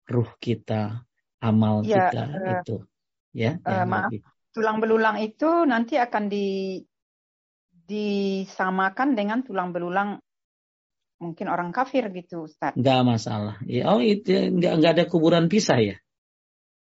ruh 0.09 0.29
kita, 0.41 1.05
amal 1.39 1.85
ya, 1.85 2.09
kita 2.09 2.23
uh, 2.25 2.53
itu. 2.59 2.75
Ya, 3.31 3.61
uh, 3.61 3.85
maaf. 3.85 4.09
Lebih. 4.09 4.25
Tulang 4.49 4.81
belulang 4.81 5.21
itu 5.21 5.49
nanti 5.69 5.95
akan 6.01 6.25
di 6.25 6.81
disamakan 7.89 9.17
dengan 9.17 9.41
tulang 9.41 9.73
belulang 9.73 10.21
mungkin 11.21 11.49
orang 11.49 11.69
kafir 11.69 12.09
gitu 12.13 12.49
Ustaz. 12.49 12.73
Enggak 12.73 13.05
masalah. 13.05 13.55
Ya, 13.69 13.89
oh 13.93 14.01
itu 14.01 14.33
enggak 14.33 14.73
enggak 14.81 14.91
ada 14.97 15.05
kuburan 15.05 15.45
pisah 15.45 15.77
ya? 15.77 15.95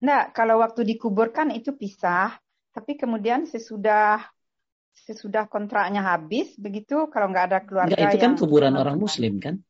Enggak, 0.01 0.33
kalau 0.33 0.63
waktu 0.63 0.87
dikuburkan 0.87 1.53
itu 1.53 1.75
pisah, 1.75 2.39
tapi 2.71 2.95
kemudian 2.97 3.45
sesudah 3.45 4.23
sesudah 4.95 5.47
kontraknya 5.47 6.03
habis 6.05 6.53
begitu 6.59 7.09
kalau 7.09 7.31
nggak 7.31 7.47
ada 7.51 7.59
keluarga 7.65 7.95
Enggak, 7.97 8.11
itu 8.15 8.19
kan 8.21 8.33
kuburan 8.37 8.75
orang 8.77 8.97
muslim 8.99 9.39
kan 9.39 9.63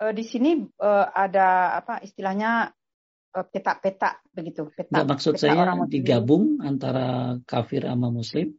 di 0.00 0.24
sini 0.26 0.58
uh, 0.82 1.06
ada 1.14 1.78
apa 1.78 2.02
istilahnya 2.02 2.70
uh, 3.34 3.46
petak-petak 3.46 4.26
begitu 4.34 4.66
petak 4.74 4.90
Enggak, 4.90 5.08
maksud 5.18 5.32
petak 5.38 5.42
saya 5.46 5.54
orang 5.58 5.86
digabung 5.86 6.58
antara 6.62 7.38
kafir 7.46 7.86
sama 7.86 8.10
muslim 8.10 8.58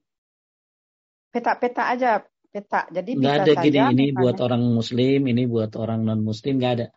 petak-petak 1.35 1.87
aja 1.99 2.11
petak 2.51 2.87
jadi 2.95 3.09
nggak 3.19 3.35
ada 3.43 3.53
gini 3.59 3.79
ini 3.91 4.05
buat 4.15 4.39
orang 4.39 4.63
muslim 4.63 5.27
ini 5.27 5.43
buat 5.43 5.75
orang 5.75 6.07
non 6.07 6.23
muslim 6.23 6.55
nggak 6.55 6.73
ada 6.79 6.87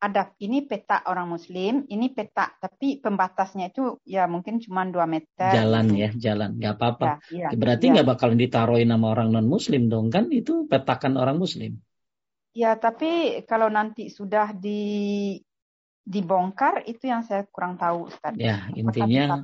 ada 0.00 0.32
ini 0.40 0.64
peta 0.64 1.04
orang 1.04 1.36
muslim, 1.36 1.84
ini 1.92 2.08
peta 2.16 2.56
tapi 2.56 2.96
pembatasnya 2.96 3.68
itu 3.68 4.00
ya 4.08 4.24
mungkin 4.24 4.56
cuma 4.56 4.88
dua 4.88 5.04
meter. 5.04 5.52
Jalan 5.52 5.92
gitu. 5.92 6.00
ya, 6.00 6.10
jalan, 6.32 6.56
nggak 6.56 6.74
apa-apa. 6.80 7.20
Ya, 7.28 7.52
ya, 7.52 7.58
Berarti 7.60 7.92
nggak 7.92 8.06
ya. 8.08 8.10
bakalan 8.16 8.38
ditaruhin 8.40 8.88
nama 8.88 9.12
orang 9.12 9.36
non 9.36 9.44
muslim 9.44 9.92
dong 9.92 10.08
kan? 10.08 10.32
Itu 10.32 10.64
petakan 10.64 11.20
orang 11.20 11.36
muslim. 11.36 11.76
Ya, 12.54 12.78
tapi 12.78 13.42
kalau 13.50 13.66
nanti 13.66 14.08
sudah 14.08 14.54
di 14.54 15.34
dibongkar 16.04 16.86
itu 16.86 17.10
yang 17.10 17.26
saya 17.26 17.42
kurang 17.50 17.74
tahu 17.74 18.06
Ustaz. 18.06 18.38
Ya, 18.38 18.70
intinya 18.78 19.42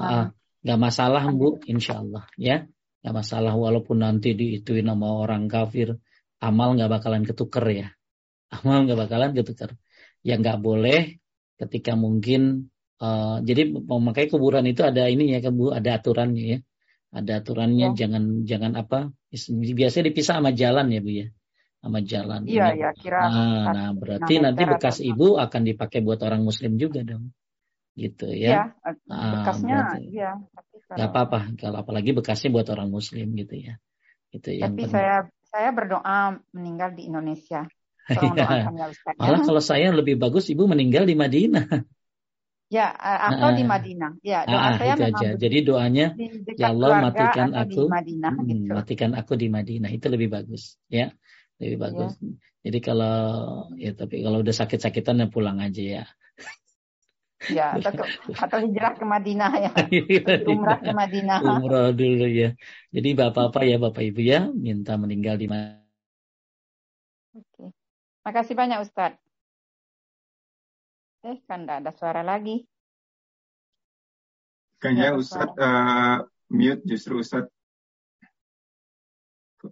uh, 0.00 0.32
nggak 0.64 0.80
masalah 0.80 1.28
Bu, 1.36 1.60
insya 1.68 2.00
Allah 2.00 2.24
ya. 2.40 2.64
Nggak 3.04 3.14
masalah 3.22 3.52
walaupun 3.52 4.00
nanti 4.00 4.32
diituin 4.32 4.88
nama 4.88 5.20
orang 5.20 5.46
kafir, 5.52 5.94
amal 6.40 6.74
nggak 6.74 6.90
bakalan 6.90 7.22
ketuker 7.28 7.66
ya 7.70 7.88
amal 8.56 8.88
nggak 8.88 8.98
bakalan 9.04 9.30
ketukar. 9.36 9.76
Yang 10.24 10.38
nggak 10.42 10.58
boleh 10.64 11.00
ketika 11.60 11.92
mungkin 11.92 12.72
uh, 13.00 13.38
jadi 13.44 13.68
memakai 13.72 14.28
kuburan 14.32 14.64
itu 14.68 14.84
ada 14.84 15.08
ini 15.08 15.32
ya 15.32 15.40
bu 15.52 15.72
ada 15.72 16.00
aturannya 16.00 16.44
ya 16.44 16.58
ada 17.16 17.32
aturannya 17.40 17.92
ya. 17.92 17.96
jangan 17.96 18.44
jangan 18.44 18.72
apa 18.76 19.12
biasanya 19.52 20.12
dipisah 20.12 20.34
sama 20.40 20.52
jalan 20.52 20.92
ya 20.92 21.00
bu 21.00 21.10
ya 21.24 21.26
sama 21.86 22.02
jalan 22.02 22.42
iya 22.50 22.74
ya 22.74 22.90
kira 22.90 23.22
nah, 23.30 23.64
nah 23.70 23.88
berarti 23.94 24.42
nanti 24.42 24.62
bekas 24.66 24.98
ibu 24.98 25.38
akan 25.38 25.62
dipakai 25.62 26.02
buat 26.02 26.18
orang 26.26 26.42
muslim 26.42 26.74
juga 26.74 27.06
dong 27.06 27.30
gitu 27.96 28.28
ya. 28.28 28.76
ya 28.84 28.92
bekasnya 29.08 29.78
ya. 30.12 30.32
Gak 30.86 31.08
apa-apa 31.10 31.56
kalau 31.58 31.82
apalagi 31.82 32.12
bekasnya 32.12 32.52
buat 32.52 32.68
orang 32.68 32.92
Muslim 32.92 33.34
gitu 33.34 33.56
ya. 33.56 33.80
Itu 34.30 34.52
yang 34.52 34.76
Tapi 34.76 34.86
saya 34.86 35.26
saya 35.48 35.72
berdoa 35.72 36.38
meninggal 36.52 36.92
di 36.94 37.08
Indonesia. 37.08 37.64
Tolong 38.14 38.36
ya. 38.36 38.70
Malah 39.18 39.40
kalau 39.42 39.62
saya 39.64 39.90
lebih 39.90 40.20
bagus 40.20 40.46
ibu 40.52 40.68
meninggal 40.68 41.08
di 41.08 41.16
Madinah. 41.18 41.66
Ya, 42.66 42.90
atau 42.98 43.54
di 43.54 43.62
Madinah. 43.62 44.18
Ya, 44.26 44.42
doa 44.42 44.58
ah, 44.58 44.70
saya 44.74 44.98
itu 44.98 45.06
aja. 45.06 45.28
Jadi 45.38 45.58
doanya 45.62 46.06
ya 46.58 46.74
Allah 46.74 46.98
matikan 46.98 47.54
aku 47.54 47.86
Madinah, 47.86 48.34
hmm, 48.34 48.46
gitu. 48.50 48.70
matikan 48.74 49.10
aku 49.14 49.32
di 49.38 49.46
Madinah 49.46 49.90
itu 49.94 50.06
lebih 50.10 50.34
bagus, 50.34 50.74
ya. 50.90 51.14
Lebih 51.62 51.78
bagus. 51.80 52.12
Ya. 52.20 52.32
Jadi 52.66 52.78
kalau 52.82 53.18
ya 53.78 53.94
tapi 53.94 54.26
kalau 54.26 54.42
udah 54.42 54.54
sakit-sakitan 54.54 55.22
ya 55.22 55.26
pulang 55.30 55.62
aja 55.62 55.82
ya. 55.82 56.04
Ya, 57.52 57.76
atau, 57.76 57.92
ke, 57.92 58.04
atau 58.32 58.58
hijrah 58.64 58.96
ke 58.96 59.04
Madinah 59.04 59.52
ya. 59.60 59.70
Umrah 60.50 60.80
ke 60.80 60.90
Madinah. 60.90 61.38
Umrah 61.44 61.92
dulu 61.92 62.26
ya. 62.26 62.56
Jadi 62.90 63.08
Bapak-bapak 63.12 63.62
ya, 63.68 63.76
Bapak 63.76 64.02
Ibu 64.02 64.20
ya, 64.24 64.48
minta 64.50 64.96
meninggal 64.96 65.36
di 65.36 65.46
Madinah. 65.46 65.84
Oke. 67.36 67.76
Makasih 68.24 68.56
banyak 68.56 68.80
Ustadz. 68.82 69.20
Eh, 71.28 71.36
kan 71.44 71.68
tidak 71.68 71.84
ada 71.84 71.92
suara 71.92 72.24
lagi. 72.24 72.64
Kayaknya 74.80 75.10
Ustadz 75.20 75.58
uh, 75.60 76.24
mute 76.48 76.82
justru 76.88 77.20
Ustadz 77.20 77.52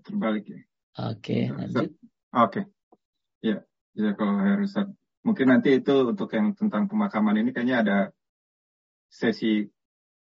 terbalik 0.05 0.45
ya. 0.51 0.61
Oke, 0.95 1.51
okay, 1.51 1.55
lanjut. 1.55 1.91
Oke. 1.91 1.91
Okay. 2.33 2.65
Ya, 3.43 3.59
ya 3.99 4.11
kalau 4.15 4.39
harus. 4.39 4.75
Mungkin 5.25 5.51
nanti 5.51 5.81
itu 5.81 5.95
untuk 6.07 6.31
yang 6.37 6.53
tentang 6.55 6.87
pemakaman 6.87 7.41
ini 7.41 7.51
kayaknya 7.51 7.77
ada 7.81 7.99
sesi 9.11 9.67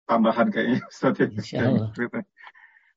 tambahan 0.09 0.49
kayaknya 0.49 0.81
Ustadz 0.91 1.19
ya. 1.21 1.27
Insya 1.29 1.59
Allah. 1.69 1.89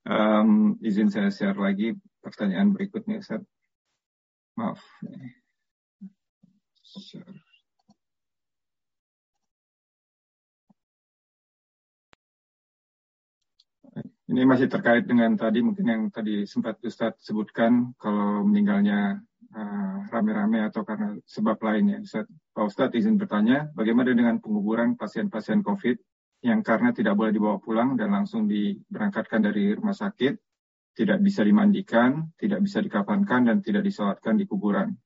Um, 0.06 0.78
izin 0.86 1.10
saya 1.10 1.34
share 1.34 1.58
lagi 1.58 1.98
pertanyaan 2.22 2.72
berikutnya 2.72 3.20
Ustadz. 3.20 3.44
Maaf. 4.56 4.80
Share. 6.80 7.45
Ini 14.36 14.44
masih 14.44 14.68
terkait 14.68 15.08
dengan 15.08 15.32
tadi 15.32 15.64
mungkin 15.64 15.88
yang 15.88 16.02
tadi 16.12 16.44
sempat 16.44 16.76
Ustadz 16.84 17.24
sebutkan 17.24 17.96
kalau 17.96 18.44
meninggalnya 18.44 19.24
uh, 19.56 19.98
rame-rame 20.12 20.60
uh, 20.60 20.68
atau 20.68 20.84
karena 20.84 21.16
sebab 21.24 21.56
lainnya. 21.64 22.04
Ustadz, 22.04 22.28
Pak 22.52 22.64
Ustadz 22.68 23.00
izin 23.00 23.16
bertanya, 23.16 23.72
bagaimana 23.72 24.12
dengan 24.12 24.36
penguburan 24.44 24.92
pasien-pasien 25.00 25.64
COVID 25.64 25.96
yang 26.44 26.60
karena 26.60 26.92
tidak 26.92 27.16
boleh 27.16 27.32
dibawa 27.32 27.56
pulang 27.64 27.96
dan 27.96 28.12
langsung 28.12 28.44
diberangkatkan 28.44 29.40
dari 29.40 29.72
rumah 29.72 29.96
sakit, 29.96 30.36
tidak 30.92 31.16
bisa 31.24 31.40
dimandikan, 31.40 32.28
tidak 32.36 32.60
bisa 32.60 32.84
dikapankan 32.84 33.48
dan 33.48 33.64
tidak 33.64 33.88
disolatkan 33.88 34.36
di 34.36 34.44
kuburan? 34.44 35.00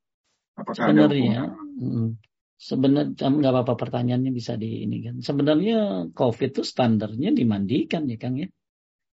Apakah 0.59 0.91
sebenarnya, 0.91 1.55
ada 1.55 2.19
sebenarnya 2.59 3.15
nggak 3.15 3.53
apa-apa 3.55 3.75
pertanyaannya 3.79 4.35
bisa 4.35 4.59
di 4.59 4.83
ini 4.83 5.07
kan. 5.07 5.23
Sebenarnya 5.23 6.11
COVID 6.19 6.51
itu 6.51 6.67
standarnya 6.67 7.31
dimandikan 7.31 8.11
ya 8.11 8.19
Kang 8.19 8.35
ya 8.35 8.51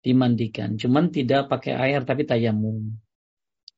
dimandikan. 0.02 0.76
Cuman 0.76 1.14
tidak 1.14 1.48
pakai 1.48 1.78
air 1.78 2.02
tapi 2.02 2.26
tayamum. 2.26 2.98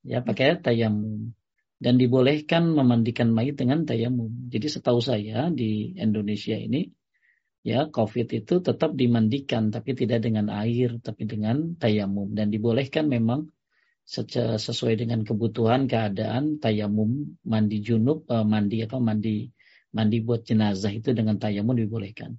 Ya, 0.01 0.21
pakai 0.21 0.59
tayamum. 0.61 1.33
Dan 1.77 2.01
dibolehkan 2.01 2.71
memandikan 2.71 3.29
mayit 3.29 3.61
dengan 3.61 3.85
tayamum. 3.85 4.49
Jadi 4.49 4.67
setahu 4.67 4.99
saya 4.99 5.53
di 5.53 5.93
Indonesia 5.95 6.57
ini 6.57 6.89
ya 7.65 7.89
COVID 7.89 8.27
itu 8.29 8.61
tetap 8.61 8.93
dimandikan 8.93 9.73
tapi 9.73 9.97
tidak 9.97 10.21
dengan 10.21 10.53
air 10.53 11.01
tapi 11.01 11.25
dengan 11.25 11.73
tayamum 11.73 12.29
dan 12.37 12.53
dibolehkan 12.53 13.09
memang 13.09 13.49
sesuai 14.05 15.01
dengan 15.01 15.25
kebutuhan 15.25 15.89
keadaan 15.89 16.61
tayamum 16.61 17.41
mandi 17.41 17.81
junub 17.81 18.29
eh, 18.29 18.45
mandi 18.45 18.85
apa 18.85 19.01
mandi 19.01 19.49
mandi 19.89 20.17
buat 20.21 20.45
jenazah 20.45 20.93
itu 20.93 21.09
dengan 21.17 21.41
tayamum 21.41 21.73
dibolehkan. 21.73 22.37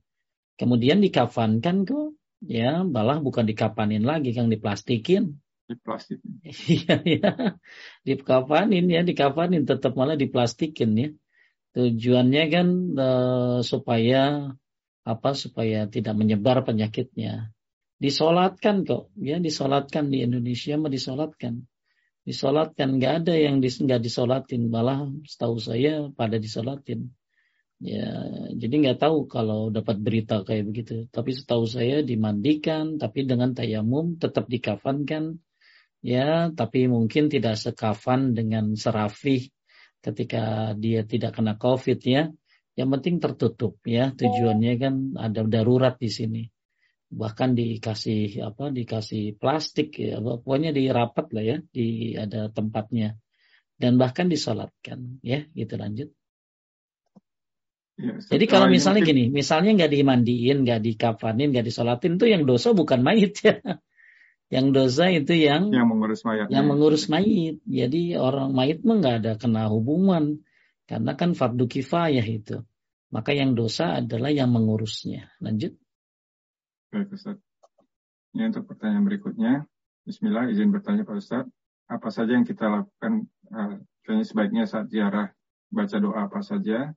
Kemudian 0.54 1.02
dikafankan 1.02 1.82
kok 1.82 2.14
ya 2.46 2.86
malah 2.86 3.18
bukan 3.20 3.44
dikapanin 3.44 4.06
lagi 4.06 4.32
kang 4.32 4.48
diplastikin. 4.48 5.38
Diplastikin. 5.66 6.32
Iya 6.46 6.94
ya 7.02 7.32
dikapanin 8.06 8.86
ya 8.86 9.02
dikapanin 9.02 9.66
tetap 9.66 9.98
malah 9.98 10.14
diplastikin 10.14 10.90
ya. 10.94 11.08
Tujuannya 11.76 12.42
kan 12.48 12.68
uh, 12.96 13.58
supaya 13.60 14.54
apa 15.04 15.30
supaya 15.36 15.90
tidak 15.90 16.14
menyebar 16.16 16.64
penyakitnya. 16.64 17.52
Disolatkan 17.98 18.86
kok 18.86 19.12
ya 19.18 19.36
disolatkan 19.42 20.08
di 20.08 20.22
Indonesia 20.22 20.78
mah 20.78 20.88
disolatkan. 20.88 21.66
Disolatkan 22.26 22.98
nggak 22.98 23.14
ada 23.22 23.34
yang 23.38 23.62
dis, 23.62 23.78
nggak 23.78 24.02
disolatin 24.02 24.66
malah 24.66 25.06
setahu 25.26 25.62
saya 25.62 26.10
pada 26.10 26.42
disolatin 26.42 27.14
Ya, 27.76 28.08
jadi 28.56 28.72
nggak 28.72 29.04
tahu 29.04 29.28
kalau 29.28 29.68
dapat 29.68 30.00
berita 30.00 30.40
kayak 30.40 30.64
begitu. 30.64 30.94
Tapi 31.12 31.36
setahu 31.36 31.68
saya 31.68 32.00
dimandikan, 32.00 32.96
tapi 32.96 33.28
dengan 33.28 33.52
tayamum 33.52 34.16
tetap 34.16 34.48
dikafankan. 34.48 35.36
Ya, 36.00 36.48
tapi 36.56 36.88
mungkin 36.88 37.28
tidak 37.28 37.60
sekafan 37.60 38.32
dengan 38.32 38.72
serafih 38.78 39.52
ketika 40.00 40.72
dia 40.78 41.04
tidak 41.04 41.36
kena 41.36 41.60
COVID 41.60 42.00
ya. 42.00 42.32
Yang 42.76 42.88
penting 42.96 43.14
tertutup 43.20 43.80
ya. 43.84 44.12
Tujuannya 44.12 44.72
kan 44.80 44.94
ada 45.20 45.44
darurat 45.44 46.00
di 46.00 46.08
sini. 46.08 46.42
Bahkan 47.12 47.56
dikasih 47.56 48.40
apa? 48.44 48.72
Dikasih 48.72 49.36
plastik 49.36 49.96
ya. 50.00 50.20
Pokoknya 50.20 50.72
dirapat 50.72 51.26
lah 51.32 51.44
ya. 51.44 51.56
Di 51.60 52.16
ada 52.16 52.48
tempatnya. 52.52 53.16
Dan 53.76 53.96
bahkan 54.00 54.28
disolatkan 54.28 55.20
ya. 55.24 55.44
Gitu 55.52 55.74
lanjut. 55.76 56.15
Ya, 57.96 58.20
Jadi 58.20 58.44
kalau 58.44 58.68
misalnya 58.68 59.00
mungkin... 59.00 59.16
gini, 59.16 59.32
misalnya 59.32 59.72
nggak 59.72 59.92
dimandiin, 59.92 60.68
nggak 60.68 60.80
dikafanin, 60.84 61.48
nggak 61.48 61.64
disolatin, 61.64 62.20
itu 62.20 62.28
yang 62.28 62.44
dosa 62.44 62.76
bukan 62.76 63.00
mayit 63.00 63.40
ya. 63.40 63.56
Yang 64.46 64.66
dosa 64.78 65.10
itu 65.10 65.34
yang 65.34 65.74
yang 65.74 65.90
mengurus 65.90 66.22
mayat. 66.22 66.46
Yang 66.54 66.66
mengurus 66.70 67.04
mayit. 67.10 67.58
Jadi 67.66 68.14
orang 68.14 68.54
mayit 68.54 68.86
mah 68.86 69.02
nggak 69.02 69.16
ada 69.18 69.32
kena 69.34 69.66
hubungan 69.66 70.46
karena 70.86 71.18
kan 71.18 71.34
fardu 71.34 71.66
kifayah 71.66 72.22
itu. 72.22 72.62
Maka 73.10 73.34
yang 73.34 73.58
dosa 73.58 73.98
adalah 73.98 74.30
yang 74.30 74.54
mengurusnya. 74.54 75.34
Lanjut. 75.42 75.74
Baik 76.94 77.10
Ustaz. 77.10 77.42
Ini 78.38 78.54
untuk 78.54 78.70
pertanyaan 78.70 79.02
berikutnya. 79.02 79.52
Bismillah, 80.06 80.46
izin 80.54 80.70
bertanya 80.70 81.02
Pak 81.02 81.18
Ustaz. 81.18 81.42
Apa 81.90 82.14
saja 82.14 82.38
yang 82.38 82.46
kita 82.46 82.70
lakukan 82.70 83.26
uh, 83.50 83.82
kayaknya 84.06 84.26
sebaiknya 84.30 84.64
saat 84.70 84.86
ziarah 84.94 85.34
baca 85.74 85.96
doa 85.98 86.30
apa 86.30 86.38
saja 86.46 86.94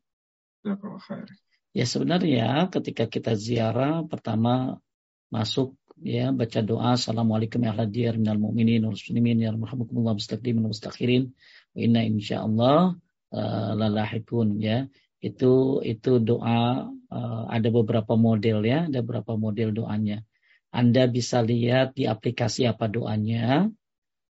Ya 1.72 1.86
sebenarnya 1.86 2.68
ketika 2.74 3.06
kita 3.06 3.38
ziarah 3.38 4.04
pertama 4.04 4.82
masuk 5.30 5.78
ya 6.02 6.34
baca 6.34 6.60
doa 6.66 6.98
assalamualaikum 6.98 7.62
ya 7.62 7.76
diyar 7.86 8.18
minal 8.18 8.42
mu'minin 8.42 8.82
wal 8.88 8.98
muslimin 8.98 9.38
ya 9.38 9.54
rahmukumullah 9.54 10.18
mustaqdimin 10.18 10.66
mustakhirin 10.66 11.36
wa 11.76 11.80
inna 11.80 12.02
insyaallah 12.08 12.98
uh, 13.32 13.72
lalahikun 13.78 14.58
ya. 14.60 14.90
Itu 15.20 15.84
itu 15.84 16.24
doa 16.24 16.88
uh, 16.88 17.44
ada 17.52 17.70
beberapa 17.70 18.16
model 18.16 18.64
ya 18.64 18.88
ada 18.88 19.00
beberapa 19.04 19.36
model 19.36 19.76
doanya. 19.76 20.24
Anda 20.72 21.10
bisa 21.10 21.44
lihat 21.44 21.98
di 21.98 22.08
aplikasi 22.08 22.66
apa 22.66 22.88
doanya 22.88 23.68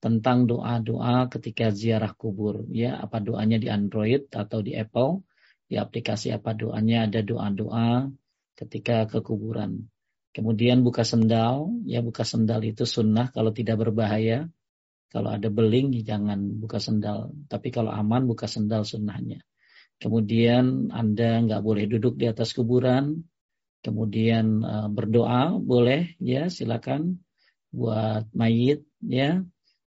tentang 0.01 0.49
doa-doa 0.49 1.29
ketika 1.29 1.69
ziarah 1.69 2.11
kubur 2.17 2.65
ya 2.73 2.97
apa 2.97 3.21
doanya 3.21 3.61
di 3.61 3.69
Android 3.69 4.25
atau 4.33 4.65
di 4.65 4.73
Apple 4.73 5.21
di 5.71 5.79
aplikasi 5.79 6.35
apa 6.35 6.51
doanya 6.51 7.07
ada 7.07 7.23
doa-doa 7.23 8.11
ketika 8.59 9.07
ke 9.07 9.23
kuburan. 9.23 9.87
Kemudian 10.35 10.83
buka 10.83 11.07
sendal, 11.07 11.71
ya 11.87 12.03
buka 12.03 12.27
sendal 12.27 12.59
itu 12.67 12.83
sunnah 12.83 13.31
kalau 13.31 13.55
tidak 13.55 13.79
berbahaya. 13.79 14.51
Kalau 15.07 15.31
ada 15.31 15.47
beling 15.47 15.95
jangan 16.03 16.59
buka 16.59 16.83
sendal. 16.83 17.31
Tapi 17.47 17.71
kalau 17.71 17.91
aman 17.91 18.27
buka 18.27 18.51
sendal 18.51 18.83
sunnahnya. 18.83 19.43
Kemudian 19.95 20.91
Anda 20.91 21.39
nggak 21.39 21.63
boleh 21.63 21.87
duduk 21.87 22.19
di 22.19 22.27
atas 22.27 22.51
kuburan. 22.51 23.23
Kemudian 23.79 24.63
uh, 24.63 24.87
berdoa 24.91 25.55
boleh 25.55 26.19
ya 26.19 26.51
silakan 26.51 27.23
buat 27.71 28.27
mayit 28.35 28.83
ya 28.99 29.41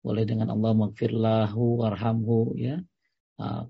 boleh 0.03 0.25
dengan 0.27 0.53
Allah 0.53 0.75
magfirlahu 0.75 1.83
warhamhu 1.87 2.59
ya 2.59 2.83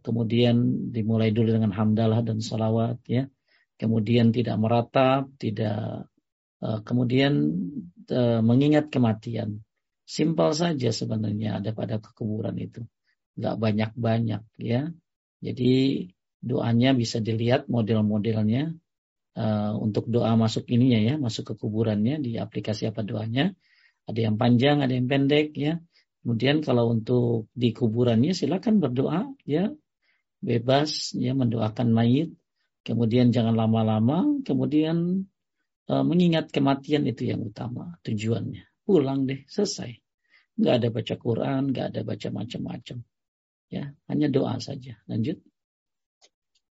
kemudian 0.01 0.89
dimulai 0.93 1.28
dulu 1.28 1.53
dengan 1.53 1.77
hamdalah 1.77 2.24
dan 2.24 2.40
salawat 2.40 3.05
ya 3.05 3.28
kemudian 3.77 4.32
tidak 4.32 4.57
meratap 4.57 5.28
tidak 5.36 6.09
uh, 6.65 6.81
kemudian 6.81 7.32
uh, 8.09 8.40
mengingat 8.40 8.89
kematian 8.89 9.61
simpel 10.09 10.57
saja 10.57 10.89
sebenarnya 10.89 11.61
ada 11.61 11.77
pada 11.77 12.01
kekuburan 12.01 12.57
itu 12.57 12.81
nggak 13.36 13.57
banyak 13.61 13.90
banyak 13.93 14.43
ya 14.57 14.89
jadi 15.39 15.73
doanya 16.39 16.95
bisa 16.95 17.19
dilihat 17.19 17.66
model-modelnya 17.66 18.74
uh, 19.39 19.73
untuk 19.78 20.07
doa 20.11 20.35
masuk 20.35 20.66
ininya 20.70 21.01
ya, 21.03 21.15
masuk 21.19 21.55
ke 21.55 21.55
kuburannya 21.59 22.23
di 22.23 22.39
aplikasi 22.39 22.90
apa 22.90 23.03
doanya. 23.03 23.55
Ada 24.09 24.31
yang 24.31 24.36
panjang, 24.40 24.81
ada 24.81 24.93
yang 24.95 25.07
pendek 25.07 25.53
ya. 25.55 25.78
Kemudian 26.28 26.60
kalau 26.60 26.92
untuk 26.92 27.48
di 27.56 27.72
kuburannya 27.72 28.36
silakan 28.36 28.84
berdoa 28.84 29.32
ya, 29.48 29.72
bebas 30.44 31.16
ya 31.16 31.32
mendoakan 31.32 31.88
mayit. 31.88 32.36
Kemudian 32.84 33.32
jangan 33.32 33.56
lama-lama, 33.56 34.36
kemudian 34.44 35.24
uh, 35.88 36.05
mengingat 36.05 36.52
kematian 36.52 37.09
itu 37.09 37.32
yang 37.32 37.48
utama 37.48 37.96
tujuannya. 38.05 38.60
Pulang 38.84 39.24
deh, 39.24 39.48
selesai. 39.48 39.96
Nggak 40.60 40.74
ada 40.76 40.88
baca 40.92 41.14
Quran, 41.16 41.62
nggak 41.72 41.86
ada 41.96 42.00
baca 42.05 42.28
macam-macam. 42.28 42.98
Ya, 43.72 43.96
hanya 44.12 44.28
doa 44.28 44.60
saja. 44.60 45.00
Lanjut. 45.09 45.40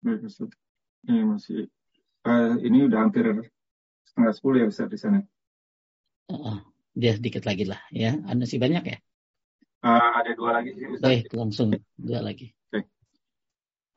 Baik, 0.00 0.32
Ustaz. 0.32 0.48
Ini 1.04 1.28
masih 1.28 1.68
uh, 2.24 2.56
ini 2.56 2.88
udah 2.88 3.04
hampir 3.04 3.52
setengah 4.08 4.32
sepuluh 4.32 4.64
ya 4.64 4.66
Ustaz 4.72 4.88
di 4.88 4.96
sana. 4.96 5.20
Uh, 6.32 6.64
dia 6.96 7.20
sedikit 7.20 7.44
lagi 7.44 7.68
lah 7.68 7.84
ya. 7.92 8.16
Ada 8.16 8.48
sih 8.48 8.56
banyak 8.56 8.84
ya? 8.88 8.96
Uh, 9.82 10.10
ada 10.14 10.30
dua 10.38 10.62
lagi 10.62 10.78
sih 10.78 10.86
Ustaz. 10.86 11.02
Baik, 11.02 11.26
langsung 11.34 11.74
dua 11.98 12.22
lagi. 12.22 12.54
Oke. 12.70 12.86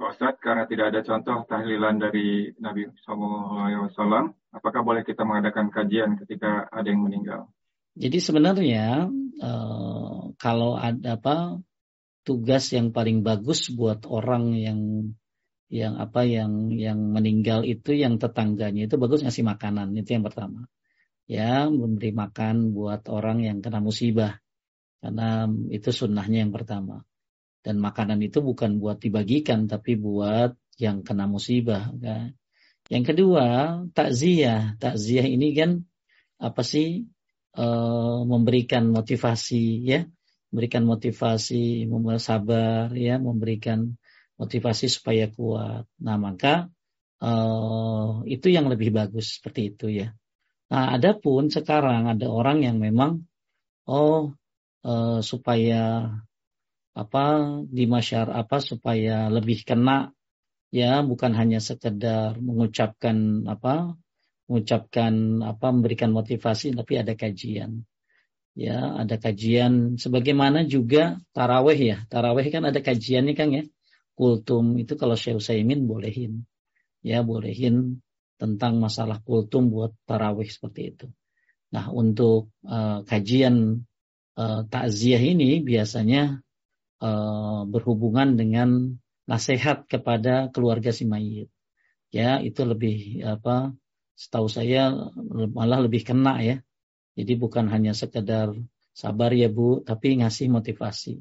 Pak 0.02 0.10
Ustaz, 0.18 0.36
karena 0.42 0.66
tidak 0.66 0.86
ada 0.90 1.02
contoh 1.06 1.46
tahlilan 1.46 2.02
dari 2.02 2.50
Nabi 2.58 2.90
SAW, 3.06 4.34
apakah 4.50 4.82
boleh 4.82 5.06
kita 5.06 5.22
mengadakan 5.22 5.70
kajian 5.70 6.18
ketika 6.26 6.66
ada 6.74 6.90
yang 6.90 7.06
meninggal? 7.06 7.54
Jadi 7.96 8.18
sebenarnya 8.18 9.08
uh, 9.40 10.34
kalau 10.42 10.76
ada 10.76 11.16
apa 11.16 11.62
tugas 12.26 12.74
yang 12.74 12.90
paling 12.90 13.22
bagus 13.22 13.70
buat 13.70 14.04
orang 14.10 14.58
yang 14.58 14.80
yang 15.70 16.02
apa 16.02 16.26
yang 16.26 16.74
yang 16.74 16.98
meninggal 17.14 17.62
itu 17.62 17.94
yang 17.94 18.18
tetangganya 18.18 18.90
itu 18.90 18.98
bagus 18.98 19.22
ngasih 19.22 19.46
makanan 19.46 19.94
itu 19.98 20.14
yang 20.14 20.26
pertama 20.26 20.70
ya 21.26 21.66
memberi 21.70 22.14
makan 22.14 22.74
buat 22.74 23.10
orang 23.10 23.42
yang 23.42 23.58
kena 23.66 23.82
musibah 23.82 24.45
karena 25.02 25.50
itu 25.72 25.90
sunnahnya 25.92 26.46
yang 26.46 26.54
pertama. 26.54 27.04
Dan 27.66 27.82
makanan 27.82 28.22
itu 28.22 28.46
bukan 28.46 28.78
buat 28.78 29.02
dibagikan 29.02 29.66
tapi 29.66 29.98
buat 29.98 30.54
yang 30.78 31.02
kena 31.02 31.26
musibah 31.26 31.90
kan? 31.98 32.38
Yang 32.92 33.04
kedua 33.14 33.46
takziah. 33.98 34.78
Takziah 34.78 35.26
ini 35.26 35.58
kan 35.58 35.82
apa 36.38 36.62
sih 36.62 37.10
e, 37.58 37.66
memberikan 38.22 38.94
motivasi 38.94 39.82
ya? 39.82 40.06
Memberikan 40.54 40.86
motivasi 40.86 41.90
memberikan 41.90 42.22
sabar 42.22 42.94
ya? 42.94 43.18
Memberikan 43.18 43.98
motivasi 44.38 44.86
supaya 44.92 45.32
kuat. 45.32 45.88
Nah, 46.00 46.18
maka 46.20 46.70
uh, 47.24 48.24
itu 48.28 48.48
yang 48.52 48.68
lebih 48.68 48.92
bagus 48.92 49.40
seperti 49.40 49.62
itu 49.76 49.86
ya. 49.92 50.08
Nah, 50.72 50.98
adapun 50.98 51.48
sekarang 51.54 52.10
ada 52.10 52.28
orang 52.28 52.66
yang 52.66 52.78
memang 52.82 53.24
oh 53.88 54.34
uh, 54.86 55.20
supaya 55.26 56.14
apa 56.96 57.26
di 57.68 57.90
masyarakat 57.90 58.32
apa 58.32 58.58
supaya 58.64 59.28
lebih 59.28 59.68
kena 59.68 60.16
ya 60.72 61.04
bukan 61.04 61.36
hanya 61.36 61.60
sekedar 61.60 62.40
mengucapkan 62.40 63.44
apa 63.52 64.00
mengucapkan 64.46 65.42
apa 65.42 65.68
memberikan 65.74 66.14
motivasi 66.14 66.78
tapi 66.78 66.94
ada 67.02 67.18
kajian. 67.18 67.84
Ya 68.56 68.96
ada 68.96 69.20
kajian 69.20 70.00
sebagaimana 70.00 70.64
juga 70.64 71.20
taraweh 71.36 71.76
ya. 71.76 71.98
Taraweh 72.08 72.48
kan 72.48 72.64
ada 72.64 72.80
kajiannya 72.80 73.34
kan 73.36 73.50
ya. 73.52 73.64
Kultum 74.16 74.80
itu 74.80 74.96
kalau 74.96 75.20
Syekh 75.20 75.44
Utsaimin 75.44 75.84
bolehin. 75.84 76.48
Ya 77.04 77.20
bolehin 77.20 78.00
tentang 78.40 78.80
masalah 78.80 79.20
kultum 79.20 79.68
buat 79.68 79.92
tarawih 80.08 80.48
seperti 80.48 80.96
itu. 80.96 81.08
Nah 81.76 81.92
untuk 81.92 82.56
uh, 82.64 83.04
kajian 83.04 83.84
uh, 84.40 84.62
takziah 84.68 85.20
ini 85.20 85.64
biasanya 85.64 86.40
uh, 87.02 87.62
berhubungan 87.68 88.36
dengan 88.40 89.00
nasihat 89.26 89.90
kepada 89.90 90.54
keluarga 90.54 90.94
si 90.94 91.04
mayit. 91.08 91.50
Ya 92.14 92.40
itu 92.40 92.62
lebih 92.64 93.26
apa? 93.26 93.76
Setahu 94.16 94.48
saya 94.48 95.12
malah 95.52 95.84
lebih 95.84 96.08
kena 96.08 96.40
ya. 96.40 96.64
Jadi 97.16 97.34
bukan 97.36 97.68
hanya 97.68 97.92
sekedar 97.92 98.56
sabar 98.96 99.32
ya 99.36 99.52
bu, 99.52 99.84
tapi 99.84 100.20
ngasih 100.20 100.48
motivasi 100.48 101.20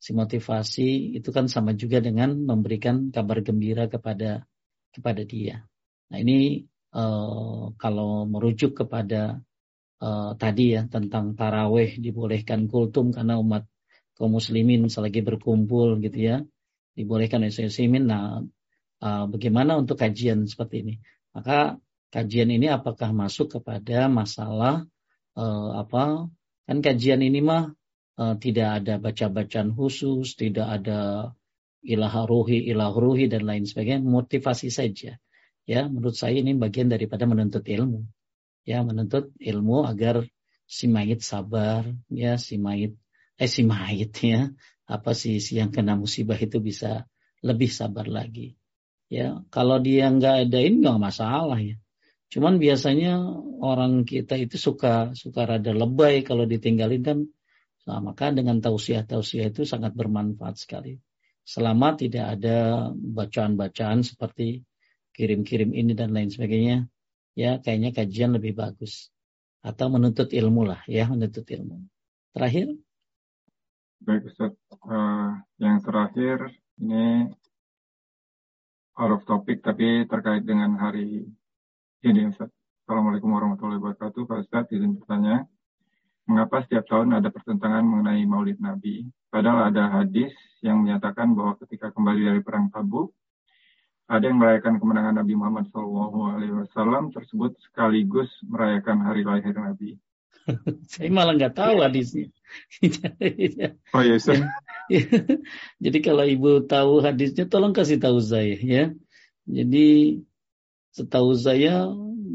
si 0.00 0.16
motivasi 0.16 1.20
itu 1.20 1.28
kan 1.28 1.46
sama 1.46 1.76
juga 1.76 2.00
dengan 2.00 2.32
memberikan 2.32 3.12
kabar 3.12 3.44
gembira 3.44 3.84
kepada 3.86 4.48
kepada 4.90 5.22
dia. 5.28 5.68
Nah 6.08 6.18
ini 6.18 6.64
uh, 6.96 7.76
kalau 7.76 8.24
merujuk 8.24 8.80
kepada 8.80 9.44
uh, 10.00 10.34
tadi 10.36 10.74
ya 10.76 10.88
tentang 10.88 11.36
taraweh 11.36 12.00
dibolehkan 12.00 12.66
kultum 12.66 13.12
karena 13.14 13.36
umat 13.38 13.68
kaum 14.16 14.36
muslimin 14.36 14.88
selagi 14.92 15.24
berkumpul 15.24 15.96
gitu 16.04 16.18
ya 16.18 16.36
dibolehkan 16.96 17.44
oleh 17.44 17.52
muslimin. 17.52 18.04
Nah 18.08 18.44
uh, 19.00 19.24
bagaimana 19.28 19.76
untuk 19.80 19.96
kajian 20.00 20.44
seperti 20.44 20.76
ini? 20.84 20.94
Maka 21.32 21.78
kajian 22.10 22.50
ini 22.50 22.66
apakah 22.68 23.14
masuk 23.14 23.60
kepada 23.60 24.10
masalah 24.10 24.84
uh, 25.38 25.70
apa? 25.78 26.28
Kan 26.66 26.78
kajian 26.84 27.22
ini 27.24 27.40
mah 27.40 27.72
uh, 28.20 28.34
tidak 28.36 28.82
ada 28.82 29.00
baca-bacaan 29.00 29.72
khusus, 29.72 30.36
tidak 30.36 30.68
ada 30.68 31.32
ilah 31.80 32.14
ruhi, 32.28 32.68
ilah 32.68 32.92
ruhi 32.92 33.26
dan 33.26 33.48
lain 33.48 33.64
sebagainya, 33.64 34.04
motivasi 34.04 34.68
saja. 34.68 35.16
Ya, 35.64 35.86
menurut 35.86 36.18
saya 36.18 36.36
ini 36.36 36.52
bagian 36.58 36.90
daripada 36.90 37.24
menuntut 37.24 37.64
ilmu. 37.64 38.04
Ya, 38.66 38.84
menuntut 38.84 39.32
ilmu 39.40 39.88
agar 39.88 40.26
si 40.68 40.86
mayit 40.86 41.20
sabar, 41.24 41.88
ya 42.12 42.36
si 42.36 42.60
mayit 42.60 42.94
eh 43.40 43.50
si 43.50 43.64
mayit 43.64 44.12
ya, 44.20 44.52
apa 44.84 45.10
sih 45.16 45.40
si 45.40 45.58
yang 45.58 45.72
kena 45.72 45.96
musibah 45.96 46.36
itu 46.36 46.60
bisa 46.60 47.08
lebih 47.40 47.72
sabar 47.72 48.06
lagi. 48.06 48.54
Ya, 49.10 49.42
kalau 49.50 49.80
dia 49.82 50.06
nggak 50.12 50.46
ada 50.46 50.58
ini 50.60 50.76
nggak 50.84 51.00
masalah 51.00 51.58
ya. 51.58 51.76
Cuman 52.30 52.62
biasanya 52.62 53.18
orang 53.58 54.06
kita 54.06 54.38
itu 54.38 54.54
suka 54.54 55.16
suka 55.18 55.40
rada 55.50 55.72
lebay 55.74 56.22
kalau 56.22 56.46
ditinggalin 56.46 57.02
kan 57.02 57.18
Nah, 57.88 57.98
maka 57.98 58.28
dengan 58.30 58.60
tausiah-tausiah 58.60 59.48
itu 59.50 59.64
sangat 59.64 59.96
bermanfaat 59.96 60.60
sekali. 60.60 61.00
Selama 61.42 61.96
tidak 61.96 62.38
ada 62.38 62.92
bacaan-bacaan 62.94 64.04
seperti 64.04 64.62
kirim-kirim 65.16 65.72
ini 65.72 65.96
dan 65.96 66.12
lain 66.12 66.28
sebagainya, 66.28 66.86
ya 67.34 67.58
kayaknya 67.62 67.90
kajian 67.94 68.34
lebih 68.36 68.56
bagus. 68.56 69.08
Atau 69.60 69.92
menuntut 69.92 70.32
ilmu 70.32 70.64
lah, 70.64 70.80
ya 70.88 71.04
menuntut 71.04 71.44
ilmu. 71.44 71.84
Terakhir? 72.32 72.72
Baik 74.00 74.32
Ustaz, 74.32 74.56
uh, 74.88 75.36
yang 75.60 75.84
terakhir 75.84 76.48
ini 76.80 77.28
out 78.96 79.12
of 79.12 79.22
topic 79.28 79.60
tapi 79.60 80.08
terkait 80.08 80.48
dengan 80.48 80.72
hari 80.80 81.28
ini 82.00 82.20
Ustaz. 82.32 82.48
Assalamualaikum 82.88 83.28
warahmatullahi 83.36 83.76
wabarakatuh. 83.76 84.24
Pak 84.24 84.38
Ustaz, 84.48 84.64
izin 84.72 84.96
bertanya 84.96 85.44
mengapa 86.24 86.64
setiap 86.64 86.88
tahun 86.88 87.20
ada 87.20 87.28
pertentangan 87.28 87.84
mengenai 87.84 88.24
Maulid 88.24 88.56
Nabi? 88.56 89.04
Padahal 89.28 89.68
ada 89.68 90.00
hadis 90.00 90.32
yang 90.64 90.80
menyatakan 90.80 91.36
bahwa 91.36 91.60
ketika 91.60 91.92
kembali 91.92 92.20
dari 92.24 92.40
perang 92.40 92.72
Tabuk, 92.72 93.12
ada 94.10 94.26
yang 94.26 94.42
merayakan 94.42 94.82
kemenangan 94.82 95.22
Nabi 95.22 95.38
Muhammad 95.38 95.70
SAW 95.70 97.14
tersebut 97.14 97.54
sekaligus 97.62 98.26
merayakan 98.42 99.06
hari 99.06 99.22
lahir 99.22 99.54
Nabi. 99.54 100.02
Saya 100.90 101.14
malah 101.14 101.38
nggak 101.38 101.54
tahu 101.54 101.78
hadisnya. 101.78 102.26
oh 103.94 104.02
iya, 104.02 104.18
ya. 104.18 104.42
Jadi 105.84 105.98
kalau 106.02 106.26
ibu 106.26 106.66
tahu 106.66 107.06
hadisnya, 107.06 107.46
tolong 107.46 107.70
kasih 107.70 108.02
tahu 108.02 108.18
saya 108.18 108.58
ya. 108.58 108.90
Jadi 109.46 110.18
setahu 110.90 111.38
saya 111.38 111.86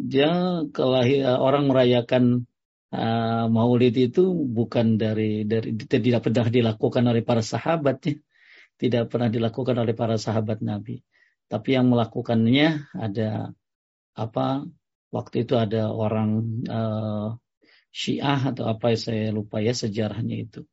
dia 0.08 0.64
kelahir 0.72 1.28
orang 1.28 1.68
merayakan 1.68 2.48
uh, 2.96 3.52
maulid 3.52 4.00
itu 4.00 4.32
bukan 4.32 4.96
dari 4.96 5.44
dari 5.44 5.76
tidak 5.76 6.24
pernah 6.24 6.48
dilakukan 6.48 7.04
oleh 7.04 7.20
para 7.28 7.44
sahabat 7.44 7.98
ya. 8.08 8.16
Tidak 8.80 9.12
pernah 9.12 9.28
dilakukan 9.28 9.76
oleh 9.76 9.92
para 9.92 10.16
sahabat 10.16 10.64
Nabi. 10.64 11.04
Tapi 11.46 11.70
yang 11.78 11.92
melakukannya 11.92 12.90
ada 12.96 13.54
apa? 14.18 14.66
Waktu 15.14 15.48
itu 15.48 15.56
ada 15.56 15.96
orang 15.96 16.62
uh, 16.68 17.40
Syiah 17.96 18.52
atau 18.52 18.68
apa 18.68 18.92
saya 19.00 19.32
lupa 19.32 19.64
ya 19.64 19.72
sejarahnya 19.72 20.36
itu 20.44 20.68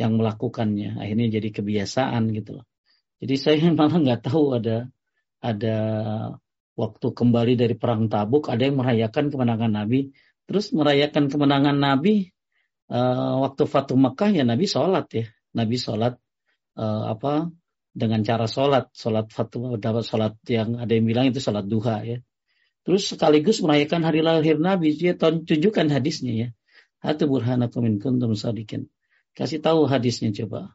yang 0.00 0.16
melakukannya. 0.16 0.96
Akhirnya 0.96 1.28
jadi 1.28 1.48
kebiasaan 1.52 2.32
gitu 2.32 2.62
loh. 2.62 2.66
Jadi 3.20 3.34
saya 3.36 3.68
malah 3.76 3.98
nggak 4.00 4.22
tahu 4.32 4.56
ada 4.56 4.88
ada 5.42 5.76
waktu 6.72 7.06
kembali 7.12 7.58
dari 7.58 7.74
perang 7.76 8.08
Tabuk 8.08 8.48
ada 8.48 8.64
yang 8.64 8.80
merayakan 8.80 9.28
kemenangan 9.28 9.72
Nabi 9.74 10.14
Terus 10.46 10.74
merayakan 10.74 11.30
kemenangan 11.30 11.76
Nabi 11.78 12.34
uh, 12.90 13.46
waktu 13.46 13.62
Fatu 13.64 13.94
Mekah 13.94 14.30
ya 14.34 14.44
Nabi 14.44 14.66
sholat 14.66 15.06
ya. 15.14 15.26
Nabi 15.54 15.76
sholat 15.78 16.18
uh, 16.76 17.04
apa 17.14 17.48
dengan 17.92 18.24
cara 18.24 18.48
sholat, 18.48 18.88
sholat 18.96 19.28
Fatu 19.28 19.76
dapat 19.76 20.04
sholat 20.04 20.34
yang 20.48 20.80
ada 20.80 20.92
yang 20.92 21.04
bilang 21.04 21.28
itu 21.28 21.38
sholat 21.38 21.68
duha 21.68 22.00
ya. 22.04 22.18
terus 22.82 23.06
sekaligus 23.06 23.62
merayakan 23.62 24.02
hari 24.02 24.26
lahir 24.26 24.58
Nabi. 24.58 24.96
Dia 24.96 25.14
tunjukkan 25.14 25.86
hadisnya 25.92 26.32
ya. 26.34 26.48
Hatu 26.98 27.30
burhanakum 27.30 27.86
in 27.86 28.02
kuntum 28.02 28.34
sadikin. 28.34 28.90
Kasih 29.38 29.62
tahu 29.62 29.86
hadisnya 29.86 30.34
coba. 30.34 30.74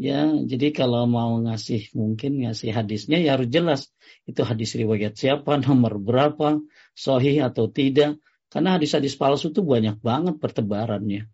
Ya, 0.00 0.32
jadi 0.32 0.72
kalau 0.72 1.04
mau 1.04 1.36
ngasih 1.44 1.92
mungkin 1.92 2.40
ngasih 2.40 2.72
hadisnya 2.72 3.20
ya 3.20 3.36
harus 3.36 3.52
jelas 3.52 3.92
itu 4.24 4.40
hadis 4.40 4.72
riwayat 4.72 5.12
siapa, 5.12 5.60
nomor 5.60 6.00
berapa, 6.00 6.64
sohih 6.96 7.44
atau 7.44 7.68
tidak. 7.68 8.16
Karena 8.48 8.80
hadis-hadis 8.80 9.14
palsu 9.14 9.52
itu 9.52 9.60
banyak 9.62 10.00
banget 10.00 10.40
pertebarannya. 10.40 11.28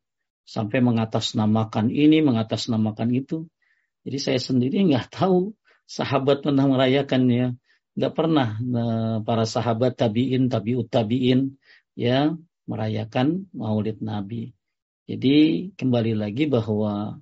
Sampai 0.45 0.85
mengatasnamakan 0.85 1.89
ini, 1.89 2.21
mengatasnamakan 2.21 3.09
itu. 3.15 3.49
Jadi 4.07 4.19
saya 4.23 4.39
sendiri 4.39 4.87
nggak 4.87 5.11
tahu 5.19 5.51
sahabat 5.91 6.47
pernah 6.47 6.71
merayakannya. 6.71 7.59
Nggak 7.99 8.15
pernah 8.15 8.55
nah, 8.63 9.19
para 9.27 9.43
sahabat 9.43 9.99
tabiin, 9.99 10.47
tabiut 10.47 10.87
tabiin 10.87 11.59
ya 11.99 12.39
merayakan 12.71 13.51
maulid 13.51 13.99
Nabi. 13.99 14.55
Jadi 15.11 15.71
kembali 15.75 16.15
lagi 16.19 16.47
bahwa 16.47 17.19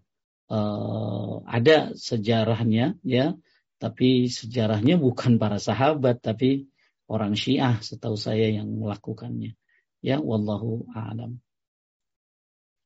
uh, 0.52 1.34
ada 1.48 1.92
sejarahnya 1.96 3.00
ya, 3.04 3.36
tapi 3.76 4.28
sejarahnya 4.32 4.96
bukan 4.96 5.36
para 5.36 5.56
sahabat 5.60 6.20
tapi 6.20 6.68
orang 7.08 7.36
Syiah 7.36 7.80
setahu 7.80 8.16
saya 8.16 8.48
yang 8.48 8.72
melakukannya. 8.80 9.56
Ya, 10.04 10.20
wallahu 10.20 10.84
a'lam. 10.92 11.43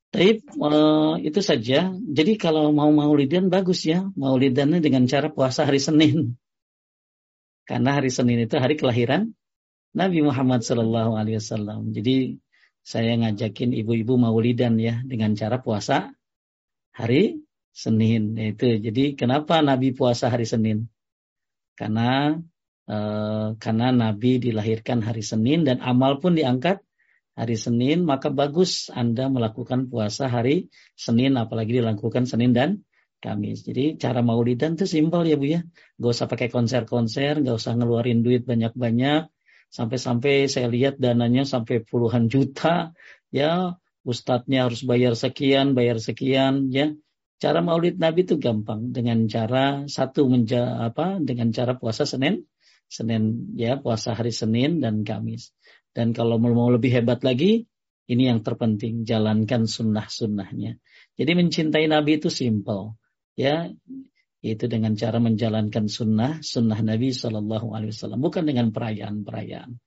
Tapi 0.08 0.40
uh, 0.56 1.20
itu 1.20 1.40
saja. 1.44 1.92
Jadi 1.92 2.40
kalau 2.40 2.72
mau 2.72 2.88
maulidan 2.88 3.52
bagus 3.52 3.84
ya, 3.84 4.08
maulidannya 4.16 4.80
dengan 4.80 5.04
cara 5.04 5.28
puasa 5.28 5.68
hari 5.68 5.80
Senin. 5.80 6.40
Karena 7.68 8.00
hari 8.00 8.08
Senin 8.08 8.40
itu 8.40 8.56
hari 8.56 8.80
kelahiran 8.80 9.36
Nabi 9.92 10.24
Muhammad 10.24 10.64
Sallallahu 10.64 11.20
Alaihi 11.20 11.36
Wasallam. 11.36 11.92
Jadi 11.92 12.40
saya 12.80 13.20
ngajakin 13.20 13.76
ibu-ibu 13.76 14.16
maulidan 14.16 14.80
ya 14.80 15.04
dengan 15.04 15.36
cara 15.36 15.60
puasa 15.60 16.16
hari 16.96 17.44
Senin 17.76 18.32
itu. 18.40 18.80
Jadi 18.80 19.12
kenapa 19.12 19.60
Nabi 19.60 19.92
puasa 19.92 20.32
hari 20.32 20.48
Senin? 20.48 20.88
Karena 21.76 22.32
eh, 22.88 23.48
karena 23.60 23.92
Nabi 23.92 24.40
dilahirkan 24.40 25.04
hari 25.04 25.20
Senin 25.20 25.68
dan 25.68 25.84
amal 25.84 26.16
pun 26.24 26.32
diangkat 26.32 26.80
hari 27.38 27.54
Senin, 27.54 28.02
maka 28.02 28.34
bagus 28.34 28.90
Anda 28.90 29.30
melakukan 29.30 29.86
puasa 29.86 30.26
hari 30.26 30.74
Senin, 30.98 31.38
apalagi 31.38 31.78
dilakukan 31.78 32.26
Senin 32.26 32.50
dan 32.50 32.82
Kamis. 33.22 33.62
Jadi 33.62 33.94
cara 33.94 34.26
maulidan 34.26 34.74
itu 34.74 34.90
simpel 34.90 35.22
ya 35.30 35.38
Bu 35.38 35.46
ya. 35.46 35.60
Gak 36.02 36.10
usah 36.10 36.26
pakai 36.26 36.50
konser-konser, 36.50 37.38
gak 37.46 37.54
usah 37.54 37.78
ngeluarin 37.78 38.26
duit 38.26 38.42
banyak-banyak. 38.42 39.30
Sampai-sampai 39.70 40.50
saya 40.50 40.66
lihat 40.66 40.98
dananya 40.98 41.46
sampai 41.46 41.86
puluhan 41.86 42.26
juta. 42.26 42.90
Ya, 43.30 43.78
ustadznya 44.02 44.66
harus 44.66 44.82
bayar 44.82 45.14
sekian, 45.14 45.78
bayar 45.78 46.02
sekian. 46.02 46.74
Ya, 46.74 46.94
Cara 47.38 47.62
maulid 47.62 48.02
Nabi 48.02 48.26
itu 48.26 48.34
gampang 48.34 48.90
dengan 48.90 49.30
cara 49.30 49.86
satu 49.86 50.26
menja 50.26 50.90
apa 50.90 51.22
dengan 51.22 51.54
cara 51.54 51.78
puasa 51.78 52.02
Senin, 52.02 52.42
Senin 52.90 53.54
ya 53.54 53.78
puasa 53.78 54.18
hari 54.18 54.34
Senin 54.34 54.82
dan 54.82 55.06
Kamis. 55.06 55.54
Dan 55.98 56.14
kalau 56.14 56.38
mau 56.38 56.70
lebih 56.70 56.94
hebat 56.94 57.26
lagi, 57.26 57.66
ini 58.06 58.30
yang 58.30 58.46
terpenting 58.46 59.02
jalankan 59.02 59.66
sunnah-sunnahnya. 59.66 60.78
Jadi 61.18 61.30
mencintai 61.34 61.90
Nabi 61.90 62.22
itu 62.22 62.30
simple 62.30 62.94
ya 63.38 63.70
itu 64.38 64.64
dengan 64.70 64.94
cara 64.94 65.18
menjalankan 65.18 65.90
sunnah 65.90 66.38
sunnah 66.42 66.78
Nabi 66.78 67.10
Shallallahu 67.10 67.74
Alaihi 67.74 67.90
Wasallam 67.90 68.22
bukan 68.22 68.46
dengan 68.46 68.70
perayaan-perayaan. 68.70 69.78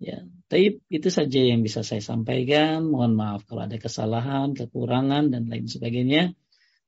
Ya, 0.00 0.24
tapi 0.48 0.80
itu 0.88 1.12
saja 1.12 1.44
yang 1.44 1.60
bisa 1.60 1.84
saya 1.84 2.00
sampaikan. 2.00 2.88
Mohon 2.88 3.20
maaf 3.20 3.40
kalau 3.44 3.68
ada 3.68 3.76
kesalahan, 3.76 4.56
kekurangan 4.56 5.28
dan 5.28 5.44
lain 5.44 5.68
sebagainya. 5.68 6.32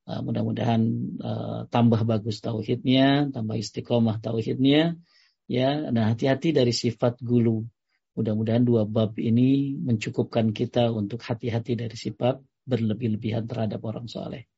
Uh, 0.08 0.24
mudah-mudahan 0.24 0.82
uh, 1.20 1.60
tambah 1.68 2.08
bagus 2.08 2.40
tauhidnya, 2.40 3.28
tambah 3.28 3.60
istiqomah 3.60 4.16
tauhidnya. 4.24 4.96
Ya, 5.44 5.92
nah 5.92 6.08
hati-hati 6.08 6.56
dari 6.56 6.72
sifat 6.72 7.20
gulu. 7.20 7.68
Mudah-mudahan 8.12 8.68
dua 8.68 8.84
bab 8.84 9.16
ini 9.16 9.72
mencukupkan 9.80 10.52
kita 10.52 10.92
untuk 10.92 11.24
hati-hati 11.24 11.80
dari 11.80 11.96
sifat 11.96 12.44
berlebih-lebihan 12.68 13.48
terhadap 13.48 13.80
orang 13.88 14.04
soleh. 14.04 14.52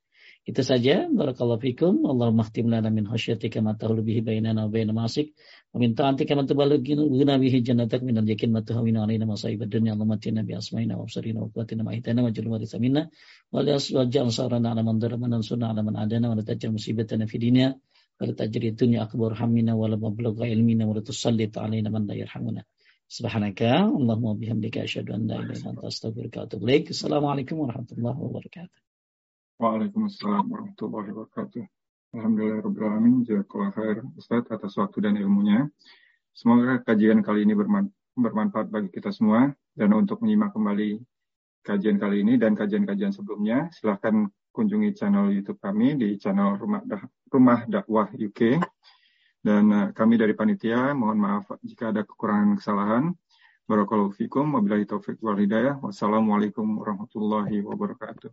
Itu 0.44 0.60
saja. 0.60 1.08
Barakallahu 1.08 1.56
fikum. 1.56 2.04
Allahumma 2.04 2.44
khtim 2.44 2.68
lana 2.68 2.92
min 2.92 3.08
khasyatika 3.08 3.64
ma 3.64 3.72
tahulu 3.80 4.04
bihi 4.04 4.20
bainana 4.20 4.68
wa 4.68 4.70
baina 4.74 4.92
ma'asik. 4.92 5.32
Wa 5.72 5.80
min 5.80 5.96
ta'atika 5.96 6.36
ma 6.36 6.44
tuballighuna 6.44 7.40
bihi 7.40 7.64
jannatak 7.64 8.04
min 8.04 8.20
al-yakin 8.20 8.52
ma 8.52 8.60
tuhawina 8.60 9.08
alaina 9.08 9.24
masa'ib 9.24 9.64
ad-dunya. 9.64 9.96
Allahumma 9.96 10.20
tina 10.20 10.44
bi 10.44 10.52
asma'ina 10.52 11.00
wa 11.00 11.08
absarina 11.08 11.40
wa 11.40 11.48
quwwatina 11.48 11.80
ma 11.80 11.96
hitana 11.96 12.20
wa 12.20 12.28
jalla 12.28 12.60
warisa 12.60 12.76
minna. 12.76 13.08
Wa 13.48 13.64
la 13.64 13.80
aswajal 13.80 14.28
sarana 14.28 14.76
ala 14.76 14.84
man 14.84 15.00
darama 15.00 15.32
man 15.32 15.40
sunna 15.40 15.72
ala 15.72 15.80
man 15.80 15.96
adana 15.96 16.28
wa 16.28 16.36
la 16.36 16.44
tajal 16.44 16.76
musibatana 16.76 17.24
fi 17.24 17.40
dunya. 17.40 17.72
Wa 18.20 18.28
la 18.28 18.36
tajri 18.36 18.76
dunya 18.76 19.00
akbar 19.00 19.32
hamina 19.40 19.72
wa 19.72 19.88
la 19.88 19.96
mablagha 19.96 20.44
ilmina 20.44 20.84
wa 20.84 21.00
man. 21.00 22.64
Subhanaka 23.14 23.94
Allahumma 23.94 24.34
bihamdika 24.34 24.82
asyhadu 24.82 25.14
an 25.14 25.30
la 25.30 25.38
ilaha 25.38 25.54
illa 25.54 25.70
anta 25.70 25.86
astaghfiruka 25.86 26.36
wa 26.42 26.44
atubu 26.50 26.66
ilaik. 26.66 26.90
Assalamualaikum 26.90 27.62
warahmatullahi 27.62 28.18
wabarakatuh. 28.18 28.80
Waalaikumsalam 29.62 30.44
warahmatullahi 30.50 31.08
wabarakatuh. 31.14 31.62
Alhamdulillahirrahmanirrahim. 32.10 33.22
Jazakallah 33.22 33.70
khair 33.70 34.02
Ustaz 34.18 34.50
atas 34.50 34.74
waktu 34.74 34.98
dan 34.98 35.14
ilmunya. 35.14 35.70
Semoga 36.34 36.82
kajian 36.82 37.22
kali 37.22 37.46
ini 37.46 37.54
bermanfaat 38.18 38.66
bagi 38.74 38.90
kita 38.90 39.14
semua. 39.14 39.54
Dan 39.78 39.94
untuk 39.94 40.18
menyimak 40.18 40.50
kembali 40.50 40.98
kajian 41.62 42.02
kali 42.02 42.26
ini 42.26 42.34
dan 42.34 42.58
kajian-kajian 42.58 43.14
sebelumnya, 43.14 43.70
silahkan 43.78 44.26
kunjungi 44.50 44.90
channel 44.90 45.30
YouTube 45.30 45.62
kami 45.62 45.94
di 45.94 46.18
channel 46.18 46.58
Rumah, 46.58 46.82
Rumah 47.30 47.70
Dakwah 47.70 48.10
UK. 48.10 48.58
Dan 49.44 49.64
uh, 49.68 49.88
kami 49.92 50.16
dari 50.16 50.32
panitia, 50.32 50.96
mohon 50.96 51.20
maaf 51.20 51.52
jika 51.60 51.92
ada 51.92 52.00
kekurangan 52.00 52.56
kesalahan. 52.56 53.04
Barakallahu 53.68 54.16
fikum, 54.16 54.56
wabillahi 54.56 54.88
taufiq 54.88 55.20
wal 55.20 55.36
hidayah. 55.36 55.76
Wassalamualaikum 55.84 56.64
warahmatullahi 56.80 57.60
wabarakatuh. 57.60 58.32